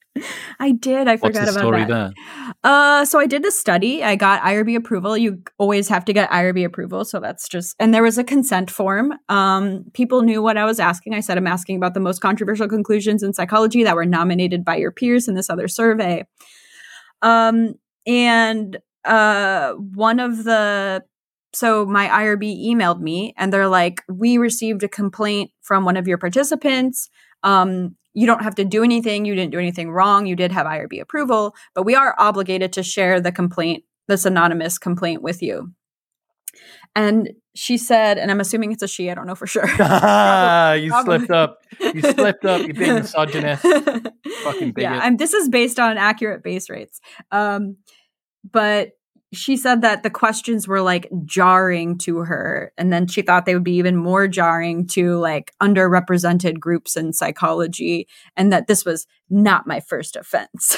I 0.60 0.72
did. 0.72 1.08
I 1.08 1.16
forgot 1.16 1.34
What's 1.34 1.38
the 1.38 1.42
about 1.42 1.60
story 1.60 1.84
that. 1.84 2.12
There? 2.14 2.54
Uh, 2.62 3.04
so 3.04 3.18
I 3.18 3.26
did 3.26 3.42
the 3.42 3.50
study. 3.50 4.04
I 4.04 4.14
got 4.14 4.42
IRB 4.42 4.76
approval. 4.76 5.16
You 5.16 5.42
always 5.58 5.88
have 5.88 6.04
to 6.04 6.12
get 6.12 6.30
IRB 6.30 6.64
approval, 6.64 7.04
so 7.04 7.18
that's 7.20 7.48
just. 7.48 7.74
And 7.80 7.92
there 7.92 8.02
was 8.02 8.16
a 8.16 8.24
consent 8.24 8.70
form. 8.70 9.12
Um, 9.28 9.84
people 9.92 10.22
knew 10.22 10.42
what 10.42 10.56
I 10.56 10.64
was 10.64 10.78
asking. 10.78 11.14
I 11.14 11.20
said 11.20 11.36
I'm 11.36 11.46
asking 11.46 11.76
about 11.76 11.94
the 11.94 12.00
most 12.00 12.20
controversial 12.20 12.68
conclusions 12.68 13.22
in 13.22 13.32
psychology 13.32 13.82
that 13.82 13.96
were 13.96 14.06
nominated 14.06 14.64
by 14.64 14.76
your 14.76 14.92
peers 14.92 15.26
in 15.26 15.34
this 15.34 15.50
other 15.50 15.68
survey. 15.68 16.24
Um, 17.22 17.74
and 18.06 18.78
uh, 19.04 19.72
one 19.72 20.20
of 20.20 20.44
the 20.44 21.02
so 21.54 21.86
my 21.86 22.08
IRB 22.08 22.66
emailed 22.66 23.00
me 23.00 23.34
and 23.36 23.52
they're 23.52 23.68
like, 23.68 24.02
we 24.08 24.38
received 24.38 24.82
a 24.82 24.88
complaint 24.88 25.50
from 25.62 25.84
one 25.84 25.96
of 25.96 26.08
your 26.08 26.18
participants. 26.18 27.08
Um, 27.42 27.96
you 28.12 28.26
don't 28.26 28.42
have 28.42 28.54
to 28.56 28.64
do 28.64 28.82
anything. 28.82 29.24
You 29.24 29.34
didn't 29.34 29.52
do 29.52 29.58
anything 29.58 29.90
wrong. 29.90 30.26
You 30.26 30.36
did 30.36 30.52
have 30.52 30.66
IRB 30.66 31.00
approval, 31.00 31.54
but 31.74 31.84
we 31.84 31.94
are 31.94 32.14
obligated 32.18 32.72
to 32.74 32.82
share 32.82 33.20
the 33.20 33.32
complaint, 33.32 33.84
this 34.08 34.24
anonymous 34.24 34.78
complaint 34.78 35.22
with 35.22 35.42
you. 35.42 35.72
And 36.96 37.30
she 37.56 37.76
said, 37.76 38.18
and 38.18 38.30
I'm 38.30 38.40
assuming 38.40 38.72
it's 38.72 38.82
a 38.82 38.88
she, 38.88 39.10
I 39.10 39.14
don't 39.14 39.26
know 39.26 39.34
for 39.34 39.48
sure. 39.48 39.66
you 40.76 41.02
slipped 41.02 41.30
up. 41.30 41.58
You 41.80 42.00
slipped 42.00 42.44
up, 42.44 42.66
you 42.66 42.74
big 42.74 42.92
misogynist. 42.92 43.62
Fucking 44.42 44.72
bigot. 44.72 44.78
Yeah, 44.78 45.00
and 45.02 45.18
this 45.18 45.34
is 45.34 45.48
based 45.48 45.80
on 45.80 45.98
accurate 45.98 46.44
base 46.44 46.70
rates. 46.70 47.00
Um, 47.32 47.76
but 48.50 48.90
she 49.34 49.56
said 49.56 49.82
that 49.82 50.02
the 50.02 50.10
questions 50.10 50.66
were 50.66 50.80
like 50.80 51.08
jarring 51.24 51.98
to 51.98 52.18
her 52.18 52.72
and 52.78 52.92
then 52.92 53.06
she 53.06 53.22
thought 53.22 53.46
they 53.46 53.54
would 53.54 53.64
be 53.64 53.76
even 53.76 53.96
more 53.96 54.26
jarring 54.26 54.86
to 54.86 55.16
like 55.18 55.52
underrepresented 55.62 56.58
groups 56.58 56.96
in 56.96 57.12
psychology 57.12 58.08
and 58.36 58.52
that 58.52 58.66
this 58.66 58.84
was 58.84 59.06
not 59.28 59.66
my 59.66 59.80
first 59.80 60.16
offense. 60.16 60.76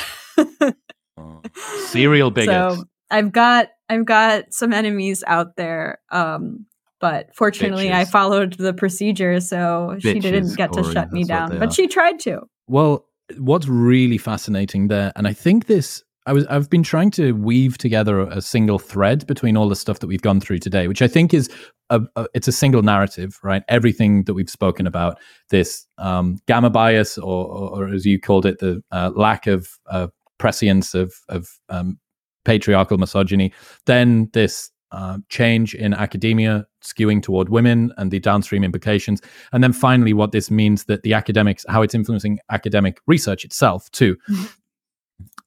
Oh, 1.18 1.40
serial 1.86 2.30
bigot 2.30 2.48
so 2.74 2.84
i've 3.10 3.32
got 3.32 3.68
i've 3.88 4.04
got 4.04 4.52
some 4.52 4.74
enemies 4.74 5.24
out 5.26 5.56
there 5.56 5.98
um 6.10 6.66
but 7.00 7.34
fortunately 7.34 7.86
Bitches. 7.86 7.94
i 7.94 8.04
followed 8.04 8.52
the 8.54 8.74
procedure 8.74 9.40
so 9.40 9.94
Bitches, 9.94 10.12
she 10.12 10.20
didn't 10.20 10.56
get 10.56 10.72
Cory, 10.72 10.84
to 10.84 10.92
shut 10.92 11.12
me 11.12 11.24
down 11.24 11.58
but 11.58 11.72
she 11.72 11.86
tried 11.86 12.18
to. 12.20 12.42
Well 12.66 13.06
what's 13.38 13.66
really 13.66 14.18
fascinating 14.18 14.88
there 14.88 15.10
and 15.16 15.26
i 15.26 15.32
think 15.32 15.66
this 15.66 16.04
I 16.26 16.32
was 16.32 16.44
I've 16.46 16.68
been 16.68 16.82
trying 16.82 17.12
to 17.12 17.32
weave 17.32 17.78
together 17.78 18.20
a 18.20 18.42
single 18.42 18.78
thread 18.78 19.26
between 19.26 19.56
all 19.56 19.68
the 19.68 19.76
stuff 19.76 20.00
that 20.00 20.08
we've 20.08 20.22
gone 20.22 20.40
through 20.40 20.58
today, 20.58 20.88
which 20.88 21.00
I 21.00 21.08
think 21.08 21.32
is 21.32 21.48
a, 21.90 22.02
a 22.16 22.26
it's 22.34 22.48
a 22.48 22.52
single 22.52 22.82
narrative, 22.82 23.38
right? 23.42 23.62
Everything 23.68 24.24
that 24.24 24.34
we've 24.34 24.50
spoken 24.50 24.86
about, 24.86 25.18
this 25.50 25.86
um, 25.98 26.38
gamma 26.46 26.68
bias, 26.68 27.16
or, 27.16 27.46
or, 27.46 27.84
or, 27.84 27.94
as 27.94 28.04
you 28.04 28.20
called 28.20 28.44
it, 28.44 28.58
the 28.58 28.82
uh, 28.90 29.12
lack 29.14 29.46
of 29.46 29.68
uh, 29.88 30.08
prescience 30.38 30.94
of 30.94 31.14
of 31.28 31.48
um, 31.68 31.98
patriarchal 32.44 32.98
misogyny, 32.98 33.52
then 33.86 34.28
this 34.32 34.70
uh, 34.90 35.18
change 35.28 35.74
in 35.74 35.94
academia 35.94 36.66
skewing 36.82 37.22
toward 37.22 37.48
women 37.48 37.92
and 37.98 38.10
the 38.10 38.18
downstream 38.18 38.64
implications, 38.64 39.22
and 39.52 39.62
then 39.62 39.72
finally 39.72 40.12
what 40.12 40.32
this 40.32 40.50
means 40.50 40.84
that 40.84 41.04
the 41.04 41.14
academics, 41.14 41.64
how 41.68 41.82
it's 41.82 41.94
influencing 41.94 42.40
academic 42.50 43.00
research 43.06 43.44
itself 43.44 43.88
too. 43.92 44.16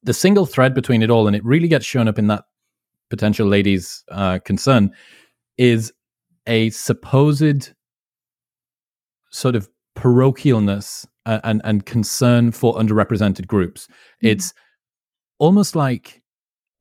The 0.03 0.13
single 0.13 0.45
thread 0.45 0.73
between 0.73 1.01
it 1.01 1.09
all, 1.09 1.27
and 1.27 1.35
it 1.35 1.43
really 1.43 1.67
gets 1.67 1.85
shown 1.85 2.07
up 2.07 2.17
in 2.17 2.27
that 2.27 2.45
potential 3.09 3.47
lady's 3.47 4.03
uh, 4.09 4.39
concern, 4.39 4.91
is 5.57 5.91
a 6.47 6.69
supposed 6.69 7.73
sort 9.31 9.55
of 9.55 9.69
parochialness 9.97 11.05
uh, 11.25 11.39
and 11.43 11.61
and 11.63 11.85
concern 11.85 12.51
for 12.51 12.75
underrepresented 12.75 13.45
groups. 13.47 13.87
Mm-hmm. 13.87 14.27
It's 14.27 14.53
almost 15.39 15.75
like 15.75 16.21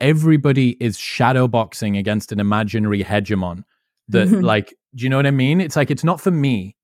everybody 0.01 0.77
is 0.81 0.97
shadowboxing 0.97 1.99
against 1.99 2.33
an 2.33 2.41
imaginary 2.41 3.03
hegemon 3.03 3.65
that 4.09 4.29
mm-hmm. 4.29 4.41
like 4.41 4.75
do 4.95 5.05
you 5.05 5.11
know 5.11 5.17
what 5.17 5.27
i 5.27 5.31
mean 5.31 5.61
it's 5.61 5.77
like 5.77 5.91
it's 5.91 6.05
not 6.05 6.21
for 6.21 6.31
me 6.31 6.77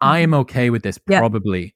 i 0.00 0.20
am 0.20 0.30
mm-hmm. 0.30 0.40
okay 0.40 0.70
with 0.70 0.82
this 0.82 0.98
probably 0.98 1.62
yeah. 1.62 1.70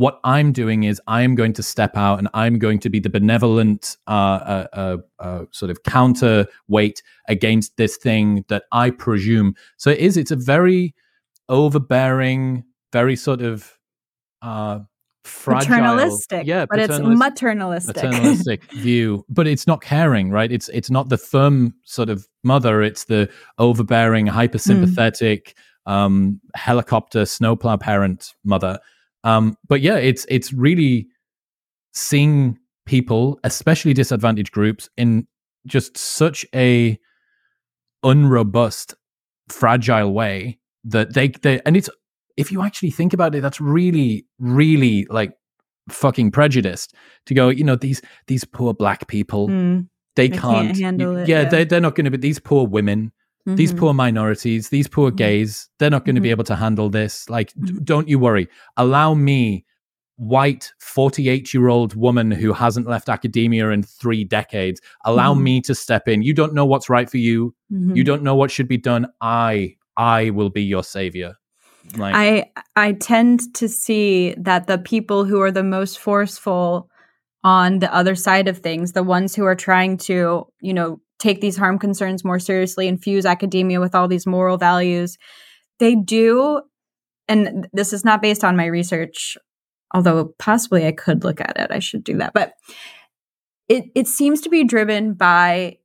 What 0.00 0.18
i'm 0.24 0.50
doing 0.50 0.84
is 0.84 0.98
i 1.06 1.20
am 1.20 1.34
going 1.34 1.52
to 1.52 1.62
step 1.62 1.94
out 1.94 2.18
and 2.18 2.26
i'm 2.32 2.58
going 2.58 2.78
to 2.78 2.88
be 2.88 2.98
the 2.98 3.10
benevolent 3.10 3.98
uh, 4.06 4.10
uh, 4.10 4.66
uh, 4.72 4.96
uh, 5.18 5.44
sort 5.50 5.70
of 5.70 5.82
counterweight 5.82 7.02
against 7.28 7.76
this 7.76 7.98
thing 7.98 8.42
that 8.48 8.62
i 8.72 8.88
presume. 8.88 9.54
So 9.76 9.90
it 9.90 9.98
is 9.98 10.16
it's 10.16 10.30
a 10.30 10.36
very 10.36 10.94
overbearing 11.50 12.64
very 12.94 13.14
sort 13.14 13.42
of 13.42 13.76
uh 14.40 14.78
fragile 15.24 15.68
paternalistic 15.68 16.46
yeah 16.46 16.64
but 16.64 16.78
it's 16.78 16.98
maternalistic. 16.98 17.94
maternalistic 17.94 18.72
view. 18.72 19.26
But 19.28 19.46
it's 19.46 19.66
not 19.66 19.82
caring 19.82 20.30
right? 20.30 20.50
It's 20.50 20.70
it's 20.70 20.90
not 20.90 21.10
the 21.10 21.18
firm 21.18 21.74
sort 21.84 22.08
of 22.08 22.26
mother 22.42 22.80
it's 22.80 23.04
the 23.04 23.28
overbearing 23.58 24.28
hypersympathetic 24.28 25.52
mm. 25.86 25.92
um 25.92 26.40
helicopter 26.54 27.26
snowplow 27.26 27.76
parent 27.76 28.32
mother 28.44 28.78
um 29.24 29.56
but 29.68 29.80
yeah 29.80 29.96
it's 29.96 30.26
it's 30.28 30.52
really 30.52 31.06
seeing 31.92 32.58
people 32.86 33.38
especially 33.44 33.92
disadvantaged 33.92 34.52
groups 34.52 34.88
in 34.96 35.26
just 35.66 35.96
such 35.96 36.46
a 36.54 36.98
unrobust 38.02 38.94
fragile 39.48 40.12
way 40.12 40.58
that 40.84 41.12
they 41.12 41.28
they 41.28 41.60
and 41.66 41.76
it's 41.76 41.90
if 42.40 42.50
you 42.50 42.62
actually 42.62 42.90
think 42.90 43.12
about 43.12 43.34
it, 43.34 43.42
that's 43.42 43.60
really, 43.60 44.26
really 44.38 45.06
like 45.10 45.34
fucking 45.90 46.30
prejudiced 46.30 46.94
to 47.26 47.34
go, 47.34 47.50
you 47.50 47.64
know, 47.64 47.76
these 47.76 48.00
these 48.28 48.44
poor 48.44 48.72
black 48.72 49.08
people, 49.08 49.48
mm, 49.48 49.86
they, 50.16 50.30
can't, 50.30 50.68
can't, 50.68 50.80
handle 50.80 51.12
you, 51.12 51.18
it. 51.18 51.28
Yeah, 51.28 51.42
yeah. 51.42 51.48
They, 51.50 51.64
they're 51.64 51.80
not 51.80 51.94
going 51.94 52.06
to 52.06 52.10
be 52.10 52.16
these 52.16 52.38
poor 52.38 52.66
women. 52.66 53.12
Mm-hmm. 53.48 53.56
These 53.56 53.72
poor 53.72 53.94
minorities, 53.94 54.68
these 54.68 54.86
poor 54.88 55.10
mm-hmm. 55.10 55.16
gays, 55.16 55.68
they're 55.78 55.90
not 55.90 56.04
going 56.04 56.14
to 56.14 56.20
mm-hmm. 56.20 56.24
be 56.24 56.30
able 56.30 56.44
to 56.44 56.56
handle 56.56 56.90
this. 56.90 57.28
Like, 57.30 57.52
d- 57.54 57.72
mm-hmm. 57.72 57.84
don't 57.84 58.08
you 58.08 58.18
worry. 58.18 58.48
Allow 58.76 59.14
me, 59.14 59.64
white 60.16 60.70
48 60.80 61.54
year 61.54 61.68
old 61.68 61.94
woman 61.94 62.30
who 62.30 62.52
hasn't 62.52 62.86
left 62.86 63.08
academia 63.08 63.70
in 63.70 63.82
three 63.82 64.22
decades, 64.22 64.80
allow 65.06 65.32
mm-hmm. 65.32 65.44
me 65.44 65.60
to 65.62 65.74
step 65.74 66.06
in. 66.08 66.22
You 66.22 66.34
don't 66.34 66.52
know 66.52 66.66
what's 66.66 66.90
right 66.90 67.08
for 67.08 67.16
you. 67.16 67.54
Mm-hmm. 67.72 67.96
You 67.96 68.04
don't 68.04 68.22
know 68.22 68.34
what 68.34 68.50
should 68.50 68.68
be 68.68 68.76
done. 68.76 69.06
I, 69.22 69.76
I 69.96 70.30
will 70.30 70.50
be 70.50 70.62
your 70.62 70.84
savior. 70.84 71.36
Like, 71.96 72.14
I 72.14 72.50
I 72.76 72.92
tend 72.92 73.54
to 73.54 73.68
see 73.68 74.34
that 74.36 74.66
the 74.66 74.78
people 74.78 75.24
who 75.24 75.40
are 75.40 75.50
the 75.50 75.64
most 75.64 75.98
forceful 75.98 76.88
on 77.42 77.78
the 77.78 77.92
other 77.92 78.14
side 78.14 78.48
of 78.48 78.58
things, 78.58 78.92
the 78.92 79.02
ones 79.02 79.34
who 79.34 79.44
are 79.44 79.56
trying 79.56 79.96
to, 79.96 80.46
you 80.60 80.74
know, 80.74 81.00
take 81.20 81.40
these 81.40 81.56
harm 81.56 81.78
concerns 81.78 82.24
more 82.24 82.38
seriously, 82.38 82.88
infuse 82.88 83.24
academia 83.24 83.78
with 83.78 83.94
all 83.94 84.08
these 84.08 84.26
moral 84.26 84.58
values, 84.58 85.16
they 85.78 85.94
do 85.94 86.62
and 87.30 87.68
this 87.72 87.92
is 87.92 88.04
not 88.04 88.20
based 88.20 88.42
on 88.42 88.56
my 88.56 88.66
research, 88.66 89.38
although 89.94 90.34
possibly 90.40 90.84
I 90.84 90.90
could 90.90 91.22
look 91.22 91.40
at 91.40 91.56
it. 91.56 91.70
I 91.70 91.78
should 91.78 92.02
do 92.02 92.18
that. 92.18 92.32
But 92.34 92.54
it 93.68 93.84
it 93.94 94.08
seems 94.08 94.40
to 94.40 94.48
be 94.48 94.64
driven 94.64 95.14
by 95.14 95.78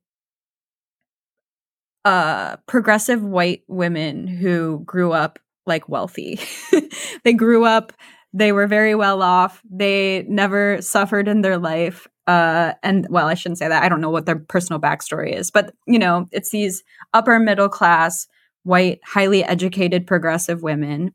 uh, 2.04 2.56
progressive 2.66 3.22
white 3.22 3.62
women 3.68 4.26
who 4.26 4.82
grew 4.84 5.12
up 5.12 5.38
like 5.66 5.88
wealthy. 5.88 6.40
they 7.24 7.32
grew 7.32 7.64
up, 7.64 7.92
they 8.32 8.50
were 8.50 8.66
very 8.66 8.96
well 8.96 9.22
off, 9.22 9.62
they 9.70 10.24
never 10.28 10.82
suffered 10.82 11.28
in 11.28 11.42
their 11.42 11.58
life. 11.58 12.08
Uh, 12.26 12.72
and 12.82 13.06
well, 13.08 13.28
I 13.28 13.34
shouldn't 13.34 13.58
say 13.58 13.68
that. 13.68 13.82
I 13.82 13.88
don't 13.88 14.00
know 14.00 14.10
what 14.10 14.26
their 14.26 14.38
personal 14.38 14.80
backstory 14.80 15.32
is, 15.32 15.50
but 15.50 15.72
you 15.86 15.98
know, 15.98 16.26
it's 16.32 16.50
these 16.50 16.82
upper 17.14 17.38
middle 17.38 17.68
class, 17.68 18.26
white, 18.64 18.98
highly 19.04 19.44
educated, 19.44 20.06
progressive 20.06 20.62
women. 20.62 21.14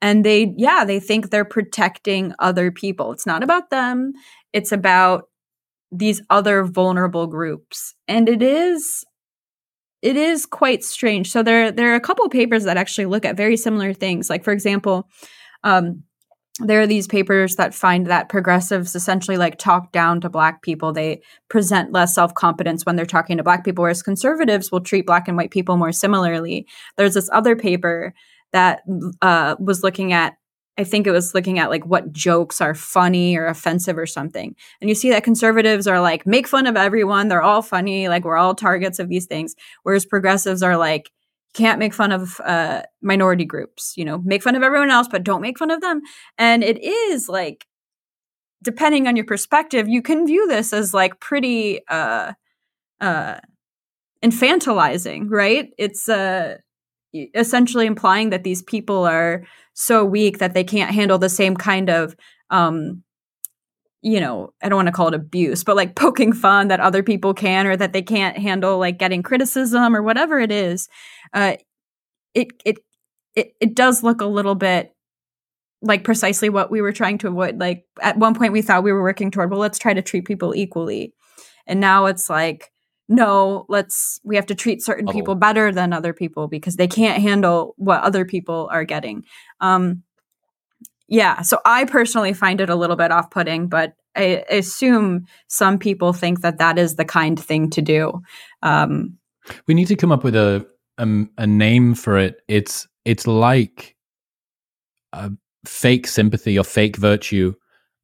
And 0.00 0.24
they, 0.24 0.54
yeah, 0.56 0.84
they 0.84 1.00
think 1.00 1.30
they're 1.30 1.44
protecting 1.44 2.34
other 2.38 2.70
people. 2.70 3.12
It's 3.12 3.26
not 3.26 3.42
about 3.42 3.70
them, 3.70 4.12
it's 4.52 4.70
about 4.70 5.24
these 5.90 6.20
other 6.30 6.64
vulnerable 6.64 7.26
groups. 7.26 7.94
And 8.06 8.28
it 8.28 8.42
is 8.42 9.04
it 10.02 10.16
is 10.16 10.44
quite 10.44 10.84
strange. 10.84 11.32
So 11.32 11.42
there 11.42 11.72
there 11.72 11.90
are 11.92 11.96
a 11.96 12.00
couple 12.00 12.28
papers 12.28 12.64
that 12.64 12.76
actually 12.76 13.06
look 13.06 13.24
at 13.24 13.36
very 13.36 13.56
similar 13.56 13.94
things. 13.94 14.28
Like 14.28 14.44
for 14.44 14.52
example, 14.52 15.08
um, 15.64 16.02
there 16.60 16.80
are 16.80 16.86
these 16.86 17.08
papers 17.08 17.56
that 17.56 17.74
find 17.74 18.06
that 18.06 18.28
progressives 18.28 18.94
essentially 18.94 19.36
like 19.36 19.58
talk 19.58 19.90
down 19.90 20.20
to 20.20 20.28
black 20.28 20.62
people. 20.62 20.92
They 20.92 21.20
present 21.48 21.92
less 21.92 22.14
self 22.14 22.34
confidence 22.34 22.86
when 22.86 22.94
they're 22.94 23.06
talking 23.06 23.38
to 23.38 23.42
black 23.42 23.64
people, 23.64 23.82
whereas 23.82 24.02
conservatives 24.02 24.70
will 24.70 24.80
treat 24.80 25.06
black 25.06 25.26
and 25.26 25.36
white 25.36 25.50
people 25.50 25.76
more 25.76 25.92
similarly. 25.92 26.66
There's 26.96 27.14
this 27.14 27.28
other 27.32 27.56
paper 27.56 28.14
that 28.52 28.82
uh, 29.20 29.56
was 29.58 29.82
looking 29.82 30.12
at 30.12 30.34
I 30.76 30.82
think 30.82 31.06
it 31.06 31.12
was 31.12 31.34
looking 31.34 31.60
at 31.60 31.70
like 31.70 31.86
what 31.86 32.12
jokes 32.12 32.60
are 32.60 32.74
funny 32.74 33.36
or 33.36 33.46
offensive 33.46 33.96
or 33.96 34.06
something. 34.06 34.56
And 34.80 34.88
you 34.88 34.96
see 34.96 35.10
that 35.10 35.22
conservatives 35.22 35.86
are 35.86 36.00
like, 36.00 36.26
make 36.26 36.48
fun 36.48 36.66
of 36.66 36.76
everyone. 36.76 37.28
They're 37.28 37.42
all 37.42 37.62
funny. 37.62 38.08
Like 38.08 38.24
we're 38.24 38.36
all 38.36 38.56
targets 38.56 38.98
of 38.98 39.08
these 39.08 39.26
things. 39.26 39.54
Whereas 39.84 40.04
progressives 40.04 40.64
are 40.64 40.76
like, 40.76 41.12
can't 41.54 41.78
make 41.78 41.94
fun 41.94 42.12
of 42.12 42.40
uh, 42.40 42.82
minority 43.00 43.44
groups, 43.44 43.94
you 43.96 44.04
know, 44.04 44.18
make 44.24 44.42
fun 44.42 44.56
of 44.56 44.62
everyone 44.62 44.90
else, 44.90 45.08
but 45.10 45.24
don't 45.24 45.40
make 45.40 45.58
fun 45.58 45.70
of 45.70 45.80
them. 45.80 46.02
And 46.36 46.62
it 46.62 46.82
is 46.82 47.28
like, 47.28 47.66
depending 48.62 49.06
on 49.06 49.16
your 49.16 49.24
perspective, 49.24 49.88
you 49.88 50.02
can 50.02 50.26
view 50.26 50.46
this 50.48 50.72
as 50.72 50.92
like 50.92 51.20
pretty 51.20 51.80
uh, 51.88 52.32
uh, 53.00 53.38
infantilizing, 54.22 55.26
right? 55.28 55.70
It's 55.78 56.08
uh, 56.08 56.56
essentially 57.34 57.86
implying 57.86 58.30
that 58.30 58.44
these 58.44 58.62
people 58.62 59.04
are 59.04 59.44
so 59.74 60.04
weak 60.04 60.38
that 60.38 60.54
they 60.54 60.64
can't 60.64 60.94
handle 60.94 61.18
the 61.18 61.28
same 61.28 61.56
kind 61.56 61.88
of 61.88 62.16
um 62.50 63.02
you 64.04 64.20
know 64.20 64.52
i 64.62 64.68
don't 64.68 64.76
want 64.76 64.86
to 64.86 64.92
call 64.92 65.08
it 65.08 65.14
abuse 65.14 65.64
but 65.64 65.76
like 65.76 65.96
poking 65.96 66.32
fun 66.32 66.68
that 66.68 66.78
other 66.78 67.02
people 67.02 67.32
can 67.32 67.66
or 67.66 67.76
that 67.76 67.92
they 67.92 68.02
can't 68.02 68.36
handle 68.38 68.78
like 68.78 68.98
getting 68.98 69.22
criticism 69.22 69.96
or 69.96 70.02
whatever 70.02 70.38
it 70.38 70.52
is 70.52 70.88
uh 71.32 71.54
it 72.34 72.48
it 72.64 72.76
it, 73.34 73.54
it 73.60 73.74
does 73.74 74.02
look 74.02 74.20
a 74.20 74.26
little 74.26 74.54
bit 74.54 74.94
like 75.82 76.04
precisely 76.04 76.48
what 76.48 76.70
we 76.70 76.80
were 76.80 76.92
trying 76.92 77.18
to 77.18 77.28
avoid 77.28 77.58
like 77.58 77.84
at 78.02 78.18
one 78.18 78.34
point 78.34 78.52
we 78.52 78.62
thought 78.62 78.84
we 78.84 78.92
were 78.92 79.02
working 79.02 79.30
toward 79.30 79.50
well 79.50 79.60
let's 79.60 79.78
try 79.78 79.94
to 79.94 80.02
treat 80.02 80.26
people 80.26 80.54
equally 80.54 81.14
and 81.66 81.80
now 81.80 82.04
it's 82.06 82.28
like 82.28 82.70
no, 83.08 83.66
let's 83.68 84.18
we 84.24 84.36
have 84.36 84.46
to 84.46 84.54
treat 84.54 84.82
certain 84.82 85.08
oh. 85.08 85.12
people 85.12 85.34
better 85.34 85.70
than 85.70 85.92
other 85.92 86.14
people 86.14 86.48
because 86.48 86.76
they 86.76 86.88
can't 86.88 87.22
handle 87.22 87.74
what 87.76 88.02
other 88.02 88.24
people 88.24 88.68
are 88.72 88.84
getting. 88.84 89.24
Um 89.60 90.02
yeah, 91.08 91.42
so 91.42 91.60
I 91.64 91.84
personally 91.84 92.32
find 92.32 92.60
it 92.60 92.70
a 92.70 92.76
little 92.76 92.96
bit 92.96 93.10
off-putting, 93.10 93.68
but 93.68 93.94
I 94.16 94.44
assume 94.48 95.26
some 95.48 95.78
people 95.78 96.12
think 96.12 96.40
that 96.40 96.58
that 96.58 96.78
is 96.78 96.96
the 96.96 97.04
kind 97.04 97.38
thing 97.38 97.70
to 97.70 97.82
do. 97.82 98.22
Um 98.62 99.18
we 99.66 99.74
need 99.74 99.88
to 99.88 99.96
come 99.96 100.12
up 100.12 100.24
with 100.24 100.36
a 100.36 100.66
a, 100.98 101.24
a 101.38 101.46
name 101.46 101.94
for 101.94 102.16
it. 102.16 102.36
It's 102.48 102.86
it's 103.04 103.26
like 103.26 103.96
a 105.12 105.30
fake 105.66 106.06
sympathy 106.06 106.58
or 106.58 106.64
fake 106.64 106.96
virtue 106.96 107.54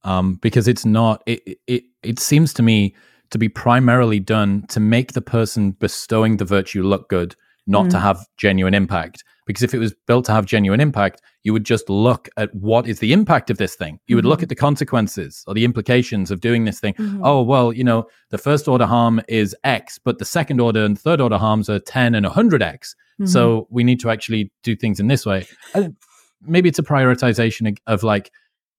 um 0.02 0.34
because 0.36 0.66
it's 0.66 0.84
not 0.84 1.22
it 1.26 1.58
it 1.66 1.84
it 2.02 2.18
seems 2.18 2.54
to 2.54 2.62
me 2.62 2.94
to 3.30 3.38
be 3.38 3.48
primarily 3.48 4.18
done 4.18 4.64
to 4.68 4.80
make 4.80 5.12
the 5.12 5.22
person 5.22 5.70
bestowing 5.72 6.36
the 6.36 6.44
virtue 6.44 6.82
look 6.82 7.08
good, 7.08 7.36
not 7.66 7.86
mm. 7.86 7.90
to 7.90 7.98
have 7.98 8.26
genuine 8.36 8.74
impact. 8.74 9.22
Because 9.50 9.64
if 9.64 9.74
it 9.74 9.80
was 9.80 9.92
built 10.06 10.26
to 10.26 10.32
have 10.32 10.46
genuine 10.46 10.78
impact, 10.78 11.22
you 11.42 11.52
would 11.52 11.64
just 11.64 11.90
look 11.90 12.28
at 12.36 12.54
what 12.54 12.86
is 12.86 13.00
the 13.00 13.12
impact 13.12 13.50
of 13.50 13.58
this 13.58 13.74
thing. 13.74 13.98
You 14.06 14.14
would 14.14 14.22
mm-hmm. 14.22 14.30
look 14.30 14.44
at 14.44 14.48
the 14.48 14.54
consequences 14.54 15.42
or 15.48 15.54
the 15.54 15.64
implications 15.64 16.30
of 16.30 16.38
doing 16.38 16.66
this 16.66 16.78
thing. 16.78 16.94
Mm-hmm. 16.94 17.22
Oh, 17.24 17.42
well, 17.42 17.72
you 17.72 17.82
know, 17.82 18.06
the 18.28 18.38
first 18.38 18.68
order 18.68 18.86
harm 18.86 19.20
is 19.26 19.56
X, 19.64 19.98
but 19.98 20.20
the 20.20 20.24
second 20.24 20.60
order 20.60 20.84
and 20.84 20.96
third 20.96 21.20
order 21.20 21.36
harms 21.36 21.68
are 21.68 21.80
10 21.80 22.14
and 22.14 22.24
100X. 22.24 22.60
Mm-hmm. 22.60 23.26
So 23.26 23.66
we 23.70 23.82
need 23.82 23.98
to 24.00 24.10
actually 24.10 24.52
do 24.62 24.76
things 24.76 25.00
in 25.00 25.08
this 25.08 25.26
way. 25.26 25.48
maybe 26.40 26.68
it's 26.68 26.78
a 26.78 26.84
prioritization 26.84 27.76
of 27.88 28.04
like 28.04 28.30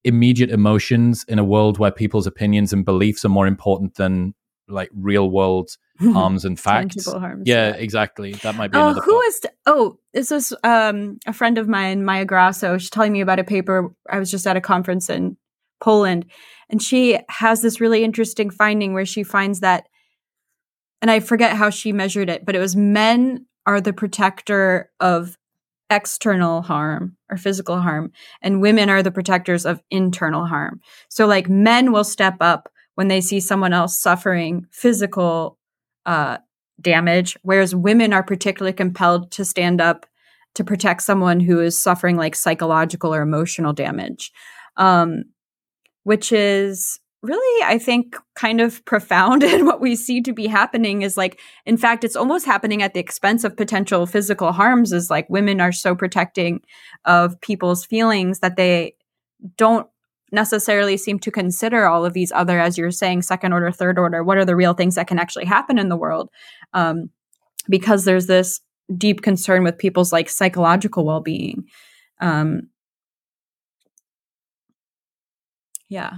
immediate 0.05 0.51
emotions 0.51 1.25
in 1.27 1.37
a 1.37 1.43
world 1.43 1.79
where 1.79 1.91
people's 1.91 2.27
opinions 2.27 2.71
and 2.71 2.85
beliefs 2.85 3.25
are 3.25 3.29
more 3.29 3.45
important 3.45 3.95
than 3.95 4.33
like 4.71 4.89
real 4.93 5.29
world 5.29 5.77
harms 5.99 6.45
and 6.45 6.59
facts. 6.59 7.05
Harms, 7.05 7.43
yeah, 7.45 7.69
yeah, 7.69 7.75
exactly. 7.75 8.33
That 8.33 8.55
might 8.55 8.71
be. 8.71 8.77
Oh, 8.77 8.93
who 8.93 9.21
is? 9.21 9.39
T- 9.39 9.49
oh, 9.65 9.99
this 10.13 10.31
was 10.31 10.53
um, 10.63 11.19
a 11.25 11.33
friend 11.33 11.57
of 11.57 11.67
mine, 11.67 12.03
Maja 12.05 12.25
Graso. 12.25 12.79
She's 12.79 12.89
telling 12.89 13.13
me 13.13 13.21
about 13.21 13.39
a 13.39 13.43
paper. 13.43 13.93
I 14.09 14.19
was 14.19 14.31
just 14.31 14.47
at 14.47 14.57
a 14.57 14.61
conference 14.61 15.09
in 15.09 15.37
Poland, 15.81 16.25
and 16.69 16.81
she 16.81 17.19
has 17.29 17.61
this 17.61 17.81
really 17.81 18.03
interesting 18.03 18.49
finding 18.49 18.93
where 18.93 19.05
she 19.05 19.23
finds 19.23 19.59
that, 19.59 19.87
and 21.01 21.11
I 21.11 21.19
forget 21.19 21.55
how 21.55 21.69
she 21.69 21.91
measured 21.91 22.29
it, 22.29 22.45
but 22.45 22.55
it 22.55 22.59
was 22.59 22.75
men 22.75 23.45
are 23.65 23.81
the 23.81 23.93
protector 23.93 24.89
of 24.99 25.37
external 25.91 26.61
harm 26.61 27.17
or 27.29 27.37
physical 27.37 27.81
harm, 27.81 28.11
and 28.41 28.61
women 28.61 28.89
are 28.89 29.03
the 29.03 29.11
protectors 29.11 29.65
of 29.65 29.83
internal 29.91 30.45
harm. 30.45 30.79
So, 31.09 31.27
like, 31.27 31.49
men 31.49 31.91
will 31.91 32.05
step 32.05 32.37
up 32.39 32.69
when 33.01 33.07
they 33.07 33.19
see 33.19 33.39
someone 33.39 33.73
else 33.73 33.99
suffering 33.99 34.67
physical 34.69 35.57
uh, 36.05 36.37
damage, 36.79 37.35
whereas 37.41 37.73
women 37.73 38.13
are 38.13 38.21
particularly 38.21 38.73
compelled 38.73 39.31
to 39.31 39.43
stand 39.43 39.81
up 39.81 40.05
to 40.53 40.63
protect 40.63 41.01
someone 41.01 41.39
who 41.39 41.59
is 41.59 41.81
suffering 41.81 42.15
like 42.15 42.35
psychological 42.35 43.11
or 43.11 43.23
emotional 43.23 43.73
damage, 43.73 44.31
um, 44.77 45.23
which 46.03 46.31
is 46.31 46.99
really, 47.23 47.63
I 47.65 47.79
think, 47.79 48.15
kind 48.35 48.61
of 48.61 48.85
profound. 48.85 49.41
And 49.51 49.65
what 49.65 49.81
we 49.81 49.95
see 49.95 50.21
to 50.21 50.31
be 50.31 50.45
happening 50.45 51.01
is 51.01 51.17
like, 51.17 51.39
in 51.65 51.77
fact, 51.77 52.03
it's 52.03 52.15
almost 52.15 52.45
happening 52.45 52.83
at 52.83 52.93
the 52.93 52.99
expense 52.99 53.43
of 53.43 53.57
potential 53.57 54.05
physical 54.05 54.51
harms. 54.51 54.93
Is 54.93 55.09
like 55.09 55.27
women 55.27 55.59
are 55.59 55.71
so 55.71 55.95
protecting 55.95 56.61
of 57.05 57.41
people's 57.41 57.83
feelings 57.83 58.41
that 58.41 58.57
they 58.57 58.93
don't 59.57 59.87
necessarily 60.31 60.97
seem 60.97 61.19
to 61.19 61.31
consider 61.31 61.85
all 61.85 62.05
of 62.05 62.13
these 62.13 62.31
other, 62.31 62.59
as 62.59 62.77
you're 62.77 62.91
saying, 62.91 63.21
second 63.21 63.53
order, 63.53 63.71
third 63.71 63.99
order. 63.99 64.23
What 64.23 64.37
are 64.37 64.45
the 64.45 64.55
real 64.55 64.73
things 64.73 64.95
that 64.95 65.07
can 65.07 65.19
actually 65.19 65.45
happen 65.45 65.77
in 65.77 65.89
the 65.89 65.97
world? 65.97 66.29
Um, 66.73 67.09
because 67.69 68.05
there's 68.05 68.27
this 68.27 68.61
deep 68.97 69.21
concern 69.21 69.63
with 69.63 69.77
people's 69.77 70.11
like 70.11 70.29
psychological 70.29 71.05
well-being. 71.05 71.65
Um, 72.19 72.69
yeah, 75.89 76.13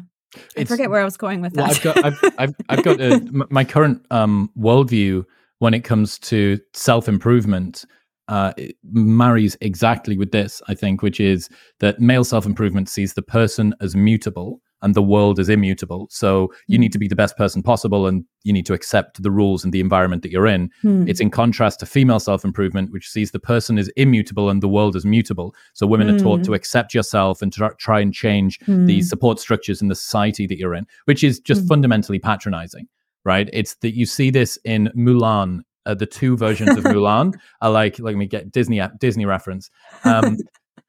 I 0.58 0.66
forget 0.66 0.90
where 0.90 1.02
I 1.02 1.06
was 1.06 1.18
going 1.18 1.42
with 1.42 1.54
that. 1.54 1.62
Well, 1.62 1.72
I've 1.72 1.82
got, 1.82 2.06
I've, 2.06 2.34
I've, 2.38 2.56
I've 2.70 2.84
got 2.84 3.02
a, 3.02 3.46
my 3.50 3.64
current 3.64 4.06
um, 4.12 4.52
worldview 4.58 5.26
when 5.60 5.74
it 5.74 5.84
comes 5.84 6.20
to 6.20 6.60
self 6.74 7.08
improvement. 7.08 7.86
Uh, 8.30 8.54
marries 8.92 9.58
exactly 9.60 10.18
with 10.18 10.32
this, 10.32 10.62
I 10.70 10.76
think, 10.76 11.02
which 11.02 11.20
is 11.20 11.50
that 11.82 12.00
male 12.00 12.24
self 12.24 12.46
improvement 12.46 12.88
sees 12.88 13.14
the 13.14 13.22
person 13.22 13.76
as 13.82 13.96
mutable 13.96 14.62
and 14.84 14.94
the 14.94 15.02
world 15.02 15.40
is 15.40 15.50
immutable. 15.50 16.08
So 16.12 16.54
you 16.68 16.78
need 16.78 16.92
to 16.92 17.00
be 17.00 17.08
the 17.08 17.16
best 17.16 17.38
person 17.38 17.64
possible 17.64 18.06
and 18.06 18.26
you 18.44 18.52
need 18.52 18.66
to 18.68 18.74
accept 18.74 19.24
the 19.24 19.32
rules 19.32 19.64
and 19.64 19.74
the 19.74 19.80
environment 19.80 20.22
that 20.22 20.32
you're 20.32 20.46
in. 20.46 20.70
Hmm. 20.82 21.08
It's 21.08 21.22
in 21.22 21.32
contrast 21.32 21.80
to 21.80 21.86
female 21.86 22.20
self 22.20 22.44
improvement, 22.44 22.92
which 22.92 23.10
sees 23.10 23.32
the 23.32 23.40
person 23.40 23.78
is 23.78 23.92
immutable 23.96 24.50
and 24.50 24.62
the 24.62 24.68
world 24.68 24.96
is 24.96 25.06
mutable. 25.06 25.56
So 25.74 25.88
women 25.88 26.10
are 26.10 26.20
taught 26.20 26.44
to 26.44 26.52
hmm. 26.52 26.56
accept 26.56 26.94
yourself 26.94 27.42
and 27.42 27.52
to 27.54 27.72
try 27.80 28.02
and 28.02 28.14
change 28.14 28.60
hmm. 28.66 28.86
the 28.86 29.02
support 29.02 29.40
structures 29.40 29.82
in 29.82 29.88
the 29.88 29.96
society 29.96 30.46
that 30.48 30.58
you're 30.58 30.76
in, 30.76 30.86
which 31.06 31.24
is 31.24 31.40
just 31.40 31.62
hmm. 31.62 31.68
fundamentally 31.68 32.20
patronizing, 32.20 32.88
right? 33.24 33.50
It's 33.54 33.76
that 33.76 33.96
you 33.96 34.06
see 34.06 34.30
this 34.30 34.60
in 34.66 34.92
Mulan. 34.96 35.62
Uh, 35.86 35.94
the 35.94 36.06
two 36.06 36.38
versions 36.38 36.78
of 36.78 36.84
Mulan 36.84 37.34
are 37.62 37.72
like, 37.72 38.00
let 38.00 38.16
me 38.16 38.28
get 38.28 38.52
Disney 38.52 38.82
Disney 39.00 39.26
reference. 39.26 39.70
Um, 40.04 40.38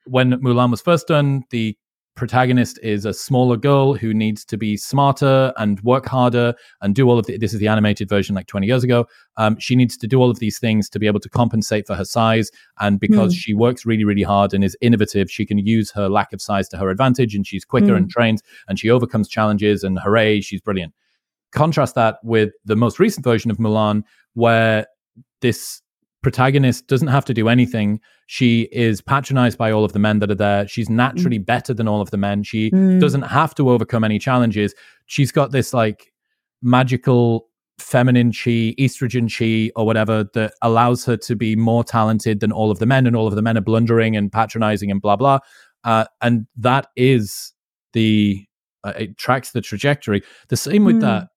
when 0.06 0.32
Mulan 0.40 0.70
was 0.70 0.80
first 0.80 1.08
done, 1.08 1.44
the 1.50 1.76
protagonist 2.14 2.78
is 2.82 3.04
a 3.04 3.12
smaller 3.12 3.56
girl 3.56 3.94
who 3.94 4.14
needs 4.14 4.44
to 4.44 4.56
be 4.56 4.76
smarter 4.76 5.52
and 5.56 5.80
work 5.80 6.06
harder 6.06 6.54
and 6.80 6.94
do 6.94 7.08
all 7.08 7.18
of 7.18 7.26
the, 7.26 7.36
this 7.36 7.52
is 7.52 7.58
the 7.58 7.66
animated 7.66 8.08
version 8.08 8.36
like 8.36 8.46
20 8.46 8.66
years 8.66 8.84
ago 8.84 9.04
um, 9.36 9.58
she 9.58 9.74
needs 9.74 9.96
to 9.96 10.06
do 10.06 10.20
all 10.20 10.30
of 10.30 10.38
these 10.38 10.58
things 10.58 10.88
to 10.88 10.98
be 10.98 11.06
able 11.08 11.18
to 11.18 11.28
compensate 11.28 11.86
for 11.86 11.96
her 11.96 12.04
size 12.04 12.50
and 12.80 13.00
because 13.00 13.34
mm. 13.34 13.38
she 13.38 13.52
works 13.52 13.84
really 13.84 14.04
really 14.04 14.22
hard 14.22 14.54
and 14.54 14.62
is 14.62 14.76
innovative 14.80 15.30
she 15.30 15.44
can 15.44 15.58
use 15.58 15.90
her 15.90 16.08
lack 16.08 16.32
of 16.32 16.40
size 16.40 16.68
to 16.68 16.76
her 16.76 16.88
advantage 16.88 17.34
and 17.34 17.46
she's 17.46 17.64
quicker 17.64 17.88
mm. 17.88 17.96
and 17.96 18.10
trained 18.10 18.40
and 18.68 18.78
she 18.78 18.90
overcomes 18.90 19.28
challenges 19.28 19.82
and 19.82 19.98
hooray 19.98 20.40
she's 20.40 20.60
brilliant 20.60 20.94
contrast 21.50 21.96
that 21.96 22.18
with 22.22 22.52
the 22.64 22.76
most 22.76 23.00
recent 23.00 23.24
version 23.24 23.50
of 23.50 23.56
mulan 23.56 24.02
where 24.34 24.86
this 25.40 25.80
protagonist 26.22 26.86
doesn't 26.86 27.08
have 27.08 27.24
to 27.26 27.34
do 27.34 27.48
anything. 27.48 28.00
She 28.26 28.62
is 28.72 29.00
patronized 29.00 29.58
by 29.58 29.70
all 29.70 29.84
of 29.84 29.92
the 29.92 29.98
men 29.98 30.18
that 30.20 30.30
are 30.30 30.34
there. 30.34 30.66
She's 30.66 30.88
naturally 30.88 31.38
mm. 31.38 31.46
better 31.46 31.74
than 31.74 31.86
all 31.86 32.00
of 32.00 32.10
the 32.10 32.16
men. 32.16 32.42
She 32.42 32.70
mm. 32.70 33.00
doesn't 33.00 33.22
have 33.22 33.54
to 33.56 33.70
overcome 33.70 34.04
any 34.04 34.18
challenges. 34.18 34.74
She's 35.06 35.30
got 35.30 35.52
this 35.52 35.74
like 35.74 36.12
magical 36.62 37.48
feminine 37.78 38.32
chi, 38.32 38.74
estrogen 38.78 39.28
chi, 39.28 39.70
or 39.76 39.84
whatever 39.84 40.24
that 40.34 40.54
allows 40.62 41.04
her 41.04 41.16
to 41.18 41.36
be 41.36 41.54
more 41.56 41.84
talented 41.84 42.40
than 42.40 42.52
all 42.52 42.70
of 42.70 42.78
the 42.78 42.86
men, 42.86 43.06
and 43.06 43.14
all 43.14 43.26
of 43.26 43.34
the 43.34 43.42
men 43.42 43.58
are 43.58 43.62
blundering 43.62 44.16
and 44.16 44.32
patronizing 44.32 44.90
and 44.90 45.02
blah 45.02 45.16
blah. 45.16 45.38
Uh, 45.84 46.06
and 46.22 46.46
that 46.56 46.86
is 46.96 47.52
the 47.92 48.44
uh, 48.84 48.92
it 48.98 49.18
tracks 49.18 49.50
the 49.50 49.60
trajectory. 49.60 50.22
The 50.48 50.56
same 50.56 50.84
with 50.84 50.96
mm. 50.96 51.02
that 51.02 51.28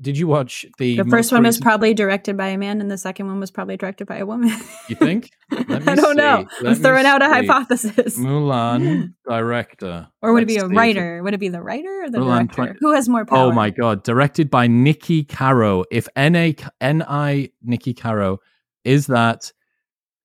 did 0.00 0.16
you 0.16 0.26
watch 0.26 0.64
the? 0.78 0.96
The 0.96 1.04
first 1.04 1.32
one 1.32 1.42
was 1.42 1.58
probably 1.58 1.92
directed 1.94 2.36
by 2.36 2.48
a 2.48 2.58
man, 2.58 2.80
and 2.80 2.90
the 2.90 2.96
second 2.96 3.26
one 3.26 3.38
was 3.40 3.50
probably 3.50 3.76
directed 3.76 4.06
by 4.06 4.16
a 4.16 4.26
woman. 4.26 4.48
you 4.88 4.96
think? 4.96 5.30
I 5.52 5.62
don't 5.64 5.96
see. 5.96 6.14
know. 6.14 6.46
Let 6.62 6.66
I'm 6.66 6.74
throwing 6.76 7.06
out 7.06 7.22
a 7.22 7.28
hypothesis. 7.28 8.18
Mulan 8.18 9.14
director, 9.28 10.08
or 10.22 10.32
would 10.32 10.48
Let's 10.48 10.56
it 10.56 10.58
be 10.60 10.64
a 10.64 10.68
writer? 10.68 11.22
Would 11.22 11.34
it 11.34 11.40
be 11.40 11.48
the 11.48 11.62
writer 11.62 12.04
or 12.04 12.10
the 12.10 12.18
Mulan 12.18 12.50
director? 12.50 12.74
20- 12.74 12.76
Who 12.80 12.92
has 12.94 13.08
more 13.08 13.22
oh 13.22 13.26
power? 13.26 13.38
Oh 13.46 13.52
my 13.52 13.70
god! 13.70 14.02
Directed 14.02 14.50
by 14.50 14.68
Niki 14.68 15.28
Caro. 15.28 15.84
If 15.90 16.08
N 16.16 16.34
A 16.36 16.54
N 16.80 17.02
I 17.06 17.50
Niki 17.66 17.96
Caro 17.96 18.38
is 18.84 19.06
that. 19.08 19.52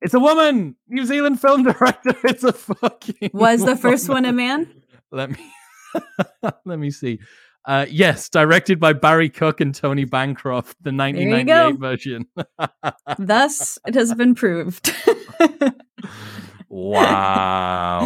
It's 0.01 0.13
a 0.13 0.19
woman, 0.19 0.75
New 0.87 1.05
Zealand 1.05 1.41
film 1.41 1.63
director. 1.71 2.15
It's 2.23 2.43
a 2.43 2.53
fucking. 2.53 3.31
Was 3.33 3.65
the 3.65 3.75
first 3.75 4.07
one 4.07 4.25
a 4.25 4.31
man? 4.33 4.83
Let 5.11 5.31
me 5.31 5.51
let 6.65 6.79
me 6.79 6.91
see. 6.91 7.19
Uh, 7.67 7.85
yes, 7.89 8.29
directed 8.29 8.79
by 8.79 8.93
Barry 8.93 9.29
Cook 9.29 9.59
and 9.59 9.73
Tony 9.73 10.05
Bancroft, 10.05 10.75
the 10.83 10.91
1998 10.91 11.79
version. 11.79 12.25
Thus, 13.17 13.79
it 13.87 13.95
has 13.95 14.13
been 14.13 14.35
proved. 14.35 14.93
wow. 16.69 18.01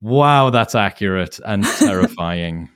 Wow, 0.00 0.50
that's 0.50 0.74
accurate 0.74 1.38
and 1.44 1.64
terrifying. 1.78 2.68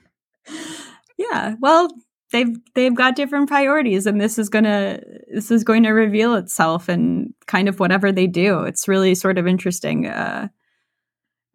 yeah, 1.17 1.55
well, 1.59 1.89
they've 2.31 2.55
they've 2.73 2.95
got 2.95 3.15
different 3.15 3.49
priorities 3.49 4.05
and 4.05 4.21
this 4.21 4.39
is 4.39 4.49
going 4.49 4.63
to 4.63 5.01
this 5.33 5.51
is 5.51 5.63
going 5.63 5.83
to 5.83 5.89
reveal 5.89 6.35
itself 6.35 6.87
and 6.87 7.33
kind 7.45 7.67
of 7.67 7.79
whatever 7.79 8.11
they 8.11 8.27
do. 8.27 8.61
It's 8.63 8.87
really 8.87 9.15
sort 9.15 9.37
of 9.37 9.47
interesting 9.47 10.07
uh 10.07 10.47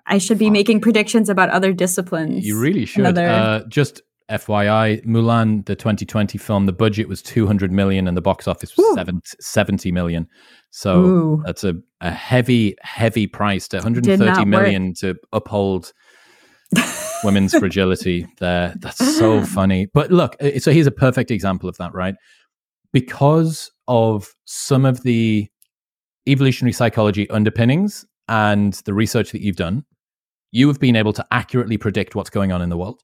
I 0.07 0.19
should 0.19 0.39
be 0.39 0.47
Fuck. 0.47 0.53
making 0.53 0.81
predictions 0.81 1.29
about 1.29 1.49
other 1.51 1.73
disciplines. 1.73 2.47
You 2.47 2.59
really 2.59 2.85
should. 2.85 3.01
Another... 3.01 3.29
Uh, 3.29 3.61
just 3.69 4.03
FYI, 4.31 5.05
Mulan, 5.05 5.67
the 5.67 5.77
2020 5.77 6.39
film, 6.39 6.67
the 6.67 6.73
budget 6.73 7.09
was 7.09 7.23
200 7.23 7.71
million 7.71 8.09
and 8.09 8.17
the 8.17 8.23
box 8.23 8.49
office 8.49 8.77
was 8.77 8.95
seven, 8.95 9.21
70 9.41 9.93
million. 9.93 10.27
So 10.71 11.01
Ooh. 11.01 11.43
that's 11.45 11.63
a, 11.63 11.75
a 12.01 12.11
heavy, 12.11 12.75
heavy 12.81 13.27
price 13.27 13.69
to 13.69 13.79
130 13.79 14.45
million 14.47 14.89
work. 14.89 14.97
to 14.97 15.15
uphold 15.33 15.93
women's 17.25 17.55
fragility 17.57 18.27
there. 18.39 18.75
That's 18.79 19.17
so 19.19 19.45
funny. 19.45 19.87
But 19.93 20.11
look, 20.11 20.37
so 20.59 20.73
here's 20.73 20.87
a 20.87 20.93
perfect 20.93 21.31
example 21.31 21.69
of 21.69 21.77
that, 21.77 21.95
right? 21.95 22.15
Because 22.93 23.71
of 23.89 24.35
some 24.47 24.87
of 24.87 25.03
the 25.03 25.49
evolutionary 26.27 26.73
psychology 26.73 27.29
underpinnings 27.29 28.07
and 28.29 28.73
the 28.85 28.95
research 28.95 29.33
that 29.33 29.43
you've 29.43 29.57
done, 29.57 29.85
you 30.55 30.69
have 30.69 30.79
been 30.79 30.95
able 30.95 31.13
to 31.13 31.27
accurately 31.33 31.77
predict 31.77 32.15
what's 32.15 32.31
going 32.31 32.53
on 32.53 32.63
in 32.63 32.69
the 32.69 32.77
world. 32.77 33.03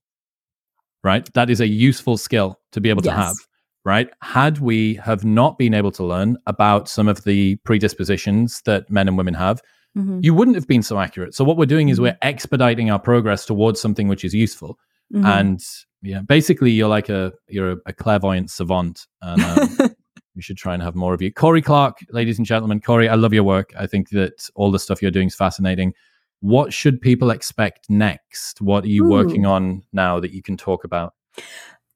Right? 1.03 1.29
That 1.35 1.51
is 1.51 1.61
a 1.61 1.67
useful 1.67 2.17
skill 2.17 2.61
to 2.73 2.81
be 2.81 2.91
able 2.91 3.05
yes. 3.05 3.13
to 3.13 3.21
have. 3.21 3.37
Right? 3.85 4.09
Had 4.23 4.59
we 4.59 4.95
have 4.95 5.25
not 5.25 5.59
been 5.59 5.75
able 5.75 5.91
to 5.93 6.05
learn 6.05 6.37
about 6.47 6.89
some 6.89 7.09
of 7.09 7.25
the 7.25 7.57
predispositions 7.65 8.63
that 8.67 8.89
men 8.89 9.09
and 9.09 9.19
women 9.19 9.35
have, 9.35 9.61
mm-hmm. 9.99 10.21
you 10.23 10.33
wouldn't 10.33 10.55
have 10.55 10.69
been 10.69 10.83
so 10.83 11.01
accurate. 11.01 11.35
So 11.35 11.43
what 11.43 11.57
we're 11.57 11.67
doing 11.67 11.89
is 11.89 11.97
mm-hmm. 11.97 12.05
we're 12.05 12.19
expediting 12.23 12.91
our 12.91 13.01
progress 13.01 13.45
towards 13.47 13.81
something 13.81 14.07
which 14.07 14.25
is 14.25 14.33
useful. 14.33 14.79
Mm-hmm. 15.13 15.27
And 15.27 15.61
yeah, 16.03 16.21
basically 16.21 16.71
you're 16.71 16.89
like 16.89 17.09
a 17.09 17.33
you're 17.49 17.73
a, 17.73 17.77
a 17.87 17.93
clairvoyant 17.93 18.51
savant. 18.51 19.07
And 19.23 19.43
um, 19.43 19.91
we 20.37 20.43
should 20.43 20.59
try 20.59 20.75
and 20.75 20.83
have 20.85 20.95
more 20.95 21.15
of 21.15 21.23
you. 21.23 21.33
Cory 21.33 21.63
Clark, 21.63 21.99
ladies 22.11 22.39
and 22.39 22.47
gentlemen, 22.47 22.81
Cory, 22.81 23.09
I 23.09 23.17
love 23.17 23.33
your 23.33 23.43
work. 23.43 23.73
I 23.77 23.89
think 23.89 24.11
that 24.11 24.49
all 24.55 24.71
the 24.71 24.79
stuff 24.79 25.03
you're 25.03 25.11
doing 25.11 25.29
is 25.29 25.35
fascinating 25.35 25.95
what 26.41 26.73
should 26.73 27.01
people 27.01 27.31
expect 27.31 27.89
next? 27.89 28.61
What 28.61 28.85
are 28.85 28.89
you 28.89 29.05
Ooh. 29.05 29.11
working 29.11 29.47
on 29.47 29.83
now 29.93 30.21
that 30.21 30.33
you 30.33 30.43
can 30.43 30.57
talk 30.57 30.85
about? 30.85 31.15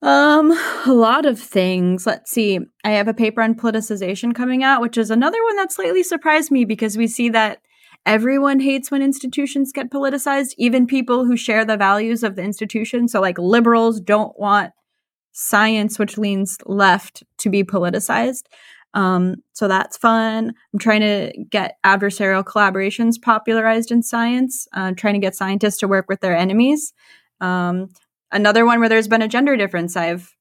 Um, 0.02 0.52
a 0.84 0.92
lot 0.92 1.24
of 1.24 1.40
things. 1.40 2.06
Let's 2.06 2.30
see. 2.30 2.60
I 2.84 2.90
have 2.90 3.08
a 3.08 3.14
paper 3.14 3.40
on 3.40 3.54
politicization 3.54 4.34
coming 4.34 4.62
out, 4.62 4.82
which 4.82 4.98
is 4.98 5.10
another 5.10 5.42
one 5.44 5.56
that 5.56 5.72
slightly 5.72 6.02
surprised 6.02 6.50
me 6.50 6.66
because 6.66 6.98
we 6.98 7.06
see 7.06 7.30
that 7.30 7.60
everyone 8.04 8.60
hates 8.60 8.90
when 8.90 9.00
institutions 9.00 9.72
get 9.72 9.90
politicized, 9.90 10.52
even 10.58 10.86
people 10.86 11.24
who 11.24 11.38
share 11.38 11.64
the 11.64 11.78
values 11.78 12.22
of 12.22 12.36
the 12.36 12.42
institution. 12.42 13.08
So, 13.08 13.20
like, 13.20 13.38
liberals 13.38 13.98
don't 13.98 14.38
want 14.38 14.72
science, 15.32 15.98
which 15.98 16.18
leans 16.18 16.58
left, 16.66 17.24
to 17.38 17.48
be 17.48 17.64
politicized. 17.64 18.44
Um, 18.94 19.36
so 19.52 19.68
that's 19.68 19.96
fun. 19.96 20.54
I'm 20.72 20.78
trying 20.78 21.00
to 21.00 21.32
get 21.50 21.76
adversarial 21.84 22.44
collaborations 22.44 23.20
popularized 23.20 23.90
in 23.90 24.02
science, 24.02 24.68
uh, 24.72 24.92
trying 24.96 25.14
to 25.14 25.20
get 25.20 25.34
scientists 25.34 25.78
to 25.78 25.88
work 25.88 26.06
with 26.08 26.20
their 26.20 26.36
enemies. 26.36 26.92
Um, 27.40 27.88
another 28.30 28.64
one 28.64 28.78
where 28.80 28.88
there's 28.88 29.08
been 29.08 29.22
a 29.22 29.28
gender 29.28 29.56
difference. 29.56 29.96
I've 29.96 30.34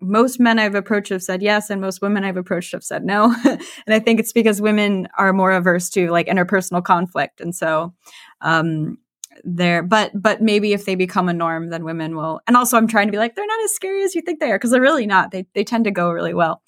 most 0.00 0.38
men 0.38 0.58
I've 0.58 0.74
approached 0.74 1.08
have 1.08 1.22
said 1.22 1.42
yes, 1.42 1.70
and 1.70 1.80
most 1.80 2.02
women 2.02 2.22
I've 2.22 2.36
approached 2.36 2.72
have 2.72 2.84
said 2.84 3.04
no. 3.04 3.34
and 3.44 3.60
I 3.88 3.98
think 3.98 4.20
it's 4.20 4.32
because 4.32 4.60
women 4.60 5.08
are 5.18 5.32
more 5.32 5.52
averse 5.52 5.88
to 5.90 6.10
like 6.10 6.26
interpersonal 6.26 6.84
conflict, 6.84 7.40
and 7.40 7.54
so 7.54 7.94
um, 8.40 8.98
there. 9.42 9.82
But 9.82 10.12
but 10.14 10.42
maybe 10.42 10.74
if 10.74 10.84
they 10.84 10.94
become 10.94 11.28
a 11.28 11.32
norm, 11.32 11.70
then 11.70 11.84
women 11.84 12.14
will. 12.14 12.40
And 12.46 12.56
also, 12.56 12.76
I'm 12.76 12.86
trying 12.86 13.08
to 13.08 13.12
be 13.12 13.18
like 13.18 13.34
they're 13.34 13.46
not 13.46 13.64
as 13.64 13.74
scary 13.74 14.02
as 14.02 14.14
you 14.14 14.20
think 14.20 14.38
they 14.38 14.50
are 14.50 14.58
because 14.58 14.70
they're 14.70 14.80
really 14.80 15.06
not. 15.06 15.30
They 15.30 15.46
they 15.54 15.64
tend 15.64 15.84
to 15.84 15.90
go 15.90 16.10
really 16.10 16.34
well. 16.34 16.62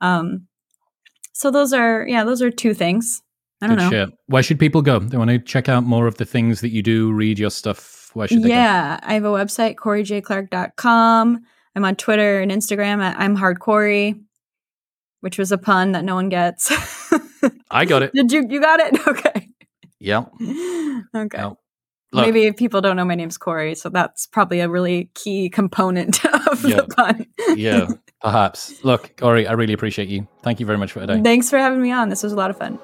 Um, 0.00 0.46
so 1.34 1.50
those 1.50 1.74
are 1.74 2.06
yeah, 2.08 2.24
those 2.24 2.40
are 2.40 2.50
two 2.50 2.72
things. 2.72 3.20
I 3.60 3.66
don't 3.66 3.76
Good 3.76 3.82
know. 3.84 3.90
shit. 3.90 4.08
Where 4.26 4.42
should 4.42 4.58
people 4.58 4.80
go? 4.82 4.98
They 4.98 5.16
want 5.18 5.30
to 5.30 5.38
check 5.38 5.68
out 5.68 5.84
more 5.84 6.06
of 6.06 6.16
the 6.16 6.24
things 6.24 6.60
that 6.62 6.70
you 6.70 6.82
do, 6.82 7.12
read 7.12 7.38
your 7.38 7.50
stuff. 7.50 8.10
Where 8.14 8.26
should 8.28 8.42
they 8.42 8.48
go? 8.48 8.54
Yeah, 8.54 8.98
I 9.02 9.14
have 9.14 9.24
a 9.24 9.28
website, 9.28 9.74
CoryJClark.com. 9.76 11.40
I'm 11.76 11.84
on 11.84 11.96
Twitter 11.96 12.40
and 12.40 12.50
Instagram 12.50 13.02
at 13.02 13.18
I'm 13.18 13.34
Hard 13.34 13.60
Cory, 13.60 14.14
which 15.20 15.38
was 15.38 15.50
a 15.52 15.58
pun 15.58 15.92
that 15.92 16.04
no 16.04 16.14
one 16.14 16.28
gets. 16.28 16.72
I 17.70 17.84
got 17.84 18.02
it. 18.02 18.12
Did 18.14 18.32
you 18.32 18.46
you 18.48 18.60
got 18.60 18.80
it? 18.80 18.96
Okay. 19.08 19.48
Yeah. 20.00 20.24
Okay. 21.16 21.38
No. 21.38 21.58
Look, 22.12 22.26
Maybe 22.26 22.52
people 22.52 22.80
don't 22.80 22.94
know 22.96 23.04
my 23.04 23.14
name's 23.16 23.38
Cory, 23.38 23.74
so 23.74 23.88
that's 23.88 24.26
probably 24.26 24.60
a 24.60 24.68
really 24.68 25.10
key 25.14 25.48
component 25.48 26.24
of 26.52 26.64
Yeah. 26.64 26.76
the 26.82 26.86
pun. 26.94 27.26
yeah, 27.56 27.88
perhaps. 28.24 28.82
Look, 28.82 29.16
Cory, 29.18 29.46
I 29.46 29.52
really 29.52 29.74
appreciate 29.74 30.08
you. 30.08 30.26
Thank 30.42 30.58
you 30.58 30.66
very 30.66 30.78
much 30.78 30.92
for 30.92 31.00
today. 31.00 31.20
Thanks 31.22 31.50
for 31.50 31.58
having 31.58 31.80
me 31.80 31.92
on. 31.92 32.08
This 32.08 32.22
was 32.22 32.32
a 32.32 32.36
lot 32.36 32.50
of 32.50 32.56
fun. 32.56 32.78